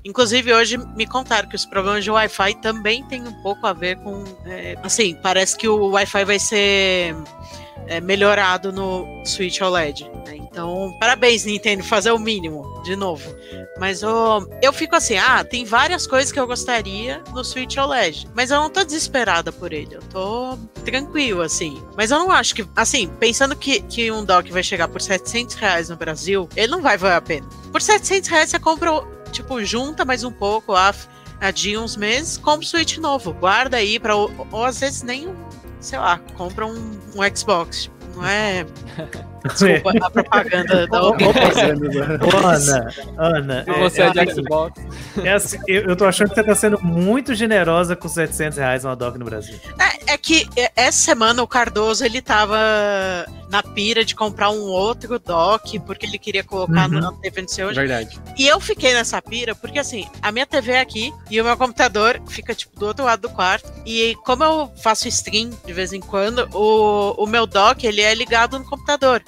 Inclusive, 0.09 0.51
hoje 0.51 0.75
me 0.95 1.05
contaram 1.05 1.47
que 1.47 1.55
os 1.55 1.67
problemas 1.67 2.03
de 2.03 2.09
Wi-Fi 2.09 2.55
também 2.55 3.03
têm 3.03 3.21
um 3.27 3.43
pouco 3.43 3.67
a 3.67 3.73
ver 3.73 3.95
com. 3.97 4.23
é, 4.47 4.75
assim, 4.81 5.15
parece 5.21 5.55
que 5.55 5.67
o 5.67 5.89
Wi-Fi 5.91 6.25
vai 6.25 6.39
ser 6.39 7.15
é, 7.85 8.01
melhorado 8.01 8.71
no 8.71 9.05
Switch 9.23 9.61
OLED. 9.61 10.09
né? 10.25 10.37
Então, 10.37 10.91
parabéns, 10.99 11.45
Nintendo, 11.45 11.83
fazer 11.83 12.11
o 12.11 12.17
mínimo, 12.17 12.81
de 12.83 12.95
novo. 12.95 13.23
Mas 13.79 14.01
ô, 14.01 14.49
eu 14.63 14.73
fico 14.73 14.95
assim, 14.95 15.15
ah, 15.15 15.43
tem 15.43 15.63
várias 15.63 16.07
coisas 16.07 16.31
que 16.31 16.39
eu 16.39 16.47
gostaria 16.47 17.21
no 17.31 17.43
Switch 17.43 17.77
OLED. 17.77 18.27
Mas 18.33 18.49
eu 18.49 18.57
não 18.57 18.69
tô 18.69 18.83
desesperada 18.83 19.51
por 19.51 19.71
ele. 19.71 19.95
Eu 19.95 20.01
tô 20.09 20.57
tranquilo, 20.83 21.41
assim. 21.43 21.81
Mas 21.95 22.09
eu 22.09 22.17
não 22.17 22.31
acho 22.31 22.55
que, 22.55 22.67
assim, 22.75 23.07
pensando 23.19 23.55
que, 23.55 23.81
que 23.81 24.11
um 24.11 24.25
dock 24.25 24.51
vai 24.51 24.63
chegar 24.63 24.87
por 24.87 25.01
700 25.01 25.53
reais 25.53 25.89
no 25.89 25.95
Brasil, 25.95 26.49
ele 26.55 26.71
não 26.71 26.81
vai 26.81 26.97
valer 26.97 27.15
a 27.15 27.21
pena. 27.21 27.47
Por 27.71 27.81
700 27.81 28.29
reais 28.29 28.49
você 28.49 28.59
compra, 28.59 28.91
tipo, 29.29 29.63
junta 29.63 30.03
mais 30.03 30.23
um 30.23 30.31
pouco, 30.31 30.73
a, 30.73 30.93
adia 31.39 31.79
uns 31.79 31.95
meses, 31.95 32.37
compra 32.37 32.65
o 32.65 32.67
Switch 32.67 32.97
novo. 32.97 33.33
Guarda 33.33 33.77
aí 33.77 33.99
pra, 33.99 34.15
ou, 34.15 34.31
ou 34.51 34.65
às 34.65 34.79
vezes 34.79 35.03
nem, 35.03 35.33
sei 35.79 35.99
lá, 35.99 36.19
compra 36.35 36.65
um, 36.65 36.99
um 37.15 37.35
Xbox. 37.35 37.89
Não 38.15 38.25
é. 38.25 38.65
Desculpa, 39.43 40.05
a 40.05 40.09
propaganda 40.09 40.87
da 40.87 40.99
Ana, 40.99 42.93
Ana, 43.17 43.63
Se 43.63 43.71
você 43.79 44.01
é, 44.01 44.05
é, 44.07 44.25
de 44.25 44.33
Xbox. 44.33 44.81
é 45.23 45.33
assim, 45.33 45.57
eu, 45.67 45.83
eu 45.83 45.95
tô 45.95 46.05
achando 46.05 46.29
que 46.29 46.35
você 46.35 46.43
tá 46.43 46.55
sendo 46.55 46.79
muito 46.81 47.33
generosa 47.33 47.95
com 47.95 48.07
700 48.07 48.57
reais 48.57 48.85
uma 48.85 48.95
doc 48.95 49.15
no 49.15 49.25
Brasil. 49.25 49.55
É, 49.79 50.13
é 50.13 50.17
que 50.17 50.47
é, 50.55 50.71
essa 50.75 50.97
semana 50.99 51.41
o 51.41 51.47
Cardoso 51.47 52.03
ele 52.05 52.21
tava 52.21 52.57
na 53.49 53.63
pira 53.63 54.05
de 54.05 54.13
comprar 54.15 54.49
um 54.51 54.61
outro 54.61 55.17
dock 55.19 55.79
porque 55.79 56.05
ele 56.05 56.17
queria 56.17 56.43
colocar 56.43 56.89
Uhum. 56.89 56.99
na 56.99 57.11
TV 57.13 57.41
no 57.41 57.49
seu. 57.49 57.73
Verdade. 57.73 58.19
E 58.37 58.47
eu 58.47 58.59
fiquei 58.59 58.93
nessa 58.93 59.21
pira 59.21 59.55
porque 59.55 59.79
assim, 59.79 60.07
a 60.21 60.31
minha 60.31 60.45
TV 60.45 60.71
é 60.73 60.81
aqui 60.81 61.13
e 61.29 61.39
o 61.41 61.43
meu 61.43 61.57
computador 61.57 62.21
fica 62.27 62.53
tipo 62.53 62.79
do 62.79 62.85
outro 62.87 63.05
lado 63.05 63.21
do 63.21 63.29
quarto. 63.29 63.71
E 63.85 64.15
como 64.23 64.43
eu 64.43 64.71
faço 64.81 65.07
stream 65.07 65.49
de 65.65 65.73
vez 65.73 65.93
em 65.93 65.99
quando, 65.99 66.47
o, 66.53 67.23
o 67.23 67.27
meu 67.27 67.45
dock 67.47 67.85
ele 67.85 68.01
é 68.01 68.13
ligado 68.13 68.57
no 68.59 68.65
computador. 68.65 69.21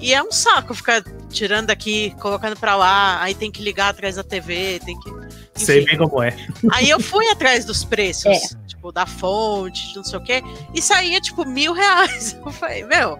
E 0.00 0.14
é 0.14 0.22
um 0.22 0.30
saco 0.30 0.74
ficar 0.74 1.02
tirando 1.30 1.66
daqui, 1.66 2.14
colocando 2.20 2.58
pra 2.58 2.76
lá, 2.76 3.20
aí 3.20 3.34
tem 3.34 3.50
que 3.50 3.62
ligar 3.62 3.88
atrás 3.88 4.16
da 4.16 4.22
TV, 4.22 4.80
tem 4.84 4.98
que. 4.98 5.10
Sei 5.58 5.84
bem 5.84 5.96
como 5.98 6.22
é. 6.22 6.34
Aí 6.72 6.88
eu 6.88 7.00
fui 7.00 7.28
atrás 7.28 7.64
dos 7.64 7.84
preços, 7.84 8.26
É. 8.26 8.38
tipo, 8.66 8.92
da 8.92 9.04
fonte, 9.06 9.88
de 9.90 9.96
não 9.96 10.04
sei 10.04 10.18
o 10.18 10.22
quê, 10.22 10.42
e 10.74 10.80
saía, 10.80 11.20
tipo, 11.20 11.44
mil 11.44 11.72
reais. 11.72 12.36
Eu 12.44 12.52
falei, 12.52 12.84
meu, 12.84 13.18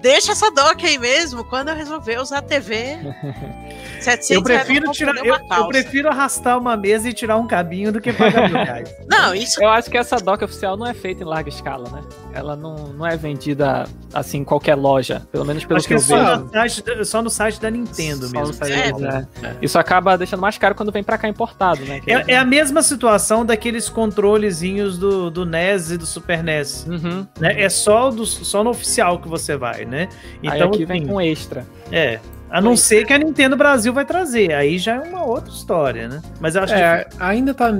deixa 0.00 0.32
essa 0.32 0.50
doc 0.50 0.82
aí 0.84 0.98
mesmo, 0.98 1.42
quando 1.44 1.68
eu 1.70 1.74
resolver 1.74 2.20
usar 2.20 2.38
a 2.38 2.42
TV. 2.42 2.96
700 4.00 4.30
Eu 4.30 4.42
reais, 4.42 4.64
prefiro 4.64 4.86
não 4.86 4.92
tirar, 4.92 5.16
eu, 5.24 5.34
eu 5.34 5.68
prefiro 5.68 6.08
arrastar 6.08 6.58
uma 6.58 6.76
mesa 6.76 7.08
e 7.08 7.12
tirar 7.12 7.36
um 7.36 7.46
cabinho 7.46 7.92
do 7.92 8.00
que 8.00 8.12
pagar 8.12 8.48
mil 8.48 8.62
reais. 8.62 8.88
Não, 9.08 9.34
isso 9.34 9.60
Eu 9.62 9.68
acho 9.68 9.90
que 9.90 9.96
essa 9.98 10.16
doc 10.16 10.42
oficial 10.42 10.76
não 10.76 10.86
é 10.86 10.94
feita 10.94 11.22
em 11.22 11.26
larga 11.26 11.48
escala, 11.48 11.88
né? 11.90 12.02
Ela 12.32 12.54
não, 12.54 12.74
não 12.92 13.06
é 13.06 13.16
vendida 13.16 13.84
assim 14.14 14.38
em 14.38 14.44
qualquer 14.44 14.74
loja, 14.76 15.26
pelo 15.32 15.44
menos 15.44 15.64
pelo 15.64 15.78
Acho 15.78 15.88
que 15.88 15.94
que 15.94 16.00
eu 16.00 16.04
só 16.04 16.16
vejo. 16.16 16.44
no, 16.44 16.50
site, 16.52 17.04
só 17.04 17.22
no 17.22 17.30
site 17.30 17.60
da 17.60 17.70
Nintendo 17.70 18.26
Só 18.28 18.32
mesmo. 18.32 18.46
no 18.48 18.52
site 18.54 18.72
É. 18.72 18.92
da 18.92 18.98
Nintendo. 18.98 19.28
É. 19.42 19.56
Isso 19.60 19.78
acaba 19.78 20.16
deixando 20.16 20.40
mais 20.40 20.56
caro 20.56 20.74
quando 20.74 20.92
vem 20.92 21.02
pra 21.02 21.18
cá 21.18 21.28
importado, 21.28 21.77
né? 21.84 22.00
Que 22.00 22.10
É, 22.12 22.24
é 22.28 22.36
a 22.38 22.44
mesma 22.44 22.82
situação 22.82 23.44
daqueles 23.44 23.88
controlezinhos 23.88 24.98
do, 24.98 25.30
do 25.30 25.44
NES 25.46 25.90
e 25.92 25.98
do 25.98 26.06
Super 26.06 26.42
NES. 26.42 26.86
Uhum. 26.88 27.26
Né? 27.40 27.60
É 27.62 27.68
só, 27.68 28.10
do, 28.10 28.24
só 28.26 28.62
no 28.64 28.70
oficial 28.70 29.18
que 29.20 29.28
você 29.28 29.56
vai, 29.56 29.84
né? 29.84 30.08
Aí 30.42 30.56
Então, 30.58 30.68
aqui 30.68 30.84
vem 30.84 31.00
assim, 31.02 31.08
com 31.08 31.20
extra. 31.20 31.66
é. 31.92 32.18
A 32.50 32.62
não 32.62 32.74
ser 32.78 33.04
que 33.04 33.12
a 33.12 33.18
Nintendo 33.18 33.58
Brasil 33.58 33.92
vai 33.92 34.06
trazer. 34.06 34.54
Aí 34.54 34.78
já 34.78 34.94
é 34.94 35.00
uma 35.00 35.22
outra 35.22 35.52
história, 35.52 36.08
né? 36.08 36.22
Mas 36.40 36.54
eu 36.54 36.62
acho 36.62 36.72
que. 36.72 36.80
É, 36.80 37.06
ainda 37.20 37.52
tá. 37.52 37.70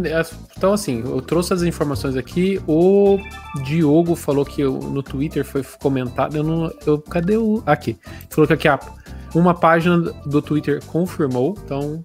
Então, 0.59 0.75
assim, 0.75 1.01
eu 1.07 1.23
trouxe 1.23 1.55
as 1.55 1.63
informações 1.63 2.17
aqui. 2.19 2.61
O 2.69 3.19
Diogo 3.65 4.15
falou 4.15 4.45
que 4.45 4.61
eu- 4.61 4.79
no 4.79 5.03
Twitter 5.03 5.43
foi 5.43 5.63
comentado. 5.81 6.37
Eu 6.37 6.45
não. 6.45 6.71
Eu, 6.85 6.99
cadê 6.99 7.39
o. 7.39 7.63
Aqui. 7.65 7.97
Falou 8.29 8.47
que 8.47 8.53
aqui, 8.53 8.69
ah, 8.69 8.79
uma 9.35 9.55
página 9.55 9.97
do 10.27 10.43
Twitter 10.43 10.85
confirmou. 10.85 11.57
Então, 11.65 12.03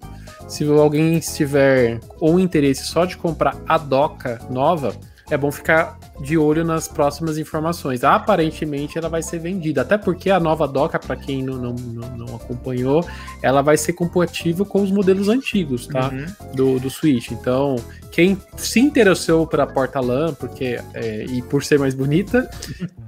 se 0.48 0.64
alguém 0.64 1.18
tiver 1.18 2.00
ou 2.20 2.38
interesse 2.38 2.84
só 2.84 3.04
de 3.04 3.16
comprar 3.16 3.56
a 3.66 3.78
doca 3.78 4.40
nova, 4.50 4.94
é 5.30 5.36
bom 5.36 5.50
ficar 5.50 5.98
de 6.20 6.36
olho 6.36 6.64
nas 6.64 6.86
próximas 6.86 7.38
informações. 7.38 8.04
Aparentemente 8.04 8.98
ela 8.98 9.08
vai 9.08 9.22
ser 9.22 9.38
vendida, 9.38 9.80
até 9.80 9.96
porque 9.96 10.30
a 10.30 10.38
nova 10.38 10.68
doca, 10.68 10.98
para 10.98 11.16
quem 11.16 11.42
não, 11.42 11.56
não, 11.56 11.74
não, 11.74 12.36
acompanhou, 12.36 13.04
ela 13.42 13.62
vai 13.62 13.76
ser 13.76 13.94
compatível 13.94 14.66
com 14.66 14.82
os 14.82 14.90
modelos 14.90 15.28
antigos, 15.28 15.86
tá? 15.86 16.10
Uhum. 16.10 16.54
do, 16.54 16.80
do 16.80 16.90
Switch. 16.90 17.30
Então, 17.30 17.76
quem 18.14 18.38
se 18.56 18.78
interessou 18.78 19.44
pela 19.44 19.66
porta-lã, 19.66 20.32
porque 20.32 20.78
é, 20.94 21.24
e 21.24 21.42
por 21.42 21.64
ser 21.64 21.80
mais 21.80 21.94
bonita, 21.94 22.48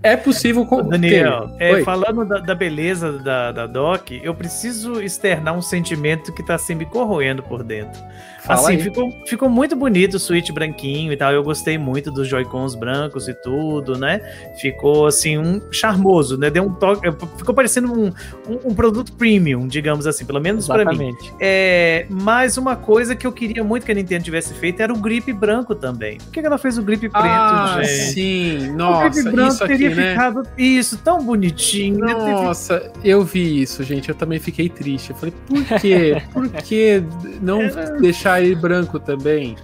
é 0.03 0.17
possível 0.17 0.67
com, 0.67 0.83
Daniel, 0.83 1.55
é, 1.61 1.81
falando 1.85 2.25
da, 2.25 2.39
da 2.39 2.57
beleza 2.57 3.13
da, 3.13 3.53
da 3.53 3.67
Doc, 3.69 4.11
eu 4.11 4.35
preciso 4.35 5.01
externar 5.01 5.57
um 5.57 5.63
sentimento 5.63 6.35
que 6.35 6.43
tá 6.43 6.57
assim 6.57 6.75
me 6.75 6.85
corroendo 6.85 7.41
por 7.41 7.63
dentro. 7.63 8.03
Fala 8.47 8.61
assim, 8.61 8.75
aí. 8.75 8.83
ficou, 8.83 9.11
ficou 9.27 9.49
muito 9.49 9.75
bonito 9.75 10.15
o 10.15 10.21
Switch 10.21 10.53
branquinho 10.53 11.13
e 11.13 11.17
tal. 11.17 11.33
Eu 11.33 11.43
gostei 11.43 11.77
muito 11.77 12.13
dos 12.13 12.29
Joy-Cons 12.29 12.77
brancos 12.77 13.27
e 13.27 13.35
tudo, 13.35 13.99
né? 13.99 14.21
Ficou 14.61 15.07
assim, 15.07 15.37
um 15.37 15.61
charmoso, 15.73 16.39
né? 16.39 16.49
Deu 16.49 16.63
um 16.63 16.73
toque. 16.73 17.11
Ficou 17.37 17.53
parecendo 17.53 17.93
um, 17.93 18.07
um, 18.49 18.71
um 18.71 18.75
produto 18.75 19.13
premium, 19.15 19.67
digamos 19.67 20.07
assim, 20.07 20.25
pelo 20.25 20.41
menos 20.41 20.69
pra 20.69 20.85
mim. 20.93 21.13
É, 21.41 22.07
mas 22.09 22.57
uma 22.57 22.77
coisa 22.77 23.17
que 23.17 23.27
eu 23.27 23.33
queria 23.33 23.65
muito 23.65 23.85
que 23.85 23.91
a 23.91 23.95
Nintendo 23.95 24.23
tivesse 24.23 24.55
feito 24.55 24.81
era 24.81 24.95
o 24.97 25.01
grip 25.01 25.33
branco 25.33 25.75
também. 25.75 26.19
Por 26.19 26.33
que 26.33 26.41
ela 26.41 26.59
fez 26.59 26.77
o 26.79 26.83
grip 26.83 27.09
preto, 27.09 27.15
Ah, 27.17 27.79
gente? 27.83 28.13
sim. 28.13 28.71
o 28.71 28.77
Nossa, 28.77 29.09
grip 29.11 29.31
branco 29.31 29.53
isso 29.55 29.65
aqui, 29.65 29.73
teria 29.79 29.95
né? 29.95 30.11
ficado 30.11 30.43
isso, 30.59 30.99
tão 30.99 31.23
bonitinho. 31.25 31.99
né? 32.01 32.13
Nossa, 32.15 32.91
eu 33.05 33.23
vi 33.25 33.63
isso, 33.63 33.83
gente. 33.85 34.09
Eu 34.09 34.15
também 34.15 34.39
fiquei 34.39 34.69
triste. 34.69 35.11
Eu 35.11 35.17
falei, 35.17 35.35
por 35.47 35.65
quê? 35.81 36.23
Por 36.33 36.49
que 36.49 37.03
não 37.41 37.63
É. 37.63 37.99
deixar 38.01 38.43
ele 38.43 38.55
branco 38.55 38.99
também? 38.99 39.57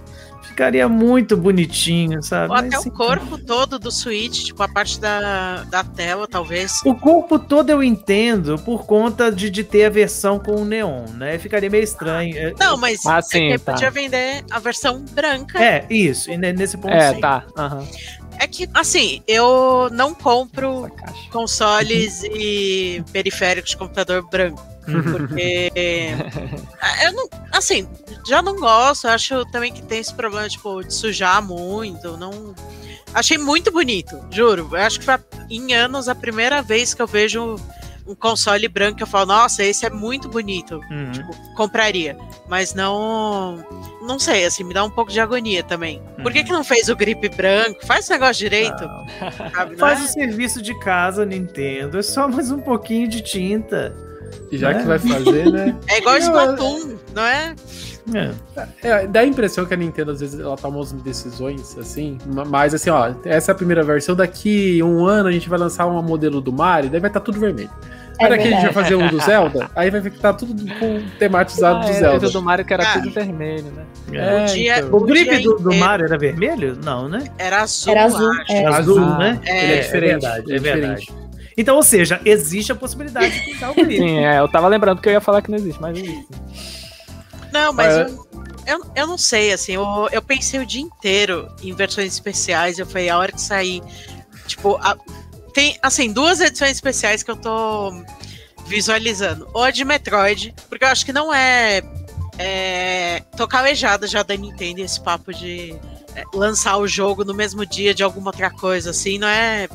Ficaria 0.53 0.87
muito 0.87 1.35
bonitinho, 1.35 2.21
sabe? 2.21 2.51
Ou 2.51 2.55
até 2.55 2.75
Mas, 2.77 2.85
o 2.85 2.91
corpo 2.91 3.39
todo 3.39 3.79
do 3.79 3.91
Switch, 3.91 4.43
tipo, 4.45 4.61
a 4.61 4.67
parte 4.67 4.99
da, 4.99 5.63
da 5.63 5.83
tela, 5.83 6.27
talvez. 6.27 6.79
O 6.85 6.93
corpo 6.93 7.39
todo 7.39 7.71
eu 7.71 7.81
entendo 7.81 8.59
por 8.59 8.85
conta 8.85 9.31
de, 9.31 9.49
de 9.49 9.63
ter 9.63 9.85
a 9.85 9.89
versão 9.89 10.37
com 10.37 10.61
o 10.61 10.63
neon, 10.63 11.07
né? 11.15 11.39
Ficaria 11.39 11.71
meio 11.71 11.83
estranho. 11.83 12.37
É- 12.37 12.53
Não, 12.59 12.77
mas 12.77 13.03
Ah, 13.03 13.17
é 13.17 13.21
sim, 13.23 13.47
que 13.49 13.57
tá. 13.57 13.71
podia 13.73 13.89
vender 13.89 14.43
a 14.51 14.59
versão 14.59 15.03
branca. 15.11 15.59
É, 15.59 15.87
isso, 15.89 16.29
e 16.29 16.37
ne- 16.37 16.53
nesse 16.53 16.77
ponto 16.77 16.93
É, 16.93 17.15
sim. 17.15 17.19
tá. 17.19 17.43
Aham. 17.57 17.87
É 18.39 18.45
que, 18.45 18.69
assim, 18.75 19.23
eu 19.27 19.89
não 19.91 20.13
compro 20.13 20.87
consoles 21.31 22.21
e 22.23 23.03
periféricos 23.11 23.71
de 23.71 23.77
computador 23.77 24.21
branco. 24.29 24.63
Porque. 24.85 25.71
Ah, 26.81 27.03
eu 27.05 27.13
não. 27.13 27.29
Assim, 27.51 27.87
já 28.27 28.41
não 28.41 28.55
gosto. 28.55 29.05
eu 29.07 29.11
Acho 29.11 29.45
também 29.51 29.71
que 29.71 29.81
tem 29.81 29.99
esse 29.99 30.13
problema, 30.13 30.47
tipo, 30.49 30.83
de 30.83 30.93
sujar 30.93 31.41
muito. 31.41 32.17
Não. 32.17 32.53
Achei 33.13 33.37
muito 33.37 33.71
bonito, 33.71 34.19
juro. 34.31 34.67
Eu 34.71 34.77
acho 34.79 34.99
que 34.99 35.05
foi 35.05 35.15
em 35.49 35.73
anos 35.73 36.09
a 36.09 36.15
primeira 36.15 36.61
vez 36.61 36.93
que 36.93 37.01
eu 37.01 37.07
vejo 37.07 37.57
um 38.05 38.13
console 38.15 38.67
branco 38.67 39.01
eu 39.01 39.07
falo, 39.07 39.27
nossa, 39.27 39.63
esse 39.63 39.85
é 39.85 39.89
muito 39.89 40.27
bonito. 40.27 40.81
Uhum. 40.91 41.11
Tipo, 41.11 41.55
compraria. 41.55 42.17
Mas 42.47 42.73
não. 42.73 43.63
Não 44.01 44.19
sei, 44.19 44.45
assim, 44.45 44.63
me 44.63 44.73
dá 44.73 44.83
um 44.83 44.89
pouco 44.89 45.11
de 45.11 45.19
agonia 45.19 45.63
também. 45.63 46.01
Por 46.21 46.31
que, 46.31 46.43
que 46.43 46.51
não 46.51 46.63
fez 46.63 46.89
o 46.89 46.95
grip 46.95 47.29
branco? 47.29 47.85
Faz 47.85 48.01
esse 48.01 48.11
negócio 48.11 48.35
direito. 48.35 48.85
Não. 48.85 49.31
sabe? 49.51 49.71
Não 49.71 49.77
Faz 49.77 50.01
é? 50.01 50.03
o 50.03 50.07
serviço 50.07 50.61
de 50.61 50.77
casa, 50.79 51.25
Nintendo. 51.25 51.97
É 51.97 52.01
só 52.01 52.27
mais 52.27 52.51
um 52.51 52.59
pouquinho 52.59 53.07
de 53.07 53.21
tinta. 53.21 53.95
Já 54.51 54.71
É. 54.71 54.73
que 54.75 54.83
vai 54.83 54.99
fazer, 54.99 55.51
né? 55.51 55.75
É 55.87 55.97
igual 55.99 56.17
Splatoon, 56.17 56.95
não 57.15 57.23
é? 57.23 57.55
É. 58.13 58.31
É, 58.83 59.07
dá 59.07 59.21
a 59.21 59.25
impressão 59.25 59.65
que 59.65 59.73
a 59.73 59.77
Nintendo, 59.77 60.11
às 60.11 60.19
vezes, 60.19 60.37
ela 60.39 60.57
toma 60.57 60.75
umas 60.77 60.91
decisões, 60.91 61.77
assim, 61.77 62.17
ma- 62.25 62.43
mas 62.43 62.73
assim, 62.73 62.89
ó, 62.89 63.11
essa 63.23 63.51
é 63.51 63.53
a 63.53 63.55
primeira 63.55 63.81
versão, 63.81 64.13
daqui 64.13 64.81
um 64.83 65.05
ano 65.05 65.29
a 65.29 65.31
gente 65.31 65.47
vai 65.49 65.57
lançar 65.57 65.87
um 65.87 66.01
modelo 66.01 66.41
do 66.41 66.51
Mario, 66.51 66.89
daí 66.89 66.99
vai 66.99 67.09
estar 67.09 67.21
tudo 67.21 67.39
vermelho. 67.39 67.69
É 68.19 68.27
daqui 68.29 68.43
a 68.43 68.45
gente 68.51 68.53
vai 68.61 68.61
verdade. 68.65 68.73
fazer 68.73 68.95
um 68.95 69.07
do 69.07 69.19
Zelda, 69.21 69.69
aí 69.75 69.89
vai 69.89 70.01
estar 70.05 70.33
tudo 70.33 70.53
com 70.79 71.01
tematizado 71.17 71.77
Ah, 71.79 71.81
do 71.85 71.89
é, 71.89 71.93
Zelda. 71.93 72.29
do 72.29 72.41
Mario 72.43 72.63
que 72.65 72.73
era 72.73 72.83
Ah. 72.83 72.93
tudo 72.93 73.09
vermelho, 73.09 73.71
né? 73.71 73.83
É, 74.11 74.43
O 74.43 74.45
dia- 74.53 74.79
então. 74.79 74.93
O 74.93 74.99
grip 75.05 75.37
do, 75.41 75.55
do. 75.57 75.73
Mario 75.73 76.05
era 76.05 76.17
vermelho? 76.17 76.77
Não, 76.83 77.07
né? 77.09 77.23
Era 77.39 77.61
azul. 77.63 77.91
Era 77.93 78.03
azul, 78.03 78.31
é. 78.49 78.65
Azul, 78.65 78.99
Azul. 78.99 79.17
né? 79.17 79.39
É, 79.45 79.63
Ele 79.63 79.73
é 79.73 79.79
diferente. 79.81 80.11
verdade, 80.21 80.43
ele 80.47 80.55
é 80.55 80.59
verdade. 80.59 81.07
Então, 81.57 81.75
ou 81.75 81.83
seja, 81.83 82.19
existe 82.25 82.71
a 82.71 82.75
possibilidade 82.75 83.31
de 83.39 83.45
pintar 83.45 83.71
o 83.71 83.75
grip. 83.75 83.97
Sim, 83.97 84.19
é, 84.25 84.39
eu 84.39 84.47
tava 84.47 84.67
lembrando 84.67 85.01
que 85.01 85.07
eu 85.09 85.13
ia 85.13 85.21
falar 85.21 85.41
que 85.41 85.51
não 85.51 85.57
existe, 85.57 85.81
mas 85.81 85.97
existe. 85.97 86.27
Não, 87.51 87.71
mas 87.73 87.93
É. 87.95 88.01
eu, 88.03 88.27
eu, 88.65 88.91
eu 88.95 89.07
não 89.07 89.17
sei, 89.17 89.53
assim, 89.53 89.73
eu, 89.73 90.09
eu 90.11 90.21
pensei 90.21 90.59
o 90.59 90.65
dia 90.65 90.81
inteiro 90.81 91.47
em 91.61 91.73
versões 91.73 92.11
especiais, 92.13 92.79
eu 92.79 92.85
falei, 92.85 93.09
a 93.09 93.17
hora 93.17 93.31
que 93.31 93.41
sair, 93.41 93.81
tipo, 94.47 94.75
a- 94.77 94.97
tem, 95.53 95.77
assim, 95.83 96.11
duas 96.11 96.41
edições 96.41 96.71
especiais 96.71 97.21
que 97.21 97.29
eu 97.29 97.35
tô 97.35 97.93
visualizando. 98.65 99.47
Ou 99.53 99.63
a 99.63 99.69
de 99.71 99.85
Metroid, 99.85 100.53
porque 100.67 100.83
eu 100.83 100.87
acho 100.89 101.05
que 101.05 101.13
não 101.13 101.31
é, 101.33 101.83
é 102.39 103.21
tô 103.37 103.47
calejada 103.47 104.07
já 104.07 104.23
da 104.23 104.35
Nintendo 104.35 104.81
esse 104.81 104.99
papo 104.99 105.31
de 105.33 105.75
é, 106.15 106.23
lançar 106.33 106.77
o 106.77 106.87
jogo 106.87 107.23
no 107.23 107.33
mesmo 107.35 107.65
dia 107.65 107.93
de 107.93 108.01
alguma 108.01 108.29
outra 108.29 108.49
coisa, 108.49 108.89
assim, 108.89 109.19
não 109.19 109.27
é... 109.27 109.67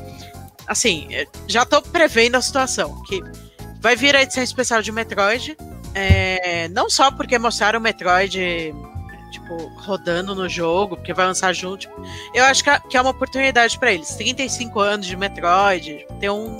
Assim, 0.69 1.07
é, 1.11 1.25
já 1.47 1.65
tô 1.65 1.81
prevendo 1.81 2.35
a 2.35 2.41
situação, 2.41 3.03
que 3.03 3.21
vai 3.81 3.95
vir 3.95 4.15
a 4.15 4.21
edição 4.21 4.43
especial 4.43 4.81
de 4.81 4.91
Metroid, 4.91 5.57
é, 5.93 6.67
não 6.69 6.89
só 6.89 7.11
porque 7.11 7.37
mostraram 7.37 7.79
o 7.79 7.81
Metroid 7.81 8.73
tipo, 9.31 9.57
rodando 9.77 10.35
no 10.35 10.47
jogo, 10.47 10.95
porque 10.95 11.13
vai 11.13 11.25
lançar 11.25 11.53
junto. 11.53 11.79
tipo, 11.79 12.01
eu 12.33 12.43
acho 12.45 12.63
que 12.63 12.69
é, 12.69 12.79
que 12.79 12.97
é 12.97 13.01
uma 13.01 13.11
oportunidade 13.11 13.77
para 13.77 13.93
eles. 13.93 14.09
35 14.15 14.79
anos 14.79 15.05
de 15.07 15.15
Metroid, 15.15 16.05
ter 16.19 16.29
um, 16.29 16.57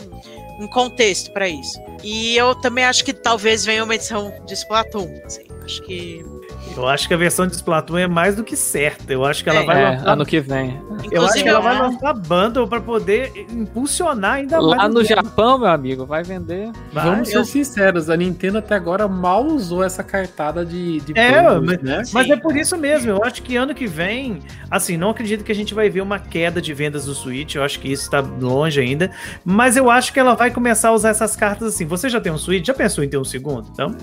um 0.60 0.68
contexto 0.68 1.32
para 1.32 1.48
isso. 1.48 1.80
E 2.04 2.36
eu 2.36 2.56
também 2.56 2.86
acho 2.86 3.04
que 3.04 3.14
talvez 3.14 3.66
venha 3.66 3.84
uma 3.84 3.96
edição 3.96 4.34
de 4.46 4.54
Splatoon. 4.54 5.22
assim, 5.26 5.46
acho 5.64 5.82
que. 5.84 6.26
Eu 6.76 6.88
acho 6.88 7.08
que 7.08 7.14
a 7.14 7.18
versão 7.18 7.46
de 7.46 7.56
Splatoon 7.56 7.98
é 7.98 8.08
mais 8.08 8.36
do 8.36 8.44
que 8.44 8.56
certa. 8.56 9.12
Eu 9.12 9.26
acho 9.26 9.44
que 9.44 9.50
ela 9.50 9.60
É, 9.62 9.66
vai 9.66 9.82
É, 9.84 9.90
lançar. 9.92 10.10
ano 10.10 10.26
que 10.26 10.40
vem. 10.40 10.80
Eu 10.90 10.96
acho 10.98 11.06
Inclusive, 11.08 11.44
que 11.44 11.50
ela 11.50 11.60
vai 11.60 11.78
lançar 11.78 12.14
bundle 12.14 12.68
pra 12.68 12.80
poder 12.80 13.48
impulsionar 13.52 14.36
ainda 14.36 14.62
mais. 14.62 14.78
Lá 14.78 14.88
no. 14.88 15.04
Japão, 15.04 15.58
meu 15.58 15.68
amigo, 15.68 16.06
vai 16.06 16.24
vender. 16.24 16.72
Vai. 16.94 17.04
Vamos 17.06 17.30
ser 17.30 17.38
eu- 17.38 17.46
sinceros, 17.46 18.10
a 18.10 18.16
Nintendo 18.16 18.60
até 18.60 18.76
agora 18.76 19.08
mal 19.08 19.46
usou 19.46 19.84
essa 19.84 20.04
cartada 20.04 20.66
de, 20.66 21.00
de 21.02 21.14
É, 21.18 21.42
bundles, 21.60 21.82
né? 21.82 22.02
Mas 22.14 22.30
é 22.30 22.36
por 22.38 22.56
isso 22.56 22.78
mesmo, 22.78 23.10
eu 23.12 23.24
acho 23.24 23.42
que 23.42 23.56
ano 23.58 23.74
que 23.74 23.88
vem, 23.88 24.40
assim, 24.70 24.98
não 24.98 25.10
acredito 25.10 25.44
que 25.44 25.52
a 25.52 25.56
gente 25.56 25.74
vai 25.74 25.90
ver 25.90 26.02
uma 26.02 26.20
queda 26.20 26.62
de 26.62 26.74
vendas 26.74 27.06
do 27.06 27.14
Switch, 27.16 27.56
eu 27.56 27.64
acho 27.64 27.80
que 27.80 27.92
isso 27.92 28.10
tá 28.10 28.20
longe 28.20 28.80
ainda, 28.80 29.10
mas 29.44 29.76
eu 29.76 29.90
acho 29.90 30.14
que 30.14 30.20
ela 30.20 30.36
vai 30.36 30.52
começar 30.52 30.90
a 30.90 30.94
usar 30.94 31.10
essas 31.10 31.36
cartas 31.36 31.70
assim. 31.74 31.86
Você 31.86 32.08
já 32.10 32.22
tem 32.22 32.32
um 32.32 32.38
Switch? 32.38 32.66
Já 32.66 32.74
pensou 32.74 33.04
em 33.04 33.10
ter 33.10 33.18
um 33.18 33.24
segundo? 33.24 33.68
Então, 33.74 33.96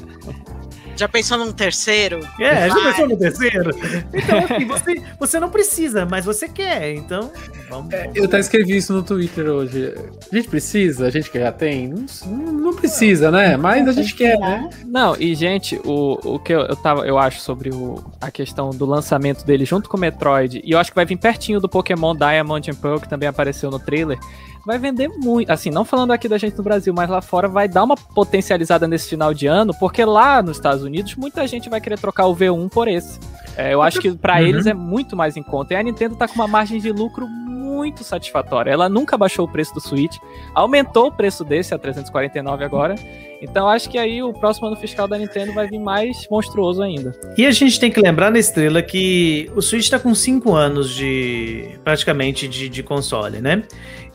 Já 0.97 1.09
pensou 1.09 1.39
num 1.39 1.53
terceiro? 1.53 2.21
é, 2.41 2.69
já 2.69 2.75
Vai. 2.75 2.85
pensou 2.93 3.09
no 3.09 3.17
terceiro? 3.17 3.71
Então, 4.15 4.39
assim, 4.39 4.65
você, 4.65 5.03
você 5.19 5.41
não 5.41 5.51
precisa, 5.51 6.07
mas 6.07 6.25
você 6.25 6.49
quer, 6.49 6.95
então, 6.95 7.31
vamos. 7.69 7.93
Eu 8.15 8.25
até 8.25 8.39
escrevi 8.39 8.77
isso 8.77 8.93
no 8.93 9.03
Twitter 9.03 9.47
hoje. 9.47 9.95
A 10.33 10.35
gente 10.35 10.49
precisa? 10.49 11.07
A 11.07 11.11
gente 11.11 11.31
que 11.31 11.39
já 11.39 11.53
tem? 11.53 11.89
Não, 11.89 12.53
não 12.53 12.75
precisa, 12.75 13.31
né? 13.31 13.57
Mas 13.57 13.87
a 13.87 13.93
gente 13.93 14.15
quer, 14.15 14.39
né? 14.39 14.69
Não, 14.87 15.17
e 15.19 15.35
gente, 15.35 15.81
o, 15.85 16.35
o 16.35 16.39
que 16.39 16.55
eu, 16.55 16.61
eu, 16.61 16.77
tava, 16.77 17.07
eu 17.07 17.19
acho 17.19 17.41
sobre 17.41 17.71
o, 17.71 18.03
a 18.21 18.31
questão 18.31 18.71
do 18.71 18.87
lançamento 18.87 19.45
dele 19.45 19.65
junto 19.65 19.89
com 19.89 19.97
o 19.97 20.01
Metroid, 20.01 20.63
e 20.65 20.73
eu 20.73 20.79
acho 20.79 20.91
que 20.91 20.97
vai 20.97 21.05
vir 21.05 21.17
pertinho 21.19 21.61
do 21.61 21.69
Pokémon 21.69 22.15
Diamond 22.15 22.71
and 22.71 22.75
Pearl, 22.75 22.99
que 22.99 23.09
também 23.09 23.29
apareceu 23.29 23.71
no 23.71 23.79
trailer, 23.79 24.19
vai 24.67 24.79
vender 24.79 25.09
muito. 25.09 25.51
Assim, 25.51 25.71
não 25.71 25.85
falando 25.85 26.11
aqui 26.11 26.29
da 26.29 26.37
gente 26.37 26.57
no 26.59 26.63
Brasil, 26.65 26.93
mas 26.93 27.09
lá 27.09 27.23
fora 27.23 27.49
vai 27.49 27.69
dar 27.69 27.85
uma 27.85 27.97
potencializada 27.97 28.87
nesse 28.89 29.09
final 29.09 29.33
de 29.33 29.47
ano, 29.47 29.73
porque 29.79 30.05
lá 30.05 30.43
nos 30.43 30.57
Estados 30.57 30.83
Unidos 30.83 31.15
muita 31.15 31.47
gente 31.47 31.69
vai 31.71 31.81
querer 31.81 31.99
trocar 31.99 32.27
o 32.27 32.35
V1 32.35 32.69
por 32.69 32.89
esse. 32.89 33.19
É, 33.57 33.73
eu 33.73 33.81
acho 33.81 34.01
que 34.01 34.11
pra 34.15 34.35
Uhum. 34.35 34.41
eles 34.41 34.67
é 34.67 34.75
muito 34.75 35.17
mais 35.17 35.37
em 35.37 35.43
conta. 35.43 35.73
E 35.73 35.77
a 35.77 35.83
Nintendo 35.83 36.17
tá 36.17 36.27
com 36.29 36.35
uma 36.35 36.49
margem 36.49 36.79
de 36.81 36.91
lucro 36.93 37.27
muito 37.27 38.03
satisfatória. 38.05 38.71
Ela 38.71 38.89
nunca 38.89 39.17
baixou 39.17 39.45
o 39.47 39.49
preço 39.51 39.73
do 39.75 39.81
Switch, 39.81 40.17
aumentou 40.55 41.07
o 41.09 41.13
preço 41.13 41.45
desse 41.45 41.75
a 41.75 41.79
349 41.79 42.65
agora. 42.65 42.95
Então 43.43 43.69
acho 43.69 43.89
que 43.91 43.99
aí 43.99 44.23
o 44.23 44.33
próximo 44.33 44.67
ano 44.67 44.77
fiscal 44.77 45.07
da 45.07 45.19
Nintendo 45.19 45.53
vai 45.53 45.67
vir 45.69 45.79
mais 45.79 46.27
monstruoso 46.31 46.83
ainda. 46.83 47.13
E 47.37 47.45
a 47.47 47.51
gente 47.51 47.79
tem 47.79 47.91
que 47.91 48.01
lembrar 48.01 48.31
na 48.31 48.39
estrela 48.39 48.83
que 48.83 49.51
o 49.55 49.61
Switch 49.61 49.89
tá 49.91 49.99
com 49.99 50.15
5 50.15 50.55
anos 50.55 50.91
de. 50.95 51.69
praticamente 51.85 52.49
de, 52.49 52.69
de 52.69 52.83
console, 52.83 53.41
né? 53.41 53.63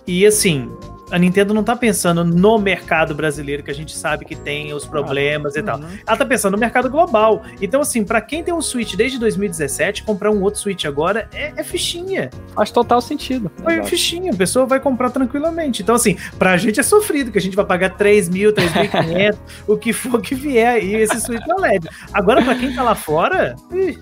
E 0.08 0.26
assim, 0.26 0.70
a 1.12 1.20
Nintendo 1.20 1.54
não 1.54 1.64
tá 1.64 1.76
pensando 1.76 2.24
no 2.24 2.58
mercado 2.58 3.14
brasileiro, 3.14 3.62
que 3.62 3.70
a 3.70 3.76
gente 3.76 3.96
sabe 3.96 4.24
que 4.24 4.36
tem 4.36 4.74
os 4.74 4.86
problemas 4.86 5.56
e 5.56 5.62
tal. 5.62 5.78
Uhum. 5.78 5.88
Ela 6.08 6.18
tá 6.18 6.26
pensando 6.26 6.54
no 6.54 6.58
mercado 6.58 6.90
global. 6.90 7.44
Então, 7.62 7.82
assim, 7.82 8.04
pra 8.04 8.22
quem 8.22 8.44
tem 8.44 8.54
um 8.54 8.62
Switch 8.62 8.96
desde 8.96 9.20
2017, 9.20 10.04
comprar 10.04 10.32
um 10.32 10.42
outro 10.42 10.62
Switch 10.62 10.86
agora 10.86 11.28
é, 11.34 11.52
é 11.58 11.64
fichinha. 11.64 12.30
Faz 12.56 12.72
total 12.72 13.02
sentido. 13.02 13.52
É 13.68 13.74
Exato. 13.74 13.90
fichinha, 13.90 14.32
a 14.32 14.36
pessoa 14.36 14.66
vai 14.66 14.80
comprar 14.80 15.10
tranquilamente. 15.10 15.84
Então, 15.84 15.96
assim, 15.96 16.18
pra 16.40 16.56
gente 16.56 16.80
é 16.80 16.84
sofrido, 16.84 17.30
que 17.30 17.38
a 17.38 17.42
gente 17.42 17.56
vai 17.56 17.66
pagar 17.66 17.90
3 17.98 18.30
mil, 18.30 18.54
3.500, 18.54 19.38
o 19.68 19.78
que 19.78 19.92
for 19.92 20.22
que 20.22 20.34
vier 20.34 20.76
aí, 20.76 20.96
esse 20.96 21.20
Switch 21.20 21.46
OLED. 21.46 21.90
Agora, 22.14 22.42
pra 22.42 22.56
quem 22.56 22.74
tá 22.74 22.84
lá 22.84 22.96
fora, 22.96 23.56
ih, 23.74 23.98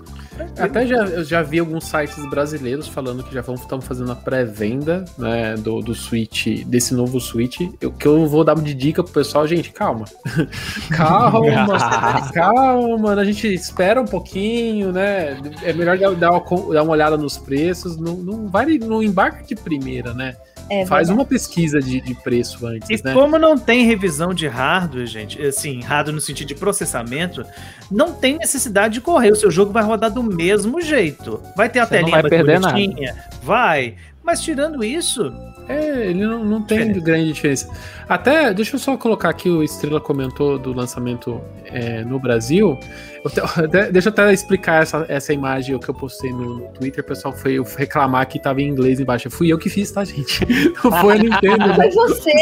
Até 0.58 0.86
já, 0.86 0.96
eu 1.04 1.24
já 1.24 1.42
vi 1.42 1.58
alguns 1.58 1.84
sites 1.84 2.28
brasileiros 2.28 2.88
falando 2.88 3.22
que 3.22 3.32
já 3.32 3.40
estão 3.40 3.80
fazendo 3.80 4.12
a 4.12 4.16
pré-venda 4.16 5.04
né, 5.18 5.54
do, 5.56 5.80
do 5.80 5.94
Switch, 5.94 6.64
desse 6.66 6.94
novo 6.94 7.20
Switch. 7.20 7.60
O 7.82 7.90
que 7.90 8.06
eu 8.06 8.26
vou 8.26 8.44
dar 8.44 8.54
de 8.56 8.74
dica 8.74 9.02
pro 9.02 9.12
pessoal, 9.12 9.46
gente, 9.46 9.70
calma. 9.72 10.04
calma, 10.90 11.78
calma, 12.32 13.12
a 13.12 13.24
gente 13.24 13.52
espera 13.52 14.00
um 14.00 14.06
pouquinho, 14.06 14.92
né? 14.92 15.38
É 15.62 15.72
melhor 15.72 15.98
dar, 16.16 16.30
uma, 16.30 16.74
dar 16.74 16.82
uma 16.82 16.92
olhada 16.92 17.16
nos 17.16 17.38
preços. 17.38 17.96
Não, 17.96 18.14
não 18.14 18.48
vai 18.48 18.78
não 18.78 19.02
embarca 19.02 19.42
de 19.44 19.54
primeira, 19.54 20.14
né? 20.14 20.36
É 20.70 20.86
Faz 20.86 21.08
verdade. 21.08 21.12
uma 21.12 21.24
pesquisa 21.24 21.80
de, 21.80 22.00
de 22.00 22.14
preço 22.14 22.64
antes, 22.66 22.88
E 22.88 23.04
né? 23.04 23.12
como 23.12 23.38
não 23.38 23.58
tem 23.58 23.84
revisão 23.84 24.32
de 24.32 24.46
hardware, 24.46 25.04
gente, 25.06 25.40
assim, 25.42 25.80
hardware 25.82 26.14
no 26.14 26.20
sentido 26.20 26.46
de 26.46 26.54
processamento, 26.54 27.44
não 27.90 28.12
tem 28.12 28.38
necessidade 28.38 28.94
de 28.94 29.00
correr. 29.00 29.32
O 29.32 29.36
seu 29.36 29.50
jogo 29.50 29.72
vai 29.72 29.82
rodar 29.82 30.10
do 30.12 30.22
mesmo 30.22 30.80
jeito. 30.80 31.42
Vai 31.56 31.68
ter 31.68 31.80
a 31.80 31.86
Você 31.86 31.94
não 31.96 32.00
telinha 32.04 32.22
vai 32.22 32.30
perder 32.30 32.60
nada. 32.60 32.72
bonitinha? 32.74 33.16
Vai. 33.42 33.96
Mas 34.22 34.40
tirando 34.42 34.84
isso, 34.84 35.32
É, 35.70 36.06
ele 36.10 36.26
não, 36.26 36.44
não 36.44 36.62
tem 36.62 36.78
Diferença. 36.78 37.00
grande 37.04 37.32
diferença. 37.32 37.68
Até, 38.08 38.52
deixa 38.52 38.74
eu 38.74 38.80
só 38.80 38.96
colocar 38.96 39.28
aqui, 39.28 39.48
o 39.48 39.62
Estrela 39.62 40.00
comentou 40.00 40.58
do 40.58 40.72
lançamento 40.72 41.40
é, 41.64 42.02
no 42.04 42.18
Brasil. 42.18 42.78
Eu 43.24 43.30
te- 43.30 43.40
deixa 43.92 44.08
eu 44.08 44.12
até 44.12 44.32
explicar 44.32 44.82
essa, 44.82 45.04
essa 45.08 45.32
imagem 45.32 45.78
que 45.78 45.88
eu 45.88 45.94
postei 45.94 46.32
no, 46.32 46.56
no 46.60 46.68
Twitter. 46.72 47.04
O 47.04 47.06
pessoal 47.06 47.32
foi 47.34 47.62
reclamar 47.76 48.26
que 48.26 48.38
tava 48.40 48.60
em 48.60 48.68
inglês 48.68 48.98
embaixo. 48.98 49.30
Fui 49.30 49.52
eu 49.52 49.58
que 49.58 49.68
fiz, 49.70 49.90
tá, 49.92 50.04
gente? 50.04 50.40
Não 50.82 50.90
foi 51.00 51.14
a 51.14 51.18
Nintendo. 51.22 51.66
né? 51.68 51.74
Foi 51.80 51.90
você? 51.90 52.32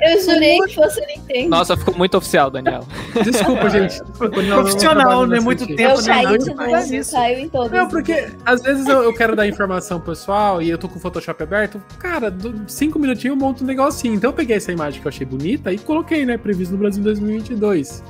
Eu 0.00 0.20
jurei 0.22 0.58
que 0.60 0.74
fosse 0.74 1.02
a 1.02 1.06
Nintendo. 1.06 1.48
Nossa, 1.48 1.76
ficou 1.76 1.96
muito 1.96 2.16
oficial, 2.16 2.50
Daniel. 2.50 2.84
Desculpa, 3.24 3.68
gente. 3.70 4.00
Desculpa, 4.02 4.28
não- 4.42 4.42
não 4.56 4.62
Profissional, 4.64 5.26
né? 5.26 5.40
Muito 5.40 5.60
sentido. 5.60 5.76
tempo, 5.76 5.94
eu 5.98 6.02
né? 6.02 6.06
caí 6.06 6.24
Não, 6.24 6.38
de 6.38 6.54
não 6.54 6.66
novo, 6.66 6.94
isso. 6.94 7.12
caiu 7.12 7.38
em 7.40 7.48
todas. 7.48 7.72
Não, 7.72 7.88
porque 7.88 8.28
às 8.44 8.62
vezes 8.62 8.86
eu, 8.86 9.02
eu 9.02 9.14
quero 9.14 9.34
dar 9.34 9.46
informação 9.48 9.98
pro 9.98 10.12
pessoal 10.12 10.60
e 10.62 10.70
eu 10.70 10.78
tô 10.78 10.88
com 10.88 10.96
o 10.96 11.00
Photoshop 11.00 11.42
aberto. 11.42 11.82
Cara, 11.98 12.30
do- 12.30 12.67
cinco 12.68 12.98
minutinhos 12.98 13.36
eu 13.36 13.40
monto 13.40 13.64
um 13.64 13.66
negocinho. 13.66 14.14
Então 14.14 14.30
eu 14.30 14.34
peguei 14.34 14.56
essa 14.56 14.72
imagem 14.72 15.00
que 15.00 15.06
eu 15.06 15.10
achei 15.10 15.26
bonita 15.26 15.72
e 15.72 15.78
coloquei, 15.78 16.24
né? 16.24 16.36
Previsto 16.36 16.72
no 16.72 16.78
Brasil 16.78 17.00
em 17.00 17.04
2022. 17.04 18.02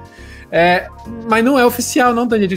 É, 0.51 0.89
mas 1.29 1.45
não 1.45 1.59
é 1.59 1.67
oficial, 1.67 2.15
não, 2.15 2.27
Daniel. 2.27 2.49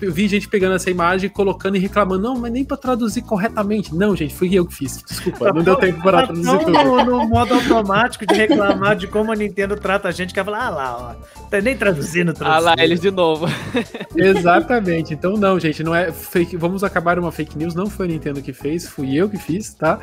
Eu 0.00 0.12
vi 0.12 0.26
gente 0.28 0.48
pegando 0.48 0.74
essa 0.76 0.90
imagem, 0.90 1.28
colocando 1.28 1.76
e 1.76 1.78
reclamando. 1.78 2.22
Não, 2.22 2.38
mas 2.38 2.50
nem 2.50 2.64
pra 2.64 2.76
traduzir 2.76 3.20
corretamente. 3.20 3.94
Não, 3.94 4.16
gente, 4.16 4.34
fui 4.34 4.54
eu 4.54 4.64
que 4.64 4.74
fiz. 4.74 5.02
Desculpa, 5.06 5.52
não 5.52 5.62
deu 5.62 5.76
tempo 5.76 6.02
para 6.02 6.24
traduzir 6.24 6.58
tudo. 6.58 6.70
no, 6.72 7.04
no 7.04 7.28
modo 7.28 7.52
automático 7.54 8.24
de 8.26 8.34
reclamar 8.34 8.96
de 8.96 9.06
como 9.06 9.30
a 9.30 9.36
Nintendo 9.36 9.76
trata 9.76 10.08
a 10.08 10.10
gente, 10.10 10.32
que 10.32 10.42
vai 10.42 10.44
falar, 10.54 10.66
ah 10.66 10.70
lá, 10.70 11.16
ó, 11.36 11.44
tá 11.50 11.60
nem 11.60 11.76
traduzindo, 11.76 12.32
Ah 12.40 12.58
lá, 12.58 12.74
traduzindo. 12.74 12.80
eles 12.82 13.00
de 13.00 13.10
novo. 13.10 13.46
Exatamente. 14.16 15.14
Então, 15.14 15.36
não, 15.36 15.58
gente, 15.60 15.82
não 15.82 15.94
é 15.94 16.10
fake. 16.12 16.56
Vamos 16.56 16.82
acabar 16.84 17.18
uma 17.18 17.30
fake 17.32 17.56
news. 17.58 17.74
Não 17.74 17.86
foi 17.86 18.06
a 18.06 18.08
Nintendo 18.08 18.40
que 18.42 18.52
fez, 18.52 18.86
fui 18.88 19.14
eu 19.14 19.28
que 19.28 19.36
fiz, 19.38 19.74
tá? 19.74 19.98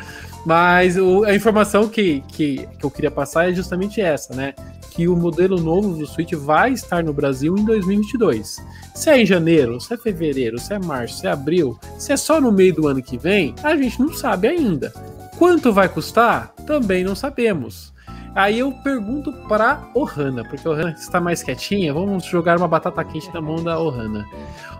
Mas 0.45 0.97
o- 0.97 1.23
a 1.23 1.33
informação 1.33 1.87
que, 1.87 2.23
que, 2.27 2.67
que 2.79 2.85
eu 2.85 2.91
queria 2.91 3.11
passar 3.11 3.49
é 3.49 3.53
justamente 3.53 3.99
essa, 4.01 4.33
né? 4.35 4.53
Que 4.95 5.07
o 5.07 5.15
modelo 5.15 5.59
novo 5.59 5.93
do 5.93 6.05
Switch 6.05 6.33
vai 6.33 6.71
estar 6.71 7.03
no 7.03 7.11
Brasil 7.11 7.57
em 7.57 7.65
2022. 7.65 8.65
Se 8.93 9.09
é 9.09 9.21
em 9.21 9.25
janeiro, 9.25 9.79
se 9.81 9.93
é 9.93 9.97
fevereiro, 9.97 10.57
se 10.57 10.73
é 10.73 10.79
março, 10.79 11.19
se 11.19 11.27
é 11.27 11.31
abril, 11.31 11.77
se 11.97 12.13
é 12.13 12.17
só 12.17 12.39
no 12.39 12.51
meio 12.51 12.73
do 12.73 12.87
ano 12.87 13.03
que 13.03 13.17
vem, 13.17 13.53
a 13.61 13.75
gente 13.75 13.99
não 13.99 14.13
sabe 14.13 14.47
ainda. 14.47 14.93
Quanto 15.37 15.73
vai 15.73 15.89
custar? 15.89 16.53
Também 16.65 17.03
não 17.03 17.13
sabemos. 17.13 17.93
Aí 18.33 18.59
eu 18.59 18.71
pergunto 18.71 19.31
para 19.47 19.89
Ohana, 19.93 20.43
porque 20.43 20.67
a 20.67 20.71
Ohana 20.71 20.95
está 20.97 21.21
mais 21.21 21.41
quietinha. 21.41 21.93
Vamos 21.93 22.25
jogar 22.25 22.57
uma 22.57 22.67
batata 22.67 23.03
quente 23.03 23.33
na 23.33 23.41
mão 23.41 23.63
da 23.63 23.79
Ohana. 23.79 24.25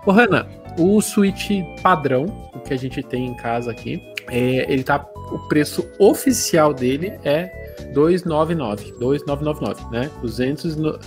Ohana, 0.05 0.47
o 0.77 1.01
Switch 1.01 1.49
padrão, 1.81 2.25
o 2.53 2.59
que 2.59 2.73
a 2.73 2.77
gente 2.77 3.01
tem 3.01 3.27
em 3.27 3.33
casa 3.33 3.71
aqui, 3.71 4.01
é, 4.29 4.71
ele 4.71 4.83
tá. 4.83 5.05
O 5.31 5.39
preço 5.47 5.89
oficial 5.97 6.73
dele 6.73 7.17
é 7.23 7.64
299, 7.93 8.93
2999, 8.99 9.91
né? 9.91 10.09
200, 10.21 10.75
no- 10.75 10.99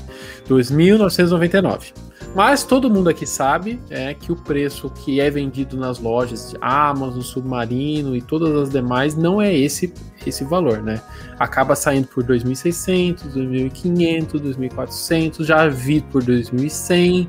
2.999. 0.48 1.92
Mas 2.34 2.62
todo 2.62 2.90
mundo 2.90 3.08
aqui 3.08 3.26
sabe 3.26 3.80
é 3.88 4.12
que 4.12 4.30
o 4.30 4.36
preço 4.36 4.90
que 4.90 5.20
é 5.20 5.30
vendido 5.30 5.76
nas 5.76 5.98
lojas 5.98 6.50
de 6.50 6.58
Amazon, 6.60 7.22
Submarino 7.22 8.14
e 8.14 8.20
todas 8.20 8.54
as 8.54 8.70
demais 8.70 9.14
não 9.16 9.40
é 9.40 9.54
esse 9.56 9.92
esse 10.26 10.44
valor, 10.44 10.82
né? 10.82 11.00
Acaba 11.38 11.74
saindo 11.74 12.08
por 12.08 12.22
2.600, 12.22 13.32
2.500, 13.34 14.32
2.400, 14.32 15.44
já 15.44 15.68
vi 15.68 16.02
por 16.02 16.22
2.100, 16.22 17.28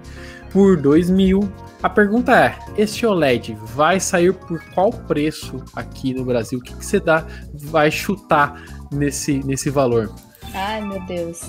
por 0.51 0.77
2.000. 0.77 1.49
A 1.81 1.89
pergunta 1.89 2.37
é: 2.37 2.57
este 2.77 3.05
OLED 3.05 3.57
vai 3.73 4.01
sair 4.01 4.33
por 4.33 4.61
qual 4.73 4.91
preço 4.91 5.63
aqui 5.73 6.13
no 6.13 6.25
Brasil? 6.25 6.59
O 6.59 6.61
que, 6.61 6.73
que 6.75 6.85
você 6.85 6.99
dá, 6.99 7.25
vai 7.53 7.89
chutar 7.89 8.61
nesse, 8.91 9.43
nesse 9.43 9.69
valor? 9.69 10.13
Ai, 10.53 10.81
meu 10.81 10.99
Deus. 11.05 11.41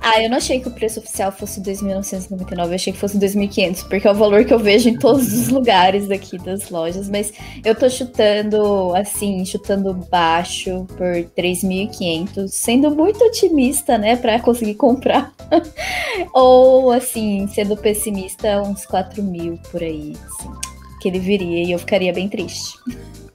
Ah, 0.00 0.22
eu 0.22 0.30
não 0.30 0.36
achei 0.36 0.60
que 0.60 0.68
o 0.68 0.70
preço 0.70 1.00
oficial 1.00 1.32
fosse 1.32 1.60
2.999, 1.60 2.68
eu 2.68 2.74
achei 2.74 2.92
que 2.92 2.98
fosse 2.98 3.18
2.500, 3.18 3.88
porque 3.88 4.06
é 4.06 4.10
o 4.10 4.14
valor 4.14 4.44
que 4.44 4.54
eu 4.54 4.58
vejo 4.58 4.88
em 4.88 4.96
todos 4.96 5.32
os 5.32 5.48
lugares 5.50 6.06
daqui 6.06 6.38
das 6.38 6.70
lojas, 6.70 7.08
mas 7.08 7.32
eu 7.64 7.74
tô 7.74 7.88
chutando, 7.88 8.94
assim, 8.94 9.44
chutando 9.44 9.92
baixo 9.94 10.86
por 10.96 11.12
3.500, 11.36 12.48
sendo 12.48 12.90
muito 12.94 13.24
otimista, 13.24 13.98
né, 13.98 14.16
pra 14.16 14.38
conseguir 14.38 14.74
comprar. 14.74 15.32
Ou, 16.32 16.92
assim, 16.92 17.48
sendo 17.48 17.76
pessimista, 17.76 18.62
uns 18.62 18.86
4 18.86 19.22
mil 19.22 19.58
por 19.70 19.82
aí, 19.82 20.12
assim, 20.12 20.75
que 21.06 21.08
ele 21.08 21.20
viria 21.20 21.64
e 21.64 21.70
eu 21.70 21.78
ficaria 21.78 22.12
bem 22.12 22.28
triste. 22.28 22.78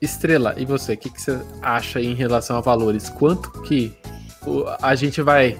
Estrela, 0.02 0.54
e 0.58 0.66
você? 0.66 0.94
O 0.94 0.98
que, 0.98 1.10
que 1.10 1.22
você 1.22 1.40
acha 1.62 2.02
em 2.02 2.14
relação 2.14 2.58
a 2.58 2.62
valores? 2.62 3.10
Quanto 3.10 3.50
que 3.62 3.94
a 4.82 4.94
gente 4.94 5.22
vai, 5.22 5.58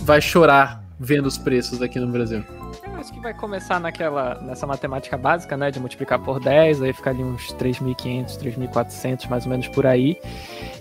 vai 0.00 0.20
chorar 0.20 0.84
vendo 0.98 1.26
os 1.26 1.38
preços 1.38 1.80
aqui 1.80 1.98
no 1.98 2.08
Brasil? 2.08 2.44
Acho 3.00 3.14
que 3.14 3.20
vai 3.20 3.32
começar 3.32 3.80
naquela, 3.80 4.38
nessa 4.42 4.66
matemática 4.66 5.16
básica, 5.16 5.56
né, 5.56 5.70
de 5.70 5.80
multiplicar 5.80 6.18
por 6.18 6.38
10, 6.38 6.82
aí 6.82 6.92
fica 6.92 7.08
ali 7.08 7.24
uns 7.24 7.46
3.500, 7.54 8.38
3.400, 8.38 9.26
mais 9.26 9.46
ou 9.46 9.50
menos 9.50 9.68
por 9.68 9.86
aí. 9.86 10.18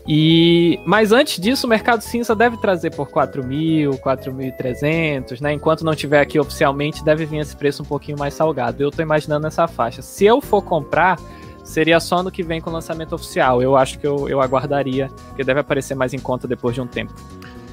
E 0.05 0.77
mas 0.85 1.13
antes 1.13 1.39
disso, 1.39 1.65
o 1.65 1.69
mercado 1.69 2.01
cinza 2.01 2.35
deve 2.35 2.57
trazer 2.57 2.93
por 2.93 3.07
4.000, 3.07 3.97
4.300, 4.01 5.39
né? 5.39 5.53
Enquanto 5.53 5.85
não 5.85 5.95
tiver 5.95 6.19
aqui 6.19 6.37
oficialmente, 6.37 7.05
deve 7.05 7.25
vir 7.25 7.39
esse 7.39 7.55
preço 7.55 7.83
um 7.83 7.85
pouquinho 7.85 8.19
mais 8.19 8.33
salgado. 8.33 8.83
Eu 8.83 8.91
tô 8.91 9.01
imaginando 9.01 9.47
essa 9.47 9.65
faixa. 9.65 10.01
Se 10.01 10.25
eu 10.25 10.41
for 10.41 10.61
comprar, 10.61 11.17
seria 11.63 12.01
só 12.01 12.21
no 12.21 12.29
que 12.29 12.43
vem 12.43 12.59
com 12.59 12.69
o 12.69 12.73
lançamento 12.73 13.15
oficial. 13.15 13.61
Eu 13.61 13.77
acho 13.77 13.97
que 13.97 14.05
eu, 14.05 14.27
eu 14.27 14.41
aguardaria, 14.41 15.07
porque 15.27 15.43
deve 15.45 15.61
aparecer 15.61 15.95
mais 15.95 16.13
em 16.13 16.19
conta 16.19 16.49
depois 16.49 16.75
de 16.75 16.81
um 16.81 16.87
tempo. 16.87 17.13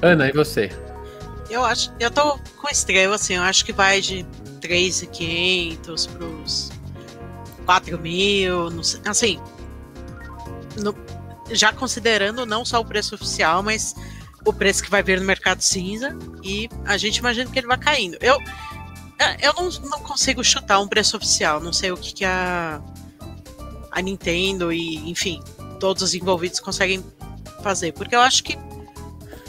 Ana, 0.01 0.29
e 0.29 0.31
você? 0.31 0.69
Eu 1.49 1.63
acho, 1.63 1.93
eu 1.99 2.11
tô 2.11 2.37
com 2.57 2.69
estrela, 2.69 3.15
assim, 3.15 3.35
eu 3.35 3.43
acho 3.43 3.63
que 3.63 3.71
vai 3.71 4.01
de 4.01 4.25
3.500 4.61 6.07
pros 6.09 6.71
4 7.65 7.97
mil, 7.99 8.67
assim, 9.05 9.39
no- 10.81 10.95
já 11.51 11.71
considerando 11.71 12.45
não 12.45 12.65
só 12.65 12.79
o 12.81 12.85
preço 12.85 13.15
oficial, 13.15 13.63
mas 13.63 13.95
o 14.45 14.51
preço 14.51 14.83
que 14.83 14.89
vai 14.89 15.01
vir 15.01 15.19
no 15.19 15.25
mercado 15.25 15.61
cinza 15.61 16.17
e 16.43 16.69
a 16.85 16.97
gente 16.97 17.17
imagina 17.17 17.49
que 17.49 17.57
ele 17.59 17.67
vai 17.67 17.77
caindo. 17.77 18.17
Eu, 18.21 18.41
é, 19.19 19.47
eu 19.47 19.53
não, 19.53 19.69
não 19.89 19.99
consigo 20.01 20.43
chutar 20.43 20.79
um 20.79 20.87
preço 20.87 21.15
oficial, 21.15 21.59
não 21.61 21.71
sei 21.73 21.91
o 21.91 21.97
que, 21.97 22.13
que 22.13 22.25
a, 22.25 22.81
a 23.91 24.01
Nintendo 24.01 24.71
e, 24.71 25.09
enfim, 25.09 25.41
todos 25.79 26.03
os 26.03 26.13
envolvidos 26.13 26.59
conseguem 26.59 27.03
fazer, 27.63 27.93
porque 27.93 28.15
eu 28.15 28.21
acho 28.21 28.43
que 28.43 28.57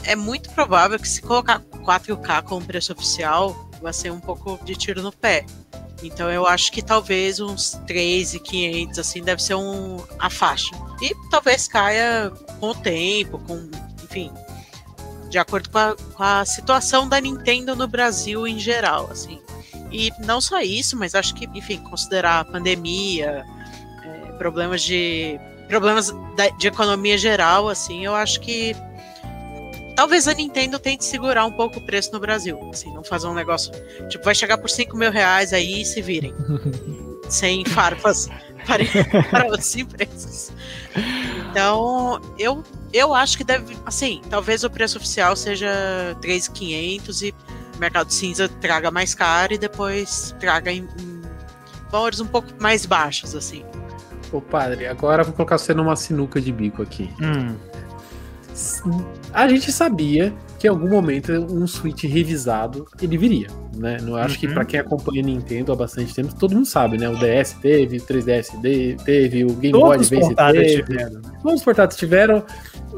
é 0.09 0.15
muito 0.15 0.49
provável 0.49 0.97
que 0.99 1.07
se 1.07 1.21
colocar 1.21 1.59
4K 1.59 2.41
como 2.43 2.65
preço 2.65 2.91
oficial, 2.93 3.69
vai 3.81 3.93
ser 3.93 4.11
um 4.11 4.19
pouco 4.19 4.59
de 4.65 4.75
tiro 4.75 5.01
no 5.01 5.11
pé. 5.11 5.45
Então 6.01 6.31
eu 6.31 6.47
acho 6.47 6.71
que 6.71 6.81
talvez 6.81 7.39
uns 7.39 7.71
3,500 7.85 8.99
assim 8.99 9.21
deve 9.21 9.41
ser 9.43 9.55
um 9.55 9.97
a 10.17 10.29
faixa. 10.29 10.71
E 11.01 11.13
talvez 11.29 11.67
caia 11.67 12.31
com 12.59 12.69
o 12.69 12.75
tempo, 12.75 13.37
com, 13.39 13.69
enfim, 14.03 14.31
de 15.29 15.37
acordo 15.37 15.69
com 15.69 15.77
a, 15.77 15.95
com 15.95 16.23
a 16.23 16.45
situação 16.45 17.07
da 17.07 17.19
Nintendo 17.21 17.75
no 17.75 17.87
Brasil 17.87 18.47
em 18.47 18.57
geral, 18.59 19.09
assim. 19.11 19.39
E 19.91 20.11
não 20.25 20.39
só 20.41 20.59
isso, 20.61 20.97
mas 20.97 21.15
acho 21.15 21.33
que, 21.35 21.45
enfim, 21.53 21.77
considerar 21.83 22.39
a 22.39 22.45
pandemia, 22.45 23.45
é, 24.03 24.31
problemas 24.33 24.81
de 24.81 25.39
problemas 25.67 26.11
da- 26.35 26.49
de 26.49 26.67
economia 26.67 27.17
geral, 27.17 27.69
assim, 27.69 28.03
eu 28.05 28.15
acho 28.15 28.39
que 28.39 28.75
talvez 29.99 30.29
a 30.29 30.33
Nintendo 30.33 30.79
tente 30.79 31.03
segurar 31.03 31.45
um 31.45 31.51
pouco 31.51 31.77
o 31.77 31.81
preço 31.81 32.13
no 32.13 32.21
Brasil. 32.21 32.57
Assim, 32.71 32.89
não 32.93 33.03
fazer 33.03 33.27
um 33.27 33.33
negócio. 33.33 33.69
Tipo, 34.07 34.23
vai 34.23 34.33
chegar 34.33 34.57
por 34.57 34.69
5 34.69 34.95
mil 34.95 35.11
reais 35.11 35.51
aí 35.51 35.83
se 35.83 36.01
virem. 36.01 36.33
sem 37.27 37.65
farpas 37.65 38.29
para, 38.65 38.81
para 39.29 39.45
outras 39.47 39.75
empresas. 39.75 40.53
Então, 41.51 42.21
eu, 42.37 42.63
eu 42.93 43.13
acho 43.13 43.37
que 43.37 43.43
deve. 43.43 43.75
Assim, 43.85 44.21
talvez 44.29 44.63
o 44.63 44.69
preço 44.69 44.97
oficial 44.97 45.35
seja 45.35 45.69
3,500 46.21 47.21
e 47.21 47.35
o 47.75 47.77
mercado 47.77 48.09
cinza 48.09 48.47
traga 48.47 48.89
mais 48.89 49.13
caro 49.13 49.53
e 49.53 49.57
depois 49.57 50.33
traga 50.39 50.71
em, 50.71 50.87
em 50.97 51.21
valores 51.91 52.21
um 52.21 52.27
pouco 52.27 52.47
mais 52.57 52.85
baixos, 52.85 53.35
assim. 53.35 53.65
Ô, 54.31 54.39
padre, 54.39 54.87
agora 54.87 55.23
eu 55.23 55.25
vou 55.25 55.33
colocar 55.33 55.57
você 55.57 55.73
numa 55.73 55.97
sinuca 55.97 56.39
de 56.39 56.53
bico 56.53 56.81
aqui. 56.81 57.13
Hum. 57.21 57.57
A 59.33 59.47
gente 59.47 59.71
sabia 59.71 60.33
que 60.57 60.67
em 60.67 60.69
algum 60.69 60.89
momento 60.89 61.31
um 61.31 61.65
Switch 61.65 62.03
revisado 62.03 62.85
ele 63.01 63.17
viria, 63.17 63.47
né? 63.77 63.97
Eu 64.01 64.15
acho 64.17 64.37
que 64.37 64.47
Uhum. 64.47 64.53
pra 64.53 64.65
quem 64.65 64.79
acompanha 64.79 65.21
Nintendo 65.23 65.71
há 65.71 65.75
bastante 65.75 66.13
tempo, 66.13 66.35
todo 66.35 66.53
mundo 66.53 66.65
sabe, 66.65 66.97
né? 66.97 67.07
O 67.09 67.15
DS 67.17 67.53
teve, 67.61 67.97
o 67.97 68.01
3DS 68.01 68.51
de- 68.61 68.97
teve, 69.05 69.45
o 69.45 69.53
Game 69.53 69.71
Boy 69.71 69.95
Advance 69.95 70.35
teve. 70.35 70.83
tiveram. 70.83 71.21
Todos 71.41 71.59
os 71.59 71.63
portáteis 71.63 71.97
tiveram. 71.97 72.43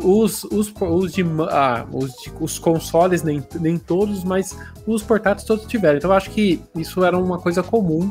Os, 0.03 0.43
os, 0.45 0.73
os, 0.79 1.11
de, 1.13 1.23
ah, 1.51 1.85
os, 1.91 2.09
de- 2.13 2.31
os 2.39 2.57
consoles, 2.57 3.21
nem, 3.21 3.43
nem 3.59 3.77
todos, 3.77 4.23
mas 4.23 4.57
os 4.87 5.03
portáteis 5.03 5.45
todos 5.45 5.65
tiveram. 5.67 5.97
Então 5.97 6.09
eu 6.09 6.15
acho 6.15 6.31
que 6.31 6.59
isso 6.75 7.03
era 7.03 7.15
uma 7.17 7.37
coisa 7.37 7.61
comum. 7.61 8.09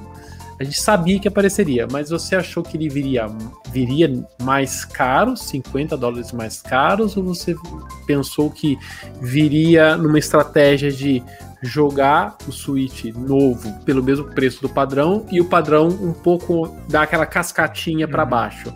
A 0.61 0.65
gente 0.65 0.79
sabia 0.79 1.19
que 1.19 1.27
apareceria, 1.27 1.89
mas 1.91 2.11
você 2.11 2.37
achou 2.37 2.63
que 2.63 2.77
ele 2.77 2.87
viria, 2.91 3.27
viria 3.73 4.13
mais 4.43 4.85
caro, 4.85 5.35
50 5.35 5.97
dólares 5.97 6.33
mais 6.33 6.61
caros, 6.61 7.17
ou 7.17 7.25
você 7.25 7.55
pensou 8.07 8.51
que 8.51 8.79
viria 9.23 9.97
numa 9.97 10.19
estratégia 10.19 10.93
de 10.93 11.23
jogar 11.63 12.37
o 12.47 12.53
Switch 12.53 13.05
novo 13.07 13.73
pelo 13.87 14.03
mesmo 14.03 14.27
preço 14.35 14.61
do 14.61 14.69
padrão 14.69 15.25
e 15.33 15.41
o 15.41 15.47
padrão 15.47 15.89
um 15.89 16.13
pouco 16.13 16.69
dar 16.89 17.03
aquela 17.03 17.25
cascatinha 17.25 18.07
Uhum. 18.07 18.27
baixo? 18.27 18.73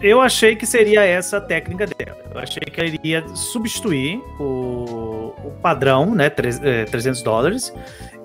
Eu 0.00 0.20
achei 0.20 0.56
que 0.56 0.66
seria 0.66 1.04
essa 1.04 1.36
a 1.36 1.40
técnica 1.40 1.86
dela. 1.86 2.18
Eu 2.34 2.40
achei 2.40 2.60
que 2.60 2.80
ela 2.80 2.88
iria 2.88 3.24
substituir 3.36 4.20
o, 4.40 5.32
o 5.44 5.52
padrão, 5.62 6.12
né, 6.12 6.28
tre- 6.28 6.58
eh, 6.60 6.84
300 6.86 7.22
dólares, 7.22 7.72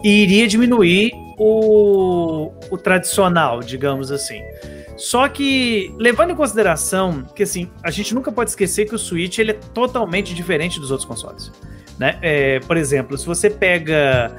e 0.04 0.24
iria 0.24 0.48
diminuir 0.48 1.12
o, 1.38 2.52
o 2.70 2.78
tradicional, 2.78 3.60
digamos 3.62 4.12
assim. 4.12 4.42
Só 4.96 5.28
que, 5.28 5.94
levando 5.98 6.32
em 6.32 6.36
consideração 6.36 7.24
que, 7.36 7.44
assim, 7.44 7.70
a 7.84 7.92
gente 7.92 8.16
nunca 8.16 8.32
pode 8.32 8.50
esquecer 8.50 8.86
que 8.86 8.96
o 8.96 9.00
Switch 9.00 9.38
ele 9.38 9.52
é 9.52 9.60
totalmente 9.74 10.34
diferente 10.34 10.80
dos 10.80 10.90
outros 10.90 11.08
consoles. 11.08 11.52
Né? 12.00 12.18
É, 12.22 12.60
por 12.62 12.78
exemplo, 12.78 13.18
se 13.18 13.26
você 13.26 13.50
pega 13.50 14.32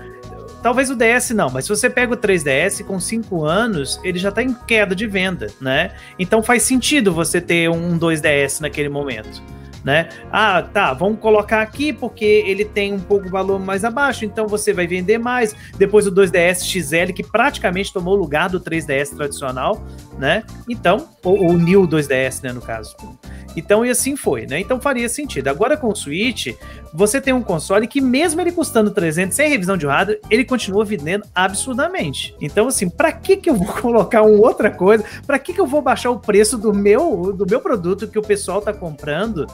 Talvez 0.62 0.90
o 0.90 0.96
DS 0.96 1.30
não, 1.30 1.50
mas 1.50 1.66
se 1.66 1.68
você 1.68 1.88
pega 1.88 2.14
o 2.14 2.16
3DS 2.16 2.84
com 2.84 2.98
5 2.98 3.44
anos, 3.44 4.00
ele 4.02 4.18
já 4.18 4.32
tá 4.32 4.42
em 4.42 4.52
queda 4.52 4.94
de 4.94 5.06
venda, 5.06 5.46
né? 5.60 5.92
Então 6.18 6.42
faz 6.42 6.64
sentido 6.64 7.12
você 7.12 7.40
ter 7.40 7.70
um 7.70 7.96
2DS 7.96 8.60
naquele 8.60 8.88
momento, 8.88 9.40
né? 9.84 10.08
Ah, 10.32 10.62
tá, 10.62 10.92
vamos 10.92 11.20
colocar 11.20 11.62
aqui 11.62 11.92
porque 11.92 12.24
ele 12.46 12.64
tem 12.64 12.92
um 12.92 13.00
pouco 13.00 13.28
valor 13.28 13.58
mais 13.58 13.84
abaixo, 13.84 14.24
então 14.24 14.46
você 14.46 14.72
vai 14.72 14.86
vender 14.86 15.18
mais. 15.18 15.54
Depois 15.76 16.06
o 16.06 16.12
2DS 16.12 16.64
XL, 16.64 17.12
que 17.12 17.22
praticamente 17.22 17.92
tomou 17.92 18.14
o 18.14 18.18
lugar 18.18 18.48
do 18.48 18.60
3DS 18.60 19.16
tradicional, 19.16 19.82
né? 20.18 20.42
Então, 20.68 21.08
ou 21.22 21.50
o 21.50 21.58
New 21.58 21.86
2DS, 21.86 22.42
né, 22.42 22.52
no 22.52 22.60
caso. 22.60 22.96
Então, 23.56 23.84
e 23.84 23.90
assim 23.90 24.14
foi, 24.14 24.46
né? 24.46 24.60
Então 24.60 24.80
faria 24.80 25.08
sentido. 25.08 25.48
Agora 25.48 25.76
com 25.76 25.88
o 25.88 25.96
Switch, 25.96 26.54
você 26.92 27.20
tem 27.20 27.32
um 27.32 27.42
console 27.42 27.86
que 27.86 28.00
mesmo 28.00 28.40
ele 28.40 28.52
custando 28.52 28.90
300 28.90 29.34
sem 29.34 29.48
revisão 29.48 29.76
de 29.76 29.86
hardware, 29.86 30.20
ele 30.30 30.44
continua 30.44 30.84
vendendo 30.84 31.24
absurdamente. 31.34 32.34
Então 32.40 32.68
assim, 32.68 32.88
para 32.88 33.12
que 33.12 33.36
que 33.36 33.50
eu 33.50 33.54
vou 33.54 33.66
colocar 33.80 34.22
uma 34.22 34.46
outra 34.46 34.70
coisa? 34.70 35.04
Para 35.26 35.38
que 35.38 35.52
que 35.52 35.60
eu 35.60 35.66
vou 35.66 35.82
baixar 35.82 36.10
o 36.10 36.18
preço 36.18 36.56
do 36.56 36.72
meu 36.72 37.32
do 37.32 37.46
meu 37.46 37.60
produto 37.60 38.08
que 38.08 38.18
o 38.18 38.22
pessoal 38.22 38.60
tá 38.60 38.72
comprando? 38.72 39.46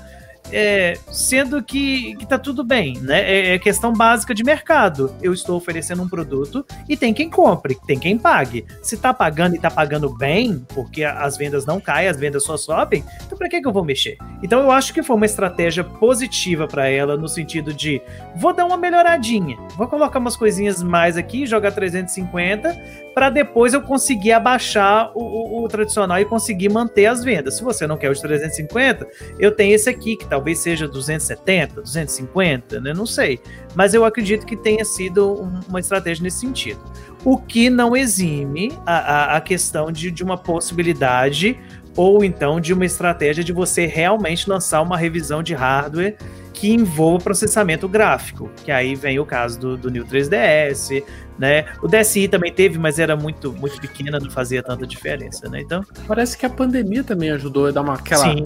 É, 0.53 0.99
sendo 1.11 1.63
que, 1.63 2.15
que 2.17 2.27
tá 2.27 2.39
tudo 2.39 2.63
bem, 2.63 2.99
né? 3.01 3.21
É, 3.23 3.55
é 3.55 3.59
questão 3.59 3.93
básica 3.93 4.35
de 4.35 4.45
mercado. 4.45 5.15
Eu 5.23 5.33
estou 5.33 5.57
oferecendo 5.57 6.03
um 6.03 6.09
produto 6.09 6.65
e 6.89 6.97
tem 6.97 7.13
quem 7.13 7.31
compre, 7.31 7.79
tem 7.87 7.99
quem 7.99 8.19
pague. 8.19 8.65
Se 8.83 8.97
tá 8.97 9.13
pagando 9.13 9.57
e 9.57 9.59
tá 9.59 9.71
pagando 9.71 10.15
bem, 10.15 10.65
porque 10.75 11.03
as 11.03 11.37
vendas 11.37 11.67
não 11.67 11.81
caem, 11.81 12.09
as 12.09 12.19
vendas 12.19 12.45
só 12.45 12.57
sobem, 12.57 13.05
então 13.27 13.37
pra 13.37 13.49
que, 13.49 13.61
que 13.61 13.67
eu 13.67 13.73
vou 13.73 13.85
mexer? 13.85 14.17
Então 14.43 14.61
eu 14.61 14.71
acho 14.71 14.93
que 14.93 15.03
foi 15.03 15.17
uma 15.17 15.27
estratégia 15.27 15.83
positiva 15.83 16.67
para 16.67 16.89
ela, 16.89 17.17
no 17.17 17.29
sentido 17.29 17.73
de 17.73 18.01
vou 18.37 18.53
dar 18.53 18.65
uma 18.65 18.77
melhoradinha, 18.77 19.57
vou 19.77 19.89
colocar 19.89 20.19
umas 20.19 20.37
coisinhas 20.37 20.83
mais 20.83 21.17
aqui, 21.17 21.47
jogar 21.47 21.73
350, 21.73 23.04
para 23.15 23.31
depois 23.31 23.73
eu 23.73 23.81
conseguir 23.81 24.33
abaixar 24.33 25.13
o, 25.15 25.23
o- 25.23 25.65
o 25.65 25.69
tradicional 25.69 26.19
e 26.19 26.25
conseguir 26.25 26.69
manter 26.69 27.07
as 27.07 27.23
vendas. 27.23 27.57
Se 27.57 27.63
você 27.63 27.87
não 27.87 27.97
quer 27.97 28.11
os 28.11 28.21
350, 28.21 29.07
eu 29.39 29.53
tenho 29.53 29.75
esse 29.75 29.89
aqui, 29.89 30.17
que 30.17 30.27
talvez 30.27 30.59
seja 30.59 30.89
270, 30.89 31.81
250, 31.83 32.81
né? 32.81 32.93
Não 32.93 33.07
sei. 33.07 33.39
Mas 33.75 33.95
eu 33.95 34.05
acredito 34.05 34.45
que 34.45 34.57
tenha 34.57 34.85
sido 34.85 35.43
um- 35.43 35.61
uma 35.69 35.81
estratégia 35.81 36.23
nesse 36.23 36.41
sentido. 36.41 36.81
O 37.25 37.39
que 37.39 37.71
não 37.71 37.97
exime 37.97 38.73
a, 38.85 38.97
a- 39.35 39.37
a 39.37 39.41
questão 39.41 39.93
de, 39.93 40.11
de 40.11 40.23
uma 40.25 40.37
possibilidade 40.37 41.59
ou 41.97 42.25
então 42.25 42.61
de 42.61 42.73
uma 42.73 42.85
estratégia 42.85 43.45
de 43.45 43.53
você 43.53 43.87
realmente 43.87 44.51
lançar 44.51 44.83
uma 44.83 44.97
revisão 44.99 45.43
de 45.43 45.55
hardware 45.55 46.17
que 46.55 46.73
envolva 46.73 47.23
processamento 47.25 47.87
gráfico, 47.89 48.49
que 48.65 48.71
aí 48.71 48.95
vem 48.95 49.19
o 49.19 49.27
caso 49.27 49.59
do, 49.59 49.77
do 49.77 49.91
New 49.91 50.05
3DS, 50.07 51.03
né? 51.39 51.67
O 51.83 51.89
DSi 51.89 52.29
também 52.29 52.53
teve, 52.53 52.79
mas 52.79 52.99
era 53.01 53.17
muito 53.17 53.53
muito 53.53 53.79
pequena, 53.81 54.21
não 54.21 54.31
fazia 54.31 54.63
tanta 54.63 54.87
diferença, 54.87 55.49
né? 55.51 55.61
Então, 55.61 55.85
Parece 56.07 56.39
que 56.39 56.47
a 56.47 56.51
pandemia 56.51 57.03
também 57.03 57.31
ajudou 57.33 57.67
a 57.67 57.71
dar 57.73 57.81
uma 57.83 57.95
aquela 57.95 58.23
sim, 58.33 58.43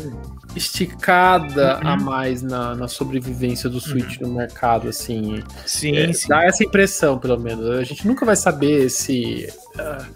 esticada 0.56 1.78
Uhum. 1.82 1.88
a 1.88 1.96
mais 1.96 2.42
na, 2.42 2.74
na 2.74 2.88
sobrevivência 2.88 3.68
do 3.68 3.80
Switch 3.80 4.18
no 4.20 4.28
mercado, 4.28 4.88
assim. 4.88 5.42
sim, 5.66 5.96
É, 5.96 6.12
sim. 6.12 6.28
Dá 6.28 6.44
essa 6.44 6.64
impressão, 6.64 7.18
pelo 7.18 7.38
menos. 7.38 7.68
A 7.68 7.84
gente 7.84 8.06
nunca 8.06 8.24
vai 8.24 8.36
saber 8.36 8.88
se 8.88 9.48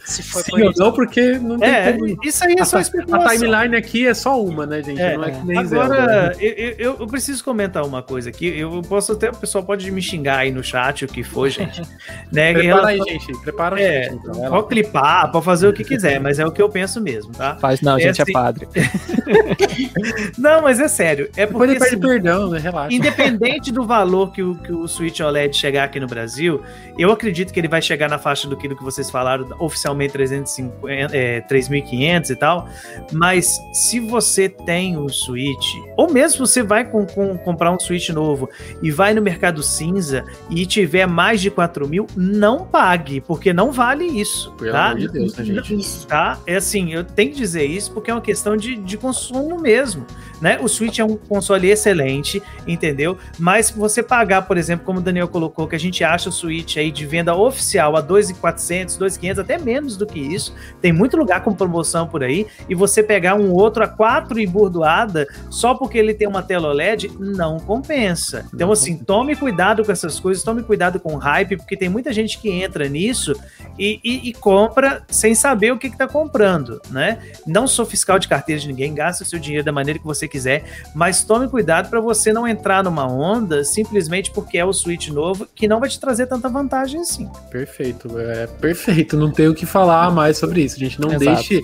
Se 0.05 0.23
for 0.23 0.43
sim 0.43 0.63
ou 0.63 0.73
não, 0.77 0.93
porque 0.93 1.39
não 1.39 1.59
tem 1.59 1.69
É, 1.69 1.93
como. 1.93 2.07
isso 2.25 2.45
aí 2.45 2.55
é 2.59 2.65
só 2.65 2.79
A, 2.79 2.81
especulação. 2.81 3.27
a 3.29 3.31
timeline 3.35 3.77
aqui 3.77 4.07
é 4.07 4.15
só 4.15 4.43
uma, 4.43 4.67
né, 4.67 4.83
gente? 4.83 5.01
É, 5.01 5.17
não 5.17 5.25
é 5.25 5.31
que 5.31 5.47
nem. 5.47 5.59
Agora, 5.59 6.33
eu, 6.41 6.75
eu- 6.79 6.97
eu 7.01 7.07
preciso 7.07 7.43
comentar 7.45 7.85
uma 7.85 8.03
coisa 8.03 8.29
aqui. 8.31 8.47
Eu 8.59 8.83
posso 8.89 9.13
até, 9.13 9.31
o 9.31 9.35
pessoal 9.37 9.65
pode 9.65 9.91
me 9.91 10.03
xingar 10.03 10.39
aí 10.39 10.51
no 10.51 10.63
chat, 10.63 11.05
o 11.05 11.09
que 11.09 11.23
for, 11.23 11.49
gente. 11.49 11.83
né, 12.33 12.53
Prepara 12.53 12.89
aí, 12.89 12.99
gente. 12.99 13.33
Prepara 13.43 13.81
É, 13.81 14.01
a 14.07 14.11
gente. 14.11 14.15
Então. 14.29 14.51
Pode 14.51 14.69
clipar, 14.69 15.31
pode 15.31 15.45
fazer 15.45 15.69
o 15.69 15.73
que 15.73 15.85
quiser, 15.85 16.21
mas 16.21 16.39
é 16.39 16.47
o 16.47 16.51
que 16.53 16.61
eu 16.63 16.69
penso 16.69 17.01
mesmo, 17.01 17.33
tá? 17.33 17.57
Faz 17.57 17.81
não, 17.81 17.97
É 17.97 18.01
gente, 18.01 18.21
assim- 18.23 18.31
é 18.31 18.35
padre. 18.35 18.69
Não, 20.39 20.63
mas 20.63 20.81
é 20.81 20.89
sério. 20.89 21.29
É 21.37 21.47
Depois 21.47 21.53
porque 21.53 21.71
ele 21.73 21.79
pede 21.81 21.95
assim, 21.95 22.01
perdão, 22.01 22.51
né? 22.51 22.59
Relaxa. 22.59 22.95
Independente 22.95 23.73
do 23.73 23.85
valor 23.85 24.33
que 24.33 24.43
o, 24.43 24.55
que 24.57 24.73
o 24.73 24.87
Switch 24.89 25.21
OLED 25.21 25.57
chegar 25.57 25.85
aqui 25.85 25.99
no 26.01 26.07
Brasil, 26.07 26.63
eu 26.99 27.11
acredito 27.13 27.53
que 27.53 27.61
ele 27.61 27.69
vai 27.69 27.81
chegar 27.83 28.09
na 28.09 28.19
faixa 28.19 28.49
do 28.49 28.57
que, 28.57 28.69
do 28.69 28.77
que 28.77 28.83
vocês 28.83 29.11
falaram, 29.11 29.47
oficialmente 29.59 30.12
350, 30.12 31.16
é, 31.16 31.40
3.500 31.42 32.30
e 32.30 32.36
tal. 32.36 32.68
Mas 33.12 33.61
se 33.72 34.00
você 34.00 34.48
tem 34.48 34.96
o 34.96 35.09
Switch, 35.09 35.74
ou 35.96 36.11
mesmo 36.12 36.32
se 36.46 36.53
você 36.53 36.62
vai 36.62 36.84
com, 36.84 37.07
com- 37.07 37.36
comprar 37.38 37.70
um 37.72 37.78
Switch 37.78 38.09
novo 38.11 38.48
e 38.82 38.90
vai 38.90 39.14
no 39.14 39.22
mercado 39.22 39.62
cinza 39.62 40.24
e 40.50 40.66
tiver 40.66 41.07
mais 41.07 41.40
de 41.40 41.50
4 41.50 41.88
mil, 41.88 42.07
não 42.16 42.66
pague, 42.66 43.20
porque 43.20 43.53
não 43.53 43.72
vale 43.72 44.05
isso. 44.05 44.53
Pelo 44.53 44.72
tá? 44.72 44.86
amor 44.86 44.98
de 44.98 45.09
Deus, 45.09 45.36
né, 45.36 45.44
gente? 45.44 45.74
Isso. 45.78 46.07
tá? 46.07 46.38
É 46.46 46.57
assim, 46.57 46.92
eu 46.92 47.05
tenho 47.05 47.30
que 47.30 47.36
dizer 47.36 47.64
isso 47.64 47.92
porque 47.92 48.11
é 48.11 48.14
uma 48.14 48.20
questão 48.20 48.57
de, 48.57 48.76
de 48.76 48.96
consumo 48.96 49.61
mesmo, 49.61 50.07
né? 50.43 50.59
O 50.61 50.68
Switch 50.68 50.99
é 50.99 51.05
um 51.05 51.16
console 51.16 51.70
excelente, 51.70 52.43
entendeu? 52.66 53.16
Mas 53.38 53.70
você 53.70 54.03
pagar, 54.03 54.43
por 54.43 54.59
exemplo, 54.59 54.84
como 54.84 54.99
o 54.99 55.03
Daniel 55.03 55.28
colocou, 55.28 55.66
que 55.66 55.74
a 55.76 55.80
gente 55.80 56.05
acha 56.05 56.28
o 56.28 56.32
Switch 56.32 56.76
aí 56.76 56.90
de 56.90 57.07
venda 57.07 57.34
oficial 57.34 57.97
a 57.97 58.03
2.400, 58.03 58.99
2.500, 58.99 59.38
até 59.38 59.57
menos 59.57 59.97
do 59.97 60.05
que 60.07 60.18
isso, 60.18 60.55
tem 60.80 60.93
muito 60.93 61.16
lugar 61.16 61.43
com 61.45 61.55
promoção 61.55 62.07
por 62.07 62.22
aí, 62.24 62.47
e 62.68 62.74
você 62.74 63.03
pegar 63.03 63.36
um 63.36 63.53
outro 63.53 63.84
a 63.84 63.88
4 63.88 64.38
e 64.40 64.47
burdoada 64.47 65.26
só 65.49 65.74
porque 65.74 65.97
ele 65.97 66.12
tem 66.12 66.26
uma 66.26 66.43
tela 66.43 66.68
OLED, 66.68 67.11
não 67.18 67.59
compensa. 67.61 68.45
Então, 68.53 68.72
assim, 68.72 68.99
tome 68.99 69.36
cuidado 69.36 69.84
com 69.84 69.93
essas 69.93 70.18
coisas, 70.18 70.43
tome 70.43 70.62
cuidado 70.64 70.99
com 70.99 71.14
o 71.14 71.18
hype, 71.18 71.57
porque 71.57 71.76
tem 71.76 71.88
muita 71.88 72.12
gente 72.12 72.38
que 72.38 72.51
entra 72.51 72.88
nisso 72.88 73.32
e, 73.78 74.01
e- 74.03 74.28
e 74.28 74.32
compra 74.32 75.03
sem 75.09 75.34
saber 75.34 75.72
o 75.72 75.78
que 75.78 75.86
está 75.86 76.09
comprando, 76.09 76.80
né? 76.90 77.18
Não 77.47 77.66
sou 77.68 77.86
fiscal 77.86 78.18
de 78.18 78.26
carteira 78.26 78.61
de 78.61 78.66
ninguém, 78.66 78.93
gasta 78.93 79.22
o 79.22 79.26
seu 79.26 79.38
dinheiro 79.38 79.64
da 79.64 79.70
maneira 79.72 79.99
que 80.01 80.05
você 80.05 80.26
quiser, 80.33 80.64
mas 80.95 81.22
tome 81.22 81.47
cuidado 81.49 81.89
para 81.91 82.01
você 82.01 82.33
não 82.33 82.49
entrar 82.49 82.83
numa 82.83 83.07
onda 83.07 83.62
simplesmente 83.62 84.30
porque 84.30 84.57
é 84.59 84.64
o 84.64 84.72
Switch 84.72 85.09
novo 85.09 85.47
que 85.55 85.68
não 85.68 85.78
vai 85.78 85.89
te 85.89 86.01
trazer 86.01 86.26
tanta 86.26 86.49
vantagem 86.49 87.01
assim. 87.01 87.30
Perfeito, 87.51 88.18
é 88.18 88.47
perfeito. 88.47 89.16
Não 89.16 89.30
tenho 89.30 89.53
o 89.53 89.55
que 89.55 89.66
falar 89.66 90.11
mais 90.11 90.39
sobre 90.39 90.62
isso, 90.62 90.78
gente. 90.78 91.01
Não 91.01 91.12
Exato. 91.12 91.24
deixe, 91.37 91.61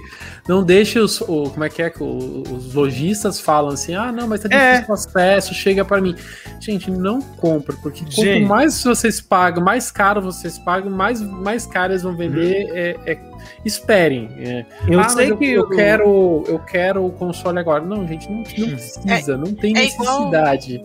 não 0.47 0.63
deixe 0.63 0.99
os, 0.99 1.21
o, 1.23 1.51
como 1.51 1.65
é 1.65 1.69
que 1.69 1.83
é 1.83 1.89
que 1.91 2.03
os 2.03 2.75
lojistas 2.75 3.41
falam 3.41 3.73
assim, 3.73 3.95
ah, 3.95 4.13
não, 4.13 4.29
mas 4.29 4.41
tá 4.43 4.49
É. 4.55 4.75
difícil 4.81 4.91
o 4.91 4.95
acesso, 4.95 5.55
chega 5.55 5.85
para 5.85 6.01
mim. 6.01 6.15
Gente, 6.61 6.91
não 6.91 7.21
compra, 7.23 7.75
porque 7.83 8.01
quanto 8.05 8.15
Gente. 8.23 8.47
mais 8.47 8.83
vocês 8.85 9.21
pagam, 9.21 9.65
mais 9.65 9.91
caro 9.91 10.21
vocês 10.21 10.59
pagam, 10.59 10.91
mais 10.91 11.21
mais 11.21 11.65
caro 11.67 11.93
eles 11.93 12.03
vão 12.03 12.15
vender. 12.17 12.67
Uhum. 12.67 12.73
É, 12.75 13.13
é- 13.13 13.28
esperem. 13.65 14.31
é. 14.39 14.65
Eu 14.89 15.01
Ah, 15.01 15.09
sei 15.09 15.31
eu, 15.31 15.37
que 15.37 15.51
eu 15.53 15.63
o- 15.63 15.69
quero, 15.69 16.45
eu 16.47 16.59
quero 16.61 17.05
o 17.05 17.11
console 17.13 17.59
agora. 17.59 17.83
Não, 17.85 18.07
gente, 18.07 18.29
não, 18.31 18.37
não 18.39 18.45
precisa, 18.45 19.37
não 19.37 19.55
tem 19.55 19.77
é 19.77 19.85
igual- 19.87 20.31
necessidade. 20.31 20.85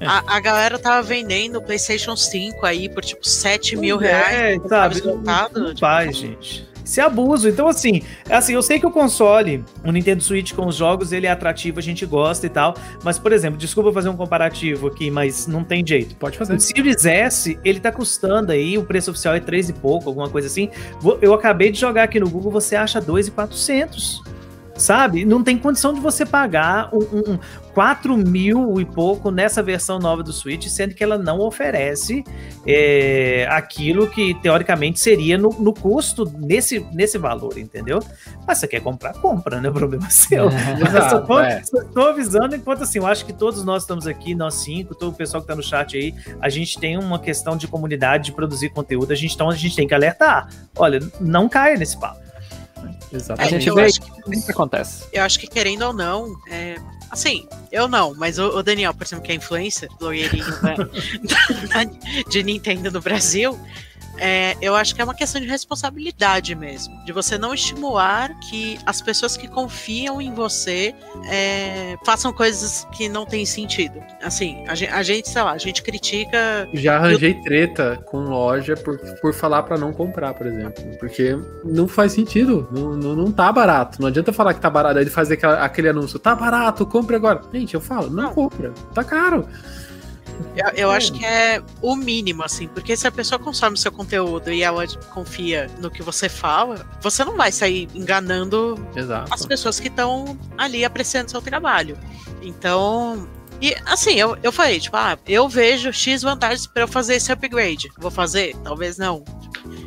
A, 0.00 0.36
a 0.36 0.40
galera 0.40 0.78
tava 0.78 1.02
vendendo 1.02 1.56
o 1.58 1.62
PlayStation 1.62 2.14
5 2.14 2.64
aí 2.64 2.88
por 2.88 3.04
tipo 3.04 3.26
7 3.26 3.74
mil 3.76 4.00
É, 4.00 4.06
reais. 4.06 4.56
sabe? 4.62 4.68
tava 4.68 4.88
Não, 4.88 4.92
esgotado, 5.14 5.58
não 5.60 5.66
tipo, 5.68 5.80
faz, 5.80 6.16
gente. 6.16 6.67
Isso 6.88 7.00
é 7.02 7.04
abuso. 7.04 7.50
Então, 7.50 7.68
assim, 7.68 8.00
é 8.26 8.34
assim, 8.34 8.54
eu 8.54 8.62
sei 8.62 8.80
que 8.80 8.86
o 8.86 8.90
console, 8.90 9.62
o 9.84 9.92
Nintendo 9.92 10.22
Switch 10.22 10.54
com 10.54 10.66
os 10.66 10.74
jogos, 10.74 11.12
ele 11.12 11.26
é 11.26 11.30
atrativo, 11.30 11.78
a 11.78 11.82
gente 11.82 12.06
gosta 12.06 12.46
e 12.46 12.48
tal. 12.48 12.74
Mas, 13.04 13.18
por 13.18 13.30
exemplo, 13.30 13.58
desculpa 13.58 13.92
fazer 13.92 14.08
um 14.08 14.16
comparativo 14.16 14.86
aqui, 14.86 15.10
mas 15.10 15.46
não 15.46 15.62
tem 15.62 15.86
jeito. 15.86 16.16
Pode 16.16 16.38
fazer. 16.38 16.54
O 16.54 16.60
Series 16.60 17.04
S, 17.04 17.58
ele 17.62 17.78
tá 17.78 17.92
custando 17.92 18.52
aí, 18.52 18.78
o 18.78 18.84
preço 18.84 19.10
oficial 19.10 19.34
é 19.34 19.40
3 19.40 19.68
e 19.68 19.72
pouco, 19.74 20.08
alguma 20.08 20.30
coisa 20.30 20.48
assim. 20.48 20.70
Eu 21.20 21.34
acabei 21.34 21.70
de 21.70 21.78
jogar 21.78 22.04
aqui 22.04 22.18
no 22.18 22.30
Google, 22.30 22.50
você 22.50 22.74
acha 22.74 23.02
2,400. 23.02 24.22
Sabe? 24.78 25.24
Não 25.24 25.42
tem 25.42 25.58
condição 25.58 25.92
de 25.92 26.00
você 26.00 26.24
pagar 26.24 26.88
um, 26.94 26.98
um, 26.98 27.32
um 27.32 27.38
4 27.74 28.16
mil 28.16 28.80
e 28.80 28.84
pouco 28.84 29.30
nessa 29.30 29.62
versão 29.62 29.98
nova 29.98 30.22
do 30.22 30.32
Switch, 30.32 30.66
sendo 30.68 30.94
que 30.94 31.04
ela 31.04 31.18
não 31.18 31.40
oferece 31.40 32.24
é, 32.66 33.46
aquilo 33.50 34.08
que 34.08 34.34
teoricamente 34.34 35.00
seria 35.00 35.36
no, 35.36 35.50
no 35.50 35.72
custo 35.72 36.24
nesse, 36.38 36.80
nesse 36.92 37.18
valor, 37.18 37.58
entendeu? 37.58 38.00
Mas 38.46 38.58
você 38.58 38.68
quer 38.68 38.80
comprar, 38.80 39.12
compra, 39.14 39.60
né? 39.60 39.68
O 39.68 39.72
problema 39.72 40.06
é 40.08 40.10
seu. 40.10 40.44
Eu 40.44 41.10
só 41.10 41.20
tô, 41.20 41.40
é. 41.40 41.62
só 41.62 41.84
tô 41.84 42.02
avisando, 42.02 42.54
enquanto 42.54 42.82
assim, 42.82 42.98
eu 42.98 43.06
acho 43.06 43.26
que 43.26 43.32
todos 43.32 43.64
nós 43.64 43.82
estamos 43.82 44.06
aqui, 44.06 44.34
nós 44.34 44.54
cinco, 44.54 44.94
todo 44.94 45.10
o 45.10 45.14
pessoal 45.14 45.40
que 45.40 45.48
tá 45.48 45.56
no 45.56 45.62
chat 45.62 45.96
aí, 45.96 46.14
a 46.40 46.48
gente 46.48 46.78
tem 46.78 46.96
uma 46.96 47.18
questão 47.18 47.56
de 47.56 47.66
comunidade, 47.66 48.26
de 48.26 48.32
produzir 48.32 48.70
conteúdo, 48.70 49.12
a 49.12 49.16
gente, 49.16 49.34
então 49.34 49.50
a 49.50 49.54
gente 49.54 49.74
tem 49.74 49.86
que 49.86 49.94
alertar. 49.94 50.48
Olha, 50.76 51.00
não 51.20 51.48
caia 51.48 51.76
nesse 51.76 51.98
papo. 51.98 52.27
A 53.12 53.16
Exatamente. 53.16 53.50
gente 53.54 53.68
eu 53.68 53.74
vê 53.74 53.84
acho 53.84 54.00
que 54.00 54.10
sempre 54.34 54.52
acontece. 54.52 55.04
Eu 55.12 55.22
acho 55.22 55.38
que 55.40 55.46
querendo 55.46 55.82
ou 55.82 55.92
não, 55.92 56.34
é, 56.50 56.76
assim, 57.10 57.46
eu 57.72 57.88
não, 57.88 58.14
mas 58.14 58.38
o, 58.38 58.48
o 58.58 58.62
Daniel, 58.62 58.92
por 58.94 59.04
exemplo, 59.06 59.24
que 59.24 59.32
é 59.32 59.34
influencer, 59.34 59.88
blogueirinho 59.98 60.44
da- 60.60 60.74
da- 61.84 62.24
de 62.28 62.42
Nintendo 62.42 62.90
no 62.90 63.00
Brasil, 63.00 63.58
é, 64.18 64.56
eu 64.60 64.74
acho 64.74 64.94
que 64.94 65.00
é 65.00 65.04
uma 65.04 65.14
questão 65.14 65.40
de 65.40 65.46
responsabilidade 65.46 66.54
mesmo, 66.54 66.94
de 67.04 67.12
você 67.12 67.38
não 67.38 67.54
estimular 67.54 68.30
que 68.40 68.78
as 68.84 69.00
pessoas 69.00 69.36
que 69.36 69.46
confiam 69.48 70.20
em 70.20 70.32
você 70.34 70.94
é, 71.30 71.96
façam 72.04 72.32
coisas 72.32 72.86
que 72.92 73.08
não 73.08 73.24
têm 73.24 73.44
sentido. 73.46 74.00
Assim, 74.22 74.64
a 74.66 74.74
gen- 74.74 74.88
a 74.88 75.02
gente, 75.02 75.28
sei 75.28 75.42
lá, 75.42 75.52
a 75.52 75.58
gente 75.58 75.82
critica 75.82 76.68
Já 76.74 76.96
arranjei 76.96 77.34
treta 77.42 78.02
com 78.06 78.18
loja 78.20 78.76
por, 78.76 78.98
por 79.20 79.32
falar 79.34 79.62
pra 79.62 79.78
não 79.78 79.92
comprar, 79.92 80.34
por 80.34 80.46
exemplo. 80.46 80.82
Porque 80.98 81.38
não 81.64 81.86
faz 81.86 82.12
sentido. 82.12 82.68
Não, 82.72 82.96
não, 82.96 83.14
não 83.16 83.30
tá 83.32 83.50
barato. 83.52 84.00
Não 84.00 84.08
adianta 84.08 84.32
falar 84.32 84.54
que 84.54 84.60
tá 84.60 84.70
barato. 84.70 84.98
Aí 84.98 85.04
ele 85.04 85.10
fazer 85.10 85.34
aquela- 85.34 85.64
aquele 85.64 85.88
anúncio, 85.88 86.18
tá 86.18 86.34
barato, 86.34 86.84
compre 86.86 87.16
agora. 87.16 87.40
Gente, 87.52 87.74
eu 87.74 87.80
falo, 87.80 88.10
não, 88.10 88.24
Não. 88.24 88.34
compra. 88.34 88.72
Tá 88.94 89.04
caro. 89.04 89.46
Eu, 90.56 90.68
eu 90.74 90.90
acho 90.90 91.12
que 91.12 91.24
é 91.24 91.62
o 91.80 91.94
mínimo, 91.94 92.42
assim, 92.42 92.68
porque 92.68 92.96
se 92.96 93.06
a 93.06 93.12
pessoa 93.12 93.38
consome 93.38 93.76
seu 93.76 93.92
conteúdo 93.92 94.52
e 94.52 94.62
ela 94.62 94.84
confia 95.10 95.70
no 95.78 95.90
que 95.90 96.02
você 96.02 96.28
fala, 96.28 96.86
você 97.00 97.24
não 97.24 97.36
vai 97.36 97.52
sair 97.52 97.88
enganando 97.94 98.74
Exato. 98.94 99.32
as 99.32 99.46
pessoas 99.46 99.78
que 99.78 99.88
estão 99.88 100.38
ali 100.56 100.84
apreciando 100.84 101.30
seu 101.30 101.40
trabalho. 101.40 101.96
Então. 102.42 103.28
E 103.60 103.74
assim, 103.86 104.14
eu, 104.14 104.38
eu 104.42 104.52
falei, 104.52 104.78
tipo, 104.78 104.96
ah, 104.96 105.18
eu 105.26 105.48
vejo 105.48 105.92
X 105.92 106.22
vantagens 106.22 106.66
pra 106.66 106.84
eu 106.84 106.88
fazer 106.88 107.14
esse 107.14 107.32
upgrade. 107.32 107.90
Vou 107.98 108.10
fazer? 108.10 108.54
Talvez 108.62 108.98
não. 108.98 109.24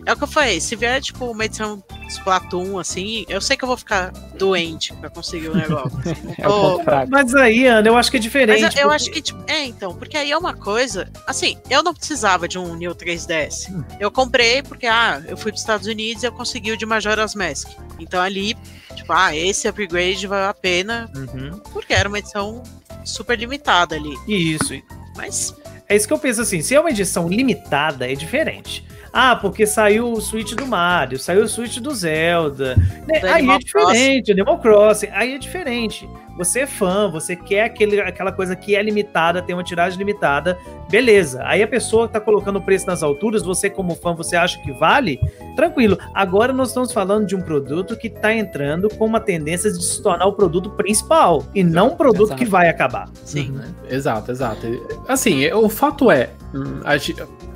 É 0.06 0.14
o 0.14 0.18
que 0.18 0.24
eu 0.24 0.28
falei, 0.28 0.60
se 0.60 0.76
vier, 0.76 1.00
tipo, 1.02 1.26
uma 1.30 1.46
edição 1.46 1.84
Splatoon, 2.10 2.80
assim, 2.80 3.26
eu 3.30 3.40
sei 3.40 3.56
que 3.56 3.64
eu 3.64 3.68
vou 3.68 3.78
ficar 3.78 4.12
doente 4.38 4.94
pra 4.96 5.10
conseguir 5.10 5.50
o 5.50 5.56
negócio. 5.56 5.98
assim, 6.00 6.36
não 6.42 6.82
É. 6.92 7.06
Mas 7.08 7.34
aí, 7.36 7.66
Ana, 7.68 7.88
eu 7.88 7.96
acho 7.96 8.10
que 8.12 8.18
é 8.18 8.20
diferente. 8.20 8.62
mas 8.62 8.76
eu, 8.76 8.82
eu 8.82 8.88
porque- 8.90 8.96
acho 8.96 9.12
que, 9.12 9.22
tipo, 9.22 9.44
é, 9.48 9.66
então, 9.66 9.96
porque 9.96 10.18
aí 10.18 10.32
é 10.32 10.38
uma 10.38 10.54
coisa. 10.54 11.10
Assim, 11.28 11.58
eu 11.70 11.84
não 11.84 11.94
precisava 11.94 12.48
de 12.48 12.58
um 12.58 12.76
New 12.76 12.94
3DS. 12.96 13.70
Hum. 13.72 13.84
Eu 14.00 14.12
comprei 14.12 14.62
porque, 14.64 14.88
ah, 14.88 15.22
eu 15.28 15.38
fui 15.38 15.52
para 15.52 15.56
os 15.56 15.62
Estados 15.62 15.88
Unidos 15.88 16.24
e 16.24 16.26
eu 16.26 16.32
consegui 16.32 16.72
o 16.72 16.78
de 16.78 16.86
Majora's 16.86 17.36
Mask. 17.36 17.70
Então 18.00 18.20
ali, 18.22 18.56
tipo, 18.96 19.14
ah, 19.14 19.36
esse 19.36 19.68
upgrade 19.68 20.26
valeu 20.28 20.50
a 20.50 20.54
pena, 20.54 21.10
Uhum. 21.16 21.60
porque 21.72 21.94
era 21.94 22.10
uma 22.10 22.20
edição 22.20 22.62
super 23.06 23.38
limitada 23.38 23.96
ali. 23.96 24.16
Isso. 24.28 24.74
Mas, 25.16 25.56
É 25.88 25.96
isso 25.96 26.08
que 26.08 26.14
eu 26.14 26.20
penso 26.20 26.42
assim, 26.42 26.62
se 26.62 26.74
é 26.74 26.80
uma 26.80 26.90
edição 26.90 27.28
limitada, 27.28 28.10
é 28.12 28.16
diferente. 28.16 28.84
Ah, 29.14 29.36
porque 29.36 29.68
saiu 29.68 30.12
o 30.12 30.22
Switch 30.22 30.54
do 30.54 30.66
Mario, 30.66 31.20
saiu 31.20 31.44
o 31.44 31.48
Switch 31.48 31.80
do 31.80 31.94
Zelda. 31.94 32.76
né? 33.08 33.20
Do 33.20 33.28
Aí 33.28 33.50
é 33.50 33.58
diferente, 33.58 34.32
Animal 34.32 34.60
Crossing, 34.60 35.08
aí 35.12 35.34
é 35.34 35.38
diferente. 35.38 36.10
Você 36.38 36.62
é 36.62 36.66
fã, 36.66 37.12
você 37.12 37.36
quer 37.36 37.66
aquele, 37.66 38.00
aquela 38.00 38.32
coisa 38.32 38.56
que 38.56 38.76
é 38.76 38.82
limitada, 38.82 39.42
tem 39.42 39.54
uma 39.54 39.64
tiragem 39.64 40.00
limitada, 40.00 40.58
beleza. 40.92 41.42
Aí 41.46 41.64
a 41.64 41.68
pessoa 41.68 42.08
tá 42.08 42.20
colocando 42.20 42.58
o 42.58 42.62
preço 42.62 42.86
nas 42.86 43.02
alturas, 43.02 43.42
você 43.42 43.70
como 43.70 43.96
fã, 43.96 44.14
você 44.14 44.36
acha 44.36 44.62
que 44.62 44.72
vale? 44.74 45.18
Tranquilo. 45.56 45.98
Agora 46.14 46.52
nós 46.52 46.68
estamos 46.68 46.92
falando 46.92 47.26
de 47.26 47.36
um 47.36 47.42
produto 47.42 47.98
que 47.98 48.10
tá 48.10 48.34
entrando 48.34 48.90
com 48.90 49.06
uma 49.06 49.22
tendência 49.22 49.72
de 49.72 49.82
se 49.84 50.04
tornar 50.04 50.26
o 50.26 50.34
produto 50.34 50.70
principal, 50.72 51.44
e 51.56 51.64
não 51.64 51.94
um 51.94 51.96
produto 51.96 52.28
Exato. 52.28 52.44
que 52.44 52.46
vai 52.46 52.68
acabar. 52.70 53.10
sim. 53.24 53.52
Uhum. 53.52 53.62
Exato, 53.90 54.32
exato. 54.32 54.68
Assim, 55.08 55.50
o 55.52 55.70
fato 55.70 56.12
é, 56.12 56.30
hum, 56.54 56.82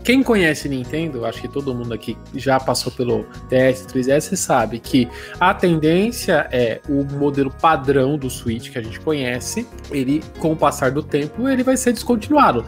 quem 0.06 0.22
conhece 0.22 0.70
Nintendo, 0.70 1.26
acho 1.26 1.42
que 1.42 1.48
todo 1.48 1.74
mundo 1.74 1.92
aqui 1.92 2.16
já 2.36 2.60
passou 2.60 2.92
pelo 2.92 3.26
DS, 3.50 3.88
3DS, 3.88 4.36
sabe 4.36 4.80
que 4.80 5.10
a 5.40 5.52
tendência 5.52 6.48
é 6.52 6.80
o 6.88 7.04
modelo 7.04 7.50
padrão 7.50 8.16
do 8.16 8.30
Switch 8.30 8.70
que 8.70 8.78
a 8.78 8.84
gente 8.84 9.00
conhece, 9.00 9.68
ele, 9.90 10.24
com 10.38 10.52
o 10.52 10.56
passar 10.56 10.92
do 10.92 11.02
tempo, 11.02 11.50
ele 11.50 11.64
vai 11.64 11.76
ser 11.76 11.92
descontinuado. 11.92 12.64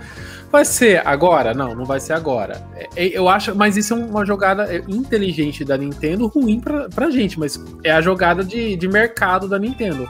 Vai 0.51 0.63
ser 0.63 1.05
agora? 1.05 1.53
Não, 1.53 1.75
não 1.75 1.85
vai 1.85 1.99
ser 1.99 2.13
agora. 2.13 2.65
É, 2.75 2.87
é, 2.95 3.17
eu 3.17 3.27
acho, 3.27 3.53
mas 3.53 3.75
isso 3.75 3.93
é 3.93 3.97
uma 3.97 4.25
jogada 4.25 4.73
é, 4.73 4.81
inteligente 4.87 5.65
da 5.65 5.77
Nintendo, 5.77 6.27
ruim 6.27 6.59
pra, 6.59 6.87
pra 6.89 7.09
gente, 7.09 7.37
mas 7.39 7.61
é 7.83 7.91
a 7.91 8.01
jogada 8.01 8.43
de, 8.43 8.75
de 8.75 8.87
mercado 8.87 9.47
da 9.47 9.59
Nintendo 9.59 10.07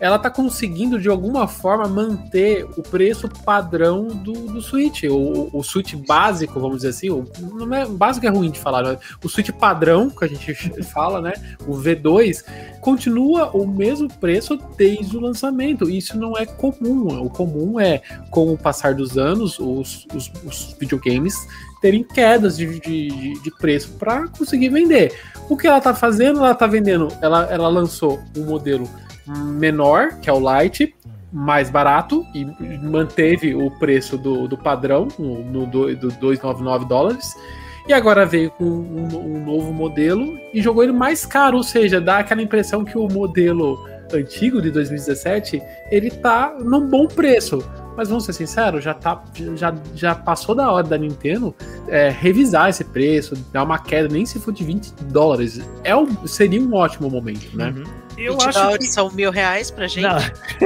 ela 0.00 0.18
tá 0.18 0.30
conseguindo 0.30 0.98
de 0.98 1.08
alguma 1.08 1.46
forma 1.46 1.86
manter 1.86 2.66
o 2.76 2.82
preço 2.82 3.28
padrão 3.28 4.08
do, 4.08 4.32
do 4.32 4.62
Switch, 4.62 5.04
o, 5.04 5.50
o 5.52 5.62
Switch 5.62 5.94
básico, 5.94 6.58
vamos 6.58 6.78
dizer 6.78 6.88
assim, 6.88 7.10
o, 7.10 7.28
não 7.54 7.74
é, 7.74 7.86
básico 7.86 8.26
é 8.26 8.30
ruim 8.30 8.50
de 8.50 8.58
falar, 8.58 8.98
o 9.22 9.28
Switch 9.28 9.50
padrão 9.50 10.08
que 10.08 10.24
a 10.24 10.28
gente 10.28 10.54
fala, 10.90 11.20
né, 11.20 11.34
o 11.66 11.72
V2, 11.74 12.42
continua 12.80 13.50
o 13.50 13.66
mesmo 13.66 14.08
preço 14.08 14.58
desde 14.76 15.16
o 15.16 15.20
lançamento. 15.20 15.88
Isso 15.88 16.16
não 16.16 16.36
é 16.36 16.46
comum. 16.46 17.22
O 17.22 17.28
comum 17.28 17.78
é, 17.78 18.00
com 18.30 18.52
o 18.52 18.58
passar 18.58 18.94
dos 18.94 19.18
anos, 19.18 19.58
os, 19.58 20.06
os, 20.14 20.32
os 20.44 20.76
videogames 20.78 21.34
terem 21.80 22.02
quedas 22.02 22.56
de, 22.56 22.80
de, 22.80 23.42
de 23.42 23.50
preço 23.58 23.92
para 23.98 24.28
conseguir 24.28 24.68
vender. 24.68 25.14
O 25.48 25.56
que 25.56 25.66
ela 25.66 25.78
está 25.78 25.94
fazendo? 25.94 26.38
Ela 26.38 26.52
está 26.52 26.66
vendendo, 26.66 27.08
ela, 27.20 27.44
ela 27.50 27.68
lançou 27.68 28.20
um 28.36 28.44
modelo 28.44 28.88
menor, 29.26 30.20
que 30.20 30.28
é 30.28 30.32
o 30.32 30.40
Lite, 30.40 30.94
mais 31.32 31.70
barato 31.70 32.26
e 32.34 32.44
manteve 32.78 33.54
o 33.54 33.70
preço 33.78 34.18
do, 34.18 34.48
do 34.48 34.58
padrão, 34.58 35.08
no, 35.18 35.44
no 35.44 35.66
do, 35.66 35.94
do 35.94 36.08
299 36.08 36.86
dólares. 36.86 37.34
E 37.86 37.92
agora 37.92 38.26
veio 38.26 38.50
com 38.50 38.64
um, 38.64 39.08
um, 39.16 39.44
novo 39.44 39.72
modelo 39.72 40.38
e 40.52 40.60
jogou 40.60 40.82
ele 40.82 40.92
mais 40.92 41.24
caro, 41.24 41.56
ou 41.56 41.62
seja, 41.62 42.00
dá 42.00 42.18
aquela 42.18 42.42
impressão 42.42 42.84
que 42.84 42.96
o 42.96 43.08
modelo 43.08 43.78
antigo 44.12 44.60
de 44.60 44.70
2017 44.70 45.62
ele 45.90 46.10
tá 46.10 46.56
num 46.60 46.86
bom 46.86 47.06
preço. 47.06 47.62
Mas 47.96 48.08
vamos 48.08 48.24
ser 48.24 48.32
sinceros, 48.32 48.82
já, 48.82 48.94
tá, 48.94 49.22
já, 49.56 49.74
já 49.94 50.14
passou 50.14 50.54
da 50.54 50.70
hora 50.70 50.86
da 50.86 50.96
Nintendo 50.96 51.54
é, 51.88 52.08
revisar 52.08 52.70
esse 52.70 52.84
preço, 52.84 53.34
dar 53.52 53.64
uma 53.64 53.78
queda, 53.78 54.08
nem 54.08 54.24
se 54.24 54.38
for 54.38 54.52
de 54.52 54.64
20 54.64 54.92
dólares. 55.04 55.60
É 55.84 55.94
um, 55.94 56.26
seria 56.26 56.62
um 56.62 56.72
ótimo 56.72 57.10
momento, 57.10 57.54
né? 57.54 57.74
Uhum. 57.76 57.84
Eu 58.16 58.38
acho 58.40 58.78
que 58.78 58.86
são 58.86 59.10
mil 59.10 59.30
reais 59.30 59.70
pra 59.70 59.86
gente. 59.86 60.06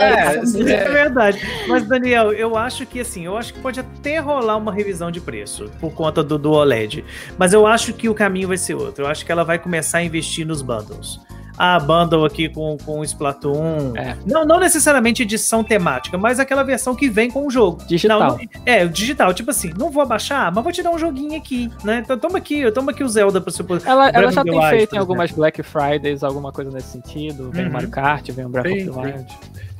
é, 0.00 0.72
é, 0.72 0.88
verdade. 0.90 1.38
Mas, 1.68 1.86
Daniel, 1.86 2.32
eu 2.32 2.56
acho 2.56 2.86
que 2.86 3.00
assim, 3.00 3.26
eu 3.26 3.36
acho 3.36 3.52
que 3.52 3.60
pode 3.60 3.78
até 3.80 4.18
rolar 4.18 4.56
uma 4.56 4.72
revisão 4.72 5.10
de 5.10 5.20
preço 5.20 5.70
por 5.78 5.92
conta 5.92 6.22
do, 6.22 6.38
do 6.38 6.52
OLED. 6.52 7.04
Mas 7.36 7.52
eu 7.52 7.66
acho 7.66 7.92
que 7.92 8.08
o 8.08 8.14
caminho 8.14 8.48
vai 8.48 8.56
ser 8.56 8.74
outro. 8.74 9.04
Eu 9.04 9.08
acho 9.08 9.24
que 9.26 9.30
ela 9.30 9.44
vai 9.44 9.58
começar 9.58 9.98
a 9.98 10.02
investir 10.02 10.46
nos 10.46 10.62
bundles 10.62 11.20
a 11.56 11.78
bundle 11.78 12.24
aqui 12.24 12.48
com, 12.48 12.76
com 12.84 13.00
o 13.00 13.04
Splatoon. 13.04 13.96
É. 13.96 14.16
Não, 14.26 14.44
não 14.44 14.58
necessariamente 14.58 15.22
edição 15.22 15.62
temática, 15.62 16.18
mas 16.18 16.40
aquela 16.40 16.62
versão 16.62 16.94
que 16.94 17.08
vem 17.08 17.30
com 17.30 17.46
o 17.46 17.50
jogo. 17.50 17.82
Digital. 17.86 18.20
Não, 18.20 18.38
é, 18.66 18.86
digital. 18.86 19.32
Tipo 19.32 19.50
assim, 19.50 19.72
não 19.78 19.90
vou 19.90 20.02
abaixar, 20.02 20.52
mas 20.54 20.64
vou 20.64 20.72
te 20.72 20.82
dar 20.82 20.90
um 20.90 20.98
joguinho 20.98 21.36
aqui, 21.36 21.70
né? 21.84 22.02
Então 22.04 22.18
toma 22.18 22.38
aqui, 22.38 22.70
toma 22.72 22.92
aqui 22.92 23.04
o 23.04 23.08
Zelda 23.08 23.40
pra 23.40 23.52
você 23.52 23.62
poder. 23.62 23.86
Ela, 23.86 24.08
ela 24.10 24.32
já 24.32 24.42
tem 24.42 24.68
feito 24.68 24.94
em 24.94 24.98
algumas 24.98 25.30
Black 25.30 25.62
Fridays, 25.62 26.22
alguma 26.22 26.52
coisa 26.52 26.70
nesse 26.70 26.88
sentido. 26.88 27.50
Vem 27.50 27.64
uhum. 27.64 27.70
o 27.70 27.72
Mario 27.72 27.90
Kart, 27.90 28.30
vem 28.30 28.46
o 28.46 28.48
Breath 28.48 28.66
of 28.66 28.84
the 28.84 28.90
Wild. 28.90 29.26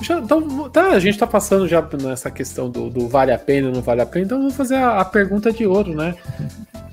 Então, 0.00 0.68
tá, 0.68 0.88
a 0.88 0.98
gente 0.98 1.18
tá 1.18 1.26
passando 1.26 1.66
já 1.66 1.86
nessa 2.02 2.30
questão 2.30 2.68
do, 2.68 2.90
do 2.90 3.08
vale 3.08 3.32
a 3.32 3.38
pena 3.38 3.68
ou 3.68 3.74
não 3.74 3.82
vale 3.82 4.02
a 4.02 4.06
pena, 4.06 4.26
então 4.26 4.38
vamos 4.38 4.54
fazer 4.54 4.76
a, 4.76 5.00
a 5.00 5.04
pergunta 5.04 5.52
de 5.52 5.66
ouro, 5.66 5.94
né? 5.94 6.14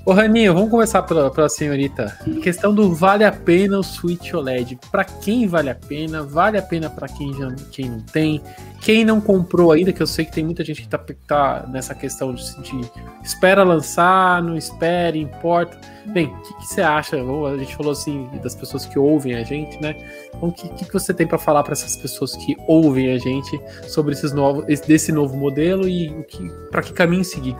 Ô 0.04 0.12
Raninho, 0.12 0.52
vamos 0.52 0.68
começar 0.68 1.00
pela, 1.02 1.30
pela 1.30 1.48
senhorita. 1.48 2.18
Questão 2.42 2.74
do 2.74 2.92
vale 2.92 3.22
a 3.22 3.30
pena 3.30 3.78
o 3.78 3.84
Switch 3.84 4.34
OLED. 4.34 4.76
Para 4.90 5.04
quem 5.04 5.46
vale 5.46 5.70
a 5.70 5.76
pena? 5.76 6.24
Vale 6.24 6.58
a 6.58 6.62
pena 6.62 6.90
para 6.90 7.06
quem, 7.06 7.32
já, 7.34 7.54
quem 7.70 7.88
não 7.88 8.00
tem? 8.00 8.42
Quem 8.80 9.04
não 9.04 9.20
comprou 9.20 9.70
ainda, 9.70 9.92
que 9.92 10.02
eu 10.02 10.06
sei 10.06 10.24
que 10.24 10.32
tem 10.32 10.44
muita 10.44 10.64
gente 10.64 10.82
que 10.82 10.88
tá, 10.88 10.98
tá 11.24 11.68
nessa 11.68 11.94
questão 11.94 12.34
de, 12.34 12.42
de 12.62 12.90
espera 13.22 13.62
lançar, 13.62 14.42
não 14.42 14.56
espera, 14.56 15.16
importa. 15.16 15.78
Bem, 16.06 16.26
o 16.26 16.42
que, 16.42 16.54
que, 16.54 16.66
você 16.66 16.82
acha? 16.82 17.16
A 17.16 17.56
gente 17.56 17.76
falou 17.76 17.92
assim 17.92 18.28
das 18.42 18.54
pessoas 18.54 18.84
que 18.84 18.98
ouvem 18.98 19.34
a 19.34 19.44
gente, 19.44 19.80
né? 19.80 19.96
Então, 20.34 20.48
o 20.48 20.52
que, 20.52 20.68
que, 20.68 20.92
você 20.92 21.14
tem 21.14 21.26
para 21.26 21.38
falar 21.38 21.62
para 21.62 21.72
essas 21.72 21.96
pessoas 21.96 22.36
que 22.36 22.56
ouvem 22.66 23.12
a 23.12 23.18
gente 23.18 23.60
sobre 23.86 24.12
esses 24.12 24.32
novos, 24.32 24.64
desse 24.80 25.12
novo 25.12 25.36
modelo 25.36 25.88
e 25.88 26.26
para 26.70 26.82
que 26.82 26.92
caminho 26.92 27.24
seguir? 27.24 27.56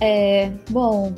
É, 0.00 0.50
bom, 0.70 1.12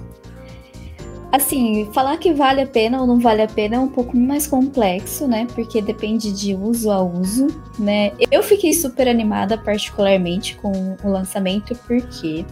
assim, 1.31 1.89
falar 1.93 2.17
que 2.17 2.33
vale 2.33 2.63
a 2.63 2.67
pena 2.67 3.01
ou 3.01 3.07
não 3.07 3.19
vale 3.19 3.43
a 3.43 3.47
pena 3.47 3.77
é 3.77 3.79
um 3.79 3.89
pouco 3.89 4.17
mais 4.17 4.47
complexo, 4.47 5.27
né? 5.27 5.47
Porque 5.55 5.81
depende 5.81 6.33
de 6.33 6.55
uso 6.55 6.91
a 6.91 7.03
uso, 7.03 7.49
né? 7.79 8.13
Eu 8.31 8.43
fiquei 8.43 8.73
super 8.73 9.09
animada, 9.09 9.57
particularmente, 9.59 10.57
com 10.57 10.97
o 11.03 11.09
lançamento, 11.09 11.75
porque 11.87 12.45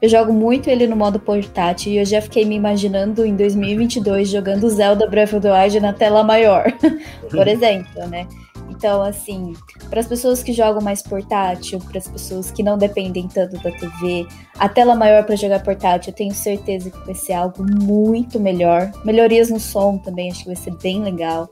eu 0.00 0.08
jogo 0.08 0.32
muito 0.32 0.68
ele 0.68 0.86
no 0.86 0.96
modo 0.96 1.18
portátil 1.18 1.92
e 1.92 1.98
eu 1.98 2.04
já 2.04 2.20
fiquei 2.20 2.44
me 2.44 2.56
imaginando 2.56 3.24
em 3.24 3.36
2022 3.36 4.28
jogando 4.28 4.68
Zelda 4.68 5.06
Breath 5.06 5.34
of 5.34 5.40
the 5.40 5.52
Wild 5.52 5.80
na 5.80 5.92
tela 5.92 6.22
maior, 6.22 6.72
por 7.30 7.46
exemplo, 7.46 8.06
né? 8.08 8.26
Então, 8.68 9.02
assim, 9.02 9.54
para 9.88 10.00
as 10.00 10.06
pessoas 10.06 10.42
que 10.42 10.52
jogam 10.52 10.82
mais 10.82 11.02
portátil, 11.02 11.78
para 11.78 11.98
as 11.98 12.08
pessoas 12.08 12.50
que 12.50 12.62
não 12.62 12.76
dependem 12.76 13.28
tanto 13.28 13.56
da 13.62 13.70
TV, 13.70 14.26
a 14.58 14.68
tela 14.68 14.94
maior 14.94 15.24
para 15.24 15.36
jogar 15.36 15.62
portátil, 15.62 16.10
eu 16.10 16.16
tenho 16.16 16.34
certeza 16.34 16.90
que 16.90 17.06
vai 17.06 17.14
ser 17.14 17.34
algo 17.34 17.64
muito 17.64 18.40
melhor. 18.40 18.90
Melhorias 19.04 19.50
no 19.50 19.60
som 19.60 19.98
também, 19.98 20.30
acho 20.30 20.40
que 20.40 20.46
vai 20.46 20.56
ser 20.56 20.74
bem 20.76 21.02
legal 21.02 21.48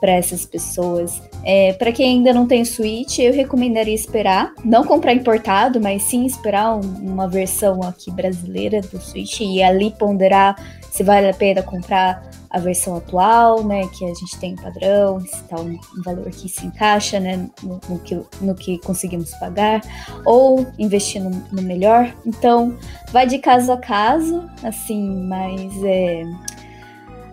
para 0.00 0.12
essas 0.12 0.44
pessoas. 0.44 1.20
É, 1.44 1.72
para 1.74 1.92
quem 1.92 2.18
ainda 2.18 2.32
não 2.32 2.46
tem 2.46 2.64
Switch, 2.64 3.18
eu 3.18 3.32
recomendaria 3.32 3.94
esperar, 3.94 4.52
não 4.64 4.84
comprar 4.84 5.14
importado, 5.14 5.80
mas 5.80 6.02
sim 6.02 6.26
esperar 6.26 6.74
um, 6.74 6.80
uma 6.80 7.28
versão 7.28 7.82
aqui 7.82 8.10
brasileira 8.10 8.80
do 8.80 9.00
Switch 9.00 9.40
e 9.40 9.62
ali 9.62 9.92
ponderar 9.92 10.56
se 10.96 11.02
vale 11.02 11.28
a 11.28 11.34
pena 11.34 11.62
comprar 11.62 12.22
a 12.48 12.58
versão 12.58 12.96
atual, 12.96 13.62
né, 13.62 13.86
que 13.88 14.02
a 14.02 14.14
gente 14.14 14.38
tem 14.40 14.56
padrão, 14.56 15.20
se 15.20 15.26
está 15.26 15.60
um, 15.60 15.72
um, 15.74 16.02
valor 16.02 16.30
que 16.30 16.48
se 16.48 16.64
encaixa, 16.64 17.20
né, 17.20 17.50
no, 17.62 17.78
no, 17.86 17.98
que, 17.98 18.18
no 18.40 18.54
que 18.54 18.78
conseguimos 18.78 19.30
pagar, 19.34 19.82
ou 20.24 20.66
investir 20.78 21.22
no, 21.22 21.28
no, 21.52 21.60
melhor. 21.60 22.16
Então, 22.24 22.78
vai 23.12 23.26
de 23.26 23.38
caso 23.38 23.72
a 23.72 23.76
caso, 23.76 24.48
assim, 24.62 25.06
mas 25.26 25.84
é 25.84 26.22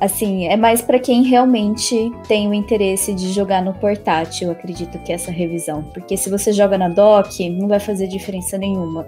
assim, 0.01 0.47
é 0.47 0.57
mais 0.57 0.82
para 0.82 0.99
quem 0.99 1.24
realmente 1.24 2.11
tem 2.28 2.49
o 2.49 2.53
interesse 2.53 3.14
de 3.14 3.32
jogar 3.32 3.64
no 3.64 3.74
portátil, 3.74 4.51
acredito 4.51 4.99
que 4.99 5.14
essa 5.14 5.32
revisão, 5.32 5.84
porque 5.93 6.18
se 6.18 6.30
você 6.30 6.51
joga 6.51 6.78
na 6.78 6.89
dock, 6.89 7.49
não 7.49 7.70
vai 7.70 7.80
fazer 7.80 8.07
diferença 8.07 8.57
nenhuma. 8.57 9.07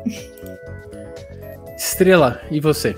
Estrela, 1.75 2.39
e 2.49 2.61
você? 2.61 2.95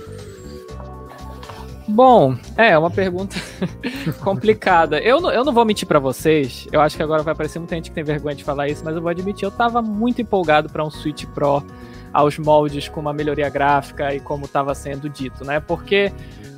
Bom, 1.88 2.36
é 2.58 2.78
uma 2.78 2.92
pergunta 2.92 3.38
complicada. 4.22 5.00
Eu 5.00 5.22
não, 5.22 5.32
eu 5.32 5.46
não 5.46 5.54
vou 5.54 5.64
mentir 5.64 5.88
para 5.88 6.00
vocês. 6.00 6.68
Eu 6.72 6.82
acho 6.82 6.98
que 6.98 7.04
agora 7.04 7.24
vai 7.24 7.32
aparecer 7.32 7.60
muita 7.60 7.76
gente 7.76 7.90
que 7.90 7.96
tem 7.96 8.04
vergonha 8.04 8.36
de 8.36 8.44
falar 8.44 8.68
isso, 8.68 8.84
mas 8.84 8.96
eu 8.96 9.02
vou 9.02 9.10
admitir, 9.10 9.46
eu 9.46 9.52
tava 9.52 9.82
muito 9.82 10.22
empolgado 10.22 10.70
para 10.70 10.84
um 10.84 10.92
Switch 10.92 11.26
Pro 11.28 11.64
aos 12.12 12.38
moldes 12.38 12.88
com 12.88 13.00
uma 13.00 13.14
melhoria 13.14 13.50
gráfica 13.50 14.14
e 14.14 14.20
como 14.20 14.46
estava 14.46 14.74
sendo 14.76 15.10
dito, 15.10 15.46
né? 15.46 15.60
Porque 15.60 16.12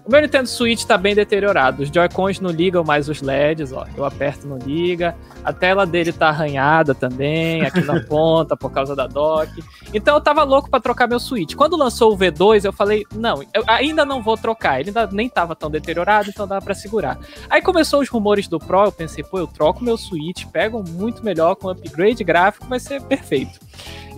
o 0.09 0.11
meu 0.11 0.21
Nintendo 0.21 0.49
Switch 0.49 0.79
está 0.79 0.97
bem 0.97 1.13
deteriorado. 1.13 1.83
Os 1.83 1.89
Joy-Cons 1.89 2.39
não 2.39 2.49
ligam 2.49 2.83
mais 2.83 3.07
os 3.07 3.21
LEDs, 3.21 3.71
ó. 3.71 3.85
Eu 3.95 4.03
aperto 4.03 4.47
não 4.47 4.57
liga. 4.57 5.15
A 5.43 5.53
tela 5.53 5.85
dele 5.85 6.11
tá 6.11 6.29
arranhada 6.29 6.95
também, 6.95 7.61
aqui 7.61 7.81
na 7.81 8.01
ponta, 8.09 8.57
por 8.57 8.71
causa 8.71 8.95
da 8.95 9.05
dock. 9.05 9.63
Então 9.93 10.15
eu 10.15 10.21
tava 10.21 10.41
louco 10.41 10.67
para 10.67 10.79
trocar 10.79 11.07
meu 11.07 11.19
Switch. 11.19 11.53
Quando 11.53 11.77
lançou 11.77 12.11
o 12.11 12.17
V2, 12.17 12.65
eu 12.65 12.73
falei, 12.73 13.05
não, 13.13 13.43
eu 13.53 13.63
ainda 13.67 14.03
não 14.03 14.19
vou 14.19 14.35
trocar. 14.35 14.79
Ele 14.79 14.89
ainda 14.89 15.07
nem 15.11 15.29
tava 15.29 15.55
tão 15.55 15.69
deteriorado, 15.69 16.27
então 16.27 16.47
dava 16.47 16.65
para 16.65 16.73
segurar. 16.73 17.19
Aí 17.47 17.61
começou 17.61 18.01
os 18.01 18.09
rumores 18.09 18.47
do 18.47 18.57
Pro, 18.57 18.85
eu 18.85 18.91
pensei, 18.91 19.23
pô, 19.23 19.37
eu 19.37 19.45
troco 19.45 19.83
meu 19.83 19.95
Switch, 19.95 20.45
pego 20.47 20.83
muito 20.89 21.23
melhor 21.23 21.55
com 21.55 21.69
upgrade 21.69 22.23
gráfico, 22.23 22.65
vai 22.65 22.79
ser 22.79 22.99
perfeito. 23.03 23.59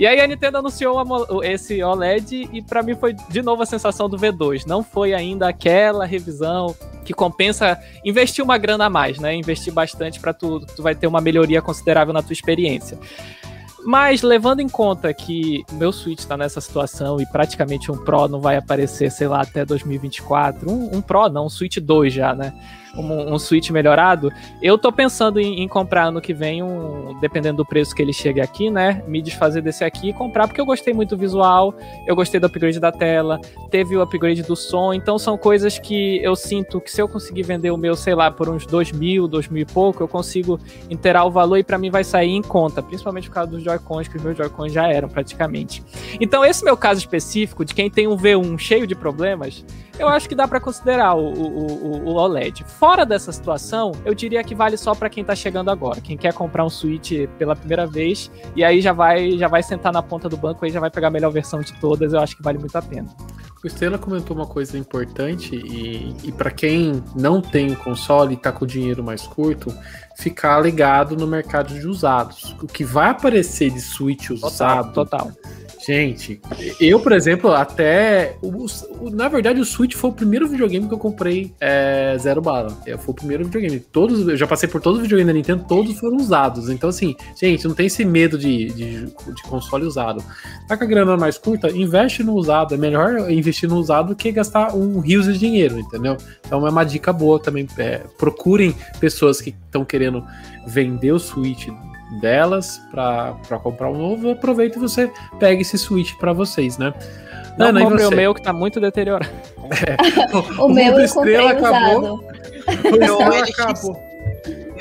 E 0.01 0.07
aí 0.07 0.19
a 0.19 0.25
Nintendo 0.25 0.57
anunciou 0.57 1.43
esse 1.43 1.83
OLED 1.83 2.49
e 2.51 2.61
para 2.61 2.81
mim 2.81 2.95
foi 2.95 3.13
de 3.13 3.41
novo 3.41 3.61
a 3.61 3.65
sensação 3.65 4.09
do 4.09 4.17
V2. 4.17 4.65
Não 4.65 4.81
foi 4.81 5.13
ainda 5.13 5.53
aquela 5.81 6.05
revisão 6.05 6.75
que 7.03 7.13
compensa 7.13 7.79
investir 8.05 8.43
uma 8.43 8.57
grana 8.57 8.85
a 8.85 8.89
mais, 8.89 9.19
né? 9.19 9.33
Investir 9.35 9.73
bastante 9.73 10.19
para 10.19 10.33
tu, 10.33 10.59
tu 10.59 10.83
vai 10.83 10.93
ter 10.93 11.07
uma 11.07 11.19
melhoria 11.19 11.61
considerável 11.61 12.13
na 12.13 12.21
tua 12.21 12.33
experiência. 12.33 12.97
Mas 13.83 14.21
levando 14.21 14.59
em 14.59 14.69
conta 14.69 15.11
que 15.11 15.63
meu 15.71 15.91
Switch 15.91 16.19
está 16.19 16.37
nessa 16.37 16.61
situação 16.61 17.19
e 17.19 17.25
praticamente 17.25 17.91
um 17.91 17.97
Pro 17.97 18.27
não 18.27 18.39
vai 18.39 18.55
aparecer, 18.55 19.11
sei 19.11 19.27
lá, 19.27 19.41
até 19.41 19.65
2024, 19.65 20.69
um, 20.69 20.97
um 20.97 21.01
Pro 21.01 21.27
não, 21.29 21.47
um 21.47 21.49
Switch 21.49 21.77
2 21.77 22.13
já, 22.13 22.35
né? 22.35 22.53
Um, 22.95 23.33
um 23.33 23.39
Switch 23.39 23.69
melhorado, 23.69 24.31
eu 24.61 24.77
tô 24.77 24.91
pensando 24.91 25.39
em, 25.39 25.61
em, 25.61 25.67
comprar 25.67 26.05
ano 26.05 26.21
que 26.21 26.33
vem, 26.33 26.61
um, 26.61 27.17
dependendo 27.19 27.57
do 27.57 27.65
preço 27.65 27.95
que 27.95 28.01
ele 28.01 28.13
chegue 28.13 28.41
aqui, 28.41 28.69
né? 28.69 29.03
Me 29.07 29.21
desfazer 29.21 29.61
desse 29.61 29.83
aqui 29.83 30.09
e 30.09 30.13
comprar, 30.13 30.47
porque 30.47 30.59
eu 30.59 30.65
gostei 30.65 30.93
muito 30.93 31.15
do 31.15 31.19
visual, 31.19 31.73
eu 32.05 32.15
gostei 32.15 32.39
do 32.39 32.47
upgrade 32.47 32.79
da 32.79 32.91
tela, 32.91 33.39
teve 33.69 33.95
o 33.95 34.01
upgrade 34.01 34.43
do 34.43 34.55
som, 34.55 34.93
então 34.93 35.17
são 35.17 35.37
coisas 35.37 35.77
que 35.79 36.21
eu 36.23 36.35
sinto 36.35 36.81
que 36.81 36.91
se 36.91 37.01
eu 37.01 37.07
conseguir 37.07 37.43
vender 37.43 37.71
o 37.71 37.77
meu, 37.77 37.95
sei 37.95 38.15
lá, 38.15 38.29
por 38.31 38.49
uns 38.49 38.65
dois 38.65 38.91
mil, 38.91 39.27
dois 39.27 39.47
mil 39.47 39.61
e 39.61 39.65
pouco, 39.65 40.03
eu 40.03 40.07
consigo 40.07 40.59
inteirar 40.89 41.25
o 41.25 41.31
valor 41.31 41.57
e 41.57 41.63
para 41.63 41.77
mim 41.77 41.89
vai 41.89 42.03
sair 42.03 42.31
em 42.31 42.41
conta, 42.41 42.81
principalmente 42.81 43.29
por 43.29 43.35
causa 43.35 43.51
dos 43.51 43.63
Joy-Cons, 43.63 44.07
que 44.07 44.17
os 44.17 44.23
meus 44.23 44.37
Joy-Cons 44.37 44.71
já 44.71 44.87
eram 44.87 45.07
praticamente. 45.07 45.83
Então, 46.19 46.43
esse 46.43 46.63
meu 46.63 46.75
caso 46.75 46.99
específico, 46.99 47.63
de 47.63 47.73
quem 47.73 47.89
tem 47.89 48.07
um 48.07 48.17
V1 48.17 48.57
cheio 48.57 48.87
de 48.87 48.95
problemas, 48.95 49.63
eu 50.01 50.07
acho 50.07 50.27
que 50.27 50.35
dá 50.35 50.47
para 50.47 50.59
considerar 50.59 51.15
o, 51.15 51.31
o, 51.31 52.09
o, 52.09 52.13
OLED. 52.15 52.63
Fora 52.65 53.05
dessa 53.05 53.31
situação, 53.31 53.91
eu 54.03 54.13
diria 54.13 54.43
que 54.43 54.55
vale 54.55 54.75
só 54.77 54.95
para 54.95 55.09
quem 55.09 55.23
tá 55.23 55.35
chegando 55.35 55.69
agora. 55.69 56.01
Quem 56.01 56.17
quer 56.17 56.33
comprar 56.33 56.65
um 56.65 56.69
Switch 56.69 57.11
pela 57.37 57.55
primeira 57.55 57.85
vez 57.85 58.31
e 58.55 58.63
aí 58.63 58.81
já 58.81 58.93
vai 58.93 59.37
já 59.37 59.47
vai 59.47 59.61
sentar 59.61 59.93
na 59.93 60.01
ponta 60.01 60.27
do 60.27 60.35
banco 60.35 60.65
e 60.65 60.69
já 60.69 60.79
vai 60.79 60.89
pegar 60.89 61.07
a 61.07 61.11
melhor 61.11 61.31
versão 61.31 61.61
de 61.61 61.73
todas, 61.79 62.13
eu 62.13 62.19
acho 62.19 62.35
que 62.35 62.43
vale 62.43 62.57
muito 62.57 62.75
a 62.75 62.81
pena. 62.81 63.07
O 63.63 63.67
Estrela 63.67 63.99
comentou 63.99 64.35
uma 64.35 64.47
coisa 64.47 64.75
importante 64.75 65.55
e, 65.55 66.15
e 66.23 66.31
para 66.31 66.49
quem 66.49 67.03
não 67.15 67.39
tem 67.39 67.71
o 67.71 67.75
console 67.75 68.33
e 68.33 68.37
tá 68.37 68.51
com 68.51 68.65
o 68.65 68.67
dinheiro 68.67 69.03
mais 69.03 69.21
curto, 69.21 69.71
ficar 70.17 70.59
ligado 70.59 71.15
no 71.15 71.27
mercado 71.27 71.71
de 71.71 71.85
usados. 71.85 72.55
O 72.59 72.65
que 72.65 72.83
vai 72.83 73.11
aparecer 73.11 73.69
de 73.69 73.79
Switch 73.79 74.31
usado. 74.31 74.91
Total. 74.93 75.27
total 75.27 75.60
Gente, 75.83 76.39
eu, 76.79 76.99
por 76.99 77.11
exemplo, 77.11 77.51
até. 77.51 78.37
O, 78.39 78.65
o, 78.99 79.09
na 79.09 79.27
verdade, 79.27 79.59
o 79.59 79.65
Switch 79.65 79.95
foi 79.95 80.11
o 80.11 80.13
primeiro 80.13 80.47
videogame 80.47 80.87
que 80.87 80.93
eu 80.93 80.97
comprei 80.97 81.51
é, 81.59 82.15
zero 82.19 82.39
bala. 82.39 82.77
É, 82.85 82.95
foi 82.97 83.11
o 83.11 83.15
primeiro 83.15 83.45
videogame. 83.45 83.79
Todos, 83.79 84.27
eu 84.27 84.37
já 84.37 84.45
passei 84.45 84.69
por 84.69 84.79
todos 84.79 84.99
os 84.99 85.03
videogames 85.03 85.33
da 85.33 85.37
Nintendo, 85.37 85.65
todos 85.67 85.97
foram 85.99 86.17
usados. 86.17 86.69
Então, 86.69 86.87
assim, 86.87 87.15
gente, 87.35 87.67
não 87.67 87.73
tem 87.73 87.87
esse 87.87 88.05
medo 88.05 88.37
de, 88.37 88.67
de, 88.67 89.05
de 89.07 89.43
console 89.47 89.85
usado. 89.85 90.23
Tá 90.67 90.77
com 90.77 90.83
a 90.83 90.87
grana 90.87 91.17
mais 91.17 91.39
curta? 91.39 91.71
Investe 91.71 92.23
no 92.23 92.35
usado. 92.35 92.75
É 92.75 92.77
melhor 92.77 93.31
investir 93.31 93.67
no 93.67 93.77
usado 93.77 94.09
do 94.09 94.15
que 94.15 94.31
gastar 94.31 94.75
um 94.75 94.99
rios 94.99 95.25
de 95.25 95.39
dinheiro, 95.39 95.79
entendeu? 95.79 96.15
Então 96.45 96.67
é 96.67 96.69
uma 96.69 96.83
dica 96.83 97.11
boa 97.11 97.39
também. 97.39 97.67
É, 97.79 98.01
procurem 98.19 98.75
pessoas 98.99 99.41
que 99.41 99.49
estão 99.49 99.83
querendo 99.83 100.23
vender 100.67 101.11
o 101.11 101.19
Switch 101.19 101.69
delas 102.19 102.81
para 102.91 103.59
comprar 103.61 103.89
um 103.89 103.97
novo, 103.97 104.31
aproveita 104.31 104.77
e 104.77 104.81
você 104.81 105.11
pega 105.39 105.61
esse 105.61 105.77
Switch 105.77 106.15
para 106.15 106.33
vocês, 106.33 106.77
né? 106.77 106.93
Não 107.57 107.67
Ana, 107.67 107.81
compre 107.81 108.05
o 108.05 108.11
meu 108.11 108.33
que 108.33 108.41
tá 108.41 108.53
muito 108.53 108.79
deteriorado. 108.79 109.31
É. 109.87 110.35
o, 110.35 110.65
o, 110.65 110.69
meu 110.69 110.93
eu 110.93 111.05
estrela 111.05 111.51
acabou. 111.51 112.19
O 112.19 113.03
estrela 113.03 113.43
acabou. 113.43 114.11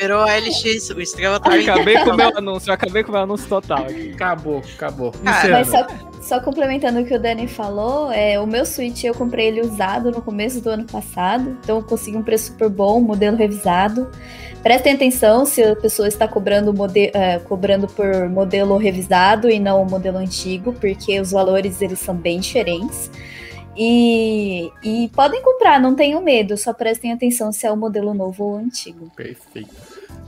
Virou 0.00 0.22
a 0.22 0.36
LX, 0.38 0.90
o 0.90 1.00
Estrela 1.00 1.38
tá 1.38 1.54
Acabei 1.54 1.98
com 2.02 2.10
o 2.10 2.16
meu 2.16 2.38
anúncio, 2.38 2.72
acabei 2.72 3.02
com 3.02 3.10
o 3.10 3.12
meu 3.12 3.22
anúncio 3.22 3.46
total. 3.46 3.84
Acabou, 4.14 4.62
acabou. 4.74 5.12
Ah, 5.26 5.42
mas 5.46 5.68
só, 5.68 5.86
só, 6.22 6.40
complementando 6.40 7.00
o 7.00 7.04
que 7.04 7.14
o 7.14 7.20
Dani 7.20 7.46
falou, 7.46 8.10
é, 8.10 8.40
o 8.40 8.46
meu 8.46 8.64
Switch 8.64 9.04
eu 9.04 9.12
comprei 9.12 9.48
ele 9.48 9.60
usado 9.60 10.10
no 10.10 10.22
começo 10.22 10.62
do 10.62 10.70
ano 10.70 10.86
passado, 10.86 11.58
então 11.62 11.76
eu 11.76 11.82
consegui 11.82 12.16
um 12.16 12.22
preço 12.22 12.46
super 12.46 12.70
bom, 12.70 12.98
modelo 12.98 13.36
revisado. 13.36 14.10
Prestem 14.62 14.92
atenção 14.92 15.46
se 15.46 15.62
a 15.62 15.74
pessoa 15.74 16.06
está 16.06 16.28
cobrando, 16.28 16.74
é, 17.14 17.38
cobrando 17.38 17.86
por 17.86 18.28
modelo 18.28 18.76
revisado 18.76 19.48
e 19.48 19.58
não 19.58 19.82
o 19.82 19.88
modelo 19.88 20.18
antigo, 20.18 20.74
porque 20.74 21.18
os 21.18 21.30
valores 21.30 21.80
eles 21.80 21.98
são 21.98 22.14
bem 22.14 22.40
diferentes. 22.40 23.10
E, 23.74 24.70
e 24.82 25.08
podem 25.14 25.42
comprar, 25.42 25.80
não 25.80 25.94
tenham 25.94 26.20
medo, 26.20 26.56
só 26.58 26.74
prestem 26.74 27.12
atenção 27.12 27.50
se 27.50 27.66
é 27.66 27.72
o 27.72 27.76
modelo 27.76 28.12
novo 28.12 28.44
ou 28.44 28.56
antigo. 28.56 29.10
Perfeito. 29.16 29.74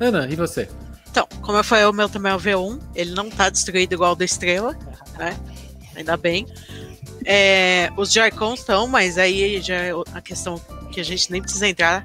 Ana, 0.01 0.27
e 0.31 0.35
você? 0.35 0.69
Então, 1.11 1.29
como 1.43 1.59
eu 1.59 1.65
falei, 1.65 1.85
o 1.85 1.93
meu 1.93 2.09
também 2.09 2.33
é 2.33 2.35
o 2.35 2.39
V1, 2.39 2.81
ele 2.95 3.11
não 3.11 3.29
tá 3.29 3.51
destruído 3.51 3.93
igual 3.93 4.13
o 4.13 4.17
da 4.17 4.25
Estrela, 4.25 4.75
né? 5.19 5.37
Ainda 5.95 6.17
bem. 6.17 6.47
É, 7.27 7.91
os 7.99 8.11
Joy-Cons 8.11 8.61
estão, 8.61 8.87
mas 8.87 9.19
aí 9.19 9.61
já 9.61 9.75
é 9.75 9.93
a 10.15 10.23
questão 10.23 10.59
que 10.91 11.01
a 11.01 11.05
gente 11.05 11.31
nem 11.31 11.43
precisa 11.43 11.69
entrar. 11.69 12.03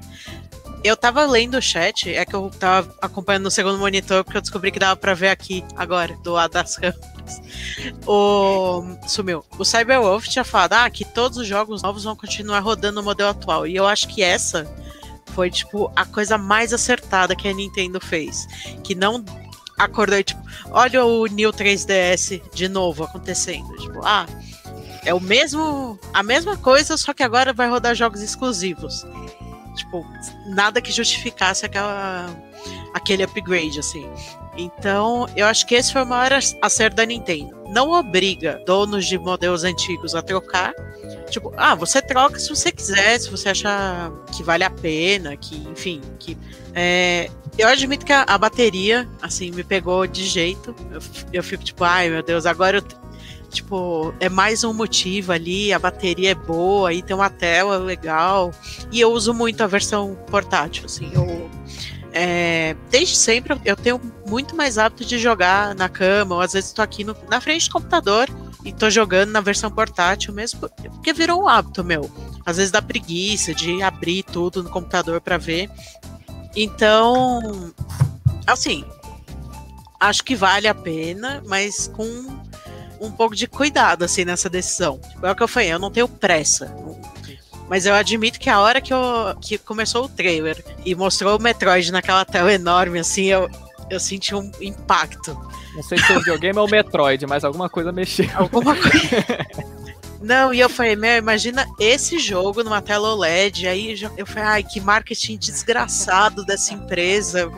Eu 0.84 0.96
tava 0.96 1.26
lendo 1.26 1.56
o 1.56 1.62
chat, 1.62 2.14
é 2.14 2.24
que 2.24 2.34
eu 2.34 2.50
tava 2.50 2.94
acompanhando 3.02 3.44
no 3.44 3.50
segundo 3.50 3.78
monitor, 3.78 4.22
porque 4.22 4.36
eu 4.36 4.42
descobri 4.42 4.70
que 4.70 4.78
dava 4.78 4.96
pra 4.96 5.12
ver 5.12 5.28
aqui 5.28 5.64
agora, 5.76 6.16
do 6.22 6.32
lado 6.32 6.52
das 6.52 6.76
câmeras. 6.78 7.42
O. 8.06 8.82
Sumiu. 9.06 9.44
O 9.58 9.64
Cyberwolf 9.64 10.26
tinha 10.28 10.44
falado 10.44 10.74
ah, 10.74 10.90
que 10.90 11.04
todos 11.04 11.36
os 11.38 11.46
jogos 11.46 11.82
novos 11.82 12.04
vão 12.04 12.16
continuar 12.16 12.60
rodando 12.60 12.96
no 12.96 13.02
modelo 13.02 13.30
atual. 13.30 13.66
E 13.66 13.76
eu 13.76 13.86
acho 13.86 14.08
que 14.08 14.22
essa 14.22 14.66
foi, 15.34 15.50
tipo, 15.50 15.90
a 15.94 16.04
coisa 16.04 16.38
mais 16.38 16.72
acertada 16.72 17.36
que 17.36 17.48
a 17.48 17.52
Nintendo 17.52 18.00
fez. 18.00 18.46
Que 18.82 18.94
não 18.94 19.24
acordou, 19.78 20.22
tipo, 20.22 20.42
olha 20.70 21.04
o 21.04 21.26
New 21.26 21.52
3DS 21.52 22.42
de 22.54 22.68
novo 22.68 23.04
acontecendo. 23.04 23.76
Tipo, 23.76 24.00
ah, 24.04 24.26
é 25.04 25.14
o 25.14 25.20
mesmo. 25.20 25.98
A 26.12 26.22
mesma 26.22 26.56
coisa, 26.56 26.96
só 26.96 27.12
que 27.12 27.22
agora 27.22 27.52
vai 27.52 27.68
rodar 27.68 27.94
jogos 27.94 28.20
exclusivos. 28.20 29.06
Tipo, 29.78 30.04
nada 30.44 30.80
que 30.80 30.90
justificasse 30.90 31.64
aquela, 31.64 32.28
aquele 32.92 33.22
upgrade, 33.22 33.78
assim. 33.78 34.06
Então, 34.56 35.28
eu 35.36 35.46
acho 35.46 35.64
que 35.66 35.76
esse 35.76 35.92
foi 35.92 36.02
o 36.02 36.06
maior 36.06 36.32
acerto 36.60 36.96
da 36.96 37.06
Nintendo. 37.06 37.56
Não 37.68 37.92
obriga 37.92 38.60
donos 38.66 39.06
de 39.06 39.16
modelos 39.16 39.62
antigos 39.62 40.16
a 40.16 40.22
trocar. 40.22 40.74
Tipo, 41.30 41.52
ah, 41.56 41.76
você 41.76 42.02
troca 42.02 42.38
se 42.40 42.48
você 42.48 42.72
quiser, 42.72 43.20
se 43.20 43.30
você 43.30 43.50
achar 43.50 44.10
que 44.34 44.42
vale 44.42 44.64
a 44.64 44.70
pena, 44.70 45.36
que, 45.36 45.56
enfim, 45.70 46.00
que. 46.18 46.36
É, 46.74 47.30
eu 47.56 47.68
admito 47.68 48.04
que 48.04 48.12
a, 48.12 48.22
a, 48.22 48.36
bateria, 48.36 49.08
assim, 49.22 49.50
me 49.52 49.62
pegou 49.62 50.06
de 50.06 50.24
jeito. 50.24 50.74
Eu, 50.90 51.00
eu 51.34 51.44
fico 51.44 51.62
tipo, 51.62 51.84
ai 51.84 52.08
meu 52.08 52.22
Deus, 52.22 52.44
agora 52.46 52.78
eu 52.78 52.82
Tipo, 53.50 54.14
é 54.20 54.28
mais 54.28 54.62
um 54.62 54.74
motivo 54.74 55.32
ali, 55.32 55.72
a 55.72 55.78
bateria 55.78 56.32
é 56.32 56.34
boa, 56.34 56.90
aí 56.90 57.02
tem 57.02 57.16
uma 57.16 57.30
tela 57.30 57.78
legal. 57.78 58.52
E 58.92 59.00
eu 59.00 59.10
uso 59.12 59.32
muito 59.32 59.62
a 59.62 59.66
versão 59.66 60.16
portátil, 60.30 60.84
assim, 60.84 61.10
eu. 61.14 61.50
É, 62.12 62.74
desde 62.90 63.16
sempre 63.16 63.58
eu 63.64 63.76
tenho 63.76 64.00
muito 64.26 64.56
mais 64.56 64.78
hábito 64.78 65.04
de 65.04 65.18
jogar 65.18 65.74
na 65.74 65.88
cama, 65.88 66.36
ou 66.36 66.40
às 66.40 66.52
vezes 66.52 66.70
estou 66.70 66.82
aqui 66.82 67.04
no, 67.04 67.14
na 67.28 67.40
frente 67.40 67.68
do 67.68 67.72
computador 67.72 68.28
e 68.64 68.72
tô 68.72 68.90
jogando 68.90 69.30
na 69.30 69.40
versão 69.40 69.70
portátil 69.70 70.32
mesmo, 70.32 70.60
porque 70.60 71.12
virou 71.12 71.42
um 71.42 71.48
hábito 71.48 71.84
meu. 71.84 72.10
Às 72.44 72.56
vezes 72.56 72.70
dá 72.70 72.82
preguiça 72.82 73.54
de 73.54 73.82
abrir 73.82 74.22
tudo 74.22 74.62
no 74.62 74.70
computador 74.70 75.20
para 75.20 75.36
ver. 75.36 75.70
Então, 76.56 77.72
assim, 78.46 78.84
acho 80.00 80.24
que 80.24 80.34
vale 80.34 80.66
a 80.66 80.74
pena, 80.74 81.42
mas 81.46 81.88
com 81.88 82.47
um 83.00 83.10
pouco 83.10 83.34
de 83.34 83.46
cuidado, 83.46 84.04
assim, 84.04 84.24
nessa 84.24 84.48
decisão. 84.48 84.98
Tipo, 84.98 85.26
é 85.26 85.32
o 85.32 85.36
que 85.36 85.42
eu 85.42 85.48
falei, 85.48 85.72
eu 85.72 85.78
não 85.78 85.90
tenho 85.90 86.08
pressa. 86.08 86.74
Mas 87.68 87.84
eu 87.84 87.94
admito 87.94 88.40
que 88.40 88.48
a 88.48 88.60
hora 88.60 88.80
que, 88.80 88.92
eu, 88.92 89.36
que 89.40 89.58
começou 89.58 90.04
o 90.04 90.08
trailer 90.08 90.64
e 90.84 90.94
mostrou 90.94 91.36
o 91.36 91.42
Metroid 91.42 91.92
naquela 91.92 92.24
tela 92.24 92.52
enorme, 92.52 92.98
assim, 92.98 93.26
eu, 93.26 93.48
eu 93.90 94.00
senti 94.00 94.34
um 94.34 94.50
impacto. 94.60 95.38
Não 95.74 95.82
sei 95.82 95.98
se 95.98 96.12
o 96.12 96.18
videogame 96.18 96.58
ou 96.58 96.66
o 96.66 96.70
Metroid, 96.70 97.26
mas 97.26 97.44
alguma 97.44 97.68
coisa 97.68 97.92
mexeu. 97.92 98.28
Alguma 98.34 98.74
coisa. 98.74 99.68
Não, 100.20 100.52
e 100.52 100.58
eu 100.58 100.68
falei, 100.68 100.96
meu, 100.96 101.16
imagina 101.16 101.64
esse 101.78 102.18
jogo 102.18 102.64
numa 102.64 102.82
tela 102.82 103.10
OLED. 103.14 103.68
Aí 103.68 103.94
eu 104.16 104.26
falei, 104.26 104.44
ai, 104.44 104.62
que 104.64 104.80
marketing 104.80 105.36
desgraçado 105.36 106.44
dessa 106.44 106.74
empresa. 106.74 107.48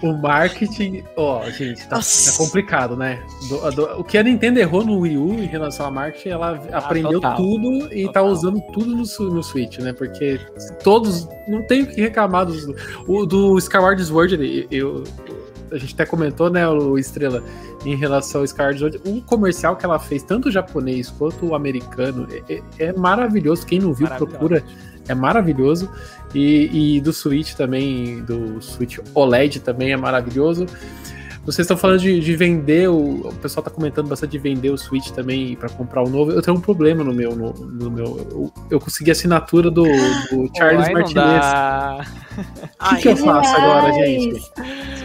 O, 0.00 0.12
marketing, 0.12 1.02
ó, 1.16 1.44
gente, 1.50 1.86
tá, 1.88 1.98
tá 1.98 2.32
complicado, 2.36 2.96
né? 2.96 3.20
Do, 3.48 3.70
do, 3.72 4.00
o 4.00 4.04
que 4.04 4.16
a 4.16 4.22
Nintendo 4.22 4.60
errou 4.60 4.84
no 4.84 5.00
Wii 5.00 5.16
U 5.16 5.34
em 5.34 5.46
relação 5.46 5.86
ao 5.86 5.92
marketing, 5.92 6.28
ela 6.28 6.62
ah, 6.70 6.78
aprendeu 6.78 7.20
total, 7.20 7.36
tudo 7.36 7.92
e 7.92 8.06
tá 8.06 8.12
total. 8.12 8.12
tá 8.12 8.22
usando 8.22 8.60
tudo 8.72 8.90
no, 8.90 9.34
no 9.34 9.42
Switch, 9.42 9.78
né? 9.78 9.92
Porque 9.92 10.40
todos. 10.84 11.28
Não 11.48 11.66
tem 11.66 11.82
o 11.82 11.86
que 11.86 12.00
reclamar 12.00 12.46
do, 12.46 12.76
o, 13.08 13.26
do 13.26 13.58
Skyward 13.58 14.02
Sword. 14.04 14.68
Eu, 14.70 15.02
a 15.72 15.78
gente 15.78 15.94
até 15.94 16.06
comentou, 16.06 16.48
né, 16.48 16.66
o 16.68 16.96
Estrela, 16.98 17.42
em 17.84 17.96
relação 17.96 18.42
ao 18.42 18.44
Skyward 18.44 18.78
Sword. 18.78 19.00
O 19.04 19.20
comercial 19.22 19.74
que 19.76 19.84
ela 19.84 19.98
fez, 19.98 20.22
tanto 20.22 20.48
o 20.48 20.52
japonês 20.52 21.10
quanto 21.10 21.46
o 21.46 21.54
americano, 21.56 22.28
é, 22.48 22.54
é, 22.54 22.62
é 22.86 22.92
maravilhoso. 22.92 23.66
Quem 23.66 23.80
não 23.80 23.92
viu, 23.92 24.06
procura 24.08 24.62
é 25.10 25.14
maravilhoso. 25.14 25.90
E, 26.34 26.96
e, 26.96 27.00
do 27.00 27.12
Switch 27.12 27.54
também, 27.54 28.22
do 28.22 28.60
Switch 28.62 28.98
OLED 29.14 29.60
também 29.60 29.92
é 29.92 29.96
maravilhoso. 29.96 30.66
Vocês 31.44 31.64
estão 31.64 31.76
falando 31.76 32.00
de, 32.00 32.20
de 32.20 32.36
vender, 32.36 32.88
o, 32.90 33.26
o 33.28 33.34
pessoal 33.36 33.64
tá 33.64 33.70
comentando 33.70 34.08
bastante 34.08 34.32
de 34.32 34.38
vender 34.38 34.70
o 34.70 34.76
Switch 34.76 35.08
também 35.10 35.56
para 35.56 35.70
comprar 35.70 36.02
o 36.02 36.08
novo. 36.08 36.30
Eu 36.32 36.42
tenho 36.42 36.56
um 36.56 36.60
problema 36.60 37.02
no 37.02 37.14
meu. 37.14 37.34
No, 37.34 37.52
no 37.52 37.90
meu 37.90 38.04
eu, 38.30 38.52
eu 38.70 38.78
consegui 38.80 39.10
a 39.10 39.12
assinatura 39.12 39.70
do, 39.70 39.82
do 39.84 40.50
Charles 40.56 40.86
não 40.86 40.92
Martinez. 40.94 41.44
O 42.80 42.88
que, 42.90 43.02
que 43.02 43.08
eu 43.08 43.16
faço 43.16 43.54
agora, 43.54 43.92
gente? 43.92 44.40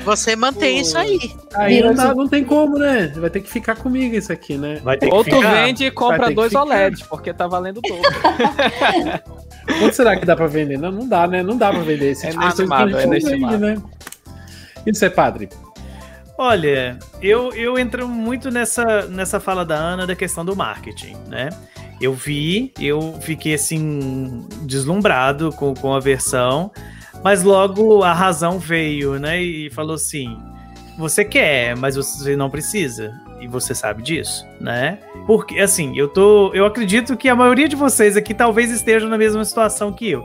Você 0.05 0.35
mantém 0.35 0.79
isso 0.79 0.97
aí. 0.97 1.19
Aí 1.55 1.81
não, 1.81 1.93
dá- 1.93 2.13
não 2.13 2.27
tem 2.27 2.43
como, 2.43 2.77
né? 2.77 3.07
Vai 3.15 3.29
ter 3.29 3.41
que 3.41 3.49
ficar 3.49 3.75
comigo 3.75 4.15
isso 4.15 4.31
aqui, 4.31 4.57
né? 4.57 4.79
Vai 4.83 4.97
ter 4.97 5.11
Ou 5.11 5.23
que 5.23 5.31
tu 5.31 5.37
ficar. 5.37 5.53
vende 5.65 5.85
e 5.85 5.91
compra 5.91 6.31
dois. 6.31 6.53
OLEDs, 6.53 7.01
porque 7.01 7.33
tá 7.33 7.47
valendo 7.47 7.81
dobro. 7.81 8.01
Quanto 9.79 9.93
será 9.95 10.15
que 10.15 10.25
dá 10.25 10.35
pra 10.35 10.47
vender? 10.47 10.77
Não, 10.77 10.91
não 10.91 11.07
dá, 11.09 11.27
né? 11.27 11.41
Não 11.43 11.57
dá 11.57 11.71
pra 11.71 11.81
vender 11.81 12.11
esse 12.11 12.27
É 12.27 12.29
tipo 12.29 12.41
de 12.41 12.55
coisa 12.55 12.63
é 13.01 13.05
não 13.05 13.19
vende, 13.19 13.57
né? 13.57 13.77
E 14.85 14.93
você, 14.93 15.09
padre? 15.09 15.49
Olha, 16.37 16.99
eu, 17.21 17.53
eu 17.53 17.79
entro 17.79 18.07
muito 18.07 18.51
nessa, 18.51 19.05
nessa 19.07 19.39
fala 19.39 19.63
da 19.65 19.75
Ana 19.75 20.05
da 20.05 20.15
questão 20.15 20.43
do 20.43 20.55
marketing, 20.55 21.15
né? 21.27 21.49
Eu 22.01 22.13
vi, 22.13 22.73
eu 22.79 23.17
fiquei 23.21 23.53
assim, 23.53 24.45
deslumbrado 24.63 25.51
com, 25.53 25.73
com 25.73 25.93
a 25.93 25.99
versão, 25.99 26.71
mas 27.23 27.41
logo 27.41 28.03
a 28.03 28.11
razão 28.11 28.59
veio, 28.59 29.17
né? 29.17 29.41
E 29.41 29.69
falou 29.69 29.95
assim: 29.95 30.37
você 30.97 31.25
quer, 31.25 31.75
mas 31.75 31.95
você 31.95 32.35
não 32.35 32.49
precisa. 32.49 33.13
E 33.39 33.47
você 33.47 33.75
sabe 33.75 34.01
disso, 34.01 34.47
né? 34.61 34.99
Porque, 35.27 35.59
assim, 35.59 35.97
eu 35.97 36.07
tô. 36.07 36.53
Eu 36.53 36.65
acredito 36.65 37.17
que 37.17 37.27
a 37.27 37.35
maioria 37.35 37.67
de 37.67 37.75
vocês 37.75 38.15
aqui 38.15 38.33
talvez 38.33 38.71
estejam 38.71 39.09
na 39.09 39.17
mesma 39.17 39.43
situação 39.43 39.91
que 39.91 40.09
eu. 40.09 40.23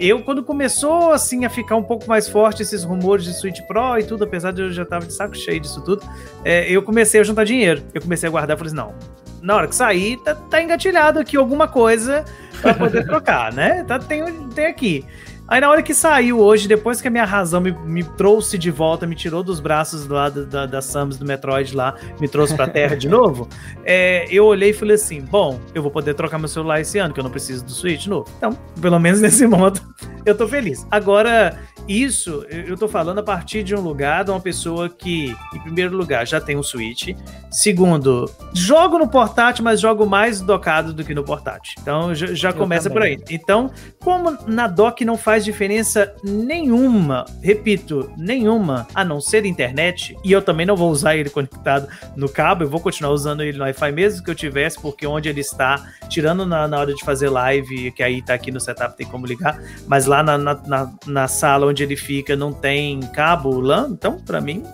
Eu, 0.00 0.22
quando 0.22 0.42
começou 0.42 1.12
assim 1.12 1.44
a 1.44 1.50
ficar 1.50 1.76
um 1.76 1.82
pouco 1.82 2.08
mais 2.08 2.26
forte 2.26 2.62
esses 2.62 2.82
rumores 2.82 3.22
de 3.22 3.34
Switch 3.34 3.60
Pro 3.66 3.98
e 3.98 4.02
tudo, 4.02 4.24
apesar 4.24 4.50
de 4.50 4.62
eu 4.62 4.72
já 4.72 4.82
tava 4.82 5.04
de 5.04 5.12
saco 5.12 5.36
cheio 5.36 5.60
disso 5.60 5.82
tudo, 5.82 6.02
é, 6.42 6.70
eu 6.70 6.82
comecei 6.82 7.20
a 7.20 7.22
juntar 7.22 7.44
dinheiro. 7.44 7.82
Eu 7.92 8.00
comecei 8.00 8.26
a 8.26 8.32
guardar, 8.32 8.56
falei 8.56 8.72
assim, 8.72 8.76
não, 8.76 8.94
na 9.42 9.56
hora 9.56 9.68
que 9.68 9.74
sair, 9.74 10.16
tá, 10.18 10.34
tá 10.34 10.62
engatilhado 10.62 11.18
aqui 11.18 11.36
alguma 11.36 11.68
coisa 11.68 12.24
pra 12.62 12.72
poder 12.72 13.04
trocar, 13.06 13.52
né? 13.52 13.84
Tá, 13.84 13.98
tem, 13.98 14.24
tem 14.48 14.64
aqui. 14.64 15.04
Aí 15.50 15.60
na 15.60 15.68
hora 15.68 15.82
que 15.82 15.92
saiu 15.92 16.38
hoje, 16.38 16.68
depois 16.68 17.00
que 17.00 17.08
a 17.08 17.10
minha 17.10 17.24
razão 17.24 17.60
me, 17.60 17.72
me 17.72 18.04
trouxe 18.04 18.56
de 18.56 18.70
volta, 18.70 19.04
me 19.04 19.16
tirou 19.16 19.42
dos 19.42 19.58
braços 19.58 20.06
lá 20.06 20.28
da, 20.28 20.42
da, 20.44 20.66
da 20.66 20.80
Samus 20.80 21.18
do 21.18 21.26
Metroid 21.26 21.74
lá, 21.74 21.96
me 22.20 22.28
trouxe 22.28 22.54
pra 22.54 22.68
Terra 22.68 22.94
de 22.94 23.08
novo, 23.08 23.48
é, 23.84 24.26
eu 24.30 24.44
olhei 24.46 24.70
e 24.70 24.72
falei 24.72 24.94
assim, 24.94 25.20
bom, 25.20 25.58
eu 25.74 25.82
vou 25.82 25.90
poder 25.90 26.14
trocar 26.14 26.38
meu 26.38 26.46
celular 26.46 26.80
esse 26.80 26.98
ano, 26.98 27.12
que 27.12 27.18
eu 27.18 27.24
não 27.24 27.32
preciso 27.32 27.64
do 27.64 27.72
Switch 27.72 28.06
novo. 28.06 28.30
Então, 28.38 28.56
pelo 28.80 29.00
menos 29.00 29.20
nesse 29.20 29.44
modo, 29.48 29.80
eu 30.24 30.36
tô 30.36 30.46
feliz. 30.46 30.86
Agora, 30.88 31.58
isso 31.88 32.46
eu 32.48 32.76
tô 32.76 32.86
falando 32.86 33.18
a 33.18 33.22
partir 33.22 33.64
de 33.64 33.74
um 33.74 33.80
lugar, 33.80 34.24
de 34.24 34.30
uma 34.30 34.40
pessoa 34.40 34.88
que, 34.88 35.36
em 35.52 35.60
primeiro 35.60 35.96
lugar, 35.96 36.24
já 36.24 36.40
tem 36.40 36.56
um 36.56 36.62
Switch. 36.62 37.08
Segundo, 37.50 38.30
jogo 38.54 38.96
no 38.96 39.08
portátil, 39.08 39.64
mas 39.64 39.80
jogo 39.80 40.06
mais 40.06 40.40
docado 40.40 40.92
do 40.92 41.02
que 41.02 41.14
no 41.14 41.24
portátil. 41.24 41.74
Então 41.80 42.14
já, 42.14 42.28
já 42.28 42.52
começa 42.52 42.88
por 42.88 43.02
aí. 43.02 43.18
Então, 43.28 43.72
como 43.98 44.38
na 44.46 44.68
dock 44.68 45.04
não 45.04 45.16
faz 45.16 45.39
diferença 45.44 46.14
nenhuma, 46.22 47.24
repito, 47.42 48.10
nenhuma, 48.16 48.86
a 48.94 49.04
não 49.04 49.20
ser 49.20 49.44
internet, 49.44 50.16
e 50.24 50.32
eu 50.32 50.42
também 50.42 50.66
não 50.66 50.76
vou 50.76 50.90
usar 50.90 51.16
ele 51.16 51.30
conectado 51.30 51.88
no 52.16 52.28
cabo, 52.28 52.64
eu 52.64 52.68
vou 52.68 52.80
continuar 52.80 53.12
usando 53.12 53.42
ele 53.42 53.56
no 53.58 53.64
Wi-Fi 53.64 53.92
mesmo 53.92 54.24
que 54.24 54.30
eu 54.30 54.34
tivesse, 54.34 54.80
porque 54.80 55.06
onde 55.06 55.28
ele 55.28 55.40
está, 55.40 55.92
tirando 56.08 56.46
na, 56.46 56.66
na 56.68 56.78
hora 56.78 56.94
de 56.94 57.04
fazer 57.04 57.28
live, 57.28 57.90
que 57.92 58.02
aí 58.02 58.22
tá 58.22 58.34
aqui 58.34 58.50
no 58.50 58.60
setup, 58.60 58.96
tem 58.96 59.06
como 59.06 59.26
ligar, 59.26 59.60
mas 59.86 60.06
lá 60.06 60.22
na, 60.22 60.38
na, 60.38 60.92
na, 61.06 61.28
sala 61.28 61.66
onde 61.66 61.82
ele 61.82 61.96
fica 61.96 62.36
não 62.36 62.52
tem 62.52 63.00
cabo 63.12 63.60
LAN, 63.60 63.90
então 63.92 64.18
pra 64.18 64.40
mim 64.40 64.64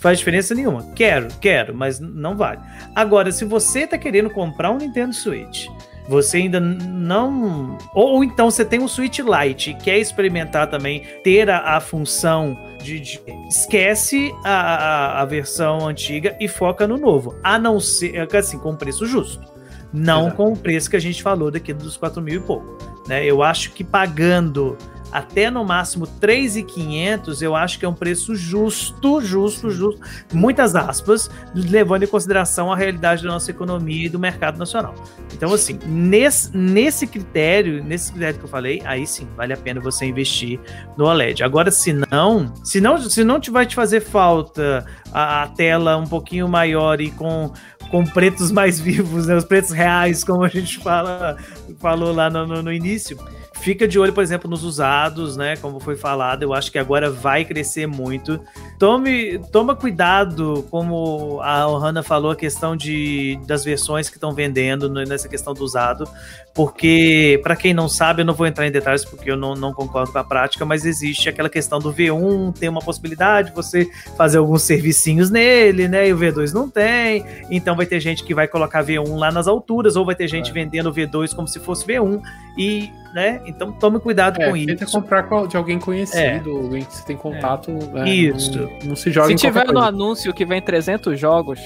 faz 0.00 0.18
diferença 0.18 0.54
nenhuma. 0.54 0.84
Quero, 0.94 1.28
quero, 1.40 1.74
mas 1.74 1.98
não 2.00 2.36
vale. 2.36 2.60
Agora, 2.94 3.30
se 3.32 3.44
você 3.44 3.86
tá 3.86 3.98
querendo 3.98 4.30
comprar 4.30 4.70
um 4.70 4.78
Nintendo 4.78 5.12
Switch, 5.12 5.66
você 6.08 6.38
ainda 6.38 6.58
não. 6.58 7.76
Ou, 7.94 8.14
ou 8.14 8.24
então 8.24 8.50
você 8.50 8.64
tem 8.64 8.80
um 8.80 8.88
Switch 8.88 9.18
Lite 9.20 9.70
e 9.70 9.74
quer 9.74 9.98
experimentar 9.98 10.68
também 10.68 11.02
ter 11.22 11.50
a, 11.50 11.76
a 11.76 11.80
função 11.80 12.56
de, 12.82 12.98
de- 13.00 13.20
Esquece 13.48 14.32
a, 14.44 14.50
a, 14.50 15.22
a 15.22 15.24
versão 15.24 15.86
antiga 15.86 16.36
e 16.40 16.48
foca 16.48 16.86
no 16.86 16.96
novo. 16.96 17.34
A 17.42 17.58
não 17.58 17.78
ser, 17.78 18.26
assim, 18.36 18.58
com 18.58 18.74
preço 18.74 19.06
justo. 19.06 19.46
Não 19.92 20.22
Exato. 20.26 20.36
com 20.36 20.52
o 20.52 20.56
preço 20.56 20.90
que 20.90 20.96
a 20.96 21.00
gente 21.00 21.22
falou 21.22 21.50
daqui 21.50 21.72
dos 21.72 21.96
4 21.96 22.20
mil 22.20 22.36
e 22.36 22.40
pouco. 22.40 22.76
Né? 23.08 23.24
Eu 23.24 23.42
acho 23.42 23.72
que 23.72 23.82
pagando 23.82 24.76
até 25.12 25.50
no 25.50 25.64
máximo 25.64 26.06
3,500, 26.06 27.42
eu 27.42 27.54
acho 27.54 27.78
que 27.78 27.84
é 27.84 27.88
um 27.88 27.94
preço 27.94 28.34
justo, 28.34 29.20
justo, 29.20 29.70
justo, 29.70 30.00
muitas 30.32 30.74
aspas, 30.74 31.30
levando 31.54 32.02
em 32.02 32.06
consideração 32.06 32.72
a 32.72 32.76
realidade 32.76 33.22
da 33.22 33.28
nossa 33.30 33.50
economia 33.50 34.06
e 34.06 34.08
do 34.08 34.18
mercado 34.18 34.58
nacional. 34.58 34.94
Então, 35.32 35.52
assim, 35.52 35.78
nesse, 35.86 36.56
nesse 36.56 37.06
critério, 37.06 37.82
nesse 37.82 38.10
critério 38.12 38.38
que 38.38 38.44
eu 38.44 38.48
falei, 38.48 38.82
aí 38.84 39.06
sim, 39.06 39.26
vale 39.36 39.52
a 39.52 39.56
pena 39.56 39.80
você 39.80 40.06
investir 40.06 40.58
no 40.96 41.04
OLED. 41.06 41.42
Agora, 41.42 41.70
se 41.70 41.92
não, 41.92 42.52
se 42.64 42.80
não, 42.80 42.98
se 42.98 43.24
não 43.24 43.40
te 43.40 43.50
vai 43.50 43.66
te 43.66 43.74
fazer 43.74 44.00
falta 44.00 44.84
a, 45.12 45.42
a 45.42 45.46
tela 45.48 45.96
um 45.96 46.06
pouquinho 46.06 46.48
maior 46.48 47.00
e 47.00 47.10
com 47.10 47.52
com 47.90 48.04
pretos 48.04 48.50
mais 48.52 48.78
vivos, 48.78 49.26
né, 49.26 49.34
os 49.34 49.46
pretos 49.46 49.70
reais, 49.70 50.22
como 50.22 50.44
a 50.44 50.48
gente 50.48 50.76
fala, 50.78 51.38
falou 51.78 52.12
lá 52.12 52.28
no, 52.28 52.46
no- 52.46 52.62
no 52.62 52.70
início. 52.70 53.16
Fica 53.60 53.86
de 53.86 53.98
olho, 53.98 54.12
por 54.12 54.22
exemplo, 54.22 54.48
nos 54.48 54.64
usados, 54.64 55.36
né? 55.36 55.56
Como 55.56 55.80
foi 55.80 55.96
falado, 55.96 56.42
eu 56.42 56.54
acho 56.54 56.70
que 56.70 56.78
agora 56.78 57.10
vai 57.10 57.44
crescer 57.44 57.86
muito. 57.86 58.40
Tome, 58.78 59.40
toma 59.50 59.74
cuidado, 59.74 60.64
como 60.70 61.40
a 61.42 61.66
Ohana 61.66 62.00
falou, 62.02 62.30
a 62.30 62.36
questão 62.36 62.76
de, 62.76 63.36
das 63.44 63.64
versões 63.64 64.08
que 64.08 64.16
estão 64.16 64.32
vendendo 64.32 64.88
nessa 64.88 65.28
questão 65.28 65.52
do 65.52 65.64
usado, 65.64 66.08
porque, 66.54 67.40
para 67.42 67.56
quem 67.56 67.74
não 67.74 67.88
sabe, 67.88 68.22
eu 68.22 68.26
não 68.26 68.34
vou 68.34 68.46
entrar 68.46 68.66
em 68.66 68.70
detalhes 68.70 69.04
porque 69.04 69.30
eu 69.30 69.36
não, 69.36 69.54
não 69.54 69.72
concordo 69.72 70.12
com 70.12 70.18
a 70.18 70.24
prática, 70.24 70.64
mas 70.64 70.84
existe 70.84 71.28
aquela 71.28 71.48
questão 71.48 71.80
do 71.80 71.92
V1 71.92 72.52
ter 72.56 72.68
uma 72.68 72.80
possibilidade 72.80 73.48
de 73.50 73.54
você 73.56 73.88
fazer 74.16 74.38
alguns 74.38 74.62
servicinhos 74.62 75.28
nele, 75.28 75.88
né? 75.88 76.08
E 76.08 76.12
o 76.12 76.18
V2 76.18 76.52
não 76.52 76.68
tem, 76.70 77.24
então 77.50 77.74
vai 77.74 77.86
ter 77.86 77.98
gente 77.98 78.22
que 78.22 78.32
vai 78.34 78.46
colocar 78.46 78.84
V1 78.84 79.16
lá 79.16 79.32
nas 79.32 79.48
alturas, 79.48 79.96
ou 79.96 80.04
vai 80.06 80.14
ter 80.14 80.28
gente 80.28 80.50
É. 80.50 80.52
vendendo 80.52 80.92
V2 80.92 81.34
como 81.34 81.48
se 81.48 81.58
fosse 81.58 81.84
V1, 81.84 82.20
e, 82.56 82.90
né? 83.14 83.40
Então 83.46 83.72
tome 83.72 83.98
cuidado 83.98 84.40
É, 84.40 84.46
com 84.50 84.54
tenta 84.56 84.84
isso. 84.84 84.92
comprar 84.92 85.24
com- 85.24 85.46
de 85.48 85.56
alguém 85.56 85.78
conhecido, 85.80 86.50
alguém 86.50 86.84
que 86.84 86.94
você 86.94 87.04
tem 87.04 87.16
contato. 87.16 87.70
né? 87.70 88.08
Isso. 88.08 88.67
Não, 88.84 88.94
se 88.96 89.10
joga 89.10 89.28
Se 89.28 89.34
tiver 89.34 89.66
no 89.66 89.72
coisa. 89.74 89.88
anúncio 89.88 90.32
que 90.32 90.44
vem 90.44 90.60
300 90.62 91.18
jogos, 91.18 91.58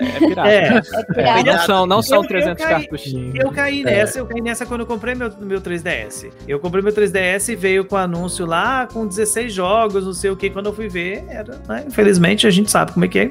é 0.00 0.18
pirata. 0.18 0.48
É, 0.48 0.82
É, 1.16 1.42
não 1.44 1.58
são, 1.60 1.86
não 1.86 2.02
são 2.02 2.18
Eu- 2.18 2.22
eu 2.22 2.28
300 2.28 2.64
caí- 2.64 2.74
cartuchinhos. 2.86 3.34
Eu 3.34 3.50
caí 3.50 3.80
É. 3.82 3.84
nessa, 3.84 4.18
eu 4.18 4.26
caí 4.26 4.40
nessa 4.40 4.64
quando 4.66 4.80
eu 4.82 4.86
comprei 4.86 5.14
meu, 5.14 5.30
meu 5.40 5.60
3DS. 5.60 6.30
Eu 6.46 6.58
comprei 6.60 6.82
meu 6.82 6.92
3DS 6.92 7.48
e 7.52 7.56
veio 7.56 7.84
com 7.84 7.96
anúncio 7.96 8.46
lá 8.46 8.86
com 8.86 9.06
16 9.06 9.52
jogos, 9.52 10.04
não 10.04 10.12
sei 10.12 10.30
o 10.30 10.36
que. 10.36 10.50
Quando 10.50 10.66
eu 10.66 10.72
fui 10.72 10.88
ver, 10.88 11.24
era. 11.28 11.58
né, 11.68 11.84
Infelizmente, 11.86 12.46
a 12.46 12.50
gente 12.50 12.70
sabe 12.70 12.92
como 12.92 13.04
é 13.04 13.08
que 13.08 13.18
é. 13.18 13.30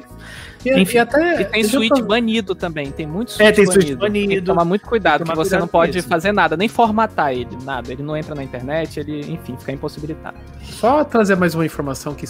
E, 0.64 0.70
Enfim. 0.80 0.96
e 0.96 0.98
até. 0.98 1.40
E 1.42 1.44
tem 1.46 1.64
Switch 1.64 1.88
falar- 1.88 2.02
banido 2.06 2.54
também, 2.54 2.90
tem 2.90 3.06
muito 3.06 3.30
É, 3.32 3.46
Switch 3.52 3.54
tem 3.56 3.66
Switch 3.66 3.86
Tem 3.86 3.96
que 3.96 4.00
banido. 4.00 4.46
tomar 4.46 4.64
muito 4.64 4.86
cuidado, 4.86 5.24
que 5.24 5.34
você 5.34 5.58
não 5.58 5.66
pode 5.68 5.98
isso. 5.98 6.08
fazer 6.08 6.32
nada, 6.32 6.56
nem 6.56 6.68
formatar 6.68 7.32
ele, 7.32 7.48
nada. 7.64 7.90
Ele 7.92 8.02
não 8.02 8.16
entra 8.16 8.34
na 8.34 8.42
internet, 8.44 9.00
ele, 9.00 9.20
enfim, 9.32 9.56
fica 9.58 9.72
impossibilitado. 9.72 10.36
Só 10.62 11.02
trazer 11.04 11.36
mais 11.36 11.54
uma 11.54 11.66
informação 11.66 12.14
que 12.14 12.26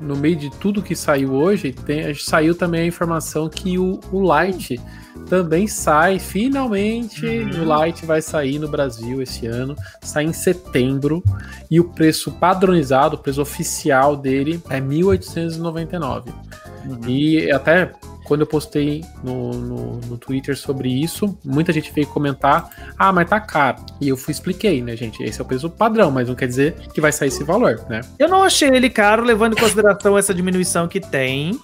no 0.00 0.16
meio 0.16 0.36
de 0.36 0.50
tudo 0.50 0.82
que 0.82 0.96
saiu 0.96 1.32
hoje, 1.32 1.72
tem, 1.72 2.12
saiu 2.14 2.54
também 2.54 2.82
a 2.82 2.86
informação 2.86 3.48
que 3.48 3.78
o, 3.78 4.00
o 4.12 4.20
Lite 4.42 4.80
também 5.28 5.66
sai, 5.68 6.18
finalmente 6.18 7.24
Uhum. 7.24 7.62
o 7.70 7.84
Lite 7.84 8.04
vai 8.04 8.20
sair 8.20 8.58
no 8.58 8.68
Brasil 8.68 9.22
esse 9.22 9.46
ano, 9.46 9.76
sai 10.02 10.24
em 10.24 10.32
setembro, 10.32 11.22
e 11.70 11.78
o 11.80 11.84
preço 11.84 12.32
padronizado, 12.32 13.14
o 13.14 13.18
preço 13.18 13.40
oficial 13.40 14.16
dele 14.16 14.60
é 14.68 14.80
1.899. 14.80 16.32
E 17.06 17.50
até 17.50 17.90
quando 18.24 18.40
eu 18.40 18.46
postei 18.46 19.04
no, 19.22 19.52
no, 19.52 20.00
no 20.00 20.16
Twitter 20.18 20.56
sobre 20.56 20.88
isso, 20.88 21.36
muita 21.44 21.72
gente 21.72 21.92
veio 21.92 22.06
comentar: 22.06 22.68
ah, 22.98 23.12
mas 23.12 23.28
tá 23.28 23.38
caro. 23.40 23.78
E 24.00 24.08
eu 24.08 24.16
fui 24.16 24.32
expliquei, 24.32 24.82
né, 24.82 24.96
gente? 24.96 25.22
Esse 25.22 25.40
é 25.40 25.44
o 25.44 25.46
preço 25.46 25.68
padrão, 25.70 26.10
mas 26.10 26.28
não 26.28 26.34
quer 26.34 26.46
dizer 26.48 26.74
que 26.92 27.00
vai 27.00 27.12
sair 27.12 27.28
esse 27.28 27.44
valor, 27.44 27.84
né? 27.88 28.00
Eu 28.18 28.28
não 28.28 28.42
achei 28.42 28.68
ele 28.68 28.88
caro, 28.90 29.22
levando 29.24 29.54
em 29.56 29.60
consideração 29.60 30.16
essa 30.16 30.32
diminuição 30.34 30.88
que 30.88 31.00
tem. 31.00 31.58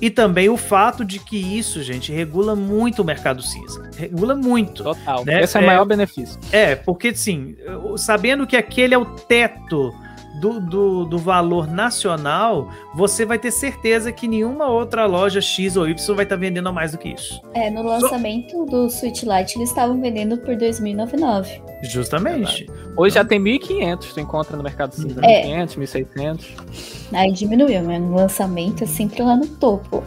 E 0.00 0.10
também 0.10 0.48
o 0.48 0.56
fato 0.56 1.04
de 1.04 1.18
que 1.20 1.36
isso, 1.36 1.82
gente, 1.82 2.12
regula 2.12 2.54
muito 2.56 3.00
o 3.00 3.04
mercado 3.04 3.40
cinza. 3.42 3.88
Regula 3.96 4.34
muito. 4.34 4.82
Total. 4.82 5.24
Né? 5.24 5.42
Esse 5.42 5.56
é 5.56 5.60
o 5.60 5.62
É. 5.62 5.66
maior 5.66 5.84
benefício. 5.84 6.38
É, 6.52 6.74
porque 6.74 7.08
assim, 7.08 7.54
eu- 7.64 7.96
sabendo 7.96 8.44
que 8.46 8.56
aquele 8.56 8.92
é 8.92 8.98
o 8.98 9.04
teto 9.04 9.94
do, 10.40 10.60
do, 10.60 11.04
do 11.04 11.18
valor 11.18 11.66
nacional, 11.66 12.68
você 12.94 13.24
vai 13.24 13.38
ter 13.38 13.50
certeza 13.50 14.12
que 14.12 14.26
nenhuma 14.26 14.68
outra 14.68 15.06
loja 15.06 15.40
X 15.40 15.76
ou 15.76 15.88
Y 15.88 16.14
vai 16.14 16.24
estar 16.24 16.36
vendendo 16.36 16.68
a 16.68 16.72
mais 16.72 16.92
do 16.92 16.98
que 16.98 17.10
isso. 17.10 17.40
É, 17.54 17.70
no 17.70 17.82
lançamento 17.82 18.64
do 18.66 18.90
Switch 18.90 19.22
Lite 19.22 19.56
eles 19.58 19.68
estavam 19.70 20.00
vendendo 20.00 20.36
por 20.38 20.54
2.099. 20.54 21.62
Justamente. 21.82 22.66
Hoje 22.96 23.16
já 23.16 23.24
tem 23.24 23.40
1.500, 23.40 24.12
tu 24.12 24.20
encontra 24.20 24.56
no 24.56 24.62
Mercado 24.62 24.94
Cinza. 24.94 25.20
É. 25.24 25.64
1.500, 25.66 26.06
1.600. 26.06 26.44
Aí 27.12 27.32
diminuiu, 27.32 27.82
mas 27.82 28.00
no 28.00 28.14
lançamento 28.14 28.84
é 28.84 28.86
sempre 28.86 29.22
lá 29.22 29.36
no 29.36 29.46
topo. 29.46 30.02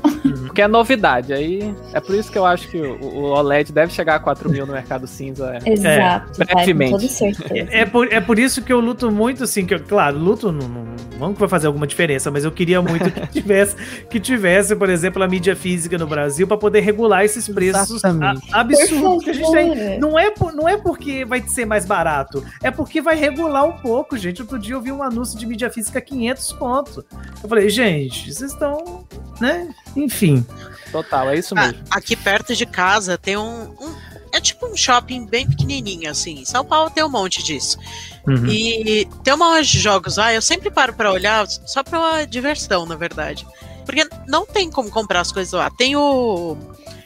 Porque 0.45 0.61
é 0.61 0.67
novidade. 0.67 1.34
Aí 1.34 1.73
é 1.93 1.99
por 1.99 2.15
isso 2.15 2.32
que 2.32 2.38
eu 2.38 2.45
acho 2.45 2.69
que 2.69 2.78
o, 2.78 2.99
o 3.01 3.23
OLED 3.32 3.71
deve 3.71 3.93
chegar 3.93 4.15
a 4.15 4.19
4 4.19 4.49
mil 4.49 4.65
no 4.65 4.73
Mercado 4.73 5.07
Cinza. 5.07 5.59
é. 5.63 5.71
Exato, 5.71 6.38
vai, 6.38 6.47
com 6.47 6.55
brevemente. 6.55 6.91
toda 6.91 7.07
certeza. 7.07 7.69
É 7.71 7.86
por, 7.86 8.11
é 8.11 8.19
por 8.19 8.39
isso 8.39 8.61
que 8.61 8.73
eu 8.73 8.80
luto 8.80 9.11
muito, 9.11 9.43
assim, 9.43 9.65
que 9.65 9.73
eu, 9.73 9.80
claro, 9.80 10.16
luto 10.18 10.51
não, 10.51 10.68
não, 10.68 10.86
não 11.20 11.34
que 11.34 11.39
vai 11.39 11.47
fazer 11.49 11.68
alguma 11.68 11.88
diferença, 11.88 12.30
mas 12.32 12.43
eu 12.43 12.51
queria 12.51 12.82
muito 12.82 13.09
que 13.11 13.28
tivesse, 13.41 13.76
que 14.09 14.20
tivesse, 14.20 14.76
por 14.76 14.89
exemplo, 14.89 15.22
a 15.24 15.28
mídia 15.28 15.55
física 15.55 15.97
no 15.97 16.07
Brasil 16.07 16.47
para 16.47 16.57
poder 16.57 16.82
regular 16.82 17.24
esses 17.24 17.47
preços 17.47 18.03
a- 18.03 18.09
Exatamente. 18.09 18.53
absurdos 18.53 19.24
que 19.24 19.30
a 19.30 19.34
gente 19.34 19.51
tem. 19.51 19.99
Não 19.99 20.18
é, 20.18 20.32
por- 20.32 20.53
não 20.53 20.68
é 20.68 20.78
porque 20.78 21.24
vai 21.26 21.41
ser 21.47 21.65
mais 21.65 21.86
barato, 21.86 22.43
é 22.61 22.70
porque 22.72 23.01
vai 23.01 23.15
regular 23.15 23.65
um 23.65 23.74
pouco, 23.74 24.18
gente. 24.18 24.41
Outro 24.41 24.59
dia 24.59 24.74
eu 24.76 24.82
vi 24.82 24.91
um 24.91 25.01
anúncio 25.03 25.38
de 25.39 25.45
mídia 25.45 25.70
física 25.70 26.01
500 26.01 26.51
conto. 26.53 27.05
Eu 27.43 27.49
falei, 27.49 27.70
gente, 27.70 28.34
vocês 28.34 28.51
estão, 28.51 29.05
né? 29.39 29.70
Enfim. 29.95 30.45
Total, 30.91 31.30
é 31.30 31.38
isso 31.38 31.53
mesmo. 31.53 31.79
aqui 31.91 32.16
perto 32.16 32.55
de 32.55 32.66
casa 32.66 33.17
tem 33.17 33.36
um, 33.37 33.63
um- 33.79 34.16
É 34.38 34.39
tipo 34.39 34.68
um 34.68 34.78
shopping 34.78 35.26
bem 35.26 35.47
pequenininho, 35.47 36.12
assim. 36.12 36.46
São 36.46 36.64
Paulo 36.64 36.92
tem 36.92 37.04
um 37.04 37.09
monte 37.09 37.42
disso. 37.42 37.80
Uhum. 38.28 38.46
E 38.46 39.09
tem 39.24 39.34
uma 39.34 39.47
loja 39.47 39.64
de 39.64 39.80
jogos 39.80 40.18
lá, 40.18 40.32
eu 40.32 40.43
sempre 40.43 40.70
paro 40.70 40.93
pra 40.93 41.12
olhar, 41.12 41.47
só 41.47 41.84
pela 41.84 42.24
diversão, 42.24 42.86
na 42.86 42.96
verdade. 42.96 43.47
Porque 43.84 44.08
não 44.28 44.46
tem 44.46 44.70
como 44.70 44.92
comprar 44.92 45.22
as 45.22 45.32
coisas 45.32 45.54
lá. 45.54 45.72
Tem 45.72 45.96
o. 45.96 46.55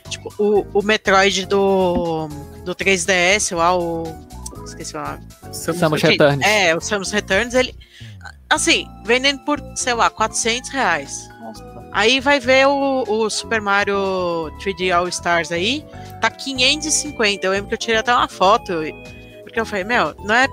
Tipo, 0.09 0.33
o, 0.37 0.79
o 0.79 0.83
Metroid 0.83 1.45
do, 1.45 2.27
do 2.65 2.75
3DS 2.75 3.55
lá, 3.55 3.77
o. 3.77 4.03
Esqueci 4.65 4.97
o 4.97 5.01
nome. 5.01 5.19
Samus 5.53 6.03
Ok, 6.03 6.09
Returns. 6.09 6.45
É, 6.45 6.75
o 6.75 6.81
Samus 6.81 7.11
Returns, 7.11 7.53
ele. 7.53 7.73
Assim, 8.49 8.85
vendendo 9.05 9.39
por, 9.45 9.61
sei 9.75 9.93
lá, 9.93 10.09
400 10.09 10.69
reais. 10.69 11.29
Aí 11.91 12.19
vai 12.19 12.39
ver 12.39 12.67
o, 12.67 13.03
o 13.07 13.29
Super 13.29 13.59
Mario 13.61 14.51
3D 14.63 14.95
All 14.95 15.07
Stars 15.09 15.51
aí, 15.51 15.85
tá 16.21 16.29
550. 16.29 17.45
Eu 17.45 17.51
lembro 17.51 17.67
que 17.67 17.73
eu 17.73 17.77
tirei 17.77 17.97
até 17.97 18.13
uma 18.13 18.29
foto, 18.29 18.73
porque 19.43 19.59
eu 19.59 19.65
falei, 19.65 19.83
meu, 19.83 20.15
não 20.23 20.33
é. 20.33 20.47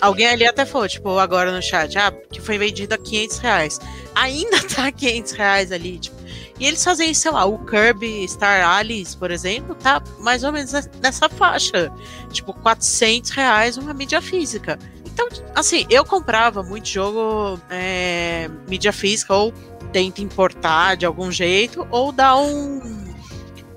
Alguém 0.00 0.28
ali 0.28 0.46
até 0.46 0.64
falou, 0.64 0.88
tipo, 0.88 1.18
agora 1.18 1.50
no 1.50 1.60
chat, 1.60 1.98
ah, 1.98 2.12
que 2.30 2.40
foi 2.40 2.56
vendido 2.56 2.94
a 2.94 2.98
500 2.98 3.38
reais. 3.38 3.80
Ainda 4.14 4.62
tá 4.68 4.90
500 4.90 5.32
reais 5.32 5.72
ali, 5.72 5.98
tipo. 5.98 6.16
E 6.58 6.66
eles 6.66 6.82
fazem, 6.82 7.12
sei 7.12 7.30
lá, 7.30 7.44
o 7.44 7.58
Kirby 7.58 8.26
Star 8.26 8.66
Allies, 8.66 9.14
por 9.14 9.30
exemplo, 9.30 9.74
tá 9.74 10.02
mais 10.18 10.42
ou 10.42 10.52
menos 10.52 10.72
nessa 11.02 11.28
faixa. 11.28 11.92
Tipo, 12.32 12.54
400 12.54 13.30
reais 13.30 13.76
uma 13.76 13.92
mídia 13.92 14.22
física. 14.22 14.78
Então, 15.04 15.28
assim, 15.54 15.86
eu 15.90 16.04
comprava 16.04 16.62
muito 16.62 16.88
jogo 16.88 17.60
é, 17.70 18.48
mídia 18.68 18.92
física, 18.92 19.34
ou 19.34 19.52
tento 19.86 20.20
importar 20.22 20.96
de 20.96 21.06
algum 21.06 21.30
jeito, 21.30 21.86
ou 21.90 22.12
dá 22.12 22.36
um. 22.36 22.80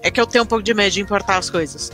É 0.02 0.10
que 0.10 0.20
eu 0.20 0.26
tenho 0.28 0.44
um 0.44 0.48
pouco 0.48 0.64
de 0.64 0.74
medo 0.74 0.92
de 0.94 1.02
importar 1.02 1.38
as 1.38 1.50
coisas. 1.50 1.92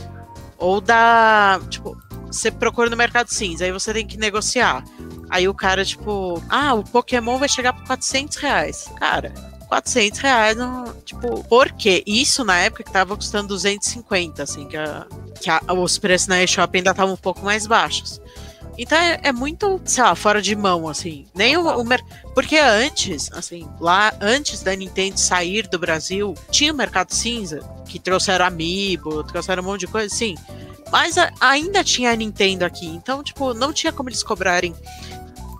Ou 0.58 0.80
dá. 0.80 1.60
Tipo, 1.68 1.96
você 2.26 2.50
procura 2.50 2.88
no 2.90 2.96
mercado 2.96 3.28
cinza, 3.28 3.64
aí 3.64 3.72
você 3.72 3.92
tem 3.92 4.06
que 4.06 4.16
negociar. 4.16 4.84
Aí 5.28 5.48
o 5.48 5.54
cara, 5.54 5.84
tipo, 5.84 6.42
ah, 6.48 6.74
o 6.74 6.84
Pokémon 6.84 7.38
vai 7.38 7.48
chegar 7.48 7.72
por 7.72 7.84
400 7.86 8.36
reais. 8.36 8.84
Cara, 8.98 9.32
400 9.68 10.20
reais, 10.20 10.56
não, 10.56 10.84
tipo, 11.04 11.42
por 11.44 11.72
quê? 11.72 12.02
Isso 12.06 12.44
na 12.44 12.56
época 12.58 12.84
que 12.84 12.92
tava 12.92 13.16
custando 13.16 13.48
250, 13.48 14.42
assim, 14.44 14.66
que, 14.68 14.76
a- 14.76 15.06
que 15.40 15.50
a- 15.50 15.62
os 15.76 15.98
preços 15.98 16.28
na 16.28 16.42
eShop 16.44 16.76
ainda 16.76 16.92
estavam 16.92 17.14
um 17.14 17.18
pouco 17.18 17.44
mais 17.44 17.66
baixos. 17.66 18.20
Então 18.78 18.98
é, 18.98 19.18
é 19.22 19.32
muito, 19.32 19.80
sei 19.84 20.02
lá, 20.02 20.14
fora 20.14 20.42
de 20.42 20.54
mão, 20.54 20.88
assim. 20.88 21.26
Nem 21.34 21.56
o, 21.56 21.62
o 21.80 21.84
mer- 21.84 22.04
Porque 22.34 22.56
antes, 22.58 23.30
assim, 23.32 23.66
lá 23.80 24.12
antes 24.20 24.62
da 24.62 24.74
Nintendo 24.76 25.18
sair 25.18 25.66
do 25.68 25.78
Brasil, 25.78 26.34
tinha 26.50 26.72
o 26.72 26.76
Mercado 26.76 27.12
Cinza, 27.14 27.60
que 27.86 27.98
trouxeram 27.98 28.44
Amiibo, 28.44 29.24
trouxeram 29.24 29.62
um 29.62 29.66
monte 29.66 29.80
de 29.80 29.86
coisa, 29.86 30.14
assim. 30.14 30.34
Mas 30.92 31.16
a- 31.18 31.32
ainda 31.40 31.82
tinha 31.82 32.10
a 32.12 32.16
Nintendo 32.16 32.64
aqui. 32.64 32.86
Então, 32.86 33.22
tipo, 33.22 33.54
não 33.54 33.72
tinha 33.72 33.92
como 33.92 34.08
eles 34.08 34.22
cobrarem 34.22 34.74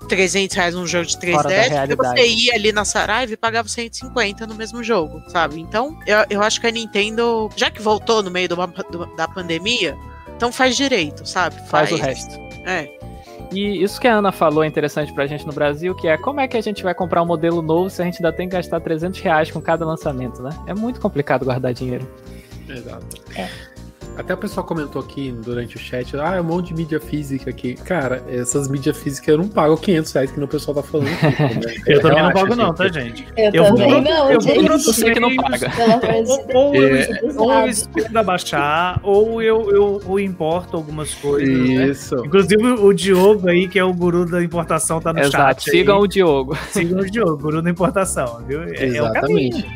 300 0.08 0.54
reais 0.56 0.74
num 0.74 0.86
jogo 0.86 1.06
de 1.06 1.16
Fora 1.32 1.48
da 1.48 1.56
3DS, 1.64 1.96
porque 1.96 2.20
você 2.20 2.28
ia 2.28 2.54
ali 2.54 2.70
na 2.70 2.84
Saraiva 2.84 3.32
e 3.32 3.36
pagava 3.36 3.68
150 3.68 4.46
no 4.46 4.54
mesmo 4.54 4.82
jogo, 4.84 5.20
sabe? 5.28 5.58
Então, 5.60 5.98
eu, 6.06 6.18
eu 6.30 6.42
acho 6.42 6.60
que 6.60 6.66
a 6.66 6.70
Nintendo, 6.70 7.50
já 7.56 7.70
que 7.70 7.82
voltou 7.82 8.22
no 8.22 8.30
meio 8.30 8.48
uma- 8.54 8.66
do- 8.68 9.06
da 9.16 9.26
pandemia, 9.26 9.96
então 10.36 10.52
faz 10.52 10.76
direito, 10.76 11.26
sabe? 11.26 11.56
Faz 11.68 11.90
o 11.90 11.96
resto. 11.96 12.46
É. 12.64 12.95
E 13.52 13.82
isso 13.82 14.00
que 14.00 14.08
a 14.08 14.14
Ana 14.14 14.32
falou 14.32 14.64
é 14.64 14.66
interessante 14.66 15.12
pra 15.12 15.26
gente 15.26 15.46
no 15.46 15.52
Brasil, 15.52 15.94
que 15.94 16.08
é 16.08 16.16
como 16.16 16.40
é 16.40 16.48
que 16.48 16.56
a 16.56 16.60
gente 16.60 16.82
vai 16.82 16.94
comprar 16.94 17.22
um 17.22 17.26
modelo 17.26 17.62
novo 17.62 17.88
se 17.88 18.02
a 18.02 18.04
gente 18.04 18.16
ainda 18.16 18.32
tem 18.32 18.48
que 18.48 18.56
gastar 18.56 18.80
300 18.80 19.20
reais 19.20 19.50
com 19.50 19.60
cada 19.60 19.84
lançamento, 19.84 20.42
né? 20.42 20.50
É 20.66 20.74
muito 20.74 21.00
complicado 21.00 21.44
guardar 21.44 21.72
dinheiro. 21.72 22.06
Exato. 22.68 23.06
É. 23.36 23.75
Até 24.16 24.34
o 24.34 24.36
pessoal 24.36 24.64
comentou 24.66 25.00
aqui 25.00 25.30
durante 25.44 25.76
o 25.76 25.78
chat, 25.78 26.16
ah, 26.16 26.36
é 26.36 26.40
um 26.40 26.44
monte 26.44 26.68
de 26.68 26.74
mídia 26.74 26.98
física 27.00 27.50
aqui. 27.50 27.74
Cara, 27.74 28.22
essas 28.28 28.68
mídias 28.68 28.96
físicas 28.96 29.28
eu 29.28 29.38
não 29.38 29.48
pago 29.48 29.76
500 29.76 30.12
reais 30.12 30.30
que 30.32 30.40
o 30.42 30.48
pessoal 30.48 30.74
tá 30.76 30.82
falando 30.82 31.08
aqui. 31.08 31.26
né? 31.66 31.74
Eu 31.86 32.00
também 32.00 32.22
não 32.22 32.32
pago, 32.32 32.56
não, 32.56 32.66
gente. 32.68 32.76
tá, 32.76 32.88
gente? 32.88 33.26
Eu, 33.36 33.52
Eu 33.52 33.64
vou 33.64 33.76
também 33.76 33.88
pro- 33.90 34.00
não, 34.02 34.30
eu 34.30 34.40
vou 34.40 34.54
gente. 34.54 34.84
Você 34.84 35.10
que 35.12 35.20
não 35.20 35.36
paga. 35.36 35.70
Ou, 36.54 36.54
ou 36.54 36.74
eu, 36.74 36.96
É. 36.96 37.20
ou 37.36 37.52
eu 37.52 37.66
espero 37.68 38.24
baixar, 38.24 39.00
ou 39.02 39.42
eu, 39.42 39.70
eu, 39.70 40.02
eu 40.06 40.18
importo 40.20 40.76
algumas 40.76 41.14
coisas. 41.14 41.48
né? 41.48 41.86
Isso. 41.88 42.14
Inclusive 42.24 42.66
o 42.66 42.92
Diogo 42.92 43.48
aí, 43.48 43.68
que 43.68 43.78
é 43.78 43.84
o 43.84 43.92
guru 43.92 44.24
da 44.24 44.42
importação, 44.42 45.00
tá 45.00 45.12
no 45.12 45.20
Exato. 45.20 45.62
chat. 45.62 45.70
aí. 45.70 45.78
Sigam 45.78 45.98
o 46.00 46.06
Diogo. 46.06 46.56
Sigam 46.70 47.00
o 47.00 47.10
Diogo, 47.10 47.36
guru 47.36 47.60
da 47.62 47.70
importação, 47.70 48.40
viu? 48.46 48.62
É, 48.62 48.70
é. 48.76 48.84
Exatamente. 48.86 49.66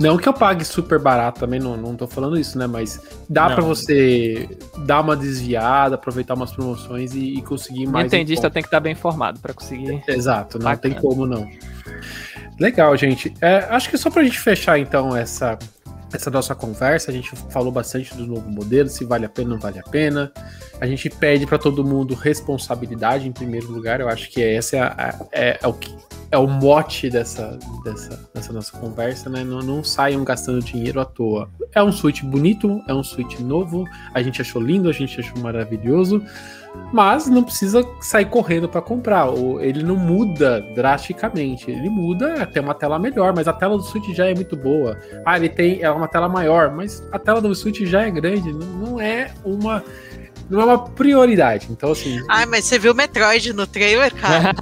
Não 0.00 0.16
que 0.16 0.28
eu 0.28 0.32
pague 0.32 0.64
super 0.64 0.98
barato 0.98 1.40
também, 1.40 1.60
não, 1.60 1.76
não 1.76 1.94
tô 1.96 2.06
falando 2.06 2.38
isso, 2.38 2.58
né? 2.58 2.66
Mas 2.66 3.00
dá 3.28 3.48
Não. 3.48 3.54
pra 3.56 3.64
você 3.90 4.48
dar 4.84 5.00
uma 5.00 5.16
desviada, 5.16 5.96
aproveitar 5.96 6.34
umas 6.34 6.52
promoções 6.52 7.14
e, 7.14 7.34
e 7.38 7.42
conseguir 7.42 7.86
mais. 7.86 8.04
Nintendista 8.04 8.48
tem 8.50 8.62
que 8.62 8.68
estar 8.68 8.80
bem 8.80 8.92
informado 8.92 9.40
pra 9.40 9.52
conseguir. 9.52 10.02
Exato, 10.06 10.58
não 10.58 10.64
Bacana. 10.64 10.94
tem 10.94 11.02
como 11.02 11.26
não. 11.26 11.48
Legal, 12.58 12.96
gente. 12.96 13.32
É, 13.40 13.58
acho 13.70 13.88
que 13.90 13.98
só 13.98 14.10
pra 14.10 14.22
gente 14.22 14.38
fechar 14.38 14.78
então 14.78 15.16
essa, 15.16 15.58
essa 16.12 16.30
nossa 16.30 16.54
conversa, 16.54 17.10
a 17.10 17.14
gente 17.14 17.30
falou 17.50 17.72
bastante 17.72 18.14
do 18.14 18.26
novo 18.26 18.48
modelo, 18.50 18.88
se 18.88 19.04
vale 19.04 19.24
a 19.24 19.28
pena 19.28 19.48
ou 19.48 19.54
não 19.54 19.60
vale 19.60 19.78
a 19.78 19.82
pena. 19.82 20.30
A 20.80 20.86
gente 20.86 21.08
pede 21.10 21.46
pra 21.46 21.58
todo 21.58 21.84
mundo 21.84 22.14
responsabilidade 22.14 23.26
em 23.28 23.32
primeiro 23.32 23.70
lugar. 23.70 24.00
Eu 24.00 24.08
acho 24.08 24.30
que 24.30 24.42
essa 24.42 24.76
é, 24.76 24.80
a- 24.80 25.26
é, 25.32 25.58
é 25.62 25.66
o 25.66 25.72
que 25.72 25.94
é 26.30 26.38
o 26.38 26.46
mote 26.46 27.10
dessa, 27.10 27.58
dessa, 27.84 28.28
dessa 28.32 28.52
nossa 28.52 28.76
conversa, 28.78 29.28
né? 29.28 29.42
Não, 29.42 29.58
não 29.60 29.82
saiam 29.82 30.22
gastando 30.22 30.62
dinheiro 30.62 31.00
à 31.00 31.04
toa. 31.04 31.50
É 31.74 31.82
um 31.82 31.90
Switch 31.90 32.22
bonito, 32.22 32.80
é 32.86 32.94
um 32.94 33.02
Switch 33.02 33.40
novo, 33.40 33.84
a 34.14 34.22
gente 34.22 34.40
achou 34.40 34.62
lindo, 34.62 34.88
a 34.88 34.92
gente 34.92 35.18
achou 35.18 35.38
maravilhoso, 35.38 36.22
mas 36.92 37.26
não 37.26 37.42
precisa 37.42 37.82
sair 38.00 38.26
correndo 38.26 38.68
para 38.68 38.80
comprar. 38.80 39.26
Ele 39.60 39.82
não 39.82 39.96
muda 39.96 40.60
drasticamente, 40.74 41.68
ele 41.68 41.90
muda 41.90 42.42
até 42.42 42.60
uma 42.60 42.74
tela 42.74 42.98
melhor, 42.98 43.34
mas 43.34 43.48
a 43.48 43.52
tela 43.52 43.76
do 43.76 43.82
Switch 43.82 44.10
já 44.10 44.26
é 44.26 44.34
muito 44.34 44.56
boa. 44.56 44.96
Ah, 45.26 45.36
ele 45.36 45.48
tem 45.48 45.82
é 45.82 45.90
uma 45.90 46.06
tela 46.06 46.28
maior, 46.28 46.70
mas 46.70 47.02
a 47.10 47.18
tela 47.18 47.40
do 47.40 47.52
Switch 47.54 47.80
já 47.82 48.02
é 48.02 48.10
grande, 48.10 48.52
não, 48.52 48.66
não 48.66 49.00
é 49.00 49.32
uma 49.44 49.82
não 50.50 50.60
é 50.60 50.64
uma 50.64 50.78
prioridade. 50.78 51.68
Então 51.70 51.92
assim, 51.92 52.20
Ai, 52.28 52.44
mas 52.46 52.64
você 52.64 52.78
viu 52.78 52.92
o 52.92 52.94
Metroid 52.94 53.52
no 53.52 53.66
trailer, 53.66 54.12
cara? 54.14 54.50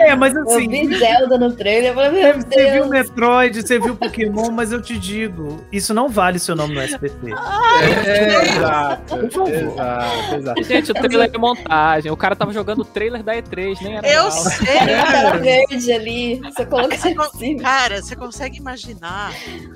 É, 0.00 0.14
mas 0.16 0.34
Eu 0.34 0.42
assim, 0.42 0.68
vi 0.68 0.98
Zelda 0.98 1.38
no 1.38 1.52
trailer, 1.52 1.90
eu 1.90 1.94
Você 1.94 2.10
meu 2.10 2.40
você 2.40 2.72
viu. 2.72 2.86
Metroid, 2.88 3.62
você 3.62 3.78
viu 3.78 3.94
Pokémon, 3.96 4.50
mas 4.50 4.72
eu 4.72 4.80
te 4.80 4.98
digo, 4.98 5.62
isso 5.70 5.92
não 5.94 6.08
vale 6.08 6.38
seu 6.38 6.56
nome 6.56 6.74
no 6.74 6.80
SBT. 6.80 7.32
é, 8.06 8.42
exato, 8.48 9.16
exato, 9.16 10.34
exato. 10.36 10.62
Gente, 10.64 10.90
o 10.90 10.94
trailer 10.94 11.30
é 11.32 11.38
montagem. 11.38 12.10
O 12.10 12.16
cara 12.16 12.34
tava 12.34 12.52
jogando 12.52 12.80
o 12.80 12.84
trailer 12.84 13.22
da 13.22 13.34
E3, 13.34 13.78
nem 13.82 13.96
era 13.96 14.06
Eu 14.06 14.22
real. 14.22 14.30
sei. 14.30 14.76
Era 14.76 15.06
tela 15.12 15.36
verde 15.38 15.92
ali, 15.92 16.40
você 16.40 16.66
coloca 16.66 16.96
Você 16.96 17.14
cima. 17.38 17.62
Cara, 17.62 18.02
você 18.02 18.16
consegue 18.16 18.58
imaginar 18.58 19.32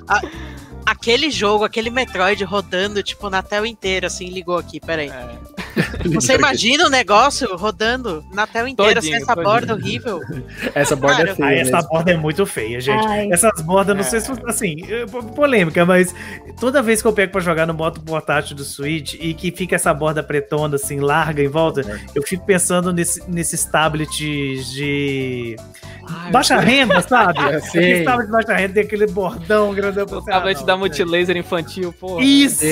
a- 0.09 0.21
aquele 0.87 1.31
jogo, 1.31 1.65
aquele 1.65 1.91
Metroid 1.91 2.43
rodando, 2.45 3.03
tipo, 3.03 3.29
na 3.29 3.43
tela 3.43 3.67
inteira, 3.67 4.07
assim, 4.07 4.29
ligou 4.29 4.57
aqui, 4.57 4.81
peraí. 4.81 5.09
É. 5.09 5.56
Você 6.15 6.35
imagina 6.35 6.87
o 6.87 6.91
negócio 6.91 7.55
rodando 7.57 8.25
na 8.33 8.47
tela 8.47 8.69
inteira 8.71 8.95
Todinho, 8.95 9.15
sem 9.15 9.23
essa 9.23 9.35
todinho. 9.35 9.45
borda 9.53 9.75
horrível? 9.75 10.21
Essa 10.75 10.97
borda 10.97 11.17
Cara, 11.19 11.31
é 11.31 11.35
feia. 11.35 11.49
Ai, 11.49 11.59
essa 11.61 11.77
mesmo. 11.77 11.89
borda 11.89 12.11
é 12.13 12.17
muito 12.17 12.47
feia, 12.47 12.81
gente. 12.81 13.07
Ai. 13.07 13.29
Essas 13.31 13.61
bordas, 13.63 13.97
não 13.97 14.05
sei 14.05 14.21
se 14.21 14.33
assim, 14.47 14.77
eh, 14.89 15.07
po- 15.07 15.23
polêmica, 15.23 15.85
mas 15.85 16.15
toda 16.59 16.83
vez 16.83 17.03
que 17.03 17.09
eu 17.09 17.13
pego 17.13 17.33
pra 17.33 17.41
jogar 17.41 17.67
no 17.67 17.75
moto 17.75 18.01
portátil 18.01 18.57
do 18.57 18.65
Switch 18.65 19.15
e 19.15 19.35
que 19.35 19.51
fica 19.51 19.77
essa 19.77 19.93
borda 19.93 20.23
pretona, 20.23 20.77
assim, 20.77 21.01
larga 21.01 21.43
em 21.43 21.49
volta, 21.49 21.83
eu 22.15 22.23
fico 22.23 22.45
pensando 22.47 22.93
nesse, 22.93 23.29
nesses 23.29 23.65
tablets 23.65 24.71
de 24.71 25.57
Ai, 26.09 26.31
baixa 26.31 26.59
renda, 26.61 27.01
sabe? 27.03 27.39
Aquele 27.57 28.05
tablet 28.05 28.27
de 28.27 28.33
baixa 28.33 28.55
renda 28.55 28.75
tem 28.75 28.83
aquele 28.85 29.07
bordão 29.07 29.75
grandão. 29.75 30.05
O 30.05 30.09
Você, 30.09 30.31
tablet 30.31 30.57
ah, 30.57 30.61
não, 30.61 30.67
da 30.67 30.77
multilaser 30.77 31.37
infantil, 31.37 31.93
pô. 31.93 32.21
Isso! 32.21 32.65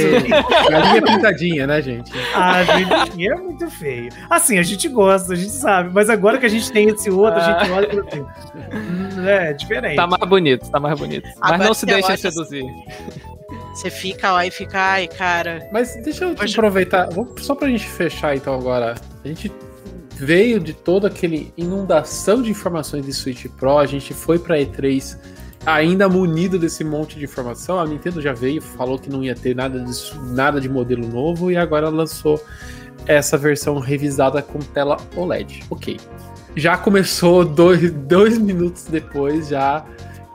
Galinha 0.71 1.03
pintadinha, 1.03 1.67
né, 1.67 1.83
gente? 1.83 2.11
Ah, 2.35 2.63
gente, 2.63 2.94
é 2.95 3.35
muito 3.35 3.69
feio. 3.71 4.11
Assim, 4.31 4.59
a 4.59 4.63
gente 4.63 4.89
gosta, 4.89 5.33
a 5.33 5.37
gente 5.37 5.51
sabe, 5.53 5.91
mas 5.93 6.09
agora 6.11 6.39
que 6.39 6.47
a 6.47 6.49
gente 6.49 6.71
tem 6.73 6.89
esse 6.89 7.11
outro, 7.11 7.41
a 7.41 7.61
gente 7.61 7.71
olha 7.71 7.87
e 7.87 7.91
fala 7.91 8.07
assim. 8.09 8.21
"Hum, 8.77 9.27
É, 9.27 9.53
diferente. 9.53 9.97
Tá 9.97 10.07
mais 10.07 10.29
bonito, 10.29 10.71
tá 10.71 10.81
mais 10.81 10.99
bonito. 10.99 11.25
Mas 11.39 11.53
Agora 11.53 11.65
não 11.65 11.75
se 11.75 11.87
olha- 11.93 12.17
seduzir. 12.17 12.65
Você 13.75 13.91
fica 13.91 14.33
lá 14.33 14.47
e 14.47 14.51
fica, 14.51 14.79
ai, 14.79 15.09
cara. 15.09 15.69
Mas 15.73 15.95
deixa 16.05 16.25
eu 16.25 16.35
te 16.35 16.43
Hoje- 16.45 16.55
aproveitar, 16.55 17.09
só 17.41 17.55
pra 17.55 17.69
gente 17.69 17.87
fechar 17.87 18.37
então 18.37 18.55
agora. 18.55 18.95
A 19.25 19.29
gente 19.29 19.51
veio 20.17 20.61
de 20.61 20.73
toda 20.73 21.09
aquele 21.09 21.53
inundação 21.57 22.41
de 22.41 22.51
informações 22.51 23.05
de 23.05 23.13
Switch 23.13 23.47
Pro, 23.59 23.79
a 23.79 23.87
gente 23.87 24.15
foi 24.15 24.39
pra 24.39 24.57
E3 24.61 25.19
ainda 25.67 26.09
munido 26.09 26.57
desse 26.59 26.85
monte 26.85 27.19
de 27.19 27.25
informação. 27.25 27.81
A 27.81 27.87
Nintendo 27.87 28.21
já 28.21 28.33
veio, 28.33 28.63
falou 28.63 28.97
que 28.99 29.11
não 29.11 29.25
ia 29.25 29.35
ter 29.35 29.57
nada 29.57 29.81
disso, 29.81 30.21
nada 30.23 30.61
de 30.61 30.69
modelo 30.69 31.09
novo 31.09 31.51
e 31.51 31.57
agora 31.57 31.89
lançou 31.89 32.41
essa 33.07 33.37
versão 33.37 33.79
revisada 33.79 34.43
com 34.43 34.59
tela 34.59 34.97
OLED. 35.17 35.63
Ok. 35.71 35.99
Já 36.57 36.77
começou 36.77 37.45
dois, 37.45 37.91
dois 37.93 38.39
minutos 38.39 38.85
depois, 38.85 39.49
já 39.49 39.85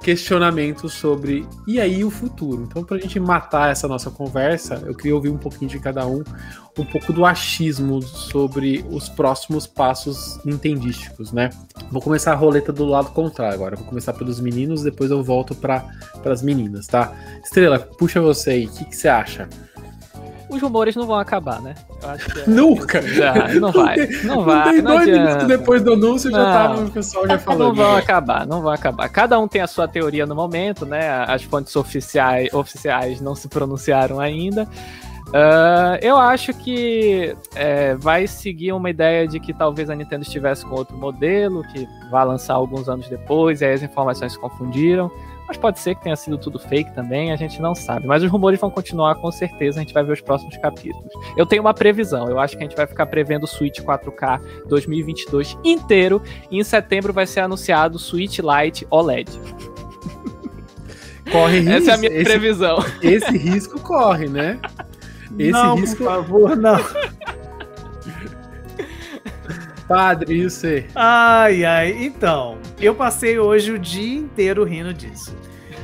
questionamentos 0.02 0.94
sobre 0.94 1.46
e 1.68 1.80
aí 1.80 2.04
o 2.04 2.10
futuro. 2.10 2.64
Então, 2.64 2.84
pra 2.84 2.98
gente 2.98 3.20
matar 3.20 3.72
essa 3.72 3.88
nossa 3.88 4.10
conversa, 4.10 4.82
eu 4.86 4.96
queria 4.96 5.16
ouvir 5.16 5.30
um 5.30 5.38
pouquinho 5.38 5.70
de 5.70 5.80
cada 5.80 6.08
um, 6.08 6.24
um 6.78 6.86
pouco 6.86 7.12
do 7.12 7.26
achismo 7.26 8.02
sobre 8.02 8.84
os 8.90 9.10
próximos 9.10 9.68
passos 9.68 10.40
nintendísticos, 10.46 11.32
né? 11.32 11.50
Vou 11.92 12.02
começar 12.02 12.32
a 12.32 12.36
roleta 12.36 12.72
do 12.72 12.86
lado 12.86 13.10
contrário 13.12 13.54
agora. 13.54 13.76
Vou 13.76 13.86
começar 13.86 14.14
pelos 14.14 14.40
meninos, 14.40 14.84
depois 14.84 15.12
eu 15.12 15.22
volto 15.22 15.54
para 15.54 15.86
as 16.26 16.42
meninas, 16.42 16.88
tá? 16.88 17.14
Estrela, 17.44 17.80
puxa 17.80 18.22
você 18.22 18.52
aí. 18.52 18.66
O 18.68 18.72
que, 18.72 18.86
que 18.86 18.96
você 18.96 19.08
acha? 19.08 19.50
Os 20.50 20.62
rumores 20.62 20.96
não 20.96 21.06
vão 21.06 21.18
acabar, 21.20 21.62
né? 21.62 21.76
É- 22.04 22.44
Nunca! 22.50 23.02
Já, 23.02 23.48
não 23.54 23.72
vai. 23.72 23.96
Não 24.24 24.44
vai. 24.44 24.74
tem 24.74 24.82
Não 24.82 24.96
dois 24.96 25.06
minutos 25.08 25.36
adianta. 25.36 25.58
depois 25.58 25.82
do 25.84 25.94
anúncio 25.94 26.32
já 26.32 26.38
Não. 26.38 26.46
tava 26.52 26.82
o 26.86 26.90
pessoal 26.92 27.28
já 27.28 27.38
falando. 27.38 27.60
Não 27.68 27.76
vão 27.76 27.96
acabar, 27.96 28.48
não 28.48 28.62
vão 28.62 28.72
acabar. 28.72 29.08
Cada 29.10 29.40
um 29.40 29.48
tem 29.48 29.62
a 29.62 29.68
sua 29.68 29.88
teoria 29.88 30.26
no 30.26 30.36
momento, 30.36 30.86
né? 30.86 31.10
As 31.28 31.44
fontes 31.44 31.76
oficiais, 31.76 32.52
oficiais 32.54 33.22
não 33.22 33.36
se 33.36 33.48
pronunciaram 33.48 34.20
ainda. 34.20 34.68
Ah, 35.34 36.00
eu 36.02 36.18
acho 36.18 36.54
que 36.54 37.36
é, 37.56 37.94
vai 37.96 38.26
seguir 38.26 38.72
uma 38.74 38.90
ideia 38.90 39.28
de 39.28 39.40
que 39.40 39.54
talvez 39.54 39.90
a 39.90 39.96
Nintendo 39.96 40.24
estivesse 40.24 40.66
com 40.66 40.74
outro 40.76 40.98
modelo, 40.98 41.62
que 41.72 41.88
vai 42.10 42.26
lançar 42.26 42.56
alguns 42.56 42.90
anos 42.90 43.08
depois, 43.08 43.62
e 43.62 43.66
aí 43.66 43.74
as 43.74 43.84
informações 43.84 44.34
se 44.34 44.40
confundiram. 44.40 45.12
Mas 45.50 45.58
pode 45.58 45.80
ser 45.80 45.96
que 45.96 46.04
tenha 46.04 46.16
sido 46.16 46.38
tudo 46.38 46.60
fake 46.60 46.94
também, 46.94 47.32
a 47.32 47.36
gente 47.36 47.60
não 47.60 47.74
sabe. 47.74 48.06
Mas 48.06 48.22
os 48.22 48.30
rumores 48.30 48.60
vão 48.60 48.70
continuar 48.70 49.16
com 49.16 49.32
certeza, 49.32 49.80
a 49.80 49.84
gente 49.84 49.96
vai 49.96 50.04
ver 50.04 50.14
os 50.14 50.22
próximos 50.22 50.56
capítulos. 50.58 51.12
Eu 51.36 51.44
tenho 51.44 51.64
uma 51.64 51.74
previsão, 51.74 52.30
eu 52.30 52.40
acho 52.40 52.56
que 52.56 52.64
a 52.64 52.68
gente 52.68 52.78
vai 52.78 52.86
ficar 52.86 53.08
prevendo 53.08 53.46
o 53.46 53.48
Switch 53.48 53.80
4K 53.80 54.40
2022 54.68 55.58
inteiro, 55.64 56.22
e 56.52 56.60
em 56.60 56.64
setembro 56.64 57.12
vai 57.12 57.26
ser 57.26 57.40
anunciado 57.40 57.96
o 57.96 58.00
Switch 58.00 58.38
Lite 58.38 58.86
OLED. 58.92 59.32
Corre 61.32 61.62
risco. 61.62 61.72
Essa 61.72 61.92
é 61.92 61.94
a 61.96 61.98
minha 61.98 62.12
esse, 62.12 62.24
previsão. 62.26 62.86
esse 63.02 63.36
risco 63.36 63.80
corre, 63.80 64.28
né? 64.28 64.60
Esse 65.40 65.52
não, 65.52 65.76
risco. 65.78 65.98
por 65.98 66.06
favor, 66.06 66.56
não. 66.56 66.80
Padre, 69.88 70.36
e 70.36 70.48
você? 70.48 70.86
Ai, 70.94 71.66
ai. 71.66 72.04
Então, 72.04 72.60
eu 72.86 72.96
passei 72.96 73.38
hoje 73.38 73.72
o 73.72 73.80
dia 73.80 74.18
inteiro 74.18 74.64
rindo 74.64 74.94
disso. 74.94 75.36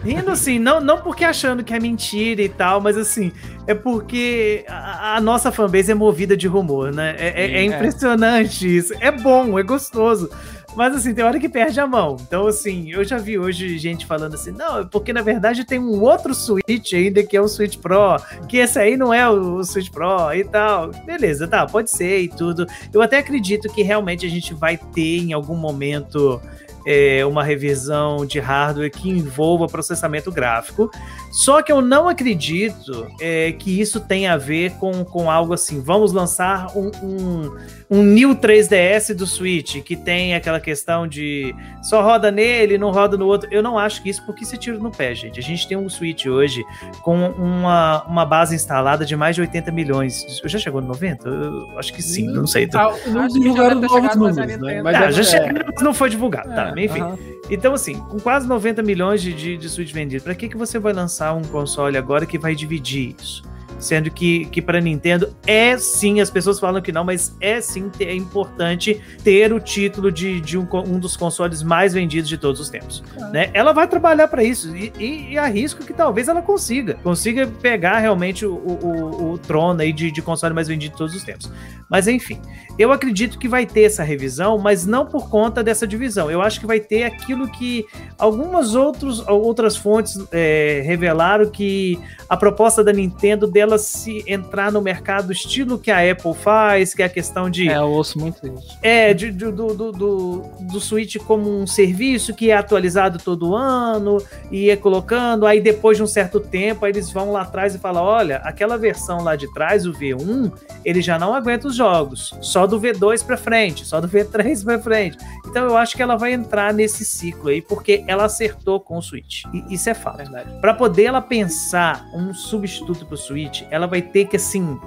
Rindo 0.04 0.32
assim, 0.32 0.60
não, 0.60 0.80
não 0.80 1.00
porque 1.00 1.24
achando 1.24 1.64
que 1.64 1.74
é 1.74 1.80
mentira 1.80 2.42
e 2.42 2.50
tal, 2.50 2.80
mas 2.80 2.98
assim, 2.98 3.32
é 3.68 3.74
porque 3.74 4.66
a, 4.68 5.16
a 5.16 5.22
nossa 5.22 5.52
fanbase 5.52 5.92
é 5.92 5.96
movida 5.96 6.38
de 6.38 6.48
rumor, 6.48 6.94
né? 6.94 7.16
É, 7.18 7.28
é- 7.28 7.52
é 7.52 7.58
é. 7.58 7.64
impressionante 7.64 8.78
isso. 8.78 8.94
É 9.00 9.12
bom, 9.12 9.58
é 9.58 9.64
gostoso. 9.64 10.30
Mas 10.76 10.94
assim, 10.94 11.14
tem 11.14 11.24
hora 11.24 11.40
que 11.40 11.48
perde 11.48 11.80
a 11.80 11.88
mão. 11.88 12.18
Então, 12.20 12.48
assim, 12.48 12.92
eu 12.92 13.04
já 13.06 13.18
vi 13.18 13.40
hoje 13.40 13.78
gente 13.78 14.06
falando 14.06 14.36
assim, 14.36 14.52
não, 14.52 14.80
é 14.82 14.84
porque 14.84 15.14
na 15.14 15.22
verdade 15.22 15.64
tem 15.64 15.80
um 15.80 16.02
outro 16.02 16.36
Switch 16.36 16.92
ainda 16.94 17.24
que 17.24 17.38
é 17.38 17.42
o 17.42 17.48
Switch 17.48 17.78
Pro, 17.78 18.18
que 18.50 18.58
esse 18.58 18.78
aí 18.78 18.98
não 18.98 19.14
é 19.14 19.28
o, 19.30 19.56
o 19.56 19.64
Switch 19.64 19.90
Pro 19.90 20.34
e 20.34 20.44
tal. 20.44 20.92
Beleza, 21.06 21.48
tá, 21.48 21.66
pode 21.66 21.90
ser 21.90 22.20
e 22.20 22.28
tudo. 22.28 22.68
Eu 22.94 23.02
até 23.02 23.20
acredito 23.20 23.74
que 23.74 23.84
realmente 23.84 24.26
a 24.26 24.30
gente 24.30 24.54
vai 24.54 24.78
ter 24.78 25.20
em 25.20 25.32
algum 25.32 25.56
momento 25.56 26.42
é, 26.86 27.26
uma 27.26 27.44
revisão 27.44 28.26
de 28.26 28.40
hardware 28.40 28.92
que 28.92 29.10
envolva 29.10 29.68
processamento 29.68 30.32
gráfico. 30.32 30.90
Só 31.36 31.62
que 31.62 31.70
eu 31.70 31.82
não 31.82 32.08
acredito 32.08 33.08
é, 33.20 33.52
que 33.52 33.82
isso 33.82 34.00
tenha 34.00 34.32
a 34.34 34.38
ver 34.38 34.72
com, 34.80 35.04
com 35.04 35.30
algo 35.30 35.54
assim. 35.54 35.82
Vamos 35.82 36.14
lançar 36.14 36.68
um, 36.78 36.90
um, 37.04 37.58
um 37.90 38.04
New 38.04 38.34
3DS 38.36 39.14
do 39.14 39.28
Switch, 39.28 39.82
que 39.84 39.98
tem 39.98 40.34
aquela 40.34 40.62
questão 40.62 41.06
de 41.06 41.54
só 41.84 42.02
roda 42.02 42.32
nele, 42.32 42.78
não 42.78 42.90
roda 42.90 43.18
no 43.18 43.26
outro. 43.26 43.50
Eu 43.52 43.62
não 43.62 43.78
acho 43.78 44.02
que 44.02 44.10
isso, 44.10 44.26
porque 44.26 44.46
isso 44.46 44.56
é 44.56 44.58
tiro 44.58 44.82
no 44.82 44.90
pé, 44.90 45.14
gente. 45.14 45.38
A 45.38 45.44
gente 45.44 45.68
tem 45.68 45.76
um 45.76 45.90
Switch 45.90 46.26
hoje 46.26 46.64
com 47.04 47.28
uma, 47.32 48.06
uma 48.06 48.26
base 48.26 48.56
instalada 48.56 49.06
de 49.06 49.14
mais 49.18 49.36
de 49.36 49.42
80 49.42 49.72
milhões. 49.74 50.26
Já 50.46 50.58
chegou 50.58 50.80
no 50.80 50.88
90? 50.88 51.28
Eu 51.28 51.78
acho 51.78 51.94
que 51.94 52.02
sim, 52.02 52.28
não 52.28 52.48
sei. 52.48 52.70
Ah, 52.74 52.94
não 53.08 53.28
divulgaram 53.28 53.82
novos 53.82 54.16
números, 54.16 54.58
né? 54.58 54.82
Mas 54.82 54.96
Ah, 54.96 55.12
já 55.12 55.24
chegou, 55.24 55.50
mas 55.74 55.84
não 55.84 55.94
foi 55.94 56.10
divulgado, 56.10 56.48
tá? 56.56 56.74
É, 56.78 56.86
Enfim. 56.86 57.02
aham. 57.02 57.36
Então, 57.50 57.74
assim, 57.74 57.96
com 57.96 58.20
quase 58.20 58.48
90 58.48 58.82
milhões 58.82 59.22
de, 59.22 59.32
de, 59.32 59.58
de 59.58 59.70
Switch 59.70 59.92
vendidos, 59.92 60.24
pra 60.24 60.34
que, 60.34 60.50
que 60.50 60.58
você 60.58 60.80
vai 60.80 60.94
lançar 60.94 61.25
um 61.34 61.44
console 61.44 61.98
agora 61.98 62.26
que 62.26 62.38
vai 62.38 62.56
dividir 62.56 63.16
isso? 63.20 63.44
Sendo 63.78 64.10
que, 64.10 64.46
que 64.46 64.62
para 64.62 64.80
Nintendo 64.80 65.36
é 65.46 65.78
sim, 65.78 66.22
as 66.22 66.30
pessoas 66.30 66.60
falam 66.60 66.82
que 66.82 66.92
não, 66.94 67.04
mas 67.04 67.36
é 67.42 67.60
sim 67.60 67.92
é 68.00 68.14
importante 68.16 69.02
ter 69.24 69.52
o 69.52 69.60
título 69.60 70.12
de, 70.12 70.40
de 70.40 70.58
um, 70.58 70.66
um 70.88 70.98
dos 70.98 71.18
consoles 71.18 71.62
mais 71.62 71.94
vendidos 71.94 72.30
de 72.30 72.38
todos 72.38 72.62
os 72.62 72.70
tempos. 72.70 73.04
Né? 73.34 73.50
Ela 73.54 73.74
vai 73.74 73.88
trabalhar 73.88 74.28
para 74.30 74.44
isso 74.44 74.76
e, 74.76 74.94
e, 74.98 75.34
e 75.34 75.38
arrisco 75.38 75.84
que 75.84 75.94
talvez 75.94 76.28
ela 76.30 76.42
consiga. 76.42 76.96
Consiga 77.04 77.46
pegar 77.48 78.00
realmente 78.00 78.46
o, 78.46 78.54
o, 78.56 78.80
o- 78.86 79.32
o 79.34 79.38
trono 79.38 79.82
aí 79.82 79.92
de, 79.92 80.10
de 80.12 80.22
console 80.22 80.54
mais 80.54 80.68
vendido 80.70 80.94
de 80.94 80.98
todos 80.98 81.14
os 81.14 81.24
tempos. 81.24 81.52
Mas 81.90 82.08
enfim, 82.08 82.40
eu 82.80 82.92
acredito 82.92 83.38
que 83.38 83.48
vai 83.48 83.66
ter 83.66 83.84
essa 83.84 84.04
revisão, 84.04 84.58
mas 84.58 84.86
não 84.86 85.06
por 85.06 85.30
conta 85.30 85.62
dessa 85.64 85.86
divisão. 85.86 86.32
Eu 86.32 86.42
acho 86.42 86.60
que 86.60 86.66
vai 86.66 86.80
ter 86.80 87.04
aquilo 87.04 87.48
que 87.50 87.86
algumas 88.18 88.74
outros, 88.74 89.20
outras 89.28 89.76
fontes 89.76 90.18
é, 90.32 90.82
revelaram 90.86 91.50
que 91.50 92.00
a 92.30 92.36
proposta 92.38 92.84
da 92.84 92.92
Nintendo 92.94 93.46
dela 93.48 93.65
se 93.78 94.24
entrar 94.28 94.72
no 94.72 94.82
mercado 94.82 95.32
estilo 95.32 95.78
que 95.80 95.90
a 95.92 96.12
Apple 96.12 96.34
faz, 96.34 96.94
que 96.94 97.02
é 97.02 97.06
a 97.06 97.10
questão 97.10 97.50
de 97.50 97.68
É, 97.70 97.78
eu 97.78 97.90
ouço 97.92 98.20
muito 98.20 98.46
isso. 98.48 98.78
é, 98.82 99.14
de- 99.14 99.32
de- 99.32 99.52
do, 99.52 99.68
do, 99.74 99.92
do, 99.92 100.42
do 100.62 100.80
Switch 100.80 101.18
como 101.18 101.50
um 101.50 101.66
serviço 101.68 102.34
que 102.34 102.52
é 102.52 102.56
atualizado 102.58 103.20
todo 103.20 103.56
ano 103.56 104.18
e 104.52 104.70
é 104.70 104.76
colocando, 104.76 105.46
aí 105.46 105.60
depois 105.62 105.98
de 105.98 106.04
um 106.04 106.08
certo 106.08 106.40
tempo, 106.40 106.86
aí 106.86 106.92
eles 106.92 107.10
vão 107.12 107.32
lá 107.32 107.42
atrás 107.42 107.76
e 107.76 107.80
falam: 107.80 108.04
olha, 108.04 108.38
aquela 108.38 108.78
versão 108.78 109.22
lá 109.24 109.36
de 109.36 109.52
trás, 109.54 109.86
o 109.86 109.92
V1, 109.94 110.52
ele 110.84 111.02
já 111.02 111.18
não 111.20 111.34
aguenta 111.34 111.68
os 111.68 111.76
jogos, 111.76 112.34
só 112.42 112.66
do 112.68 112.80
V2 112.80 113.24
pra 113.26 113.38
frente, 113.38 113.86
só 113.86 114.00
do 114.02 114.08
V3 114.08 114.64
pra 114.64 114.80
frente. 114.80 115.18
Então 115.48 115.66
eu 115.66 115.78
acho 115.78 115.96
que 115.96 116.02
ela 116.04 116.16
vai 116.16 116.34
entrar 116.34 116.74
nesse 116.74 117.06
ciclo 117.06 117.50
aí, 117.50 117.62
porque 117.62 118.04
ela 118.08 118.26
acertou 118.26 118.80
com 118.80 118.98
o 118.98 119.02
Switch. 119.02 119.44
E 119.54 119.74
isso 119.74 119.90
é 119.90 119.94
fato. 119.94 120.18
Verdade. 120.18 120.50
Para 120.60 120.74
poder 120.74 121.04
ela 121.06 121.22
pensar 121.22 122.06
um 122.14 122.34
substituto 122.34 123.06
pro 123.06 123.16
Switch, 123.18 123.55
ela 123.70 123.88
vai 123.88 124.02
ter 124.02 124.26
que 124.26 124.36
assim 124.36 124.80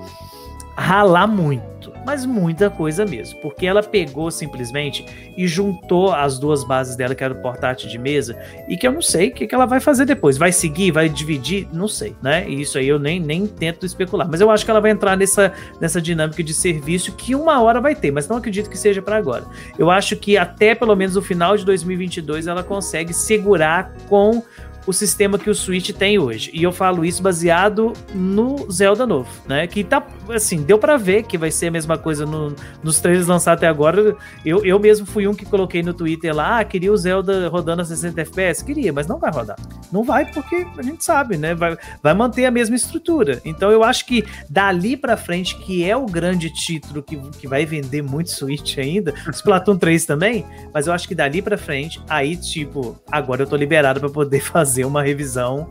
ralar 0.78 1.26
muito, 1.26 1.92
mas 2.06 2.24
muita 2.24 2.70
coisa 2.70 3.04
mesmo, 3.04 3.40
porque 3.40 3.66
ela 3.66 3.82
pegou 3.82 4.30
simplesmente 4.30 5.04
e 5.36 5.44
juntou 5.48 6.12
as 6.12 6.38
duas 6.38 6.62
bases 6.62 6.94
dela, 6.94 7.16
que 7.16 7.24
era 7.24 7.34
o 7.34 7.42
portátil 7.42 7.88
de 7.88 7.98
mesa, 7.98 8.38
e 8.68 8.76
que 8.76 8.86
eu 8.86 8.92
não 8.92 9.02
sei 9.02 9.28
o 9.28 9.34
que, 9.34 9.48
que 9.48 9.54
ela 9.54 9.66
vai 9.66 9.80
fazer 9.80 10.04
depois. 10.04 10.38
Vai 10.38 10.52
seguir, 10.52 10.92
vai 10.92 11.08
dividir, 11.08 11.66
não 11.72 11.88
sei, 11.88 12.14
né? 12.22 12.48
E 12.48 12.60
isso 12.60 12.78
aí 12.78 12.86
eu 12.86 12.96
nem, 12.96 13.18
nem 13.18 13.44
tento 13.44 13.84
especular, 13.84 14.28
mas 14.30 14.40
eu 14.40 14.52
acho 14.52 14.64
que 14.64 14.70
ela 14.70 14.80
vai 14.80 14.92
entrar 14.92 15.16
nessa, 15.16 15.52
nessa 15.80 16.00
dinâmica 16.00 16.44
de 16.44 16.54
serviço 16.54 17.12
que 17.16 17.34
uma 17.34 17.60
hora 17.60 17.80
vai 17.80 17.96
ter, 17.96 18.12
mas 18.12 18.28
não 18.28 18.36
acredito 18.36 18.70
que 18.70 18.78
seja 18.78 19.02
para 19.02 19.16
agora. 19.16 19.44
Eu 19.76 19.90
acho 19.90 20.16
que 20.16 20.38
até 20.38 20.76
pelo 20.76 20.94
menos 20.94 21.16
o 21.16 21.22
final 21.22 21.56
de 21.56 21.64
2022 21.64 22.46
ela 22.46 22.62
consegue 22.62 23.12
segurar 23.12 23.92
com 24.08 24.44
o 24.88 24.92
sistema 24.92 25.38
que 25.38 25.50
o 25.50 25.54
Switch 25.54 25.90
tem 25.90 26.18
hoje. 26.18 26.50
E 26.54 26.62
eu 26.62 26.72
falo 26.72 27.04
isso 27.04 27.22
baseado 27.22 27.92
no 28.14 28.70
Zelda 28.72 29.06
novo, 29.06 29.28
né? 29.46 29.66
Que 29.66 29.84
tá, 29.84 30.02
assim, 30.30 30.62
deu 30.62 30.78
para 30.78 30.96
ver 30.96 31.24
que 31.24 31.36
vai 31.36 31.50
ser 31.50 31.66
a 31.66 31.70
mesma 31.70 31.98
coisa 31.98 32.24
no, 32.24 32.56
nos 32.82 32.98
trailers 32.98 33.26
lançados 33.26 33.58
até 33.58 33.68
agora. 33.68 34.16
Eu, 34.42 34.64
eu 34.64 34.78
mesmo 34.78 35.06
fui 35.06 35.28
um 35.28 35.34
que 35.34 35.44
coloquei 35.44 35.82
no 35.82 35.92
Twitter 35.92 36.34
lá, 36.34 36.60
ah, 36.60 36.64
queria 36.64 36.90
o 36.90 36.96
Zelda 36.96 37.48
rodando 37.48 37.82
a 37.82 37.84
60 37.84 38.18
FPS? 38.22 38.64
Queria, 38.64 38.90
mas 38.90 39.06
não 39.06 39.18
vai 39.18 39.30
rodar. 39.30 39.58
Não 39.92 40.02
vai 40.02 40.24
porque 40.24 40.66
a 40.78 40.82
gente 40.82 41.04
sabe, 41.04 41.36
né? 41.36 41.54
Vai, 41.54 41.76
vai 42.02 42.14
manter 42.14 42.46
a 42.46 42.50
mesma 42.50 42.74
estrutura. 42.74 43.42
Então 43.44 43.70
eu 43.70 43.84
acho 43.84 44.06
que 44.06 44.24
dali 44.48 44.96
para 44.96 45.18
frente, 45.18 45.54
que 45.58 45.84
é 45.84 45.94
o 45.94 46.06
grande 46.06 46.48
título 46.48 47.02
que, 47.02 47.14
que 47.32 47.46
vai 47.46 47.66
vender 47.66 48.00
muito 48.00 48.30
Switch 48.30 48.78
ainda, 48.78 49.12
Splatoon 49.30 49.76
3 49.76 50.06
também, 50.06 50.46
mas 50.72 50.86
eu 50.86 50.94
acho 50.94 51.06
que 51.06 51.14
dali 51.14 51.42
para 51.42 51.58
frente, 51.58 52.00
aí 52.08 52.36
tipo, 52.36 52.98
agora 53.12 53.42
eu 53.42 53.46
tô 53.46 53.54
liberado 53.54 54.00
para 54.00 54.08
poder 54.08 54.40
fazer 54.78 54.84
uma 54.84 55.02
revisão 55.02 55.68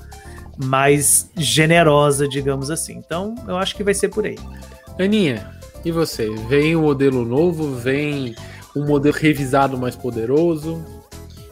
mais 0.57 1.29
generosa, 1.37 2.27
digamos 2.27 2.69
assim. 2.69 2.93
Então, 2.93 3.35
eu 3.47 3.57
acho 3.57 3.75
que 3.75 3.83
vai 3.83 3.93
ser 3.93 4.09
por 4.09 4.25
aí. 4.25 4.37
Aninha, 4.99 5.51
e 5.85 5.91
você? 5.91 6.29
Vem 6.49 6.75
um 6.75 6.81
modelo 6.81 7.23
novo? 7.23 7.75
Vem 7.75 8.35
um 8.75 8.85
modelo 8.85 9.15
revisado 9.15 9.77
mais 9.77 9.95
poderoso? 9.95 10.83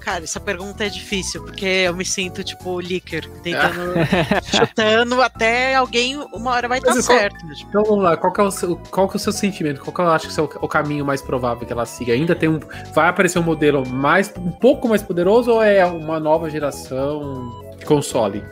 Cara, 0.06 0.24
essa 0.24 0.40
pergunta 0.40 0.86
é 0.86 0.90
difícil, 0.90 1.42
porque 1.42 1.66
eu 1.66 1.96
me 1.96 2.06
sinto 2.06 2.44
tipo 2.44 2.80
Licker, 2.80 3.28
tentando, 3.42 3.96
chutando 4.56 5.20
até 5.20 5.74
alguém, 5.74 6.16
uma 6.32 6.52
hora 6.52 6.68
vai 6.68 6.80
dar 6.80 6.94
certo. 7.02 7.36
Tipo. 7.56 7.70
Então 7.70 7.84
vamos 7.84 8.04
lá, 8.04 8.16
qual 8.16 8.32
que 8.32 8.40
é 8.40 8.44
o 8.44 8.52
seu, 8.52 8.76
qual 8.92 9.10
que 9.10 9.16
é 9.16 9.18
o 9.18 9.20
seu 9.20 9.34
sentimento? 9.34 9.82
Qual 9.82 9.92
que 9.92 10.02
eu 10.02 10.08
acho 10.12 10.30
que 10.30 10.40
é 10.40 10.44
o, 10.44 10.46
o 10.62 10.68
caminho 10.68 11.04
mais 11.04 11.24
provável 11.24 11.66
que 11.66 11.74
ela 11.74 11.88
siga? 11.88 12.14
Ainda 12.14 12.36
tem 12.36 12.48
um. 12.48 12.60
Vai 12.94 13.10
aparecer 13.10 13.40
um 13.40 13.44
modelo 13.44 13.84
mais 13.90 14.32
um 14.38 14.52
pouco 14.52 14.88
mais 14.88 15.02
poderoso 15.02 15.54
ou 15.54 15.64
é 15.64 15.84
uma 15.84 16.20
nova 16.20 16.52
geração 16.52 17.64
de 17.80 17.84
console? 17.84 18.46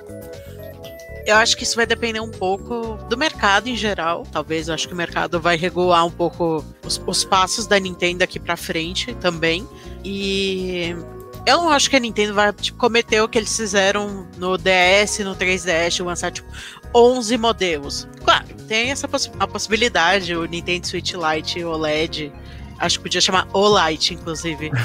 Eu 1.27 1.35
acho 1.35 1.55
que 1.55 1.63
isso 1.63 1.75
vai 1.75 1.85
depender 1.85 2.19
um 2.19 2.31
pouco 2.31 2.97
do 3.07 3.15
mercado 3.15 3.67
em 3.67 3.75
geral. 3.75 4.23
Talvez 4.31 4.69
eu 4.69 4.73
acho 4.73 4.87
que 4.87 4.93
o 4.95 4.97
mercado 4.97 5.39
vai 5.39 5.55
regular 5.55 6.03
um 6.03 6.11
pouco 6.11 6.65
os, 6.83 6.99
os 7.05 7.23
passos 7.23 7.67
da 7.67 7.79
Nintendo 7.79 8.23
aqui 8.23 8.39
para 8.39 8.57
frente 8.57 9.13
também. 9.13 9.67
E 10.03 10.95
eu 11.45 11.57
não 11.57 11.69
acho 11.69 11.89
que 11.89 11.95
a 11.95 11.99
Nintendo 11.99 12.33
vai 12.33 12.53
tipo, 12.53 12.77
cometer 12.77 13.21
o 13.21 13.27
que 13.27 13.37
eles 13.37 13.55
fizeram 13.55 14.27
no 14.37 14.57
DS, 14.57 15.19
no 15.19 15.35
3DS, 15.35 16.03
lançar 16.03 16.31
tipo 16.31 16.47
11 16.95 17.37
modelos. 17.37 18.07
Claro, 18.23 18.45
tem 18.67 18.91
essa 18.91 19.07
poss 19.07 19.31
a 19.39 19.47
possibilidade, 19.47 20.35
o 20.35 20.45
Nintendo 20.45 20.87
Switch 20.87 21.13
Lite 21.13 21.63
OLED. 21.63 22.31
Acho 22.79 22.97
que 22.97 23.03
podia 23.03 23.21
chamar 23.21 23.47
O-Lite, 23.53 24.15
inclusive. 24.15 24.71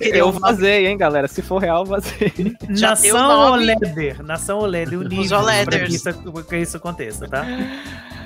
eu 0.00 0.32
vazei, 0.32 0.86
hein, 0.86 0.96
galera? 0.96 1.28
Se 1.28 1.42
for 1.42 1.58
real, 1.58 1.84
vazei. 1.84 2.32
Nação 2.68 3.52
OLED. 3.52 4.22
Nação 4.22 4.58
OLED, 4.60 4.96
o 4.96 5.02
nível 5.02 5.42
para 5.42 5.80
que 5.80 5.92
isso, 5.92 6.44
que 6.48 6.56
isso 6.56 6.76
aconteça, 6.76 7.28
tá? 7.28 7.44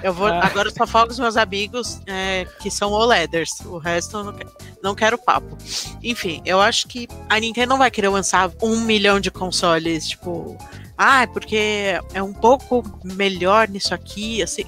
Eu 0.05 0.13
vou, 0.13 0.27
ah. 0.27 0.41
Agora 0.45 0.69
eu 0.69 0.75
só 0.75 0.87
falo 0.87 1.11
os 1.11 1.19
meus 1.19 1.35
amigos 1.35 1.99
é, 2.07 2.47
que 2.61 2.71
são 2.71 2.93
OLEDers. 2.93 3.61
O 3.65 3.79
resto 3.79 4.19
eu 4.19 4.25
não, 4.25 4.33
quero, 4.35 4.53
não 4.83 4.95
quero 4.95 5.17
papo. 5.17 5.57
Enfim, 6.03 6.43
eu 6.45 6.61
acho 6.61 6.87
que 6.87 7.09
a 7.27 7.41
Nintendo 7.41 7.71
não 7.71 7.79
vai 7.79 7.91
querer 7.91 8.11
lançar 8.11 8.53
um 8.63 8.83
milhão 8.83 9.19
de 9.19 9.31
consoles, 9.31 10.07
tipo. 10.07 10.59
Ah, 10.99 11.27
porque 11.27 11.99
é 12.13 12.23
um 12.23 12.35
pouco 12.35 12.85
melhor 13.03 13.67
nisso 13.67 13.95
aqui, 13.95 14.43
assim. 14.43 14.67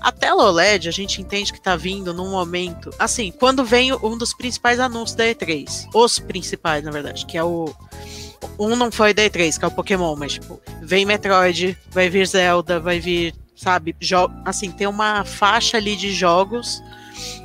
A 0.00 0.12
tela 0.12 0.44
OLED 0.44 0.88
a 0.88 0.92
gente 0.92 1.20
entende 1.20 1.52
que 1.52 1.60
tá 1.60 1.74
vindo 1.74 2.14
num 2.14 2.30
momento. 2.30 2.90
Assim, 2.96 3.32
quando 3.32 3.64
vem 3.64 3.92
um 3.92 4.16
dos 4.16 4.32
principais 4.32 4.78
anúncios 4.78 5.16
da 5.16 5.24
E3. 5.24 5.88
Os 5.92 6.20
principais, 6.20 6.84
na 6.84 6.92
verdade, 6.92 7.26
que 7.26 7.36
é 7.36 7.42
o. 7.42 7.74
Um 8.56 8.76
não 8.76 8.92
foi 8.92 9.12
da 9.12 9.24
E3, 9.24 9.58
que 9.58 9.64
é 9.64 9.68
o 9.68 9.72
Pokémon, 9.72 10.14
mas 10.14 10.34
tipo, 10.34 10.62
vem 10.80 11.04
Metroid, 11.04 11.76
vai 11.90 12.08
vir 12.08 12.24
Zelda, 12.28 12.78
vai 12.78 13.00
vir 13.00 13.34
sabe? 13.56 13.96
Jo 14.00 14.30
assim, 14.44 14.70
tem 14.70 14.86
uma 14.86 15.24
faixa 15.24 15.78
ali 15.78 15.96
de 15.96 16.12
jogos 16.12 16.82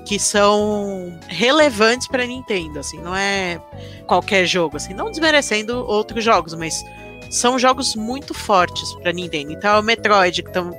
que 0.05 0.19
são 0.19 1.17
relevantes 1.27 2.07
para 2.07 2.25
Nintendo, 2.25 2.79
assim, 2.79 2.99
não 2.99 3.15
é 3.15 3.61
qualquer 4.05 4.45
jogo, 4.45 4.75
assim, 4.75 4.93
não 4.93 5.09
desmerecendo 5.09 5.77
outros 5.87 6.23
jogos, 6.23 6.53
mas 6.53 6.83
são 7.31 7.57
jogos 7.57 7.95
muito 7.95 8.33
fortes 8.33 8.93
para 8.95 9.13
Nintendo. 9.13 9.53
Então 9.53 9.75
é 9.75 9.79
o 9.79 9.83
Metroid 9.83 10.43
que 10.43 10.49
estão 10.49 10.71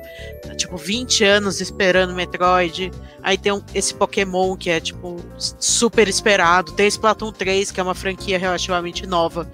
tipo 0.55 0.77
20 0.77 1.25
anos 1.25 1.63
esperando 1.63 2.15
Metroid. 2.15 2.93
Aí 3.23 3.39
tem 3.39 3.53
um, 3.53 3.63
esse 3.75 3.95
Pokémon 3.95 4.55
que 4.55 4.69
é 4.69 4.79
tipo 4.79 5.17
super 5.39 6.07
esperado. 6.09 6.73
Tem 6.73 6.87
esse 6.87 6.99
Splatoon 6.99 7.33
3 7.33 7.73
que 7.73 7.81
é 7.81 7.83
uma 7.83 7.95
franquia 7.95 8.39
relativamente 8.39 9.07
nova 9.07 9.51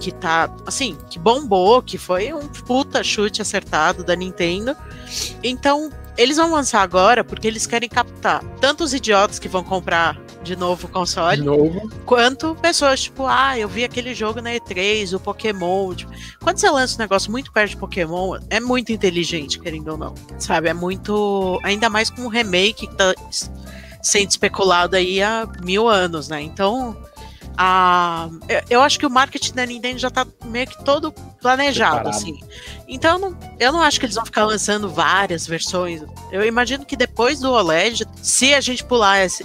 que 0.00 0.10
tá, 0.10 0.50
assim, 0.66 0.96
que 1.10 1.18
bombou, 1.18 1.82
que 1.82 1.98
foi 1.98 2.32
um 2.32 2.48
puta 2.48 3.04
chute 3.04 3.42
acertado 3.42 4.02
da 4.02 4.16
Nintendo. 4.16 4.74
Então, 5.44 5.90
eles 6.16 6.38
vão 6.38 6.50
lançar 6.50 6.82
agora 6.82 7.22
porque 7.22 7.46
eles 7.46 7.66
querem 7.66 7.88
captar 7.88 8.42
tanto 8.60 8.82
os 8.82 8.94
idiotas 8.94 9.38
que 9.38 9.48
vão 9.48 9.62
comprar 9.62 10.18
de 10.42 10.56
novo 10.56 10.86
o 10.86 10.90
console, 10.90 11.36
de 11.36 11.44
novo. 11.44 11.90
quanto 12.06 12.54
pessoas, 12.56 13.02
tipo, 13.02 13.26
ah, 13.26 13.58
eu 13.58 13.68
vi 13.68 13.84
aquele 13.84 14.14
jogo 14.14 14.40
na 14.40 14.50
E3, 14.52 15.14
o 15.14 15.20
Pokémon. 15.20 15.94
Tipo, 15.94 16.10
quando 16.40 16.58
você 16.58 16.70
lança 16.70 16.94
um 16.96 16.98
negócio 16.98 17.30
muito 17.30 17.52
perto 17.52 17.70
de 17.70 17.76
Pokémon, 17.76 18.38
é 18.48 18.58
muito 18.58 18.90
inteligente, 18.90 19.58
querendo 19.58 19.88
ou 19.88 19.98
não. 19.98 20.14
Sabe? 20.38 20.68
É 20.68 20.74
muito. 20.74 21.60
Ainda 21.62 21.90
mais 21.90 22.08
com 22.08 22.22
um 22.22 22.28
remake 22.28 22.86
que 22.86 22.94
tá 22.94 23.14
sendo 24.02 24.30
especulado 24.30 24.96
aí 24.96 25.22
há 25.22 25.46
mil 25.62 25.86
anos, 25.86 26.28
né? 26.28 26.40
Então 26.40 26.96
a, 27.62 28.30
eu 28.70 28.80
acho 28.80 28.98
que 28.98 29.04
o 29.04 29.10
marketing 29.10 29.52
da 29.52 29.66
Nintendo 29.66 29.98
já 29.98 30.08
tá 30.08 30.26
meio 30.46 30.66
que 30.66 30.82
todo 30.82 31.12
planejado, 31.12 31.96
Preparado. 31.96 32.16
assim. 32.16 32.40
Então 32.88 33.16
eu 33.16 33.18
não, 33.18 33.38
eu 33.58 33.72
não 33.72 33.82
acho 33.82 34.00
que 34.00 34.06
eles 34.06 34.14
vão 34.16 34.24
ficar 34.24 34.46
lançando 34.46 34.88
várias 34.88 35.46
versões. 35.46 36.02
Eu 36.32 36.42
imagino 36.42 36.86
que 36.86 36.96
depois 36.96 37.38
do 37.38 37.52
OLED, 37.52 38.06
se 38.22 38.54
a 38.54 38.62
gente 38.62 38.82
pular 38.82 39.26
esse, 39.26 39.44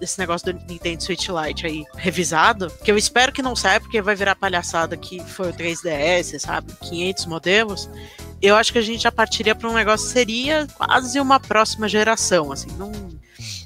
esse 0.00 0.18
negócio 0.18 0.52
do 0.52 0.58
Nintendo 0.66 1.04
Switch 1.04 1.28
Lite 1.28 1.64
aí 1.64 1.84
revisado, 1.94 2.68
que 2.82 2.90
eu 2.90 2.98
espero 2.98 3.30
que 3.30 3.42
não 3.42 3.54
saia, 3.54 3.78
porque 3.78 4.02
vai 4.02 4.16
virar 4.16 4.34
palhaçada 4.34 4.96
que 4.96 5.20
foi 5.20 5.50
o 5.50 5.54
3DS, 5.54 6.40
sabe? 6.40 6.72
500 6.80 7.26
modelos. 7.26 7.88
Eu 8.40 8.56
acho 8.56 8.72
que 8.72 8.78
a 8.80 8.82
gente 8.82 9.04
já 9.04 9.12
partiria 9.12 9.54
para 9.54 9.70
um 9.70 9.74
negócio 9.74 10.04
que 10.08 10.12
seria 10.12 10.66
quase 10.74 11.20
uma 11.20 11.38
próxima 11.38 11.88
geração, 11.88 12.50
assim, 12.50 12.72
não 12.76 12.90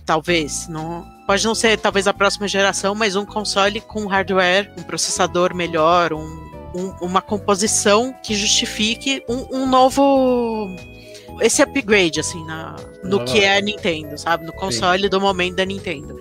talvez, 0.05 0.69
não 0.69 1.16
Pode 1.27 1.45
não 1.45 1.55
ser 1.55 1.79
talvez 1.79 2.07
a 2.07 2.15
próxima 2.15 2.47
geração, 2.47 2.95
mas 2.95 3.17
um 3.17 3.25
console 3.25 3.81
com 3.81 4.07
hardware, 4.07 4.73
um 4.79 4.83
processador 4.83 5.55
melhor, 5.55 6.13
um, 6.13 6.21
um, 6.75 6.95
uma 7.01 7.21
composição 7.21 8.15
que 8.23 8.35
justifique 8.35 9.23
um, 9.29 9.63
um 9.63 9.67
novo 9.67 10.69
esse 11.41 11.63
upgrade, 11.63 12.21
assim, 12.21 12.45
na, 12.45 12.77
no 13.03 13.25
que 13.25 13.41
é 13.41 13.57
a 13.57 13.61
Nintendo, 13.61 14.17
sabe? 14.17 14.45
No 14.45 14.53
console 14.53 15.05
Sim. 15.05 15.09
do 15.09 15.21
momento 15.21 15.57
da 15.57 15.65
Nintendo. 15.65 16.19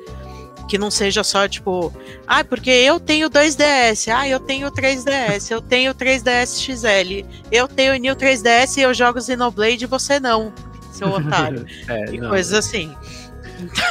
Que 0.68 0.78
não 0.78 0.90
seja 0.90 1.24
só, 1.24 1.48
tipo, 1.48 1.94
ah, 2.26 2.44
porque 2.44 2.72
eu 2.72 3.00
tenho 3.00 3.30
2DS, 3.30 4.12
ah, 4.14 4.28
eu 4.28 4.40
tenho 4.40 4.72
3DS, 4.72 5.52
eu 5.52 5.62
tenho 5.62 5.94
3DS 5.94 6.60
XL, 6.60 7.28
eu 7.52 7.68
tenho 7.68 7.96
New 7.98 8.16
3DS 8.16 8.78
e 8.78 8.82
eu 8.82 8.94
jogo 8.94 9.22
Xenoblade 9.22 9.84
e 9.84 9.88
você 9.88 10.20
não, 10.20 10.52
seu 10.92 11.08
otário. 11.08 11.66
é, 11.88 12.16
e 12.16 12.18
não. 12.18 12.30
coisas 12.30 12.54
assim. 12.54 12.96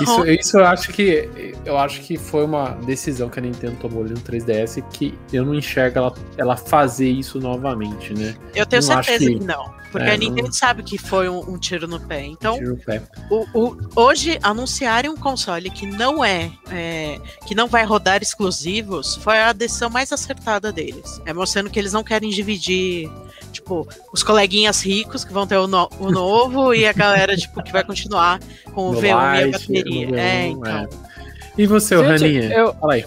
Isso, 0.01 0.26
isso 0.26 0.59
eu 0.59 0.64
acho 0.64 0.92
que 0.92 1.53
eu 1.64 1.78
acho 1.78 2.00
que 2.02 2.16
foi 2.16 2.44
uma 2.44 2.70
decisão 2.70 3.28
que 3.28 3.38
a 3.38 3.42
Nintendo 3.42 3.76
tomou 3.80 4.02
ali 4.02 4.10
no 4.12 4.20
3DS 4.20 4.82
que 4.92 5.16
eu 5.32 5.44
não 5.44 5.54
enxergo 5.54 5.98
ela, 5.98 6.14
ela 6.36 6.56
fazer 6.56 7.08
isso 7.08 7.38
novamente, 7.40 8.12
né? 8.14 8.34
Eu 8.54 8.66
tenho 8.66 8.82
não 8.82 9.02
certeza 9.02 9.30
que... 9.30 9.38
que... 9.38 9.44
não. 9.44 9.74
Porque 9.90 10.08
é, 10.08 10.14
a 10.14 10.16
Nintendo 10.16 10.48
não... 10.48 10.52
sabe 10.52 10.82
que 10.82 10.98
foi 10.98 11.28
um, 11.28 11.38
um, 11.48 11.56
tiro 11.56 11.86
no 11.86 12.00
pé. 12.00 12.24
Então, 12.26 12.56
um 12.56 12.76
pé. 12.76 13.00
O, 13.30 13.46
o, 13.54 13.78
hoje, 13.94 14.38
anunciarem 14.42 15.08
um 15.08 15.16
console 15.16 15.70
que 15.70 15.86
não 15.86 16.24
é, 16.24 16.50
é, 16.72 17.20
que 17.46 17.54
não 17.54 17.68
vai 17.68 17.84
rodar 17.84 18.20
exclusivos 18.20 19.14
foi 19.14 19.38
a 19.38 19.52
decisão 19.52 19.88
mais 19.88 20.12
acertada 20.12 20.72
deles. 20.72 21.22
É 21.24 21.32
mostrando 21.32 21.70
que 21.70 21.78
eles 21.78 21.92
não 21.92 22.02
querem 22.02 22.28
dividir 22.30 23.08
tipo, 23.52 23.88
os 24.12 24.22
coleguinhas 24.22 24.84
ricos 24.84 25.24
que 25.24 25.32
vão 25.32 25.46
ter 25.46 25.56
o, 25.56 25.68
no, 25.68 25.88
o 26.00 26.10
novo 26.10 26.74
e 26.74 26.84
a 26.86 26.92
galera, 26.92 27.36
tipo, 27.36 27.62
que 27.62 27.72
vai 27.72 27.84
continuar 27.84 28.40
com 28.74 28.90
o 28.90 28.92
no 28.92 29.00
V1 29.00 29.14
light, 29.14 29.40
e 29.40 29.48
a 29.48 29.58
bateria. 29.58 30.08
V1, 30.08 30.18
é, 30.18 30.46
então. 30.48 30.88
É. 31.10 31.13
E 31.56 31.66
você, 31.66 31.97
Gente, 31.97 32.09
Raninha? 32.09 32.52
Eu... 32.52 32.74
Fala 32.74 32.94
aí. 32.94 33.05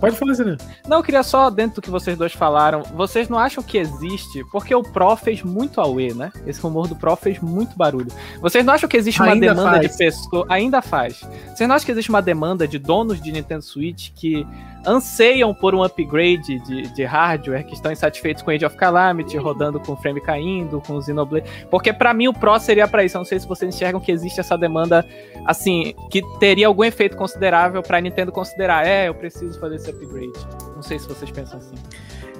Pode 0.00 0.16
falar, 0.16 0.34
Zé. 0.34 0.56
Não, 0.86 0.98
eu 0.98 1.02
queria 1.02 1.22
só, 1.22 1.50
dentro 1.50 1.76
do 1.76 1.82
que 1.82 1.90
vocês 1.90 2.16
dois 2.16 2.32
falaram, 2.32 2.82
vocês 2.94 3.28
não 3.28 3.38
acham 3.38 3.62
que 3.62 3.78
existe, 3.78 4.44
porque 4.50 4.74
o 4.74 4.82
Pro 4.82 5.16
fez 5.16 5.42
muito 5.42 5.80
auê, 5.80 6.12
né? 6.12 6.30
Esse 6.46 6.60
rumor 6.60 6.86
do 6.86 6.96
Pro 6.96 7.16
fez 7.16 7.38
muito 7.40 7.76
barulho. 7.76 8.10
Vocês 8.40 8.64
não 8.64 8.74
acham 8.74 8.88
que 8.88 8.96
existe 8.96 9.20
uma 9.20 9.32
ainda 9.32 9.48
demanda 9.48 9.70
faz. 9.78 9.90
de 9.90 9.98
pessoas... 9.98 10.50
Ainda 10.50 10.82
faz. 10.82 11.20
Vocês 11.54 11.68
não 11.68 11.74
acham 11.76 11.86
que 11.86 11.92
existe 11.92 12.10
uma 12.10 12.22
demanda 12.22 12.66
de 12.66 12.78
donos 12.78 13.20
de 13.20 13.32
Nintendo 13.32 13.62
Switch 13.62 14.10
que 14.14 14.46
anseiam 14.84 15.54
por 15.54 15.74
um 15.74 15.82
upgrade 15.82 16.58
de, 16.60 16.82
de 16.92 17.04
hardware, 17.04 17.64
que 17.64 17.74
estão 17.74 17.92
insatisfeitos 17.92 18.42
com 18.42 18.50
Age 18.50 18.64
of 18.64 18.76
Calamity, 18.76 19.36
rodando 19.36 19.78
com 19.78 19.96
frame 19.96 20.20
caindo, 20.20 20.80
com 20.80 20.94
o 20.94 21.02
Xenoblade. 21.02 21.48
Porque 21.70 21.92
para 21.92 22.12
mim 22.12 22.28
o 22.28 22.34
Pro 22.34 22.58
seria 22.58 22.88
para 22.88 23.04
isso. 23.04 23.16
Eu 23.16 23.20
não 23.20 23.26
sei 23.26 23.38
se 23.38 23.46
vocês 23.46 23.74
enxergam 23.74 24.00
que 24.00 24.10
existe 24.10 24.40
essa 24.40 24.58
demanda, 24.58 25.06
assim, 25.46 25.94
que 26.10 26.22
teria 26.38 26.66
algum 26.66 26.84
efeito 26.84 27.16
considerável 27.16 27.61
para 27.70 28.00
Nintendo 28.00 28.32
considerar, 28.32 28.86
é, 28.86 29.08
eu 29.08 29.14
preciso 29.14 29.58
fazer 29.60 29.76
esse 29.76 29.90
upgrade. 29.90 30.32
Não 30.74 30.82
sei 30.82 30.98
se 30.98 31.06
vocês 31.08 31.30
pensam 31.30 31.58
assim. 31.58 31.74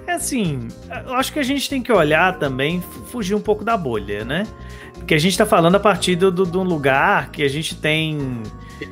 É 0.07 0.13
assim, 0.15 0.67
eu 1.07 1.15
acho 1.15 1.33
que 1.33 1.39
a 1.39 1.43
gente 1.45 1.71
tem 1.71 1.81
que 1.81 1.93
olhar 1.93 2.37
também, 2.39 2.83
fugir 3.07 3.35
um 3.37 3.41
pouco 3.41 3.65
da 3.65 3.77
bolha, 3.77 4.25
né? 4.25 4.47
Porque 4.95 5.15
a 5.15 5.19
gente 5.19 5.39
tá 5.39 5.47
falando 5.47 5.77
a 5.77 5.81
partir 5.81 6.17
de 6.17 6.29
do, 6.31 6.45
do, 6.45 6.61
um 6.61 6.65
lugar 6.65 7.31
que 7.31 7.43
a 7.43 7.49
gente 7.49 7.77
tem 7.77 8.43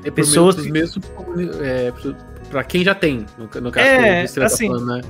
É 0.05 0.11
pessoas 0.11 0.55
que- 0.57 0.71
mesmo 0.71 1.03
é, 1.63 1.93
pra 2.49 2.63
quem 2.63 2.85
já 2.85 2.95
tem, 2.95 3.27
no, 3.37 3.61
no 3.61 3.71
caso 3.73 3.87
É, 3.87 4.23
que 4.23 4.29
você 4.29 4.41
tá 4.41 4.47
assim, 4.47 4.69
falando, 4.69 4.87
né? 4.87 5.01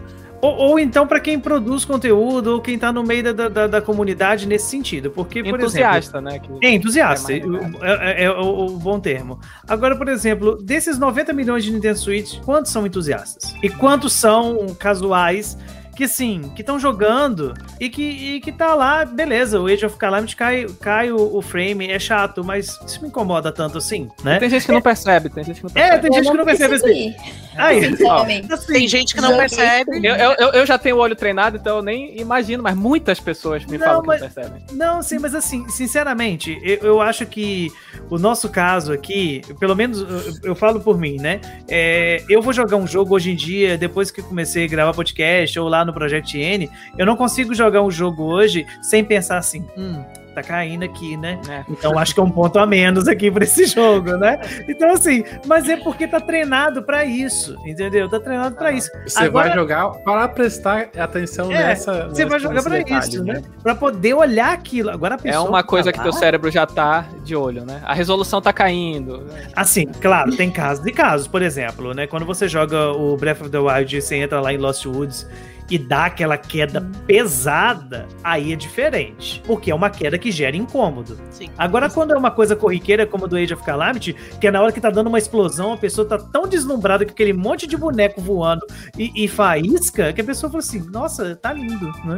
Ou, 0.42 0.56
ou 0.56 0.78
então 0.78 1.06
para 1.06 1.20
quem 1.20 1.38
produz 1.38 1.84
conteúdo, 1.84 2.54
ou 2.54 2.60
quem 2.60 2.78
tá 2.78 2.90
no 2.92 3.02
meio 3.02 3.34
da, 3.34 3.48
da, 3.48 3.66
da 3.66 3.82
comunidade 3.82 4.46
nesse 4.46 4.66
sentido. 4.70 5.10
Porque, 5.10 5.42
por 5.42 5.60
exemplo. 5.60 5.66
Entusiasta, 5.66 6.20
né? 6.20 6.38
que- 6.38 6.66
É, 6.66 6.70
entusiasta, 6.72 7.32
É 7.32 7.36
é, 7.36 8.22
é- 8.22 8.24
é 8.24 8.30
o, 8.30 8.66
o 8.66 8.78
bom 8.78 8.98
termo. 8.98 9.38
Agora, 9.68 9.96
por 9.96 10.08
exemplo, 10.08 10.56
desses 10.62 10.98
90 10.98 11.32
milhões 11.32 11.62
de 11.64 11.72
Nintendo 11.72 11.98
Switch, 11.98 12.38
quantos 12.40 12.72
são 12.72 12.86
entusiastas? 12.86 13.54
E 13.62 13.68
quantos 13.68 14.12
são 14.14 14.74
casuais 14.78 15.58
que, 16.00 16.04
assim, 16.04 16.50
que 16.54 16.62
estão 16.62 16.78
jogando 16.78 17.52
e 17.78 17.90
que, 17.90 18.02
e 18.02 18.40
que 18.40 18.50
tá 18.50 18.74
lá, 18.74 19.04
beleza, 19.04 19.60
o 19.60 19.66
Age 19.66 19.84
of 19.84 19.96
Calamity 19.98 20.34
cai, 20.34 20.66
cai 20.80 21.12
o, 21.12 21.36
o 21.36 21.42
frame, 21.42 21.90
é 21.90 21.98
chato, 21.98 22.42
mas 22.42 22.78
isso 22.86 23.02
me 23.02 23.08
incomoda 23.08 23.52
tanto 23.52 23.76
assim, 23.76 24.08
né? 24.24 24.38
Tem 24.38 24.48
gente 24.48 24.64
que 24.64 24.72
não 24.72 24.80
percebe, 24.80 25.28
tem 25.28 25.44
gente 25.44 25.60
que 25.60 25.64
não 25.64 25.70
É, 25.74 25.90
percebe. 25.98 26.02
tem 26.02 26.12
gente 26.14 26.30
que 26.30 26.36
não 26.38 26.44
percebe 26.46 26.74
assim. 26.76 27.14
Aí, 27.56 27.84
sinceramente. 27.84 28.52
assim, 28.52 28.72
Tem 28.72 28.88
gente 28.88 29.14
que 29.14 29.20
não 29.20 29.36
percebe. 29.36 29.98
Eu, 30.06 30.14
eu, 30.14 30.32
eu- 30.38 30.48
eu 30.52 30.66
já 30.66 30.78
tenho 30.78 30.96
o 30.96 31.00
olho 31.00 31.14
treinado, 31.14 31.58
então 31.58 31.76
eu 31.76 31.82
nem 31.82 32.18
imagino, 32.18 32.62
mas 32.62 32.74
muitas 32.74 33.20
pessoas 33.20 33.66
me 33.66 33.76
Não, 33.76 33.86
falam 33.86 34.02
mas- 34.06 34.20
que 34.22 34.26
não 34.26 34.32
percebem. 34.34 34.62
Não, 34.72 35.02
sim, 35.02 35.18
mas 35.18 35.34
assim, 35.34 35.68
sinceramente, 35.68 36.58
eu, 36.62 36.78
eu 36.78 37.00
acho 37.02 37.26
que 37.26 37.68
o 38.08 38.16
nosso 38.18 38.48
caso 38.48 38.92
aqui, 38.92 39.42
pelo 39.58 39.76
menos 39.76 40.00
eu, 40.00 40.50
eu 40.50 40.54
falo 40.54 40.80
por 40.80 40.98
mim, 40.98 41.16
né? 41.18 41.40
É, 41.68 42.22
eu 42.28 42.40
vou 42.40 42.52
jogar 42.54 42.76
um 42.76 42.86
jogo 42.86 43.14
hoje 43.14 43.30
em 43.32 43.36
dia, 43.36 43.76
depois 43.76 44.10
que 44.10 44.22
comecei 44.22 44.64
a 44.64 44.68
gravar 44.68 44.94
podcast 44.94 45.58
ou 45.58 45.68
lá 45.68 45.84
no 45.84 45.89
Project 45.92 46.38
N, 46.38 46.70
eu 46.96 47.04
não 47.06 47.16
consigo 47.16 47.54
jogar 47.54 47.82
um 47.82 47.90
jogo 47.90 48.24
hoje 48.24 48.66
sem 48.82 49.04
pensar 49.04 49.38
assim, 49.38 49.64
hum, 49.76 50.02
tá 50.34 50.42
caindo 50.44 50.84
aqui, 50.84 51.16
né? 51.16 51.40
É. 51.48 51.64
Então 51.68 51.98
acho 51.98 52.14
que 52.14 52.20
é 52.20 52.22
um 52.22 52.30
ponto 52.30 52.56
a 52.58 52.64
menos 52.64 53.08
aqui 53.08 53.30
pra 53.32 53.42
esse 53.42 53.66
jogo, 53.66 54.16
né? 54.16 54.38
Então 54.68 54.92
assim, 54.92 55.24
mas 55.44 55.68
é 55.68 55.76
porque 55.76 56.06
tá 56.06 56.20
treinado 56.20 56.82
pra 56.84 57.04
isso, 57.04 57.56
entendeu? 57.66 58.08
Tá 58.08 58.20
treinado 58.20 58.54
pra 58.54 58.70
isso. 58.70 58.88
Você 59.04 59.24
Agora- 59.24 59.48
vai 59.48 59.56
jogar 59.56 59.88
para 60.04 60.28
prestar 60.28 60.88
atenção 60.96 61.50
É, 61.50 61.54
nessa. 61.58 62.08
Você 62.08 62.24
vai 62.24 62.38
jogar 62.38 62.62
detalhe, 62.62 63.08
isso, 63.08 63.24
né? 63.24 63.42
Pra 63.62 63.74
poder 63.74 64.14
olhar 64.14 64.52
aquilo. 64.52 64.90
Agora 64.90 65.16
a 65.16 65.18
É 65.18 65.20
pessoa 65.20 65.48
uma 65.48 65.64
coisa 65.64 65.86
tá 65.90 65.92
que 65.92 65.98
lá- 65.98 66.04
teu 66.04 66.12
cérebro 66.12 66.48
já 66.50 66.64
tá 66.64 67.06
de 67.24 67.34
olho, 67.34 67.64
né? 67.64 67.80
A 67.84 67.92
resolução 67.92 68.40
tá 68.40 68.52
caindo. 68.52 69.26
Assim, 69.56 69.86
claro, 70.00 70.36
tem 70.36 70.48
casos 70.48 70.86
e 70.86 70.92
casos. 70.92 71.26
Por 71.26 71.42
exemplo, 71.42 71.92
né? 71.92 72.06
Quando 72.06 72.24
você 72.24 72.46
joga 72.48 72.92
o 72.92 73.16
Breath 73.16 73.40
of 73.40 73.50
the 73.50 73.58
Wild 73.58 73.96
e 73.96 74.00
você 74.00 74.14
entra 74.16 74.40
lá 74.40 74.52
em 74.52 74.58
Lost 74.58 74.86
Woods 74.86 75.26
e 75.70 75.78
dá 75.78 76.06
aquela 76.06 76.36
queda 76.36 76.80
pesada, 77.06 78.06
aí 78.24 78.52
é 78.52 78.56
diferente. 78.56 79.40
Porque 79.46 79.70
é 79.70 79.74
uma 79.74 79.88
queda 79.88 80.18
que 80.18 80.30
gera 80.32 80.56
incômodo. 80.56 81.16
Sim. 81.30 81.48
Agora, 81.56 81.88
quando 81.88 82.12
é 82.12 82.16
uma 82.18 82.30
coisa 82.30 82.56
corriqueira 82.56 83.06
como 83.06 83.24
a 83.24 83.28
do 83.28 83.36
Age 83.36 83.54
of 83.54 83.62
Calamity, 83.64 84.14
que 84.40 84.46
é 84.46 84.50
na 84.50 84.60
hora 84.60 84.72
que 84.72 84.80
tá 84.80 84.90
dando 84.90 85.06
uma 85.06 85.18
explosão, 85.18 85.72
a 85.72 85.76
pessoa 85.76 86.06
tá 86.06 86.18
tão 86.18 86.46
deslumbrada 86.48 87.04
com 87.04 87.12
aquele 87.12 87.32
monte 87.32 87.66
de 87.66 87.76
boneco 87.76 88.20
voando 88.20 88.66
e, 88.98 89.24
e 89.24 89.28
faísca, 89.28 90.12
que 90.12 90.20
a 90.20 90.24
pessoa 90.24 90.50
fala 90.50 90.62
assim: 90.62 90.80
nossa, 90.90 91.36
tá 91.36 91.52
lindo, 91.52 91.86
né? 92.04 92.16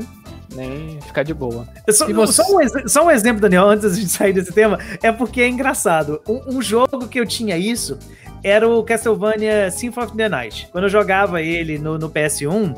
Nem 0.55 1.01
ficar 1.01 1.23
de 1.23 1.33
boa. 1.33 1.67
Só, 1.91 2.09
E 2.09 2.13
você- 2.13 2.43
só 2.43 2.57
um, 2.57 2.89
só 2.89 3.07
um 3.07 3.11
exemplo, 3.11 3.41
Daniel, 3.41 3.69
antes 3.69 3.99
de 3.99 4.07
sair 4.09 4.33
desse 4.33 4.53
tema, 4.53 4.79
é 5.03 5.11
porque 5.11 5.41
é 5.41 5.49
engraçado. 5.49 6.21
Um, 6.29 6.57
um 6.57 6.63
jogo 6.63 7.09
que 7.09 7.19
eu 7.19 7.27
tinha 7.27 7.57
isso 7.57 7.99
era 8.45 8.69
o 8.69 8.83
Castlevania 8.83 9.71
Symphony 9.71 10.07
of 10.07 10.17
the 10.17 10.29
Night. 10.29 10.69
Quando 10.71 10.85
eu 10.85 10.91
jogava 10.91 11.41
ele 11.41 11.79
no, 11.79 11.97
no 11.99 12.11
PS1, 12.11 12.75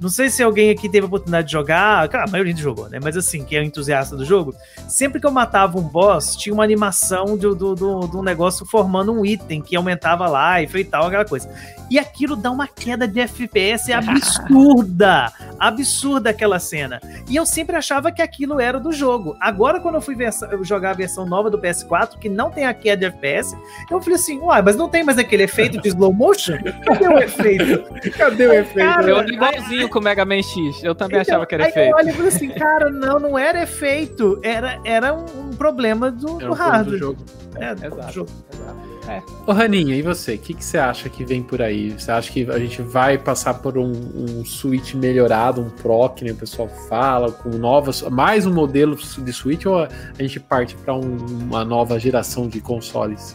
não 0.00 0.08
sei 0.08 0.30
se 0.30 0.42
alguém 0.42 0.70
aqui 0.70 0.88
teve 0.88 1.04
a 1.04 1.06
oportunidade 1.06 1.46
de 1.46 1.52
jogar, 1.52 2.08
cara, 2.08 2.24
a 2.24 2.30
maioria 2.30 2.56
jogou, 2.56 2.88
né? 2.88 2.98
Mas 3.02 3.16
assim, 3.16 3.44
que 3.44 3.56
é 3.56 3.62
entusiasta 3.62 4.16
do 4.16 4.24
jogo, 4.24 4.54
sempre 4.88 5.20
que 5.20 5.26
eu 5.26 5.30
matava 5.30 5.78
um 5.78 5.82
boss, 5.82 6.36
tinha 6.36 6.54
uma 6.54 6.64
animação 6.64 7.36
do, 7.36 7.54
do, 7.54 7.74
do, 7.74 8.00
do 8.06 8.22
negócio 8.22 8.64
formando 8.66 9.12
um 9.12 9.24
item 9.24 9.60
que 9.60 9.74
aumentava 9.76 10.58
life 10.60 10.76
e 10.78 10.84
tal, 10.84 11.06
aquela 11.06 11.24
coisa. 11.24 11.48
E 11.90 11.98
aquilo 11.98 12.36
dá 12.36 12.50
uma 12.50 12.66
queda 12.68 13.08
de 13.08 13.18
FPS 13.20 13.90
absurda. 13.92 15.32
absurda 15.58 16.30
aquela 16.30 16.58
cena. 16.58 17.00
E 17.28 17.36
eu 17.36 17.44
sempre 17.46 17.76
achava 17.76 18.12
que 18.12 18.22
aquilo 18.22 18.60
era 18.60 18.78
do 18.78 18.92
jogo. 18.92 19.36
Agora, 19.40 19.80
quando 19.80 19.96
eu 19.96 20.00
fui 20.00 20.14
vers- 20.14 20.40
jogar 20.62 20.90
a 20.90 20.94
versão 20.94 21.26
nova 21.26 21.50
do 21.50 21.58
PS4, 21.58 22.18
que 22.18 22.28
não 22.28 22.50
tem 22.50 22.66
a 22.66 22.74
queda 22.74 22.98
de 22.98 23.16
FPS, 23.16 23.56
eu 23.90 24.00
falei 24.00 24.14
assim, 24.16 24.38
uai, 24.38 24.62
mas 24.62 24.76
não 24.76 24.88
tem 24.88 25.02
mais 25.02 25.18
aquele 25.18 25.44
efeito 25.44 25.80
de 25.80 25.88
slow 25.88 26.12
motion? 26.12 26.58
Cadê 26.84 27.08
o 27.08 27.18
efeito? 27.18 28.10
Cadê 28.16 28.46
o 28.46 28.52
efeito? 28.52 28.88
Cara, 28.94 29.08
Eu 29.08 29.18
ando 29.18 29.32
com 29.88 29.98
o 29.98 30.02
Mega 30.02 30.24
Man 30.24 30.42
X. 30.42 30.82
Eu 30.82 30.94
também 30.94 31.20
Então, 31.20 31.34
achava 31.34 31.46
que 31.46 31.54
era 31.54 31.64
aí 31.66 31.72
feito. 31.72 31.90
eu 31.90 31.96
olho 31.96 32.08
e 32.08 32.12
falei 32.12 32.28
assim, 32.28 32.48
cara, 32.50 32.90
não, 32.90 33.18
não 33.18 33.38
era 33.38 33.62
efeito. 33.62 34.38
Era, 34.42 34.78
era 34.84 35.14
um, 35.14 35.24
um 35.48 35.50
problema 35.50 36.10
do, 36.10 36.26
É 36.26 36.30
do 36.30 36.34
um 36.34 36.38
ponto 36.40 36.48
do 36.48 36.54
hardware. 36.54 36.98
jogo. 36.98 37.24
É, 37.56 37.74
do 37.74 37.86
Exato. 37.86 38.12
jogo. 38.12 38.30
exato. 38.52 38.88
Ô, 39.46 39.52
Raninha, 39.52 39.96
e 39.96 40.02
você? 40.02 40.34
O 40.34 40.38
que, 40.38 40.52
que 40.52 40.62
você 40.62 40.76
acha 40.76 41.08
que 41.08 41.24
vem 41.24 41.42
por 41.42 41.62
aí? 41.62 41.92
Você 41.98 42.10
acha 42.10 42.30
que 42.30 42.48
a 42.50 42.58
gente 42.58 42.82
vai 42.82 43.16
passar 43.16 43.54
por 43.54 43.78
um, 43.78 43.90
um 43.90 44.44
Switch 44.44 44.92
melhorado, 44.94 45.62
um 45.62 45.70
Pro, 45.70 46.10
que 46.10 46.24
nem 46.24 46.34
o 46.34 46.36
pessoal 46.36 46.68
fala, 46.90 47.32
com 47.32 47.48
novas, 47.48 48.02
mais 48.02 48.44
um 48.44 48.52
modelo 48.52 48.94
de 48.96 49.32
Switch, 49.32 49.64
ou 49.64 49.78
a 49.84 49.88
gente 50.18 50.38
parte 50.38 50.74
para 50.76 50.92
uma 50.92 51.64
nova 51.64 51.98
geração 51.98 52.48
de 52.48 52.60
consoles? 52.60 53.34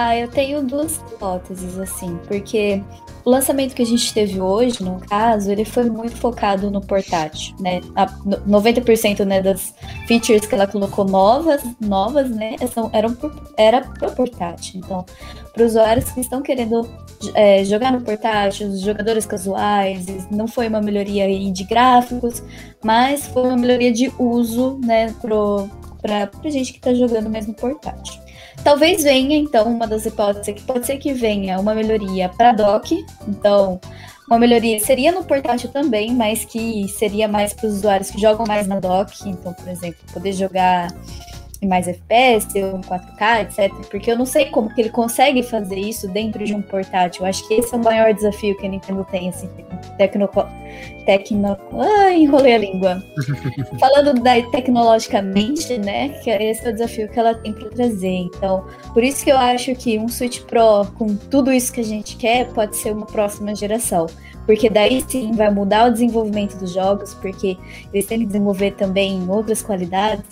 Ah, 0.00 0.16
eu 0.16 0.28
tenho 0.28 0.62
duas 0.62 0.98
hipóteses, 0.98 1.76
assim, 1.76 2.20
porque 2.28 2.80
o 3.24 3.30
lançamento 3.30 3.74
que 3.74 3.82
a 3.82 3.84
gente 3.84 4.14
teve 4.14 4.40
hoje, 4.40 4.80
no 4.80 5.00
caso, 5.00 5.50
ele 5.50 5.64
foi 5.64 5.90
muito 5.90 6.14
focado 6.14 6.70
no 6.70 6.80
portátil, 6.80 7.56
né? 7.58 7.80
A, 7.96 8.06
no- 8.24 8.60
90% 8.60 9.24
né, 9.24 9.42
das 9.42 9.74
features 10.06 10.46
que 10.46 10.54
ela 10.54 10.68
colocou 10.68 11.04
novas, 11.04 11.64
novas, 11.80 12.30
né, 12.30 12.54
são, 12.72 12.88
eram 12.92 13.12
pro, 13.12 13.28
era 13.56 13.80
pro 13.80 14.12
portátil. 14.12 14.78
Então, 14.78 15.04
para 15.52 15.64
usuários 15.66 16.08
que 16.12 16.20
estão 16.20 16.42
querendo 16.42 16.88
é, 17.34 17.64
jogar 17.64 17.90
no 17.90 18.00
portátil, 18.00 18.68
os 18.68 18.80
jogadores 18.80 19.26
casuais, 19.26 20.06
não 20.30 20.46
foi 20.46 20.68
uma 20.68 20.80
melhoria 20.80 21.24
aí 21.24 21.50
de 21.50 21.64
gráficos, 21.64 22.40
mas 22.84 23.26
foi 23.26 23.42
uma 23.42 23.56
melhoria 23.56 23.90
de 23.90 24.12
uso, 24.16 24.78
né, 24.80 25.12
pro, 25.20 25.68
pra, 26.00 26.30
gente 26.44 26.72
que 26.72 26.80
tá 26.80 26.94
jogando 26.94 27.28
mesmo 27.28 27.52
portátil. 27.52 28.27
Talvez 28.64 29.02
venha, 29.02 29.36
então, 29.36 29.66
uma 29.72 29.86
das 29.86 30.04
hipóteses 30.04 30.54
que 30.54 30.62
pode 30.62 30.86
ser 30.86 30.98
que 30.98 31.12
venha 31.12 31.58
uma 31.58 31.74
melhoria 31.74 32.28
para 32.28 32.52
dock. 32.52 33.04
Então, 33.26 33.80
uma 34.28 34.38
melhoria 34.38 34.78
seria 34.78 35.10
no 35.10 35.24
portátil 35.24 35.70
também, 35.70 36.14
mas 36.14 36.44
que 36.44 36.86
seria 36.88 37.26
mais 37.26 37.54
para 37.54 37.66
os 37.66 37.76
usuários 37.78 38.10
que 38.10 38.20
jogam 38.20 38.46
mais 38.46 38.66
na 38.66 38.78
dock. 38.78 39.26
Então, 39.26 39.54
por 39.54 39.68
exemplo, 39.68 39.98
poder 40.12 40.32
jogar 40.32 40.88
mais 41.66 41.88
FPS 41.88 42.46
ou 42.62 42.78
em 42.78 42.80
4K, 42.80 43.42
etc. 43.42 43.72
Porque 43.90 44.10
eu 44.10 44.16
não 44.16 44.26
sei 44.26 44.46
como 44.46 44.72
que 44.72 44.80
ele 44.80 44.90
consegue 44.90 45.42
fazer 45.42 45.78
isso 45.78 46.06
dentro 46.08 46.44
de 46.44 46.54
um 46.54 46.62
portátil. 46.62 47.22
Eu 47.22 47.28
acho 47.28 47.46
que 47.48 47.54
esse 47.54 47.74
é 47.74 47.76
o 47.76 47.82
maior 47.82 48.12
desafio 48.14 48.56
que 48.56 48.66
a 48.66 48.70
Nintendo 48.70 49.04
tem, 49.10 49.28
assim, 49.28 49.48
tecno... 49.96 50.28
tecno... 51.04 51.58
Ai, 51.72 52.22
enrolei 52.22 52.54
a 52.54 52.58
língua. 52.58 53.02
Falando 53.78 54.20
da, 54.22 54.40
tecnologicamente, 54.50 55.78
né, 55.78 56.10
que 56.22 56.30
esse 56.30 56.66
é 56.66 56.70
o 56.70 56.72
desafio 56.72 57.08
que 57.08 57.18
ela 57.18 57.34
tem 57.34 57.52
para 57.52 57.68
trazer. 57.70 58.08
Então, 58.08 58.64
por 58.92 59.02
isso 59.02 59.24
que 59.24 59.30
eu 59.30 59.38
acho 59.38 59.74
que 59.74 59.98
um 59.98 60.08
Switch 60.08 60.40
Pro, 60.42 60.86
com 60.96 61.16
tudo 61.16 61.52
isso 61.52 61.72
que 61.72 61.80
a 61.80 61.84
gente 61.84 62.16
quer, 62.16 62.48
pode 62.52 62.76
ser 62.76 62.92
uma 62.92 63.06
próxima 63.06 63.54
geração. 63.54 64.06
Porque 64.46 64.70
daí 64.70 65.04
sim 65.06 65.32
vai 65.32 65.50
mudar 65.50 65.88
o 65.88 65.92
desenvolvimento 65.92 66.56
dos 66.56 66.72
jogos, 66.72 67.12
porque 67.12 67.58
eles 67.92 68.06
têm 68.06 68.20
que 68.20 68.26
desenvolver 68.26 68.70
também 68.70 69.28
outras 69.28 69.60
qualidades, 69.60 70.24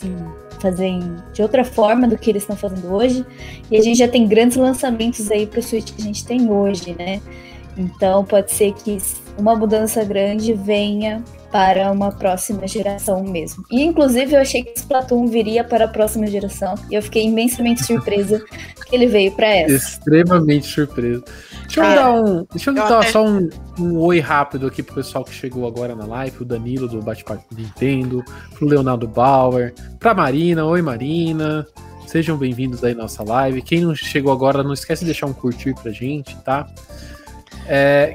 em 0.57 0.61
fazer 0.61 0.87
em- 0.87 1.16
de 1.33 1.43
outra 1.43 1.65
forma 1.65 2.09
do 2.09 2.16
que 2.16 2.31
eles 2.31 2.43
estão 2.43 2.57
fazendo 2.57 2.93
hoje. 2.93 3.24
E 3.70 3.77
a 3.77 3.83
gente 3.83 3.99
já 3.99 4.09
tem 4.09 4.27
grandes 4.27 4.57
lançamentos 4.57 5.31
aí 5.31 5.47
para 5.47 5.61
o 5.61 5.62
Switch 5.62 5.93
que 5.93 6.03
a 6.03 6.05
gente 6.05 6.24
tem 6.24 6.51
hoje, 6.51 6.95
né? 6.99 7.20
Então 7.77 8.24
pode 8.24 8.53
ser 8.53 8.73
que 8.73 8.99
uma 9.39 9.55
mudança 9.55 10.03
grande 10.03 10.55
venha 10.55 11.23
para 11.53 11.91
uma 11.93 12.11
próxima 12.11 12.66
geração 12.66 13.23
mesmo. 13.23 13.65
E 13.70 13.83
inclusive 13.83 14.35
eu 14.35 14.41
achei 14.41 14.62
que 14.62 14.78
Splatoon 14.78 15.27
viria 15.27 15.62
para 15.62 15.85
a 15.85 15.89
próxima 15.89 16.27
geração 16.27 16.74
e 16.91 16.95
eu 16.95 17.03
fiquei 17.03 17.24
imensamente 17.24 17.85
surpresa 17.85 18.43
que 18.87 18.95
ele 18.95 19.07
veio 19.07 19.33
para 19.33 19.49
essa. 19.49 19.74
Extremamente 19.74 20.66
surpreso. 20.66 21.24
Deixa 21.67 21.81
eu 21.85 21.95
dar 21.95 22.13
um. 22.13 22.47
Deixa 22.51 22.71
eu 22.71 22.75
eu 22.75 22.89
dar 22.89 22.99
até- 22.99 23.11
só 23.11 23.25
um, 23.25 23.49
um 23.79 23.99
oi 23.99 24.21
rápido 24.21 24.67
aqui 24.67 24.83
pro 24.83 24.95
pessoal 24.97 25.25
que 25.25 25.33
chegou 25.35 25.67
agora 25.67 25.95
na 25.95 26.07
live, 26.07 26.43
o 26.43 26.45
Danilo 26.45 26.89
do 26.89 27.01
Bate-Papo 27.03 27.45
Nintendo, 27.55 28.25
pro 28.55 28.67
Leonardo 28.67 29.07
Bauer, 29.09 29.75
pra 29.99 30.15
Marina, 30.15 30.65
oi 30.65 30.81
Marina. 30.83 31.67
Sejam 32.07 32.37
bem-vindos 32.37 32.83
aí 32.85 32.93
à 32.93 32.97
nossa 32.97 33.23
live. 33.25 33.61
Quem 33.63 33.81
não 33.81 33.95
chegou 33.95 34.33
agora, 34.33 34.63
não 34.63 34.73
esquece 34.73 35.01
de 35.01 35.07
deixar 35.07 35.27
um 35.27 35.33
curtir 35.33 35.75
pra 35.75 35.91
gente, 35.91 36.37
tá? 36.43 36.67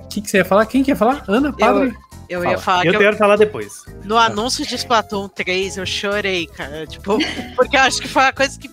O 0.03 0.07
que, 0.07 0.21
que 0.21 0.29
você 0.29 0.37
ia 0.37 0.45
falar? 0.45 0.65
Quem 0.65 0.81
que 0.83 0.91
ia 0.91 0.95
falar? 0.95 1.23
Ana, 1.27 1.51
padre? 1.51 1.93
Eu 2.29 2.39
Fala. 2.41 2.51
ia 2.53 2.57
falar 2.57 2.85
Eu 2.85 2.91
que 2.91 2.95
eu- 2.95 3.01
quero 3.01 3.17
falar 3.17 3.35
depois. 3.35 3.83
no 4.05 4.17
anúncio 4.17 4.65
de 4.65 4.73
Splatoon 4.75 5.27
3 5.27 5.75
eu 5.75 5.85
chorei, 5.85 6.47
cara. 6.47 6.87
Tipo, 6.87 7.17
porque 7.57 7.75
eu 7.75 7.81
acho 7.81 8.01
que 8.01 8.07
foi 8.07 8.23
a 8.23 8.31
coisa 8.31 8.57
que. 8.57 8.69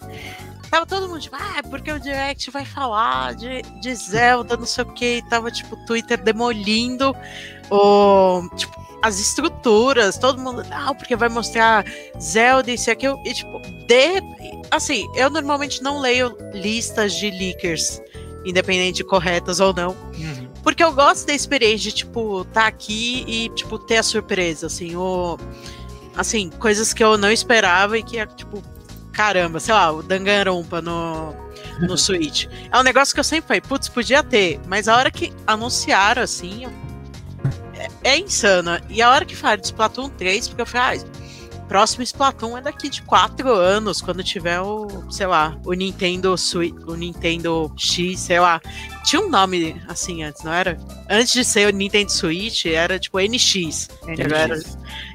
Tava 0.71 0.85
todo 0.85 1.09
mundo 1.09 1.21
tipo, 1.21 1.37
ah, 1.37 1.63
porque 1.71 1.91
o 1.91 1.99
Direct 1.99 2.51
vai 2.51 2.65
falar 2.65 3.35
de, 3.35 3.63
de 3.81 3.95
Zelda, 3.95 4.57
não 4.57 4.67
sei 4.67 4.85
o 4.85 4.93
que. 4.93 5.23
Tava, 5.31 5.51
tipo, 5.51 5.75
o 5.75 5.87
Twitter 5.87 6.23
demolindo 6.23 7.15
o. 7.71 8.49
Tipo, 8.55 8.89
as 9.01 9.21
estruturas, 9.21 10.19
todo 10.19 10.41
mundo, 10.41 10.65
não, 10.65 10.95
porque 10.95 11.15
vai 11.15 11.29
mostrar 11.29 11.85
Zelda, 12.21 12.71
isso 12.71 12.91
e 12.91 12.93
aquilo. 12.93 13.21
E, 13.25 13.33
tipo, 13.33 13.61
de. 13.87 14.21
Assim, 14.71 15.09
eu 15.15 15.31
normalmente 15.31 15.83
não 15.83 16.01
leio 16.01 16.37
listas 16.53 17.15
de 17.15 17.31
leakers, 17.31 18.03
independente 18.45 18.97
de 18.97 19.05
corretas 19.05 19.61
ou 19.61 19.73
não. 19.73 19.91
Uhum. 19.91 20.49
Porque 20.63 20.83
eu 20.85 20.93
gosto 20.93 21.27
da 21.27 21.33
experiência 21.33 21.91
de, 21.91 21.97
tipo, 21.97 22.45
tá 22.47 22.67
aqui 22.67 23.25
e, 23.27 23.49
tipo, 23.51 23.79
ter 23.79 23.99
a 23.99 24.03
surpresa, 24.03 24.67
assim, 24.67 24.97
o. 24.97 25.39
Assim, 26.15 26.51
coisas 26.51 26.93
que 26.93 27.03
eu 27.03 27.17
não 27.17 27.31
esperava 27.31 27.97
e 27.97 28.03
que 28.03 28.19
é, 28.19 28.27
tipo, 28.27 28.61
caramba, 29.19 29.59
sei 29.59 29.75
lá, 29.75 29.91
o 29.91 30.01
Danganronpa 30.01 30.81
no, 30.81 31.35
no 31.81 31.99
Switch. 31.99 32.47
É 32.71 32.79
um 32.79 32.85
negócio 32.85 33.13
que 33.13 33.19
eu 33.19 33.25
sempre 33.25 33.49
falei, 33.49 33.61
putz, 33.61 33.89
podia 33.89 34.23
ter, 34.23 34.61
mas 34.69 34.87
a 34.87 34.97
hora 34.97 35.11
que 35.11 35.33
anunciaram, 35.45 36.23
assim, 36.23 36.67
é, 37.75 37.89
é 38.13 38.17
insano. 38.17 38.79
E 38.89 39.03
a 39.03 39.11
hora 39.11 39.25
que 39.25 39.35
falaram 39.35 39.61
de 39.61 39.67
Splatoon 39.67 40.09
3, 40.11 40.47
porque 40.47 40.63
eu 40.63 40.67
falei, 40.67 41.01
ah, 41.01 41.28
próximo 41.69 42.03
Splatoon 42.03 42.57
é 42.57 42.61
daqui 42.63 42.89
de 42.89 43.03
quatro 43.03 43.53
anos, 43.53 44.01
quando 44.01 44.25
tiver 44.25 44.61
o, 44.61 45.05
sei 45.11 45.27
lá, 45.27 45.57
o 45.65 45.73
Nintendo 45.75 46.37
Switch, 46.37 46.75
o 46.87 46.95
Nintendo 46.95 47.71
X, 47.77 48.19
sei 48.21 48.41
lá. 48.41 48.61
Tinha 49.05 49.23
um 49.23 49.29
nome 49.31 49.81
assim 49.87 50.23
antes, 50.23 50.43
não 50.43 50.53
era? 50.53 50.79
Antes 51.09 51.33
de 51.33 51.45
ser 51.45 51.69
o 51.73 51.77
Nintendo 51.77 52.11
Switch, 52.11 52.67
era 52.67 52.99
tipo 52.99 53.19
NX. 53.21 53.89
Era- 54.35 54.49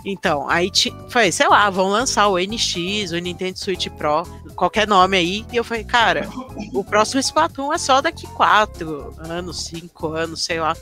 então, 0.05 0.47
aí 0.49 0.69
ti- 0.69 0.93
foi, 1.09 1.31
sei 1.31 1.47
lá, 1.47 1.69
vão 1.69 1.89
lançar 1.89 2.27
o 2.27 2.37
NX, 2.37 3.11
o 3.11 3.17
Nintendo 3.17 3.57
Switch 3.57 3.87
Pro, 3.89 4.23
qualquer 4.55 4.87
nome 4.87 5.17
aí. 5.17 5.45
E 5.51 5.57
eu 5.57 5.63
falei, 5.63 5.83
cara, 5.83 6.27
o 6.73 6.83
próximo 6.83 7.19
Splatoon 7.19 7.73
é 7.73 7.77
só 7.77 8.01
daqui 8.01 8.27
quatro 8.27 9.13
anos, 9.19 9.65
cinco 9.65 10.07
anos, 10.13 10.43
sei 10.43 10.59
lá. 10.59 10.75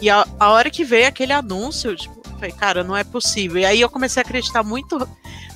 E 0.00 0.08
a, 0.08 0.26
a 0.38 0.50
hora 0.50 0.70
que 0.70 0.84
veio 0.84 1.08
aquele 1.08 1.32
anúncio, 1.32 1.94
tipo, 1.96 2.17
falei, 2.38 2.52
cara, 2.52 2.84
não 2.84 2.96
é 2.96 3.04
possível. 3.04 3.60
E 3.60 3.64
aí 3.66 3.80
eu 3.80 3.90
comecei 3.90 4.22
a 4.22 4.24
acreditar 4.24 4.62
muito, 4.62 5.06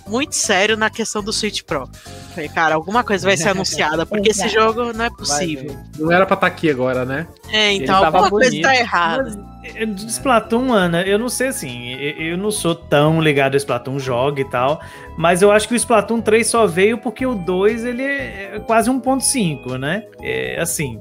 muito 0.07 0.35
sério 0.35 0.77
na 0.77 0.91
questão 0.91 1.23
do 1.23 1.33
Switch 1.33 1.63
Pro. 1.63 1.89
Falei, 2.35 2.49
cara, 2.49 2.75
alguma 2.75 3.05
coisa 3.05 3.27
vai 3.27 3.37
ser 3.37 3.51
anunciada, 3.51 4.05
porque 4.05 4.31
esse 4.31 4.49
jogo 4.49 4.93
não 4.93 5.05
é 5.05 5.11
possível. 5.11 5.77
Não 5.99 6.11
era 6.11 6.27
pra 6.27 6.35
estar 6.35 6.47
aqui 6.47 6.71
agora, 6.71 7.05
né? 7.05 7.27
É, 7.51 7.73
então 7.73 8.05
alguma 8.05 8.31
coisa 8.31 8.51
bonito. 8.51 8.65
tá 8.65 8.77
errada. 8.77 9.53
Mas, 9.63 9.75
eh, 9.77 9.85
Splatoon, 10.09 10.73
Ana, 10.73 11.03
eu 11.03 11.19
não 11.19 11.29
sei 11.29 11.49
assim, 11.49 11.93
eu 11.93 12.37
não 12.37 12.51
sou 12.51 12.75
tão 12.75 13.21
ligado 13.21 13.55
ao 13.55 13.59
Splatoon, 13.59 13.99
jogo 13.99 14.41
e 14.41 14.45
tal, 14.45 14.81
mas 15.17 15.43
eu 15.43 15.53
acho 15.53 15.69
que 15.69 15.75
o 15.75 15.77
Splatoon 15.77 16.21
3 16.21 16.47
só 16.47 16.67
veio 16.67 16.99
porque 16.99 17.25
o 17.25 17.35
2 17.35 17.85
ele 17.85 18.03
é 18.03 18.61
quase 18.67 18.91
1.5, 18.91 19.79
né? 19.79 20.05
É, 20.21 20.61
assim, 20.61 20.99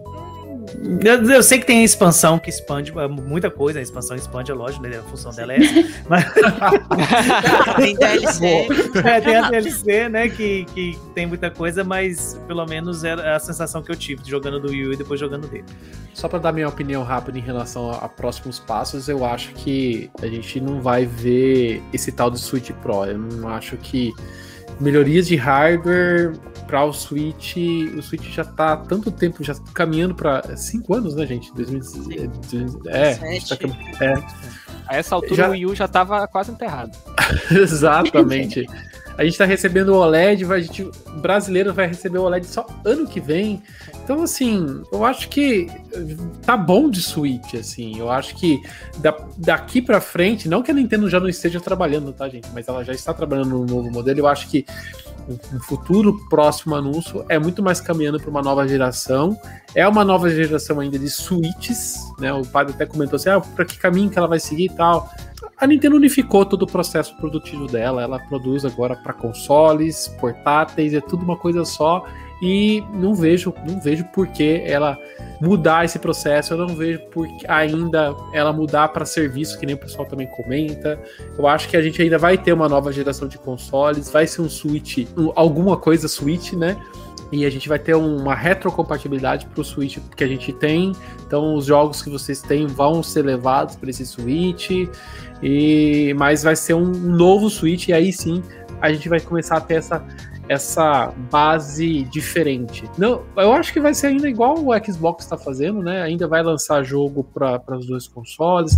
eu, 1.03 1.31
eu 1.31 1.43
sei 1.43 1.59
que 1.59 1.65
tem 1.65 1.79
a 1.79 1.83
expansão 1.83 2.39
que 2.39 2.49
expande 2.49 2.91
é, 2.97 3.07
muita 3.07 3.49
coisa, 3.49 3.79
a 3.79 3.81
expansão 3.81 4.15
expande, 4.15 4.51
é 4.51 4.53
lógico, 4.53 4.83
né? 4.83 4.97
A 4.97 5.03
função 5.03 5.31
dela 5.31 5.53
é 5.53 5.57
essa, 5.57 6.03
mas 6.07 6.25
Tem 7.77 7.95
DLC. 7.95 8.67
é, 9.03 9.21
tem 9.21 9.35
a 9.35 9.49
DLC, 9.49 10.09
né, 10.09 10.29
que, 10.29 10.65
que 10.65 10.97
tem 11.13 11.25
muita 11.25 11.49
coisa, 11.49 11.83
mas 11.83 12.39
pelo 12.47 12.65
menos 12.65 13.03
era 13.03 13.35
a 13.35 13.39
sensação 13.39 13.81
que 13.81 13.91
eu 13.91 13.95
tive 13.95 14.21
jogando 14.25 14.59
do 14.59 14.69
Wii 14.69 14.87
U 14.87 14.93
e 14.93 14.97
depois 14.97 15.19
jogando 15.19 15.47
dele. 15.47 15.65
Só 16.13 16.27
pra 16.27 16.39
dar 16.39 16.51
minha 16.51 16.67
opinião 16.67 17.03
rápida 17.03 17.37
em 17.37 17.41
relação 17.41 17.91
a, 17.91 17.97
a 17.97 18.09
próximos 18.09 18.59
passos, 18.59 19.07
eu 19.07 19.25
acho 19.25 19.53
que 19.53 20.09
a 20.21 20.27
gente 20.27 20.59
não 20.59 20.81
vai 20.81 21.05
ver 21.05 21.81
esse 21.93 22.11
tal 22.11 22.29
de 22.29 22.39
Switch 22.39 22.71
Pro. 22.81 23.05
Eu 23.05 23.17
não 23.17 23.47
acho 23.47 23.77
que 23.77 24.11
melhorias 24.81 25.27
de 25.27 25.35
hardware 25.35 26.33
para 26.67 26.83
o 26.85 26.91
Switch, 26.93 27.55
o 27.97 28.01
Switch 28.01 28.27
já 28.33 28.43
tá 28.43 28.73
há 28.73 28.77
tanto 28.77 29.11
tempo 29.11 29.43
já 29.43 29.53
caminhando 29.73 30.15
para 30.15 30.55
cinco 30.57 30.93
anos, 30.93 31.15
né, 31.15 31.25
gente? 31.25 31.53
2016, 31.53 32.77
é, 32.87 33.11
a 33.11 33.31
gente 33.33 33.49
tá 33.49 33.57
cam- 33.57 33.75
é, 33.99 34.13
A 34.87 34.97
essa 34.97 35.15
altura 35.15 35.35
Já- 35.35 35.47
o 35.49 35.51
Wii 35.51 35.65
U 35.67 35.75
já 35.75 35.87
tava 35.87 36.27
quase 36.27 36.51
enterrado. 36.51 36.97
Exatamente. 37.51 38.65
A 39.21 39.23
gente 39.23 39.37
tá 39.37 39.45
recebendo 39.45 39.89
o 39.89 39.97
OLED, 39.99 40.43
vai, 40.45 40.57
a 40.57 40.61
gente, 40.63 40.89
brasileiro 41.17 41.71
vai 41.71 41.85
receber 41.85 42.17
o 42.17 42.23
OLED 42.23 42.43
só 42.47 42.65
ano 42.83 43.05
que 43.05 43.19
vem. 43.19 43.61
Então, 44.03 44.23
assim, 44.23 44.81
eu 44.91 45.05
acho 45.05 45.29
que 45.29 45.67
tá 46.43 46.57
bom 46.57 46.89
de 46.89 47.03
Switch, 47.03 47.53
assim. 47.53 47.99
Eu 47.99 48.09
acho 48.09 48.35
que 48.35 48.59
da- 48.97 49.15
daqui 49.37 49.79
pra 49.79 50.01
frente, 50.01 50.49
não 50.49 50.63
que 50.63 50.71
a 50.71 50.73
Nintendo 50.73 51.07
já 51.07 51.19
não 51.19 51.29
esteja 51.29 51.61
trabalhando, 51.61 52.11
tá, 52.11 52.27
gente? 52.27 52.49
Mas 52.51 52.67
ela 52.67 52.83
já 52.83 52.93
está 52.93 53.13
trabalhando 53.13 53.49
no 53.59 53.63
novo 53.63 53.91
modelo. 53.91 54.21
Eu 54.21 54.27
acho 54.27 54.49
que 54.49 54.65
um 55.29 55.59
futuro 55.59 56.17
próximo 56.27 56.73
anúncio 56.73 57.23
é 57.29 57.37
muito 57.37 57.61
mais 57.61 57.79
caminhando 57.79 58.19
para 58.19 58.29
uma 58.31 58.41
nova 58.41 58.67
geração. 58.67 59.37
É 59.75 59.87
uma 59.87 60.03
nova 60.03 60.31
geração 60.31 60.79
ainda 60.79 60.97
de 60.97 61.11
Switches, 61.11 61.99
né? 62.17 62.33
O 62.33 62.41
padre 62.41 62.73
até 62.73 62.87
comentou 62.87 63.17
assim: 63.17 63.29
ah, 63.29 63.39
para 63.39 63.65
que 63.65 63.77
caminho 63.77 64.09
que 64.09 64.17
ela 64.17 64.27
vai 64.27 64.39
seguir 64.39 64.65
e 64.65 64.69
tal. 64.75 65.07
A 65.61 65.67
Nintendo 65.67 65.95
unificou 65.95 66.43
todo 66.43 66.63
o 66.63 66.67
processo 66.67 67.15
produtivo 67.17 67.67
dela. 67.67 68.01
Ela 68.01 68.17
produz 68.17 68.65
agora 68.65 68.95
para 68.95 69.13
consoles, 69.13 70.07
portáteis, 70.19 70.91
é 70.91 70.99
tudo 70.99 71.23
uma 71.23 71.37
coisa 71.37 71.63
só. 71.63 72.03
E 72.41 72.83
não 72.95 73.13
vejo, 73.13 73.53
não 73.69 73.79
vejo 73.79 74.03
por 74.05 74.25
que 74.25 74.63
ela 74.65 74.97
mudar 75.39 75.85
esse 75.85 75.99
processo. 75.99 76.53
Eu 76.55 76.57
não 76.57 76.75
vejo 76.75 76.99
por 77.11 77.27
que 77.37 77.45
ainda 77.47 78.15
ela 78.33 78.51
mudar 78.51 78.87
para 78.87 79.05
serviço, 79.05 79.59
que 79.59 79.65
nem 79.67 79.75
o 79.75 79.77
pessoal 79.77 80.07
também 80.07 80.25
comenta. 80.25 80.99
Eu 81.37 81.45
acho 81.45 81.69
que 81.69 81.77
a 81.77 81.81
gente 81.83 82.01
ainda 82.01 82.17
vai 82.17 82.39
ter 82.39 82.51
uma 82.53 82.67
nova 82.67 82.91
geração 82.91 83.27
de 83.27 83.37
consoles, 83.37 84.09
vai 84.09 84.25
ser 84.25 84.41
um 84.41 84.49
Switch, 84.49 85.07
um- 85.15 85.31
alguma 85.35 85.77
coisa 85.77 86.07
Switch, 86.07 86.53
né? 86.53 86.75
E 87.31 87.45
a 87.45 87.49
gente 87.49 87.69
vai 87.69 87.79
ter 87.79 87.95
uma 87.95 88.35
retrocompatibilidade 88.35 89.45
para 89.45 89.61
o 89.61 89.63
Switch 89.63 89.97
que 90.15 90.23
a 90.23 90.27
gente 90.27 90.51
tem. 90.51 90.91
Então, 91.25 91.55
os 91.55 91.65
jogos 91.65 92.01
que 92.01 92.09
vocês 92.09 92.41
têm 92.41 92.67
vão 92.67 93.01
ser 93.01 93.23
levados 93.23 93.75
para 93.75 93.89
esse 93.89 94.05
Switch. 94.05 94.69
E 95.41 96.13
mas 96.17 96.43
vai 96.43 96.55
ser 96.55 96.73
um 96.73 96.85
novo 96.85 97.49
Switch 97.49 97.87
e 97.87 97.93
aí 97.93 98.11
sim 98.11 98.43
a 98.81 98.91
gente 98.91 99.07
vai 99.07 99.19
começar 99.19 99.57
a 99.57 99.61
ter 99.61 99.75
essa 99.75 100.03
essa 100.51 101.13
base 101.31 102.03
diferente. 102.03 102.83
Não, 102.97 103.23
eu 103.37 103.53
acho 103.53 103.71
que 103.71 103.79
vai 103.79 103.93
ser 103.93 104.07
ainda 104.07 104.27
igual 104.27 104.57
o 104.57 104.85
Xbox 104.85 105.23
está 105.23 105.37
fazendo, 105.37 105.81
né? 105.81 106.01
Ainda 106.01 106.27
vai 106.27 106.43
lançar 106.43 106.83
jogo 106.83 107.23
para 107.23 107.63
os 107.69 107.87
dois 107.87 108.05
consoles, 108.05 108.77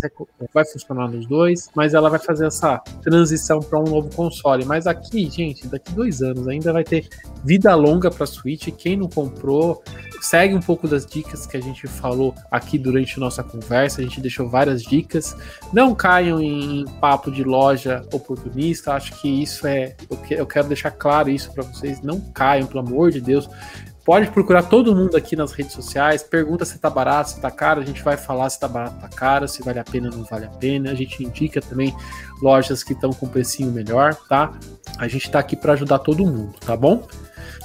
vai 0.53 0.63
funcionar 0.65 1.07
nos 1.09 1.25
dois, 1.25 1.69
mas 1.75 1.95
ela 1.95 2.11
vai 2.11 2.19
fazer 2.19 2.45
essa 2.45 2.77
transição 3.01 3.59
para 3.59 3.79
um 3.79 3.85
novo 3.85 4.15
console. 4.15 4.63
Mas 4.65 4.85
aqui, 4.85 5.27
gente, 5.27 5.67
daqui 5.67 5.91
dois 5.93 6.21
anos 6.21 6.47
ainda 6.47 6.71
vai 6.71 6.83
ter 6.83 7.09
vida 7.43 7.73
longa 7.73 8.11
para 8.11 8.27
Switch. 8.27 8.69
Quem 8.77 8.95
não 8.95 9.09
comprou, 9.09 9.81
segue 10.21 10.53
um 10.53 10.61
pouco 10.61 10.87
das 10.87 11.07
dicas 11.07 11.47
que 11.47 11.57
a 11.57 11.61
gente 11.61 11.87
falou 11.87 12.35
aqui 12.51 12.77
durante 12.77 13.19
nossa 13.19 13.43
conversa. 13.43 13.99
A 13.99 14.03
gente 14.03 14.21
deixou 14.21 14.47
várias 14.47 14.83
dicas. 14.83 15.35
Não 15.73 15.95
caiam 15.95 16.39
em 16.39 16.85
papo 17.01 17.31
de 17.31 17.43
loja 17.43 18.05
oportunista. 18.13 18.93
Acho 18.93 19.19
que 19.19 19.27
isso 19.41 19.65
é. 19.65 19.95
Eu 20.29 20.45
quero 20.45 20.67
deixar 20.67 20.91
claro 20.91 21.31
isso 21.31 21.51
para 21.51 21.62
vocês. 21.63 22.01
Não 22.01 22.19
caiam, 22.19 22.67
pelo 22.67 22.79
amor 22.79 23.11
de 23.11 23.21
Deus. 23.21 23.49
Pode 24.05 24.29
procurar 24.31 24.63
todo 24.63 24.93
mundo 24.93 25.15
aqui 25.15 25.33
nas 25.33 25.53
redes 25.53 25.71
sociais. 25.71 26.21
Pergunta 26.21 26.65
se 26.65 26.77
tá 26.77 26.89
barato, 26.89 27.29
se 27.29 27.39
tá 27.39 27.49
caro. 27.49 27.79
A 27.79 27.85
gente 27.85 28.03
vai 28.03 28.17
falar 28.17 28.49
se 28.49 28.59
tá 28.59 28.67
barato, 28.67 28.99
tá 28.99 29.07
caro, 29.07 29.47
se 29.47 29.63
vale 29.63 29.79
a 29.79 29.83
pena 29.83 30.09
ou 30.09 30.17
não 30.17 30.25
vale 30.25 30.45
a 30.45 30.49
pena. 30.49 30.91
A 30.91 30.95
gente 30.95 31.23
indica 31.23 31.61
também 31.61 31.95
lojas 32.41 32.83
que 32.83 32.91
estão 32.91 33.11
com 33.11 33.27
precinho 33.27 33.71
melhor, 33.71 34.15
tá? 34.27 34.51
A 34.97 35.07
gente 35.07 35.31
tá 35.31 35.39
aqui 35.39 35.55
para 35.55 35.73
ajudar 35.73 35.99
todo 35.99 36.25
mundo, 36.25 36.53
tá 36.65 36.75
bom? 36.75 37.07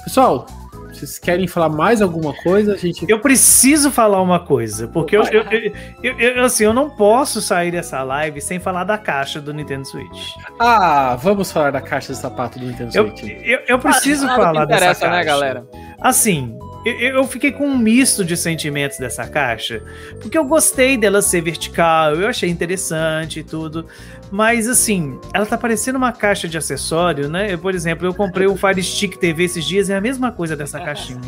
Pessoal, 0.05 0.47
vocês 0.91 1.19
querem 1.19 1.47
falar 1.47 1.69
mais 1.69 2.01
alguma 2.01 2.33
coisa? 2.33 2.73
A 2.73 2.77
gente 2.77 3.05
Eu 3.07 3.19
preciso 3.19 3.91
falar 3.91 4.21
uma 4.21 4.39
coisa, 4.39 4.87
porque 4.87 5.15
eu, 5.15 5.23
eu, 5.23 5.43
eu, 5.43 5.73
eu- 6.03 6.19
eu- 6.19 6.43
assim, 6.45 6.63
eu 6.63 6.73
não 6.73 6.89
posso 6.89 7.41
sair 7.41 7.71
dessa 7.71 8.01
live 8.03 8.41
sem 8.41 8.59
falar 8.59 8.83
da 8.83 8.97
caixa 8.97 9.39
do 9.39 9.53
Nintendo 9.53 9.85
Switch. 9.87 10.27
Ah, 10.59 11.15
vamos 11.21 11.51
falar 11.51 11.71
da 11.71 11.81
caixa 11.81 12.13
de 12.13 12.19
sapato 12.19 12.57
do 12.59 12.65
Nintendo 12.65 12.91
Eu, 12.95 13.07
Switch. 13.15 13.23
eu, 13.45 13.59
eu 13.67 13.79
preciso 13.79 14.27
que 14.27 14.35
falar 14.35 14.65
dessa 14.65 14.77
interessa, 14.79 15.01
caixa. 15.01 15.15
né, 15.17 15.23
galera? 15.23 15.67
Assim, 16.01 16.57
eu, 16.85 16.93
eu 17.17 17.23
fiquei 17.25 17.51
com 17.51 17.67
um 17.67 17.77
misto 17.77 18.23
de 18.23 18.35
sentimentos 18.37 18.97
dessa 18.97 19.27
caixa, 19.27 19.81
porque 20.21 20.37
eu 20.37 20.45
gostei 20.45 20.97
dela 20.97 21.21
ser 21.21 21.41
vertical, 21.41 22.15
eu 22.15 22.27
achei 22.27 22.49
interessante 22.49 23.39
e 23.39 23.43
tudo, 23.43 23.85
mas 24.31 24.67
assim, 24.67 25.19
ela 25.33 25.45
tá 25.45 25.57
parecendo 25.57 25.97
uma 25.97 26.11
caixa 26.11 26.47
de 26.47 26.57
acessório, 26.57 27.29
né? 27.29 27.53
Eu, 27.53 27.57
por 27.57 27.73
exemplo, 27.73 28.05
eu 28.07 28.13
comprei 28.13 28.47
o 28.47 28.55
Fire 28.55 28.81
Stick 28.83 29.17
TV 29.17 29.43
esses 29.45 29.65
dias, 29.65 29.89
é 29.89 29.95
a 29.95 30.01
mesma 30.01 30.31
coisa 30.31 30.55
dessa 30.55 30.79
caixinha. 30.79 31.19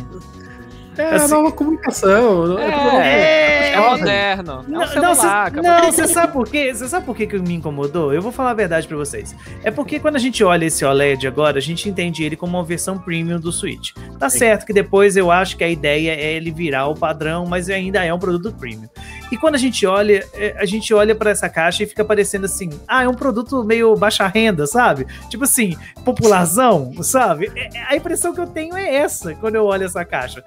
É 0.98 1.04
a 1.04 1.14
assim- 1.16 1.30
nova 1.32 1.50
comunicação. 1.50 2.58
É, 2.58 3.72
é 3.72 3.80
moderno. 3.80 4.52
É 4.52 4.54
um 4.58 4.62
Não, 4.72 4.80
não, 4.80 4.86
celular, 4.86 5.16
cê- 5.16 5.26
acabou. 5.26 5.62
não, 5.62 5.90
você 5.90 6.06
sabe 6.06 6.32
por 6.34 6.46
quê? 6.46 6.74
Você 6.74 6.86
sabe 6.86 7.06
por 7.06 7.16
quê 7.16 7.26
que 7.26 7.38
me 7.38 7.54
incomodou? 7.54 8.12
Eu 8.12 8.20
vou 8.20 8.30
falar 8.30 8.50
a 8.50 8.54
verdade 8.54 8.86
pra 8.86 8.98
vocês. 8.98 9.34
É 9.64 9.70
porque 9.70 9.98
quando 9.98 10.16
a 10.16 10.18
gente 10.18 10.44
olha 10.44 10.66
esse 10.66 10.84
OLED 10.84 11.26
agora, 11.26 11.56
a 11.56 11.62
gente 11.62 11.88
entende 11.88 12.22
ele 12.22 12.36
como 12.36 12.58
uma 12.58 12.64
versão 12.64 12.98
premium 12.98 13.40
do 13.40 13.50
Switch. 13.50 13.92
Tá 14.18 14.28
certo 14.28 14.66
que 14.66 14.72
depois 14.74 15.16
eu 15.16 15.30
acho 15.30 15.56
que 15.56 15.64
a 15.64 15.68
ideia 15.68 16.10
é 16.12 16.34
ele 16.34 16.50
virar 16.50 16.86
o 16.88 16.94
padrão, 16.94 17.46
mas 17.46 17.70
ainda 17.70 18.04
é 18.04 18.12
um 18.12 18.18
produto 18.18 18.54
premium. 18.58 18.88
E 19.32 19.36
quando 19.38 19.54
a 19.54 19.58
gente 19.58 19.86
olha, 19.86 20.28
é, 20.34 20.54
a 20.58 20.66
gente 20.66 20.92
olha 20.92 21.14
pra 21.14 21.30
essa 21.30 21.48
caixa 21.48 21.82
e 21.82 21.86
fica 21.86 22.04
parecendo 22.04 22.44
assim, 22.44 22.68
ah, 22.86 23.04
é 23.04 23.08
um 23.08 23.14
produto 23.14 23.64
meio 23.64 23.96
baixa 23.96 24.26
renda, 24.26 24.66
sabe? 24.66 25.06
Tipo 25.30 25.44
assim, 25.44 25.74
popularzão, 26.04 26.92
sabe? 27.02 27.50
É- 27.56 27.78
é- 27.78 27.82
A 27.88 27.96
impressão 27.96 28.34
que 28.34 28.40
eu 28.40 28.46
tenho 28.46 28.76
é 28.76 28.94
essa 28.94 29.34
quando 29.36 29.54
eu 29.54 29.64
olho 29.64 29.84
essa 29.84 30.04
caixa. 30.04 30.44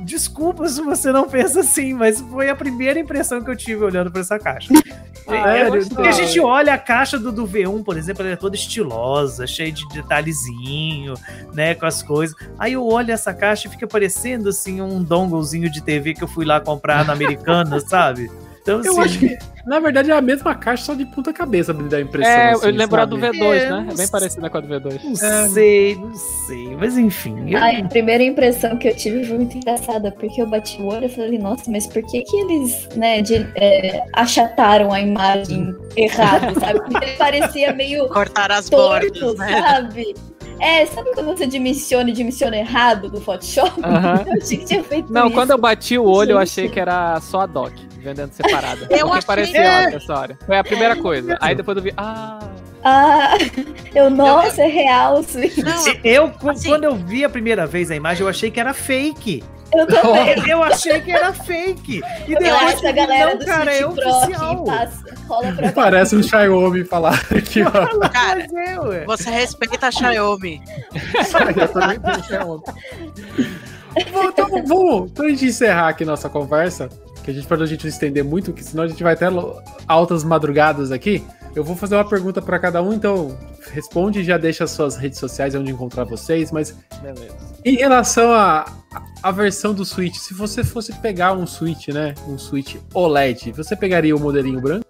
Desculpa 0.00 0.68
se 0.68 0.80
você 0.80 1.10
não 1.12 1.28
pensa 1.28 1.60
assim, 1.60 1.94
mas 1.94 2.20
foi 2.20 2.48
a 2.48 2.56
primeira 2.56 2.98
impressão 2.98 3.42
que 3.42 3.50
eu 3.50 3.56
tive 3.56 3.84
olhando 3.84 4.10
pra 4.10 4.20
essa 4.20 4.38
caixa. 4.38 4.72
É, 5.28 5.64
Sério? 5.64 5.88
porque 5.88 6.06
a 6.06 6.12
gente 6.12 6.38
olha 6.38 6.72
a 6.74 6.78
caixa 6.78 7.18
do, 7.18 7.32
do 7.32 7.48
V1, 7.48 7.82
por 7.82 7.96
exemplo, 7.96 8.22
ela 8.22 8.34
é 8.34 8.36
toda 8.36 8.54
estilosa, 8.54 9.44
cheia 9.44 9.72
de 9.72 9.84
detalhezinho, 9.88 11.14
né, 11.52 11.74
com 11.74 11.84
as 11.84 12.00
coisas. 12.00 12.36
Aí 12.56 12.74
eu 12.74 12.86
olho 12.86 13.10
essa 13.10 13.34
caixa 13.34 13.66
e 13.66 13.70
fica 13.72 13.88
parecendo, 13.88 14.48
assim, 14.48 14.80
um 14.80 15.02
donglezinho 15.02 15.68
de 15.68 15.82
TV 15.82 16.14
que 16.14 16.22
eu 16.22 16.28
fui 16.28 16.44
lá 16.44 16.60
comprar 16.60 17.04
na 17.04 17.12
Americana, 17.12 17.80
sabe? 17.82 18.30
Então, 18.66 18.82
Eu 18.82 18.90
assim, 18.92 19.00
acho 19.00 19.18
que, 19.20 19.38
na 19.64 19.78
verdade, 19.78 20.10
é 20.10 20.14
a 20.14 20.20
mesma 20.20 20.52
caixa, 20.52 20.86
só 20.86 20.94
de 20.94 21.04
ponta 21.06 21.32
cabeça 21.32 21.72
me 21.72 21.88
dar 21.88 21.98
a 21.98 22.00
impressão. 22.00 22.32
É, 22.32 22.50
assim, 22.50 22.66
eu 22.66 22.72
lembrar 22.72 23.04
do 23.04 23.16
sabe? 23.20 23.38
V2, 23.38 23.54
É, 23.54 23.70
né? 23.70 23.86
É 23.92 23.94
bem 23.94 24.08
parecida 24.08 24.50
com 24.50 24.58
a 24.58 24.60
do 24.60 24.66
V2. 24.68 25.00
não 25.04 25.12
É. 25.28 25.48
sei, 25.48 25.94
não 25.94 26.14
sei. 26.14 26.76
Mas 26.76 26.98
enfim. 26.98 27.48
eu- 27.52 27.58
Ai, 27.62 27.80
a 27.80 27.84
primeira 27.84 28.24
impressão 28.24 28.76
que 28.76 28.88
eu 28.88 28.96
tive 28.96 29.24
foi 29.24 29.36
muito 29.36 29.56
engraçada, 29.56 30.10
porque 30.10 30.42
eu 30.42 30.48
bati 30.48 30.82
o 30.82 30.86
olho 30.86 31.04
e 31.06 31.08
falei, 31.08 31.38
nossa, 31.38 31.70
mas 31.70 31.86
por 31.86 32.02
que 32.02 32.22
que 32.22 32.36
eles, 32.38 32.88
né, 32.96 33.22
de- 33.22 33.46
é, 33.54 34.04
achataram 34.14 34.92
a 34.92 35.00
imagem 35.00 35.72
errado, 35.96 36.52
sabe? 36.58 36.80
Porque 36.80 37.04
ele 37.04 37.16
parecia 37.16 37.72
meio 37.72 38.08
Cortar 38.08 38.50
as 38.50 38.68
torto, 38.68 39.20
bordas, 39.20 39.38
né? 39.38 39.62
sabe? 39.62 40.14
É, 40.58 40.86
sabe 40.86 41.10
quando 41.14 41.26
você 41.36 41.46
dimensiona 41.46 42.08
e 42.10 42.12
dimensiona 42.14 42.56
errado 42.56 43.10
do 43.10 43.20
Photoshop? 43.20 43.72
Eu 44.26 44.32
achei 44.42 44.56
que 44.56 44.64
tinha 44.64 44.82
feito 44.82 45.12
Não, 45.12 45.26
isso. 45.26 45.34
quando 45.34 45.50
eu 45.50 45.58
bati 45.58 45.98
o 45.98 46.04
olho, 46.04 46.30
eu 46.32 46.38
Gente. 46.38 46.42
achei 46.48 46.68
que 46.70 46.80
era 46.80 47.20
só 47.20 47.42
a 47.42 47.46
Doc, 47.46 47.72
vendendo 48.06 48.32
separada. 48.32 48.82
Eu 48.82 48.88
Porque 48.88 49.02
achei- 49.18 49.22
parecia 49.26 49.60
É. 49.62 49.94
essa 49.94 50.14
hora. 50.14 50.38
Foi 50.46 50.56
a 50.58 50.64
primeira 50.64 50.96
coisa. 50.96 51.36
Aí 51.40 51.54
depois 51.54 51.76
eu 51.76 51.82
vi, 51.82 51.92
ah, 51.96 52.38
Ah, 52.88 53.32
eu, 53.94 54.08
nossa, 54.08 54.62
é 54.62 54.68
real. 54.68 55.14
Não, 55.16 55.94
Eu, 56.04 56.32
Assim- 56.50 56.68
quando 56.68 56.84
eu 56.84 56.94
vi 56.94 57.24
a 57.24 57.28
primeira 57.28 57.66
vez 57.66 57.90
a 57.90 57.96
imagem, 57.96 58.22
eu 58.22 58.28
achei 58.28 58.48
que 58.50 58.60
era 58.60 58.72
fake. 58.72 59.42
Eu 59.74 59.84
também. 59.88 60.36
Eu 60.48 60.62
achei 60.62 61.00
que 61.00 61.10
era 61.10 61.32
fake. 61.32 62.00
E 62.28 62.32
Eu 62.32 62.38
depois 62.38 62.62
acho 62.72 62.80
que 62.80 62.86
a 62.86 62.92
galera 62.92 63.30
não, 63.32 63.38
do 63.38 63.44
cara, 63.44 63.74
é 63.74 63.84
oficial. 63.84 64.62
passa, 64.64 65.14
rola 65.26 65.52
pra 65.52 65.72
Parece 65.72 66.14
um 66.14 66.22
Xiaomi 66.22 66.84
falar 66.84 67.14
aqui, 67.36 67.62
ó. 67.62 68.08
cara, 68.08 68.46
é, 68.54 68.78
ué. 68.80 69.04
você 69.04 69.28
respeita 69.28 69.88
a 69.88 69.90
Xiaomi. 69.90 70.62
Eu 71.60 71.68
também 71.68 71.98
tenho 71.98 72.24
Xiaomi. 72.24 72.62
Bom, 74.12 74.24
então, 74.28 74.48
vamos, 74.64 75.10
pra 75.10 75.28
gente 75.28 75.46
encerrar 75.46 75.88
aqui 75.88 76.04
nossa 76.04 76.28
conversa, 76.28 76.88
que 77.26 77.32
a 77.32 77.34
gente, 77.34 77.46
pra 77.48 77.66
gente 77.66 77.82
não 77.82 77.90
estender 77.90 78.22
muito, 78.22 78.52
que 78.52 78.62
senão 78.62 78.84
a 78.84 78.88
gente 78.88 79.02
vai 79.02 79.14
até 79.14 79.26
altas 79.88 80.22
madrugadas 80.22 80.92
aqui, 80.92 81.24
eu 81.56 81.64
vou 81.64 81.74
fazer 81.74 81.96
uma 81.96 82.08
pergunta 82.08 82.40
pra 82.40 82.56
cada 82.56 82.80
um, 82.80 82.92
então 82.92 83.36
responde 83.72 84.20
e 84.20 84.24
já 84.24 84.38
deixa 84.38 84.62
as 84.62 84.70
suas 84.70 84.96
redes 84.96 85.18
sociais 85.18 85.52
onde 85.56 85.72
encontrar 85.72 86.04
vocês, 86.04 86.52
mas 86.52 86.76
beleza. 87.02 87.36
Em 87.64 87.74
relação 87.74 88.32
à 88.32 88.64
à 89.22 89.32
versão 89.32 89.74
do 89.74 89.84
Switch, 89.84 90.14
se 90.14 90.32
você 90.32 90.62
fosse 90.62 90.92
pegar 91.00 91.32
um 91.32 91.46
Switch, 91.48 91.88
né? 91.88 92.14
Um 92.28 92.38
Switch 92.38 92.76
OLED, 92.94 93.50
você 93.50 93.74
pegaria 93.74 94.14
o 94.14 94.20
modelinho 94.20 94.60
branco? 94.60 94.86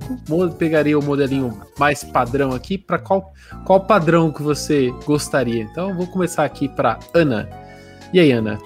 Pegaria 0.59 0.99
o 0.99 1.03
modelinho 1.03 1.59
mais 1.79 2.05
padrão 2.05 2.53
aqui? 2.53 2.77
Para 2.77 2.99
qual, 2.99 3.33
qual 3.65 3.81
padrão 3.81 4.31
que 4.31 4.43
você 4.43 4.93
gostaria? 5.07 5.63
Então, 5.63 5.89
eu 5.89 5.95
vou 5.95 6.07
começar 6.07 6.45
aqui 6.45 6.69
para 6.69 6.99
Ana. 7.15 7.49
E 8.13 8.21
aí, 8.21 8.31
Ana? 8.31 8.59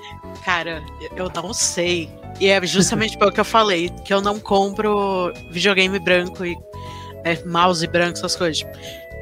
Cara, 0.44 0.82
eu 1.16 1.30
não 1.34 1.54
sei. 1.54 2.10
E 2.38 2.48
é 2.48 2.64
justamente 2.66 3.18
pelo 3.18 3.32
que 3.32 3.40
eu 3.40 3.44
falei, 3.44 3.90
que 4.04 4.12
eu 4.12 4.20
não 4.20 4.38
compro 4.38 5.32
videogame 5.50 5.98
branco 5.98 6.44
e 6.44 6.56
é, 7.24 7.42
mouse 7.44 7.86
branco, 7.86 8.18
essas 8.18 8.36
coisas. 8.36 8.64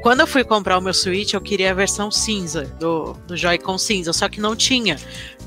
Quando 0.01 0.21
eu 0.21 0.27
fui 0.27 0.45
comprar 0.45 0.77
o 0.77 0.81
meu 0.81 0.93
Switch, 0.93 1.33
eu 1.33 1.41
queria 1.41 1.71
a 1.71 1.73
versão 1.73 2.09
cinza, 2.09 2.63
do, 2.79 3.13
do 3.27 3.35
Joy-Con 3.35 3.77
cinza, 3.77 4.13
só 4.13 4.29
que 4.29 4.39
não 4.39 4.55
tinha. 4.55 4.95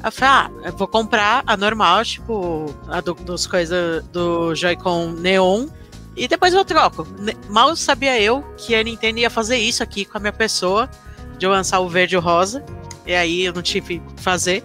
Eu 0.04 0.12
falei, 0.12 0.34
ah, 0.34 0.50
eu 0.66 0.76
vou 0.76 0.86
comprar 0.86 1.42
a 1.46 1.56
normal, 1.56 2.04
tipo, 2.04 2.66
a 2.88 3.00
do, 3.00 3.14
dos 3.14 3.46
coisas 3.46 4.04
do 4.08 4.54
Joy-Con 4.54 5.12
Neon, 5.12 5.68
e 6.14 6.28
depois 6.28 6.52
eu 6.52 6.64
troco. 6.64 7.06
Mal 7.48 7.74
sabia 7.74 8.20
eu 8.20 8.42
que 8.58 8.74
a 8.74 8.82
Nintendo 8.82 9.20
ia 9.20 9.30
fazer 9.30 9.56
isso 9.56 9.82
aqui 9.82 10.04
com 10.04 10.18
a 10.18 10.20
minha 10.20 10.32
pessoa, 10.32 10.90
de 11.38 11.46
eu 11.46 11.50
lançar 11.50 11.80
o 11.80 11.88
verde 11.88 12.14
e 12.14 12.18
o 12.18 12.20
rosa, 12.20 12.62
e 13.06 13.14
aí 13.14 13.44
eu 13.44 13.54
não 13.54 13.62
tive 13.62 14.00
que 14.00 14.22
fazer. 14.22 14.62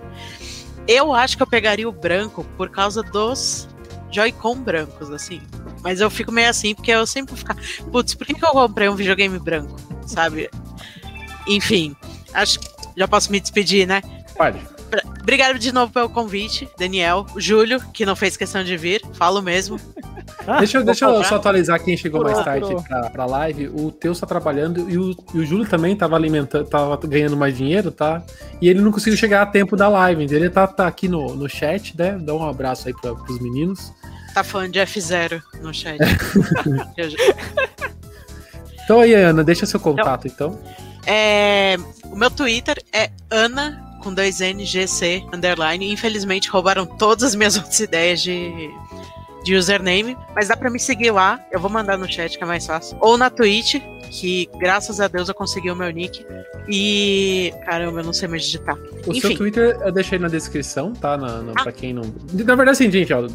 Eu 0.87 1.13
acho 1.13 1.35
que 1.35 1.43
eu 1.43 1.47
pegaria 1.47 1.87
o 1.87 1.91
branco 1.91 2.45
por 2.55 2.69
causa 2.69 3.03
dos 3.03 3.67
Joy-Con 4.11 4.61
brancos, 4.61 5.11
assim. 5.11 5.41
Mas 5.83 5.99
eu 5.99 6.09
fico 6.09 6.31
meio 6.31 6.49
assim, 6.49 6.73
porque 6.73 6.91
eu 6.91 7.05
sempre 7.05 7.35
vou 7.35 7.37
ficar. 7.37 7.55
Putz, 7.91 8.13
por 8.13 8.25
que, 8.25 8.33
que 8.33 8.45
eu 8.45 8.51
comprei 8.51 8.87
um 8.87 8.95
videogame 8.95 9.37
branco? 9.37 9.75
Sabe? 10.05 10.49
Enfim, 11.45 11.95
acho 12.33 12.59
que 12.59 12.67
já 12.95 13.07
posso 13.07 13.31
me 13.31 13.39
despedir, 13.39 13.85
né? 13.85 14.01
Pode. 14.35 14.59
Obrigado 15.27 15.59
de 15.59 15.73
novo 15.73 15.91
pelo 15.91 16.07
convite, 16.09 16.69
Daniel. 16.79 17.25
Júlio, 17.35 17.81
que 17.91 18.05
não 18.05 18.15
fez 18.15 18.37
questão 18.37 18.63
de 18.63 18.77
vir, 18.77 19.01
falo 19.11 19.41
mesmo. 19.41 19.77
Ah, 20.47 20.59
Deixa, 20.59 20.77
eu- 20.77 20.85
deixa 20.85 21.03
eu 21.03 21.21
só 21.25 21.35
atualizar 21.35 21.83
quem 21.83 21.97
chegou 21.97 22.23
mais 22.23 22.41
tarde 22.45 22.73
pra, 22.87 23.09
pra 23.09 23.25
live. 23.25 23.67
O 23.67 23.91
Teus 23.91 24.21
tá 24.21 24.25
trabalhando 24.25 24.89
e 24.89 24.97
o, 24.97 25.13
e 25.33 25.39
o 25.39 25.45
Júlio 25.45 25.67
também 25.67 25.97
tava 25.97 26.15
alimentando, 26.15 26.65
tava 26.69 26.95
ganhando 27.05 27.35
mais 27.35 27.57
dinheiro, 27.57 27.91
tá? 27.91 28.23
E 28.61 28.69
ele 28.69 28.79
não 28.79 28.89
conseguiu 28.89 29.17
chegar 29.17 29.41
a 29.41 29.45
tempo 29.45 29.75
da 29.75 29.89
live. 29.89 30.23
então 30.23 30.37
Ele 30.37 30.49
tá, 30.49 30.65
tá 30.65 30.87
aqui 30.87 31.09
no, 31.09 31.35
no 31.35 31.49
chat, 31.49 31.93
né? 31.97 32.17
Dá 32.21 32.33
um 32.33 32.47
abraço 32.47 32.87
aí 32.87 32.93
pra, 32.93 33.13
pros 33.13 33.37
meninos. 33.41 33.91
Tá 34.33 34.45
falando 34.45 34.71
de 34.71 34.79
F0 34.79 35.41
no 35.61 35.73
chat. 35.73 35.97
Então 38.85 39.01
aí, 39.01 39.13
Ana, 39.13 39.43
deixa 39.43 39.65
seu 39.65 39.81
contato, 39.81 40.25
então. 40.27 40.57
É, 41.05 41.75
o 42.05 42.15
meu 42.15 42.31
Twitter 42.31 42.81
é 42.93 43.09
Ana 43.29 43.86
com 44.07 44.13
dois 44.13 44.39
N 44.41 44.63
G 44.65 44.87
C 44.87 45.23
underline. 45.33 45.91
Infelizmente 45.91 46.49
roubaram 46.49 46.85
todas 46.85 47.23
as 47.23 47.35
minhas 47.35 47.55
outras 47.57 47.79
ideias 47.79 48.21
de, 48.21 48.69
de 49.43 49.55
username, 49.55 50.17
mas 50.33 50.47
dá 50.47 50.55
pra 50.55 50.69
me 50.69 50.79
seguir 50.79 51.11
lá. 51.11 51.39
Eu 51.51 51.59
vou 51.59 51.69
mandar 51.69 51.97
no 51.97 52.09
chat 52.09 52.37
que 52.37 52.43
é 52.43 52.47
mais 52.47 52.65
fácil. 52.65 52.97
Ou 53.01 53.17
na 53.17 53.29
Twitch, 53.29 53.75
que 54.09 54.49
graças 54.59 55.01
a 55.01 55.07
Deus 55.07 55.27
eu 55.27 55.35
consegui 55.35 55.69
o 55.69 55.75
meu 55.75 55.89
nick. 55.91 56.25
E 56.69 57.53
caramba, 57.65 57.99
eu 57.99 58.05
não 58.05 58.13
sei 58.13 58.27
mais 58.27 58.43
digitar. 58.43 58.75
O 59.05 59.11
Enfim. 59.11 59.21
seu 59.21 59.35
Twitter 59.37 59.77
eu 59.81 59.91
deixei 59.91 60.17
na 60.19 60.27
descrição, 60.27 60.93
tá? 60.93 61.17
Na, 61.17 61.41
na, 61.41 61.53
Ah. 61.57 61.63
Pra 61.63 61.71
quem 61.71 61.93
não. 61.93 62.03
Na 62.33 62.55
verdade, 62.55 62.71
assim, 62.71 62.89
gente, 62.91 63.13
ó. 63.13 63.27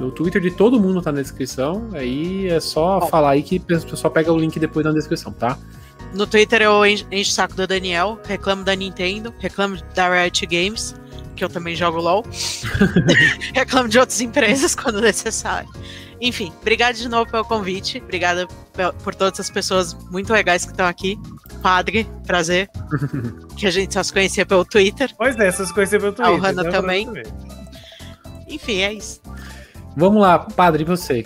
O 0.00 0.12
Twitter 0.12 0.40
de 0.40 0.50
todo 0.52 0.78
mundo 0.78 1.02
tá 1.02 1.10
na 1.10 1.20
descrição. 1.20 1.88
Aí 1.92 2.46
é 2.48 2.60
só 2.60 3.00
Bom. 3.00 3.06
falar 3.08 3.30
aí 3.30 3.42
que 3.42 3.56
o 3.56 3.60
pessoal 3.60 4.12
pega 4.12 4.32
o 4.32 4.38
link 4.38 4.58
depois 4.60 4.86
na 4.86 4.92
descrição, 4.92 5.32
tá? 5.32 5.58
No 6.12 6.26
Twitter 6.26 6.62
eu 6.62 6.84
encho 6.86 7.06
o 7.12 7.24
saco 7.24 7.54
do 7.54 7.66
Daniel, 7.66 8.18
reclamo 8.24 8.64
da 8.64 8.74
Nintendo, 8.74 9.34
reclamo 9.38 9.76
da 9.94 10.08
Riot 10.08 10.46
Games, 10.46 10.94
que 11.36 11.44
eu 11.44 11.48
também 11.48 11.74
jogo 11.74 11.98
LOL. 11.98 12.24
reclamo 13.54 13.88
de 13.88 13.98
outras 13.98 14.20
empresas 14.20 14.74
quando 14.76 15.00
necessário. 15.00 15.68
Enfim, 16.20 16.52
obrigado 16.60 16.96
de 16.96 17.08
novo 17.08 17.30
pelo 17.30 17.44
convite. 17.44 18.02
Obrigada 18.02 18.46
por 19.04 19.14
todas 19.14 19.38
as 19.38 19.50
pessoas 19.50 19.94
muito 20.10 20.32
legais 20.32 20.64
que 20.64 20.72
estão 20.72 20.86
aqui. 20.86 21.18
Padre, 21.62 22.08
prazer. 22.26 22.68
que 23.56 23.66
a 23.66 23.70
gente 23.70 23.94
só 23.94 24.02
se 24.02 24.12
conhecia 24.12 24.44
pelo 24.44 24.64
Twitter. 24.64 25.14
Pois 25.16 25.36
é, 25.38 25.46
essas 25.46 25.70
coisas 25.70 26.00
pelo 26.00 26.12
Twitter. 26.12 26.32
Ah, 26.32 26.36
o 26.36 26.54
pra 26.54 26.70
também. 26.70 27.08
Enfim, 28.48 28.80
é 28.80 28.92
isso. 28.92 29.20
Vamos 29.96 30.20
lá, 30.20 30.38
padre, 30.38 30.82
e 30.82 30.86
você? 30.86 31.24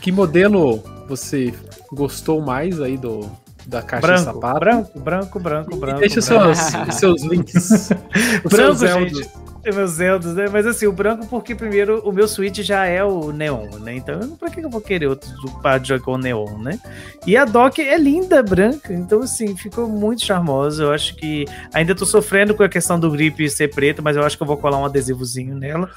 Que 0.00 0.10
modelo 0.10 0.82
você 1.06 1.52
gostou 1.92 2.40
mais 2.40 2.80
aí 2.80 2.96
do, 2.96 3.30
da 3.70 3.80
caixa 3.82 4.06
de 4.06 4.12
Branco, 4.12 4.24
sapato? 4.34 4.60
branco, 4.60 5.00
branco, 5.00 5.40
branco, 5.40 5.74
E 5.74 5.78
branco. 5.78 6.00
deixa 6.00 6.20
branco. 6.20 6.54
seus, 6.56 6.94
seus 6.96 7.22
links. 7.22 7.88
Branco, 8.50 8.76
seus 8.76 8.80
gente. 8.80 9.30
Meus 9.62 9.90
Zeldas, 9.90 10.34
né? 10.34 10.46
Mas 10.50 10.66
assim, 10.66 10.86
o 10.86 10.92
branco, 10.92 11.26
porque 11.26 11.54
primeiro 11.54 12.00
o 12.08 12.10
meu 12.10 12.26
Switch 12.26 12.60
já 12.60 12.86
é 12.86 13.04
o 13.04 13.30
Neon, 13.30 13.68
né? 13.80 13.94
Então, 13.94 14.18
pra 14.36 14.48
que 14.48 14.58
eu 14.58 14.70
vou 14.70 14.80
querer 14.80 15.06
outro 15.06 15.28
par 15.62 15.78
de 15.78 15.88
Joy-Con 15.88 16.16
Neon, 16.16 16.56
né? 16.58 16.80
E 17.26 17.36
a 17.36 17.44
dock 17.44 17.78
é 17.80 17.98
linda, 17.98 18.42
branca. 18.42 18.92
Então, 18.92 19.20
assim, 19.20 19.54
ficou 19.54 19.86
muito 19.86 20.24
charmosa. 20.24 20.84
Eu 20.84 20.92
acho 20.92 21.14
que 21.14 21.44
ainda 21.74 21.94
tô 21.94 22.06
sofrendo 22.06 22.54
com 22.54 22.62
a 22.62 22.70
questão 22.70 22.98
do 22.98 23.10
grip 23.10 23.48
ser 23.50 23.68
preto, 23.68 24.02
mas 24.02 24.16
eu 24.16 24.24
acho 24.24 24.34
que 24.36 24.42
eu 24.42 24.46
vou 24.46 24.56
colar 24.56 24.78
um 24.78 24.86
adesivozinho 24.86 25.54
nela. 25.54 25.90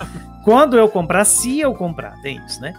Quando 0.44 0.78
eu 0.78 0.90
comprar, 0.90 1.24
se 1.24 1.62
eu 1.62 1.74
comprar, 1.74 2.22
tem 2.22 2.42
isso, 2.46 2.60
né? 2.62 2.74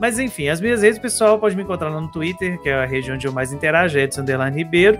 Mas 0.00 0.18
enfim, 0.18 0.48
as 0.48 0.60
minhas 0.60 0.82
redes, 0.82 0.98
pessoal, 0.98 1.38
pode 1.38 1.54
me 1.54 1.62
encontrar 1.62 1.90
lá 1.90 2.00
no 2.00 2.10
Twitter, 2.10 2.58
que 2.62 2.68
é 2.70 2.74
a 2.74 2.86
rede 2.86 3.12
onde 3.12 3.26
eu 3.26 3.32
mais 3.32 3.52
interajo, 3.52 3.98
é 3.98 4.02
Edson 4.02 4.22
Underline 4.22 4.56
Ribeiro. 4.56 4.98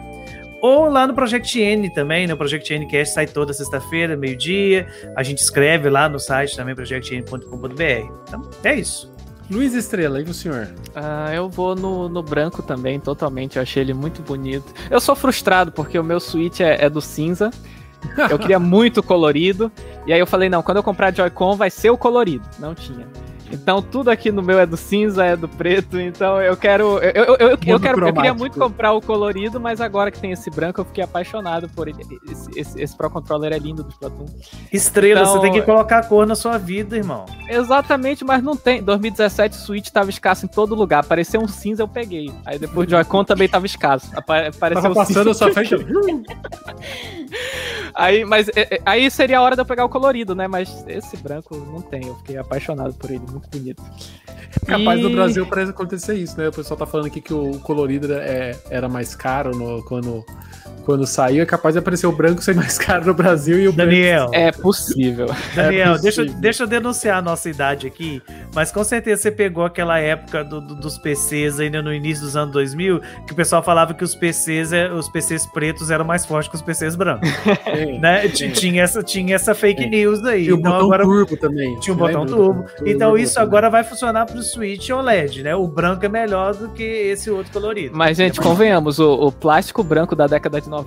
Ou 0.60 0.90
lá 0.90 1.06
no 1.06 1.14
Project 1.14 1.58
N 1.58 1.88
também, 1.88 2.26
no 2.26 2.36
Project 2.36 2.72
N 2.74 2.86
Cast 2.86 3.14
sai 3.14 3.26
toda 3.26 3.52
sexta-feira, 3.52 4.14
meio-dia. 4.14 4.86
A 5.16 5.22
gente 5.22 5.38
escreve 5.38 5.88
lá 5.88 6.06
no 6.06 6.20
site 6.20 6.54
também, 6.54 6.74
projectn.com.br. 6.74 8.12
Então, 8.28 8.50
é 8.62 8.74
isso. 8.74 9.10
Luiz 9.50 9.74
Estrela, 9.74 10.20
e 10.20 10.24
o 10.24 10.34
senhor? 10.34 10.68
Ah, 10.94 11.34
eu 11.34 11.48
vou 11.48 11.74
no, 11.74 12.08
no 12.08 12.22
branco 12.22 12.62
também, 12.62 13.00
totalmente. 13.00 13.56
Eu 13.56 13.62
achei 13.62 13.82
ele 13.82 13.94
muito 13.94 14.22
bonito. 14.22 14.72
Eu 14.90 15.00
sou 15.00 15.16
frustrado 15.16 15.72
porque 15.72 15.98
o 15.98 16.04
meu 16.04 16.20
Switch 16.20 16.60
é, 16.60 16.84
é 16.84 16.90
do 16.90 17.00
cinza. 17.00 17.50
Eu 18.30 18.38
queria 18.38 18.60
muito 18.60 19.02
colorido. 19.02 19.72
E 20.06 20.12
aí 20.12 20.20
eu 20.20 20.26
falei, 20.26 20.50
não, 20.50 20.62
quando 20.62 20.76
eu 20.76 20.82
comprar 20.82 21.12
Joy-Con 21.12 21.56
vai 21.56 21.70
ser 21.70 21.90
o 21.90 21.96
colorido. 21.96 22.46
Não 22.58 22.74
tinha. 22.74 23.08
Então 23.52 23.82
tudo 23.82 24.10
aqui 24.10 24.30
no 24.30 24.42
meu 24.42 24.58
é 24.58 24.66
do 24.66 24.76
cinza, 24.76 25.24
é 25.24 25.36
do 25.36 25.48
preto, 25.48 25.98
então 25.98 26.40
eu 26.40 26.56
quero. 26.56 26.98
Eu, 26.98 27.10
eu, 27.10 27.24
eu, 27.24 27.48
eu, 27.50 27.58
quero, 27.58 28.06
eu 28.06 28.12
queria 28.14 28.32
muito 28.34 28.58
comprar 28.58 28.92
o 28.92 29.00
colorido, 29.00 29.60
mas 29.60 29.80
agora 29.80 30.10
que 30.10 30.18
tem 30.20 30.30
esse 30.32 30.48
branco, 30.50 30.80
eu 30.80 30.84
fiquei 30.84 31.02
apaixonado 31.02 31.68
por 31.70 31.88
ele. 31.88 31.98
Esse, 32.30 32.50
esse, 32.58 32.80
esse 32.82 32.96
Pro 32.96 33.10
Controller 33.10 33.52
é 33.52 33.58
lindo 33.58 33.82
do 33.82 33.90
Splatoon. 33.90 34.26
Estrela, 34.72 35.22
Então- 35.22 35.32
você 35.34 35.40
tem 35.40 35.52
que 35.52 35.62
colocar 35.62 35.98
a 35.98 36.02
cor 36.04 36.26
na 36.26 36.34
sua 36.34 36.58
vida, 36.58 36.96
irmão. 36.96 37.26
Exatamente, 37.48 38.24
mas 38.24 38.42
não 38.42 38.56
tem. 38.56 38.82
2017 38.82 39.56
o 39.56 39.60
Switch 39.60 39.88
tava 39.90 40.10
escasso 40.10 40.44
em 40.46 40.48
todo 40.48 40.74
lugar. 40.74 41.00
Apareceu 41.00 41.40
um 41.40 41.48
cinza, 41.48 41.82
eu 41.82 41.88
peguei. 41.88 42.32
Aí 42.46 42.58
depois 42.58 42.86
de 42.86 42.92
Joy-Con 42.94 43.24
também 43.24 43.48
tava 43.48 43.66
escasso. 43.66 44.10
Apa- 44.16 44.48
Apareceu 44.48 44.82
Tava 44.82 45.00
o 45.00 45.04
cinza. 45.04 45.24
passando 45.24 45.30
a 45.30 45.34
sua 45.34 45.52
frente. 45.52 45.74
Aí, 47.94 48.24
mas 48.24 48.48
é, 48.50 48.76
é, 48.76 48.80
aí 48.86 49.10
seria 49.10 49.38
a 49.38 49.42
hora 49.42 49.54
de 49.56 49.62
eu 49.62 49.66
pegar 49.66 49.84
o 49.84 49.88
colorido, 49.88 50.34
né? 50.34 50.46
Mas 50.48 50.84
esse 50.88 51.16
branco 51.16 51.56
não 51.56 51.80
tem. 51.80 52.06
Eu 52.06 52.16
fiquei 52.16 52.36
apaixonado 52.36 52.94
por 52.94 53.10
ele, 53.10 53.22
muito 53.30 53.48
bonito. 53.50 53.82
Capaz 54.66 54.98
E- 55.00 55.02
no 55.02 55.10
Brasil 55.10 55.46
parece 55.46 55.70
acontecer 55.70 56.14
isso, 56.14 56.36
né? 56.38 56.48
O 56.48 56.52
pessoal 56.52 56.78
tá 56.78 56.86
falando 56.86 57.06
aqui 57.06 57.20
que 57.20 57.32
o 57.34 57.58
colorido 57.60 58.12
é, 58.12 58.56
era 58.70 58.88
mais 58.88 59.14
caro 59.14 59.54
no- 59.56 59.82
quando, 59.84 60.24
quando 60.90 61.06
saiu. 61.06 61.42
É 61.42 61.46
capaz 61.46 61.74
de 61.74 61.78
aparecer 61.78 62.06
o 62.06 62.12
branco 62.12 62.42
ser 62.42 62.54
mais 62.54 62.76
caro 62.78 63.06
no 63.06 63.14
Brasil 63.14 63.58
e 63.58 63.68
o 63.68 63.72
branco. 63.72 63.90
Daniel, 63.90 64.30
É 64.32 64.50
possível. 64.52 65.26
Daniel, 65.54 65.94
É 65.94 65.98
deixa, 65.98 66.22
possível. 66.22 66.40
deixa 66.40 66.62
eu 66.62 66.66
denunciar 66.66 67.18
a 67.18 67.22
nossa 67.22 67.48
idade 67.48 67.86
aqui, 67.86 68.22
mas 68.54 68.70
com 68.72 68.82
certeza 68.84 69.22
você 69.22 69.30
pegou 69.30 69.64
aquela 69.64 69.98
época 69.98 70.42
do- 70.44 70.60
do- 70.60 70.74
dos 70.74 70.98
PCs 70.98 71.60
ainda 71.60 71.82
no 71.82 71.92
início 71.92 72.24
dos 72.24 72.36
anos 72.36 72.52
2000, 72.52 73.00
que 73.26 73.32
o 73.32 73.36
pessoal 73.36 73.62
falava 73.62 73.94
que 73.94 74.04
os 74.04 74.14
PCs, 74.14 74.72
é- 74.72 74.92
os 74.92 75.08
PCs 75.08 75.46
pretos 75.46 75.90
eram 75.90 76.04
mais 76.04 76.24
fortes 76.26 76.48
que 76.50 76.56
os 76.56 76.62
PCs 76.62 76.96
brancos, 76.96 77.28
É. 77.66 77.98
né? 77.98 78.28
Tinha 78.28 78.82
essa, 78.82 79.02
tinha 79.02 79.34
essa 79.34 79.54
fake 79.54 79.84
É. 79.84 79.86
news 79.88 80.24
aí. 80.24 80.44
Tinha 80.44 80.54
o 80.56 80.58
então 80.58 80.72
botão 80.72 80.86
agora 80.86 81.04
turbo 81.04 81.36
também. 81.36 81.78
tinha 81.80 81.94
um 81.94 81.96
botão 81.96 82.26
turbo. 82.26 82.64
Então 82.84 83.16
isso 83.16 83.34
botão- 83.34 83.42
agora 83.44 83.70
vai 83.70 83.84
funcionar 83.84 84.26
pro 84.26 84.42
Switch 84.42 84.90
OLED, 84.90 85.42
né? 85.42 85.54
O 85.54 85.66
branco 85.66 86.04
é 86.04 86.08
melhor 86.08 86.54
do 86.54 86.68
que 86.70 86.82
esse 86.82 87.30
outro 87.30 87.52
colorido. 87.52 87.96
Mas, 87.96 88.16
gente, 88.16 88.40
convenhamos, 88.40 88.98
o, 88.98 89.12
o 89.12 89.32
plástico 89.32 89.82
branco 89.82 90.14
da 90.16 90.26
década 90.26 90.60
de 90.60 90.68
90 90.68 90.79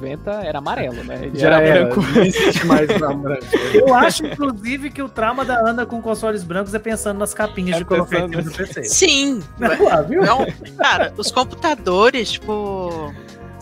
era 0.44 0.60
amarelo, 0.60 1.04
né? 1.04 1.20
Ele 1.24 1.40
Já 1.40 1.60
era, 1.60 1.68
era, 1.68 1.86
branco. 1.86 2.02
não 2.02 2.24
existe 2.24 2.66
mais 2.66 2.88
branco. 2.88 3.28
Eu 3.74 3.94
acho, 3.94 4.26
inclusive, 4.26 4.90
que 4.90 5.02
o 5.02 5.10
trauma 5.10 5.44
da 5.46 5.56
Ana 5.60 5.86
com 5.86 6.02
consoles 6.02 6.44
brancos 6.44 6.74
é 6.74 6.80
pensando 6.80 7.18
nas 7.20 7.34
capinhas 7.34 7.82
É 7.82 7.84
de 7.84 8.08
cima 8.08 8.28
do 8.44 8.52
PC. 8.52 8.84
Sim. 8.84 9.44
Ah, 9.92 10.02
viu? 10.02 10.24
Não, 10.24 10.46
cara, 10.78 11.14
os 11.18 11.32
computadores, 11.32 12.32
tipo. 12.34 13.14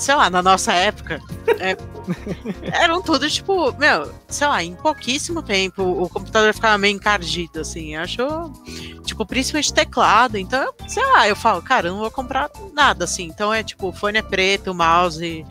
Sei 0.02 0.16
lá, 0.16 0.32
na 0.32 0.42
nossa 0.42 0.74
época, 0.74 1.22
é, 1.60 1.78
eram 2.74 3.04
tudo, 3.04 3.30
tipo, 3.30 3.72
meu, 3.78 4.12
sei 4.28 4.48
lá, 4.48 4.64
em 4.64 4.74
pouquíssimo 4.74 5.44
tempo 5.44 5.84
o 5.84 6.10
computador 6.10 6.52
ficava 6.56 6.76
meio 6.80 6.96
encardido, 6.96 7.60
assim. 7.60 7.94
Eu 7.94 8.02
acho, 8.02 8.52
tipo, 9.06 9.24
principalmente 9.28 9.72
teclado. 9.72 10.40
Então, 10.40 10.74
sei 10.88 11.06
lá, 11.06 11.28
eu 11.28 11.36
falo, 11.36 11.62
cara, 11.62 11.88
eu 11.88 11.92
não 11.94 12.00
vou 12.00 12.10
comprar 12.10 12.50
nada, 12.74 13.04
assim. 13.06 13.26
Então 13.26 13.54
é 13.54 13.62
tipo, 13.62 13.90
o 13.90 13.94
fone 13.94 14.18
é 14.18 14.22
preto, 14.24 14.74
mouse, 14.74 15.46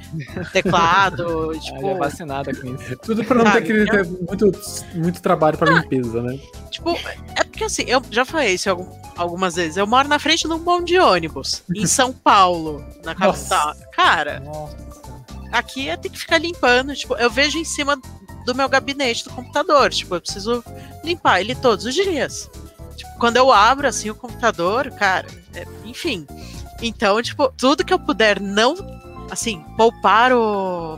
teclado, 0.52 1.22
Ela 1.54 1.56
é 1.56 1.58
tipo. 1.60 1.94
vacinada 1.98 2.52
com 2.52 2.74
isso. 2.74 2.96
Tudo 2.96 3.24
pra 3.24 3.36
não 3.36 3.44
ter, 3.44 3.52
Sabe, 3.52 3.66
que 3.66 3.82
então- 3.84 4.04
ter 4.04 4.06
muito, 4.26 4.60
muito 4.96 5.22
trabalho 5.22 5.56
pra 5.56 5.70
limpeza, 5.72 6.20
né? 6.22 6.38
Tipo, 6.72 6.90
é 7.36 7.44
porque 7.60 7.64
assim, 7.64 7.82
eu 7.86 8.02
já 8.10 8.24
falei 8.24 8.54
isso 8.54 8.70
algum- 8.70 8.90
algumas 9.16 9.54
vezes. 9.56 9.76
Eu 9.76 9.86
moro 9.86 10.08
na 10.08 10.18
frente 10.18 10.48
de 10.48 10.54
um 10.54 10.58
bom 10.58 10.82
de 10.82 10.98
ônibus, 10.98 11.62
em 11.74 11.84
São 11.86 12.10
Paulo, 12.12 12.82
na 13.04 13.14
capital. 13.14 13.74
Cara, 13.92 14.42
aqui 15.52 15.88
é 15.90 15.96
ter 15.96 16.08
que 16.08 16.18
ficar 16.18 16.38
limpando. 16.38 16.94
Tipo, 16.96 17.16
eu 17.16 17.28
vejo 17.30 17.58
em 17.58 17.64
cima 17.64 18.00
do 18.46 18.54
meu 18.54 18.66
gabinete 18.68 19.24
do 19.24 19.30
computador. 19.30 19.90
Tipo, 19.92 20.14
eu 20.14 20.20
preciso 20.22 20.64
limpar 21.04 21.40
ele 21.40 21.54
todos 21.54 21.84
os 21.84 21.94
dias. 21.94 22.50
Tipo, 22.96 23.18
quando 23.18 23.36
eu 23.36 23.52
abro 23.52 23.86
assim 23.86 24.08
o 24.08 24.14
computador, 24.14 24.90
cara, 24.92 25.26
é- 25.54 25.66
enfim. 25.84 26.26
Então, 26.80 27.20
tipo, 27.20 27.52
tudo 27.58 27.84
que 27.84 27.92
eu 27.92 27.98
puder 27.98 28.40
não, 28.40 28.74
assim, 29.30 29.62
poupar 29.76 30.32
o, 30.32 30.96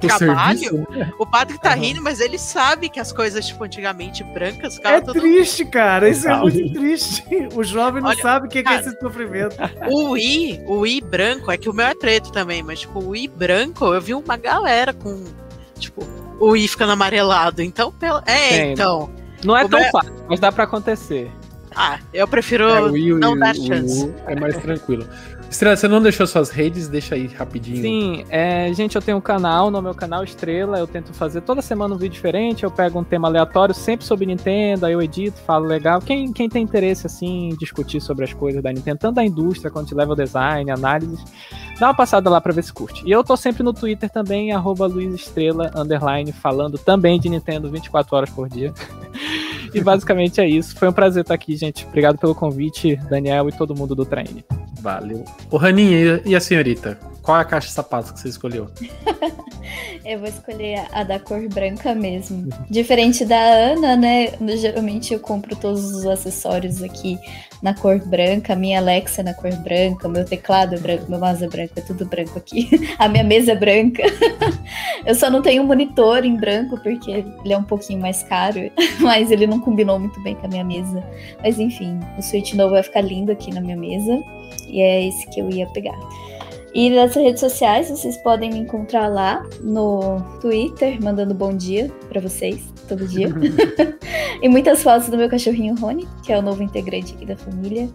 trabalho. 0.00 0.58
serviço, 0.58 0.86
né? 0.90 1.12
O 1.18 1.26
padre 1.26 1.58
tá 1.58 1.70
Aham. 1.70 1.80
rindo, 1.80 2.02
mas 2.02 2.20
ele 2.20 2.38
sabe 2.38 2.88
que 2.88 3.00
as 3.00 3.12
coisas, 3.12 3.46
tipo, 3.46 3.64
antigamente 3.64 4.22
brancas 4.24 4.74
ficavam 4.76 4.98
É 4.98 5.00
tudo. 5.00 5.20
triste, 5.20 5.64
cara. 5.64 6.08
Isso 6.08 6.28
é 6.28 6.36
muito 6.36 6.72
triste. 6.72 7.24
O 7.54 7.62
jovem 7.64 8.02
não 8.02 8.10
Olha, 8.10 8.20
sabe 8.22 8.46
o 8.46 8.48
que 8.50 8.62
que 8.62 8.68
é 8.68 8.72
cara. 8.78 8.86
esse 8.86 8.98
sofrimento. 9.00 9.56
O 9.88 10.10
Wii, 10.10 10.64
o 10.66 10.80
Wii 10.80 11.00
branco, 11.00 11.50
é 11.50 11.56
que 11.56 11.68
o 11.68 11.72
meu 11.72 11.86
é 11.86 11.94
preto 11.94 12.30
também, 12.32 12.62
mas, 12.62 12.80
tipo, 12.80 12.98
o 13.00 13.08
Wii 13.10 13.28
branco, 13.28 13.84
eu 13.86 14.00
vi 14.00 14.14
uma 14.14 14.36
galera 14.36 14.92
com, 14.92 15.24
tipo, 15.78 16.02
o 16.38 16.50
Wii 16.50 16.68
ficando 16.68 16.92
amarelado. 16.92 17.62
Então, 17.62 17.92
é, 18.26 18.48
Tem, 18.48 18.72
então. 18.72 19.10
Não 19.44 19.56
é 19.56 19.66
tão 19.66 19.80
meu- 19.80 19.90
fácil, 19.90 20.12
mas 20.28 20.38
dá 20.38 20.52
pra 20.52 20.64
acontecer. 20.64 21.30
Ah, 21.74 21.98
eu 22.12 22.28
prefiro 22.28 22.64
É, 22.68 22.80
o 22.82 22.84
o 22.84 23.18
não 23.18 23.30
Wii, 23.32 23.40
dar 23.40 23.54
o 23.56 23.66
chance. 23.66 24.04
U 24.04 24.14
é 24.26 24.38
mais 24.38 24.56
tranquilo. 24.58 25.08
Estrela, 25.52 25.76
você 25.76 25.86
não 25.86 26.00
deixou 26.00 26.26
suas 26.26 26.48
redes? 26.48 26.88
Deixa 26.88 27.14
aí 27.14 27.26
rapidinho. 27.26 27.82
Sim, 27.82 28.24
é, 28.30 28.72
gente, 28.72 28.96
eu 28.96 29.02
tenho 29.02 29.18
um 29.18 29.20
canal, 29.20 29.70
no 29.70 29.82
meu 29.82 29.94
canal 29.94 30.24
Estrela, 30.24 30.78
eu 30.78 30.86
tento 30.86 31.12
fazer 31.12 31.42
toda 31.42 31.60
semana 31.60 31.94
um 31.94 31.98
vídeo 31.98 32.14
diferente, 32.14 32.64
eu 32.64 32.70
pego 32.70 32.98
um 32.98 33.04
tema 33.04 33.28
aleatório, 33.28 33.74
sempre 33.74 34.06
sobre 34.06 34.24
Nintendo, 34.24 34.86
aí 34.86 34.94
eu 34.94 35.02
edito, 35.02 35.38
falo 35.40 35.66
legal. 35.66 36.00
Quem, 36.00 36.32
quem 36.32 36.48
tem 36.48 36.62
interesse, 36.62 37.06
assim, 37.06 37.50
em 37.50 37.56
discutir 37.56 38.00
sobre 38.00 38.24
as 38.24 38.32
coisas 38.32 38.62
da 38.62 38.72
Nintendo, 38.72 38.96
tanto 38.98 39.16
da 39.16 39.24
indústria 39.24 39.70
quanto 39.70 39.88
de 39.88 39.94
level 39.94 40.16
design, 40.16 40.70
análises, 40.70 41.22
dá 41.78 41.88
uma 41.88 41.94
passada 41.94 42.30
lá 42.30 42.40
pra 42.40 42.54
ver 42.54 42.64
se 42.64 42.72
curte. 42.72 43.02
E 43.06 43.10
eu 43.10 43.22
tô 43.22 43.36
sempre 43.36 43.62
no 43.62 43.74
Twitter 43.74 44.08
também, 44.08 44.52
arroba 44.52 44.86
Luiz 44.86 45.14
Estrela, 45.14 45.70
underline, 45.76 46.32
falando 46.32 46.78
também 46.78 47.20
de 47.20 47.28
Nintendo 47.28 47.70
24 47.70 48.16
horas 48.16 48.30
por 48.30 48.48
dia. 48.48 48.72
e 49.74 49.82
basicamente 49.82 50.40
é 50.40 50.48
isso. 50.48 50.74
Foi 50.78 50.88
um 50.88 50.94
prazer 50.94 51.20
estar 51.20 51.34
aqui, 51.34 51.54
gente. 51.56 51.86
Obrigado 51.86 52.16
pelo 52.16 52.34
convite, 52.34 52.96
Daniel 53.10 53.50
e 53.50 53.52
todo 53.52 53.74
mundo 53.74 53.94
do 53.94 54.06
Traine. 54.06 54.42
Valeu. 54.82 55.24
Ô, 55.48 55.56
Raninha, 55.56 56.20
e 56.24 56.34
a 56.34 56.40
senhorita? 56.40 56.98
Qual 57.22 57.38
é 57.38 57.40
a 57.40 57.44
caixa 57.44 57.68
de 57.68 57.72
sapatos 57.72 58.10
que 58.10 58.18
você 58.18 58.28
escolheu? 58.28 58.68
Eu 60.04 60.18
vou 60.18 60.28
escolher 60.28 60.84
a 60.92 61.04
da 61.04 61.20
cor 61.20 61.48
branca 61.48 61.94
mesmo. 61.94 62.48
Diferente 62.68 63.24
da 63.24 63.38
Ana, 63.38 63.94
né? 63.94 64.32
Geralmente 64.56 65.14
eu 65.14 65.20
compro 65.20 65.54
todos 65.54 65.94
os 65.94 66.04
acessórios 66.04 66.82
aqui 66.82 67.16
na 67.62 67.72
cor 67.72 68.00
branca. 68.00 68.56
Minha 68.56 68.80
Alexa 68.80 69.20
é 69.20 69.24
na 69.24 69.32
cor 69.32 69.54
branca, 69.58 70.08
meu 70.08 70.24
teclado 70.24 70.74
é 70.74 70.78
branco, 70.78 71.08
meu 71.08 71.20
mouse 71.20 71.44
é 71.44 71.48
branco, 71.48 71.74
é 71.76 71.80
tudo 71.80 72.04
branco 72.04 72.36
aqui. 72.36 72.68
A 72.98 73.08
minha 73.08 73.22
mesa 73.22 73.52
é 73.52 73.54
branca. 73.54 74.02
Eu 75.06 75.14
só 75.14 75.30
não 75.30 75.40
tenho 75.40 75.62
um 75.62 75.66
monitor 75.66 76.24
em 76.24 76.36
branco 76.36 76.76
porque 76.82 77.10
ele 77.10 77.52
é 77.52 77.56
um 77.56 77.62
pouquinho 77.62 78.00
mais 78.00 78.24
caro, 78.24 78.70
mas 79.00 79.30
ele 79.30 79.46
não 79.46 79.60
combinou 79.60 79.98
muito 79.98 80.20
bem 80.24 80.34
com 80.34 80.46
a 80.46 80.48
minha 80.48 80.64
mesa. 80.64 81.02
Mas 81.40 81.60
enfim, 81.60 82.00
o 82.18 82.22
Switch 82.22 82.54
novo 82.54 82.70
vai 82.70 82.82
ficar 82.82 83.00
lindo 83.00 83.30
aqui 83.30 83.52
na 83.54 83.60
minha 83.60 83.76
mesa 83.76 84.20
e 84.68 84.80
é 84.80 85.08
esse 85.08 85.28
que 85.30 85.40
eu 85.40 85.50
ia 85.50 85.66
pegar. 85.68 85.98
E 86.74 86.88
nas 86.88 87.14
redes 87.14 87.40
sociais 87.40 87.90
vocês 87.90 88.16
podem 88.16 88.50
me 88.50 88.58
encontrar 88.58 89.08
lá 89.08 89.46
no 89.60 90.20
Twitter, 90.40 91.02
mandando 91.02 91.34
bom 91.34 91.54
dia 91.54 91.90
pra 92.08 92.20
vocês, 92.20 92.62
todo 92.88 93.06
dia. 93.06 93.28
e 94.40 94.48
muitas 94.48 94.82
fotos 94.82 95.08
do 95.08 95.18
meu 95.18 95.28
cachorrinho 95.28 95.74
Rony, 95.74 96.08
que 96.22 96.32
é 96.32 96.38
o 96.38 96.42
novo 96.42 96.62
integrante 96.62 97.14
aqui 97.14 97.26
da 97.26 97.36
família. 97.36 97.88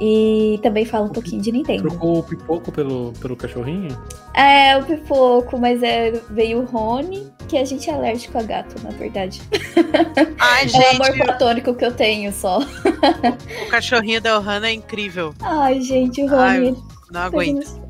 E 0.00 0.58
também 0.62 0.86
falo 0.86 1.06
um 1.06 1.10
pouquinho 1.10 1.42
de 1.42 1.52
Nintendo. 1.52 1.88
Trocou 1.88 2.18
o 2.20 2.22
pipoco 2.22 2.72
pelo, 2.72 3.12
pelo 3.20 3.36
cachorrinho? 3.36 3.96
É, 4.32 4.76
o 4.78 4.84
pipoco, 4.84 5.58
mas 5.58 5.82
é, 5.82 6.12
veio 6.30 6.60
o 6.60 6.64
Rony, 6.64 7.26
que 7.46 7.58
a 7.58 7.64
gente 7.64 7.90
é 7.90 7.92
alérgico 7.92 8.38
a 8.38 8.42
gato, 8.42 8.82
na 8.82 8.90
verdade. 8.90 9.42
Ai, 10.40 10.64
É 10.64 10.78
o 10.78 10.90
amor 10.94 11.06
gente, 11.06 11.24
platônico 11.24 11.74
que 11.74 11.84
eu 11.84 11.92
tenho 11.92 12.32
só. 12.32 12.60
o 12.60 13.70
cachorrinho 13.70 14.22
da 14.22 14.38
Ohana 14.38 14.68
é 14.68 14.72
incrível. 14.72 15.34
Ai, 15.40 15.82
gente, 15.82 16.22
o 16.22 16.34
Ai, 16.34 16.60
Rony. 16.60 16.82
Não 17.12 17.20
aguento. 17.20 17.80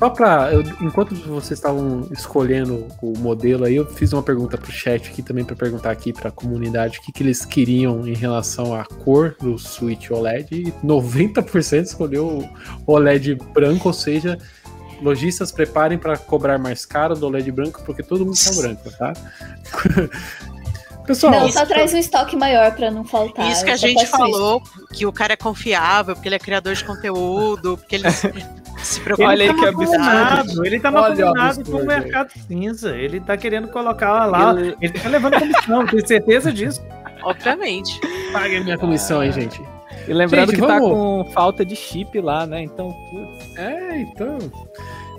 Só 0.00 0.08
pra. 0.08 0.50
eu- 0.50 0.64
enquanto 0.80 1.14
vocês 1.14 1.58
estavam 1.58 2.08
escolhendo 2.10 2.88
o 3.02 3.12
modelo 3.18 3.66
aí, 3.66 3.76
eu 3.76 3.84
fiz 3.84 4.14
uma 4.14 4.22
pergunta 4.22 4.56
pro 4.56 4.72
chat 4.72 5.10
aqui 5.10 5.22
também 5.22 5.44
pra 5.44 5.54
perguntar 5.54 5.90
aqui 5.90 6.10
pra 6.10 6.30
comunidade 6.30 6.98
o 6.98 7.02
que, 7.02 7.12
que 7.12 7.22
eles 7.22 7.44
queriam 7.44 8.08
em 8.08 8.14
relação 8.14 8.74
à 8.74 8.82
cor 8.84 9.36
do 9.38 9.58
Switch 9.58 10.10
OLED. 10.10 10.46
E 10.52 10.72
90% 10.82 11.84
escolheu 11.84 12.48
o 12.86 12.92
OLED 12.92 13.34
branco, 13.52 13.88
ou 13.88 13.92
seja, 13.92 14.38
lojistas 15.02 15.52
preparem 15.52 15.98
pra 15.98 16.16
cobrar 16.16 16.58
mais 16.58 16.86
caro 16.86 17.14
do 17.14 17.26
OLED 17.26 17.52
branco, 17.52 17.82
porque 17.84 18.02
todo 18.02 18.24
mundo 18.24 18.38
quer 18.42 18.52
o 18.52 18.56
branco, 18.56 18.90
tá? 18.98 19.12
Pessoal, 21.06 21.32
Não, 21.32 21.50
só 21.50 21.66
traz 21.66 21.92
um 21.92 21.96
estoque 21.98 22.36
maior 22.36 22.72
pra 22.74 22.90
não 22.90 23.04
faltar. 23.04 23.50
Isso 23.50 23.64
que 23.64 23.70
a 23.70 23.76
gente 23.76 23.94
peço 23.98 24.06
isso. 24.06 24.16
falou, 24.16 24.62
que 24.92 25.04
o 25.04 25.12
cara 25.12 25.32
é 25.32 25.36
confiável, 25.36 26.14
porque 26.14 26.28
ele 26.28 26.36
é 26.36 26.38
criador 26.38 26.74
de 26.74 26.84
conteúdo, 26.84 27.76
porque 27.76 27.96
ele 27.96 28.04
se- 28.82 29.00
preocupa 29.00 29.28
Olha 29.28 29.42
aí 29.44 29.48
com 29.54 29.60
que 29.60 29.66
absurdo. 29.66 30.66
Ele 30.66 30.80
tá 30.80 30.90
maconado 30.90 31.64
com 31.64 31.76
o 31.78 31.86
mercado 31.86 32.30
cinza. 32.48 32.96
Ele 32.96 33.20
tá 33.20 33.36
querendo 33.36 33.68
colocar 33.68 34.26
lá. 34.26 34.52
Ele- 34.58 34.76
Ele 34.80 34.92
tá 34.92 35.08
levando 35.08 35.38
comissão, 35.38 35.86
tenho 35.86 36.06
certeza 36.06 36.52
disso. 36.52 36.82
Obviamente. 37.22 38.00
paguem 38.32 38.62
minha 38.64 38.78
comissão 38.78 39.20
aí, 39.20 39.30
gente. 39.32 39.60
E 40.08 40.12
lembrando 40.12 40.50
Gente, 40.50 40.60
que 40.60 40.66
tá 40.66 40.78
vamos- 40.78 40.90
com 41.26 41.30
falta 41.32 41.64
de 41.64 41.76
chip 41.76 42.18
lá, 42.20 42.46
né? 42.46 42.62
Então, 42.62 42.90
putz. 43.10 43.58
É, 43.58 43.98
então. 44.00 44.38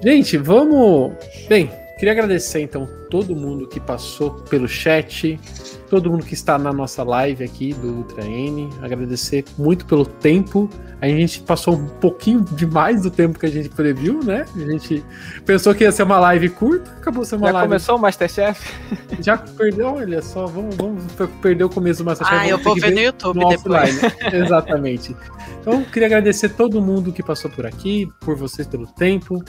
Gente, 0.03 0.37
vamos. 0.37 1.13
Bem, 1.47 1.69
Queria 2.01 2.13
agradecer 2.13 2.61
então 2.61 2.89
todo 3.11 3.35
mundo 3.35 3.67
que 3.67 3.79
passou 3.79 4.31
pelo 4.49 4.67
chat, 4.67 5.39
todo 5.87 6.09
mundo 6.09 6.25
que 6.25 6.33
está 6.33 6.57
na 6.57 6.73
nossa 6.73 7.03
live 7.03 7.43
aqui 7.43 7.75
do 7.75 7.89
Ultra 7.89 8.25
N. 8.25 8.67
Agradecer 8.81 9.45
muito 9.55 9.85
pelo 9.85 10.03
tempo. 10.03 10.67
A 10.99 11.07
gente 11.07 11.41
passou 11.41 11.75
um 11.75 11.87
pouquinho 11.87 12.41
demais 12.53 13.03
do 13.03 13.11
tempo 13.11 13.37
que 13.37 13.45
a 13.45 13.51
gente 13.51 13.69
previu, 13.69 14.19
né? 14.23 14.47
A 14.55 14.71
gente 14.71 15.05
pensou 15.45 15.75
que 15.75 15.83
ia 15.83 15.91
ser 15.91 16.01
uma 16.01 16.17
live 16.17 16.49
curta, 16.49 16.89
acabou 16.89 17.23
sendo 17.23 17.41
uma 17.41 17.49
Já 17.49 17.53
live. 17.53 17.67
começou 17.67 17.95
o 17.97 17.99
Masterchef? 17.99 18.73
Já 19.21 19.37
perdeu, 19.37 19.93
olha 19.93 20.23
só, 20.23 20.47
vamos, 20.47 20.75
vamos 20.75 21.03
perder 21.39 21.65
o 21.65 21.69
começo 21.69 22.03
do 22.03 22.07
Masterchef. 22.07 22.35
Ah, 22.35 22.47
eu 22.47 22.57
vou 22.57 22.73
que 22.73 22.81
ver 22.81 22.93
no 22.93 22.99
YouTube 22.99 23.39
no 23.39 23.49
depois. 23.49 24.03
offline. 24.03 24.13
Exatamente. 24.43 25.15
Então, 25.61 25.83
queria 25.83 26.07
agradecer 26.07 26.49
todo 26.49 26.81
mundo 26.81 27.13
que 27.13 27.21
passou 27.21 27.51
por 27.51 27.67
aqui, 27.67 28.09
por 28.21 28.35
vocês 28.35 28.67
pelo 28.67 28.87
tempo. 28.87 29.43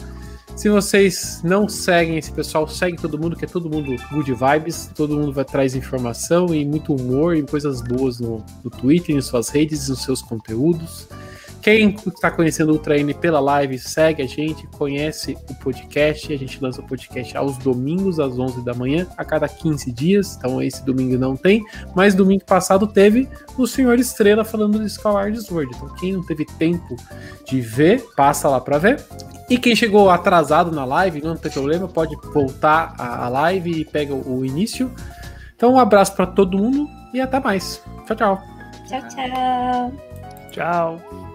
Se 0.57 0.69
vocês 0.69 1.41
não 1.43 1.69
seguem 1.69 2.19
esse 2.19 2.31
pessoal, 2.31 2.69
segue 2.69 2.97
todo 2.97 3.19
mundo, 3.19 3.35
que 3.35 3.45
é 3.45 3.49
todo 3.49 3.69
mundo 3.69 3.97
good 4.12 4.33
vibes, 4.33 4.91
todo 4.95 5.16
mundo 5.16 5.33
vai 5.33 5.45
traz 5.45 5.74
informação 5.74 6.55
e 6.55 6.65
muito 6.65 6.95
humor 6.95 7.37
e 7.37 7.43
coisas 7.43 7.81
boas 7.81 8.20
no, 8.20 8.45
no 8.62 8.70
Twitter, 8.70 9.16
em 9.16 9.20
suas 9.20 9.49
redes, 9.49 9.89
nos 9.89 10.03
seus 10.03 10.23
conteúdos. 10.23 11.09
Quem 11.62 11.95
está 11.95 12.29
conhecendo 12.29 12.70
o 12.70 12.73
Ultra 12.73 12.99
N 12.99 13.15
pela 13.15 13.39
live, 13.39 13.79
segue 13.79 14.20
a 14.20 14.27
gente, 14.27 14.66
conhece 14.66 15.39
o 15.49 15.55
podcast. 15.55 16.33
A 16.33 16.37
gente 16.37 16.61
lança 16.61 16.81
o 16.81 16.85
podcast 16.85 17.37
aos 17.37 17.57
domingos, 17.57 18.19
às 18.19 18.37
11 18.37 18.65
da 18.65 18.74
manhã, 18.74 19.07
a 19.16 19.24
cada 19.24 19.49
15 19.49 19.93
dias. 19.93 20.35
Então, 20.37 20.61
esse 20.61 20.85
domingo 20.85 21.16
não 21.16 21.37
tem, 21.37 21.62
mas 21.95 22.16
domingo 22.16 22.45
passado 22.45 22.85
teve 22.89 23.29
o 23.57 23.65
Senhor 23.65 23.97
Estrela 23.97 24.45
falando 24.45 24.77
do 24.77 24.87
Skyward 24.87 25.41
Sword. 25.41 25.73
Então, 25.73 25.95
quem 25.95 26.12
não 26.15 26.27
teve 26.27 26.45
tempo 26.45 26.97
de 27.47 27.61
ver, 27.61 28.05
passa 28.16 28.49
lá 28.49 28.61
para 28.61 28.79
ver. 28.79 29.07
E 29.53 29.59
quem 29.59 29.77
chegou 29.77 30.09
atrasado 30.09 30.73
na 30.73 30.83
live, 30.83 31.20
não 31.20 31.37
tem 31.37 31.53
problema, 31.53 31.87
pode 31.87 32.16
voltar 32.33 32.95
à 32.99 33.29
live 33.29 33.70
e 33.70 33.85
pega 33.85 34.15
o 34.15 34.47
início. 34.47 34.91
Então, 35.55 35.74
um 35.74 35.79
abraço 35.79 36.16
para 36.16 36.27
todo 36.27 36.57
mundo 36.57 36.89
e 37.12 37.20
até 37.20 37.39
mais. 37.39 37.83
Tchau, 38.07 38.16
tchau. 38.16 38.43
Tchau, 38.89 39.03
tchau. 39.11 39.93
Tchau. 40.51 41.32